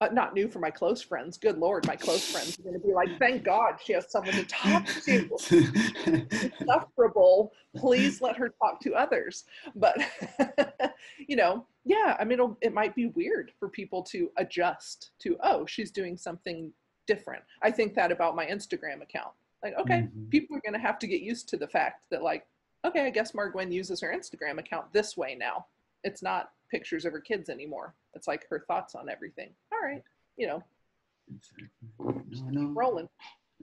Uh, 0.00 0.08
not 0.12 0.34
new 0.34 0.48
for 0.48 0.58
my 0.58 0.70
close 0.70 1.02
friends. 1.02 1.36
Good 1.38 1.58
lord, 1.58 1.86
my 1.86 1.96
close 1.96 2.30
friends 2.30 2.58
are 2.58 2.62
gonna 2.62 2.78
be 2.78 2.92
like, 2.92 3.18
thank 3.18 3.44
God 3.44 3.78
she 3.82 3.92
has 3.94 4.10
someone 4.10 4.34
to 4.34 4.44
talk 4.44 4.86
to. 5.04 5.28
insufferable. 6.60 7.52
Please 7.76 8.20
let 8.20 8.36
her 8.36 8.48
talk 8.62 8.80
to 8.80 8.94
others. 8.94 9.44
But 9.74 9.98
you 11.26 11.36
know, 11.36 11.66
yeah, 11.84 12.16
I 12.18 12.24
mean, 12.24 12.34
it'll, 12.34 12.58
it 12.60 12.72
might 12.74 12.94
be 12.94 13.06
weird 13.06 13.52
for 13.58 13.68
people 13.68 14.02
to 14.04 14.30
adjust 14.36 15.10
to. 15.20 15.36
Oh, 15.42 15.66
she's 15.66 15.90
doing 15.90 16.16
something 16.16 16.72
different. 17.06 17.42
I 17.62 17.70
think 17.70 17.94
that 17.94 18.12
about 18.12 18.36
my 18.36 18.46
Instagram 18.46 19.02
account. 19.02 19.32
Like, 19.62 19.74
okay, 19.78 20.02
Mhm. 20.02 20.30
people 20.30 20.56
are 20.56 20.62
gonna 20.64 20.78
have 20.78 20.98
to 21.00 21.06
get 21.06 21.20
used 21.20 21.48
to 21.50 21.56
the 21.56 21.66
fact 21.66 22.02
that, 22.10 22.22
like, 22.22 22.46
okay, 22.84 23.06
I 23.06 23.10
guess 23.10 23.32
Margwen 23.32 23.72
uses 23.72 24.00
her 24.00 24.14
Instagram 24.14 24.58
account 24.58 24.92
this 24.92 25.16
way 25.16 25.34
now. 25.34 25.66
It's 26.04 26.22
not 26.22 26.52
pictures 26.70 27.04
of 27.04 27.12
her 27.12 27.20
kids 27.20 27.48
anymore. 27.48 27.94
It's 28.14 28.28
like 28.28 28.46
her 28.50 28.60
thoughts 28.68 28.94
on 28.94 29.08
everything. 29.08 29.50
All 29.80 29.88
right, 29.88 30.02
you 30.36 30.46
know, 30.46 30.62
no, 32.00 32.22
no. 32.50 32.72
rolling. 32.74 33.08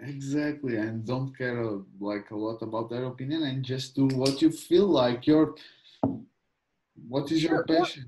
Exactly, 0.02 0.78
and 0.78 1.06
don't 1.06 1.36
care 1.38 1.64
uh, 1.64 1.78
like 2.00 2.32
a 2.32 2.36
lot 2.36 2.62
about 2.62 2.90
their 2.90 3.06
opinion, 3.06 3.44
and 3.44 3.64
just 3.64 3.96
do 3.96 4.08
what 4.08 4.42
you 4.42 4.52
feel 4.52 4.88
like. 4.88 5.26
Your 5.28 5.56
what 7.08 7.32
is 7.32 7.44
your 7.44 7.60
or- 7.60 7.64
passion? 7.66 8.06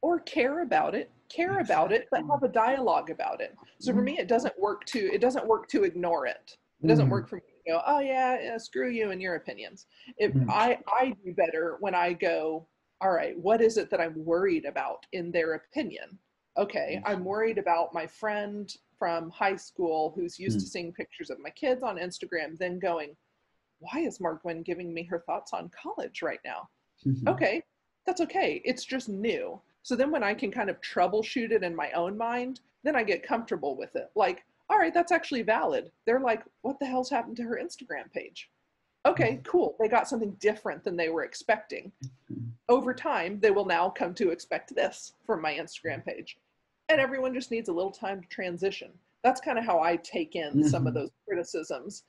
or 0.00 0.20
care 0.20 0.62
about 0.62 0.94
it 0.94 1.10
care 1.28 1.58
about 1.58 1.90
it 1.90 2.06
but 2.12 2.20
have 2.30 2.44
a 2.44 2.48
dialogue 2.48 3.10
about 3.10 3.40
it 3.40 3.52
so 3.80 3.92
for 3.92 4.00
Mhm. 4.00 4.04
me 4.04 4.18
it 4.18 4.28
doesn't 4.28 4.56
work 4.58 4.84
to 4.84 5.00
it 5.12 5.20
doesn't 5.20 5.44
work 5.46 5.66
to 5.68 5.82
ignore 5.82 6.24
it 6.24 6.56
it 6.82 6.86
doesn't 6.86 7.08
Mhm. 7.08 7.10
work 7.10 7.28
for 7.28 7.36
me 7.36 7.42
to 7.42 7.72
go 7.72 7.82
oh 7.84 7.98
yeah, 7.98 8.40
yeah 8.40 8.56
screw 8.56 8.88
you 8.90 9.10
and 9.10 9.20
your 9.20 9.34
opinions 9.34 9.86
if 10.16 10.32
Mhm. 10.32 10.46
i 10.48 10.78
i 10.86 11.10
do 11.24 11.34
better 11.34 11.78
when 11.80 11.96
i 11.96 12.12
go 12.12 12.64
all 13.00 13.10
right 13.10 13.36
what 13.40 13.60
is 13.60 13.76
it 13.76 13.90
that 13.90 14.00
i'm 14.00 14.24
worried 14.24 14.64
about 14.66 15.04
in 15.12 15.32
their 15.32 15.54
opinion 15.54 16.16
okay 16.58 17.00
i'm 17.06 17.24
worried 17.24 17.56
about 17.58 17.94
my 17.94 18.06
friend 18.06 18.76
from 18.98 19.30
high 19.30 19.56
school 19.56 20.12
who's 20.14 20.38
used 20.38 20.58
to 20.60 20.66
seeing 20.66 20.92
pictures 20.92 21.30
of 21.30 21.38
my 21.40 21.50
kids 21.50 21.82
on 21.82 21.96
instagram 21.96 22.58
then 22.58 22.78
going 22.78 23.16
why 23.80 24.00
is 24.00 24.18
Mark 24.20 24.42
margwen 24.42 24.64
giving 24.64 24.92
me 24.92 25.04
her 25.04 25.20
thoughts 25.20 25.52
on 25.52 25.70
college 25.70 26.20
right 26.22 26.40
now 26.44 26.68
Mhm. 27.06 27.28
okay, 27.28 27.62
that's 28.06 28.20
okay. 28.22 28.60
It's 28.64 28.84
just 28.84 29.08
new. 29.08 29.60
So 29.84 29.94
then 29.94 30.10
when 30.10 30.24
I 30.24 30.34
can 30.34 30.50
kind 30.50 30.68
of 30.68 30.80
troubleshoot 30.80 31.52
it 31.52 31.62
in 31.62 31.76
my 31.76 31.92
own 31.92 32.16
mind, 32.16 32.58
then 32.82 32.96
I 32.96 33.04
get 33.04 33.22
comfortable 33.22 33.76
with 33.76 33.94
it. 33.94 34.10
Like, 34.16 34.44
all 34.68 34.78
right, 34.78 34.92
that's 34.92 35.12
actually 35.12 35.42
valid. 35.42 35.92
They're 36.06 36.18
like, 36.18 36.42
what 36.62 36.80
the 36.80 36.86
hell's 36.86 37.08
happened 37.08 37.36
to 37.36 37.44
her 37.44 37.60
Instagram 37.62 38.10
page? 38.12 38.50
Okay, 39.06 39.40
cool. 39.44 39.76
They 39.78 39.86
got 39.86 40.08
something 40.08 40.32
different 40.40 40.82
than 40.82 40.96
they 40.96 41.08
were 41.08 41.22
expecting. 41.22 41.92
Mhm. 42.32 42.50
Over 42.68 42.92
time, 42.92 43.38
they 43.38 43.52
will 43.52 43.64
now 43.64 43.90
come 43.90 44.12
to 44.14 44.30
expect 44.30 44.74
this 44.74 45.14
from 45.24 45.40
my 45.40 45.54
Instagram 45.54 46.04
page. 46.04 46.36
And 46.88 47.00
everyone 47.00 47.34
just 47.34 47.50
needs 47.50 47.68
a 47.68 47.72
little 47.72 47.90
time 47.90 48.22
to 48.22 48.28
transition. 48.28 48.90
That's 49.22 49.40
kind 49.40 49.58
of 49.58 49.64
how 49.64 49.80
I 49.80 49.96
take 49.96 50.36
in 50.36 50.64
some 50.64 50.86
of 50.86 50.92
Mhm. 50.94 50.96
those 50.96 51.10
criticisms 51.26 52.04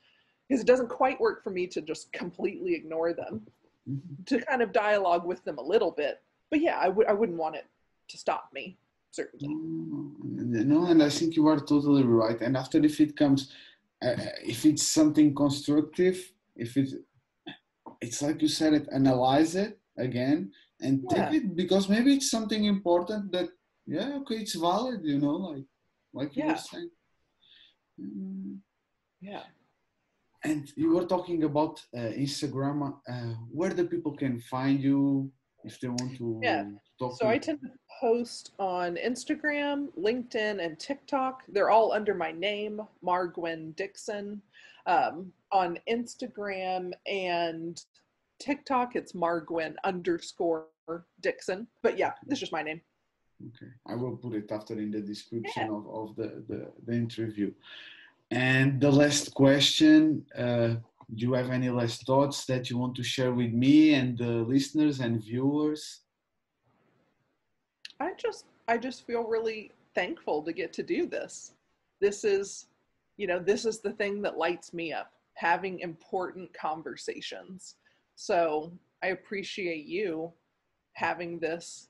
because 0.47 0.61
it 0.61 0.67
doesn't 0.67 0.89
quite 0.89 1.19
work 1.19 1.43
for 1.43 1.49
me 1.51 1.67
to 1.67 1.81
just 1.81 2.11
completely 2.13 2.73
ignore 2.73 3.13
them 3.13 3.45
Mhm. 3.87 4.25
to 4.27 4.41
kind 4.41 4.61
of 4.61 4.71
dialogue 4.71 5.25
with 5.25 5.43
them 5.43 5.57
a 5.57 5.61
little 5.61 5.91
bit. 5.91 6.21
But 6.49 6.61
yeah, 6.61 6.77
I 6.79 6.87
would 6.89 7.07
I 7.07 7.13
wouldn't 7.13 7.37
want 7.37 7.55
it 7.55 7.65
to 8.07 8.17
stop 8.17 8.51
me, 8.53 8.77
certainly. 9.11 9.53
No, 9.53 10.63
no, 10.63 10.85
and 10.85 11.03
I 11.03 11.09
think 11.09 11.35
you 11.35 11.47
are 11.47 11.59
totally 11.59 12.03
right. 12.03 12.39
And 12.41 12.55
after 12.55 12.77
if 12.83 12.99
it 13.01 13.15
comes 13.17 13.51
uh, 14.01 14.15
if 14.45 14.65
it's 14.65 14.83
something 14.83 15.35
constructive, 15.35 16.31
if 16.55 16.77
it's 16.77 16.95
it's 18.01 18.21
like 18.21 18.41
you 18.41 18.47
said 18.47 18.73
it, 18.73 18.87
analyze 18.93 19.55
it 19.55 19.77
again 19.97 20.53
and 20.79 21.03
Yeah. 21.11 21.29
take 21.29 21.43
it 21.43 21.55
because 21.55 21.89
maybe 21.89 22.13
it's 22.15 22.29
something 22.31 22.63
important 22.63 23.31
that 23.33 23.49
yeah 23.95 24.09
okay 24.19 24.37
it's 24.43 24.55
valid 24.55 24.99
you 25.03 25.19
know 25.23 25.35
like 25.51 25.65
like 26.13 26.35
you 26.35 26.43
Yeah. 26.43 26.51
were 26.53 26.57
saying. 26.71 26.91
Mm, 27.99 28.59
Yeah. 29.21 29.43
And 30.49 30.71
you 30.81 30.89
were 30.95 31.05
talking 31.05 31.43
about 31.43 31.75
uh, 31.99 32.11
Instagram. 32.25 32.77
Uh, 33.13 33.33
where 33.57 33.73
the 33.79 33.83
people 33.93 34.13
can 34.23 34.39
find 34.53 34.77
you 34.89 35.29
if 35.65 35.73
they 35.79 35.89
want 35.89 36.15
to 36.17 36.39
Yeah. 36.41 36.63
talk. 36.99 37.11
So 37.19 37.25
to 37.25 37.31
I 37.35 37.37
tend 37.37 37.59
to 37.61 37.69
post 37.99 38.51
on 38.57 38.95
Instagram, 38.95 39.77
LinkedIn, 40.07 40.55
and 40.65 40.79
TikTok. 40.79 41.43
They're 41.53 41.69
all 41.69 41.91
under 41.91 42.13
my 42.25 42.31
name, 42.31 42.75
Margwen 43.03 43.75
Dixon. 43.75 44.41
Um, 44.85 45.33
on 45.51 45.77
Instagram 45.89 46.83
and 47.05 47.75
TikTok, 48.39 48.95
it's 48.95 49.11
Margwen 49.13 49.75
underscore 49.83 50.67
Dixon. 51.19 51.67
But 51.83 51.97
yeah, 51.97 52.13
it's 52.29 52.39
just 52.39 52.53
my 52.53 52.63
name. 52.63 52.81
Okay, 53.47 53.71
I 53.87 53.95
will 53.95 54.17
put 54.17 54.33
it 54.33 54.51
after 54.51 54.73
in 54.73 54.91
the 54.91 54.99
description 54.99 55.69
of, 55.69 55.87
of 55.87 56.15
the, 56.15 56.43
the, 56.47 56.71
the 56.85 56.93
interview. 56.93 57.51
And 58.31 58.81
the 58.81 58.91
last 58.91 59.33
question 59.33 60.25
uh, 60.37 60.75
Do 61.15 61.25
you 61.25 61.33
have 61.33 61.49
any 61.49 61.69
last 61.69 62.05
thoughts 62.05 62.45
that 62.45 62.69
you 62.69 62.77
want 62.77 62.95
to 62.95 63.03
share 63.03 63.33
with 63.33 63.53
me 63.53 63.93
and 63.93 64.17
the 64.17 64.43
listeners 64.53 64.99
and 64.99 65.23
viewers? 65.23 66.01
I 67.99 68.13
just 68.17 68.45
I 68.67 68.77
just 68.77 69.07
feel 69.07 69.23
really 69.23 69.71
thankful 69.95 70.43
to 70.43 70.53
get 70.53 70.71
to 70.73 70.83
do 70.83 71.07
this. 71.07 71.53
This 71.99 72.23
is, 72.23 72.67
you 73.17 73.27
know, 73.27 73.39
this 73.39 73.65
is 73.65 73.79
the 73.79 73.91
thing 73.93 74.21
that 74.21 74.37
lights 74.37 74.73
me 74.73 74.93
up, 74.93 75.11
having 75.33 75.79
important 75.79 76.53
conversations. 76.53 77.75
So 78.15 78.71
I 79.01 79.07
appreciate 79.07 79.85
you 79.85 80.31
having 80.93 81.39
this, 81.39 81.87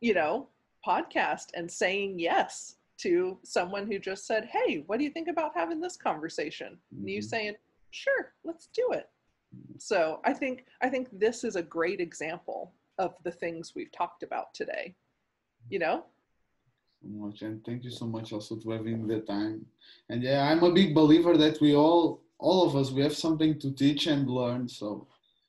you 0.00 0.14
know, 0.14 0.48
podcast 0.86 1.46
and 1.54 1.70
saying 1.70 2.18
yes 2.18 2.76
to 2.98 3.38
someone 3.42 3.86
who 3.90 3.98
just 3.98 4.26
said, 4.26 4.44
Hey, 4.46 4.84
what 4.86 4.98
do 4.98 5.04
you 5.04 5.10
think 5.10 5.28
about 5.28 5.52
having 5.54 5.80
this 5.80 5.96
conversation? 5.96 6.78
And 6.90 7.08
you 7.08 7.20
Mhm. 7.20 7.24
saying, 7.24 7.54
Sure, 7.90 8.34
let's 8.44 8.68
do 8.68 8.90
it. 8.92 9.08
So 9.78 10.20
I 10.24 10.32
think 10.32 10.66
I 10.80 10.88
think 10.88 11.08
this 11.18 11.44
is 11.44 11.56
a 11.56 11.62
great 11.62 12.00
example 12.00 12.72
of 12.98 13.14
the 13.22 13.32
things 13.32 13.74
we've 13.74 13.92
talked 13.92 14.22
about 14.22 14.54
today. 14.54 14.94
You 15.70 15.78
know? 15.78 16.04
so 17.02 17.08
much 17.08 17.42
and 17.42 17.64
thank 17.64 17.82
you 17.82 17.90
so 17.90 18.06
much 18.06 18.32
also 18.32 18.54
to 18.54 18.70
having 18.70 19.08
the 19.08 19.18
time 19.22 19.66
and 20.08 20.22
yeah 20.22 20.48
i'm 20.48 20.62
a 20.62 20.70
big 20.72 20.94
believer 20.94 21.36
that 21.36 21.60
we 21.60 21.74
all 21.74 22.22
all 22.38 22.64
of 22.64 22.76
us 22.76 22.92
we 22.92 23.02
have 23.02 23.16
something 23.16 23.58
to 23.58 23.72
teach 23.72 24.06
and 24.06 24.30
learn 24.30 24.68
so 24.68 25.08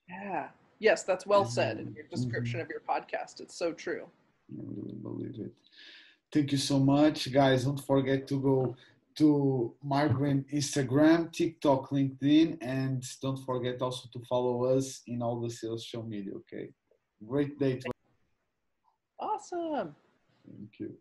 Yeah. 0.10 0.50
Yes, 0.80 1.04
that's 1.04 1.26
well 1.28 1.46
said 1.46 1.78
in 1.80 1.94
your 1.94 2.06
Mhm. 2.06 2.10
description 2.10 2.60
of 2.60 2.70
your 2.70 2.82
podcast. 2.82 3.40
It's 3.40 3.56
so 3.56 3.72
true. 3.72 4.10
I 4.52 4.62
really 4.78 4.98
believe 5.02 5.40
it 5.40 5.54
thank 6.32 6.52
you 6.52 6.58
so 6.58 6.80
much 6.80 7.32
guys 7.32 7.66
don't 7.66 7.84
forget 7.86 8.28
to 8.28 8.40
go 8.40 8.76
to 9.16 9.74
Margaret 9.84 10.48
Instagram, 10.52 11.32
TikTok, 11.32 11.90
LinkedIn, 11.92 12.58
and 12.62 13.04
don't 13.22 13.38
forget 13.46 13.82
also 13.82 14.10
to 14.12 14.20
follow 14.26 14.66
us 14.66 15.04
in 15.06 15.22
all 15.22 15.40
the 15.40 15.50
social 15.52 16.04
media. 16.04 16.34
Okay, 16.38 16.70
great 17.26 17.60
day. 17.60 17.78
To- 17.78 17.92
Awesome. 19.20 19.96
Thank 20.46 20.80
you. 20.80 20.98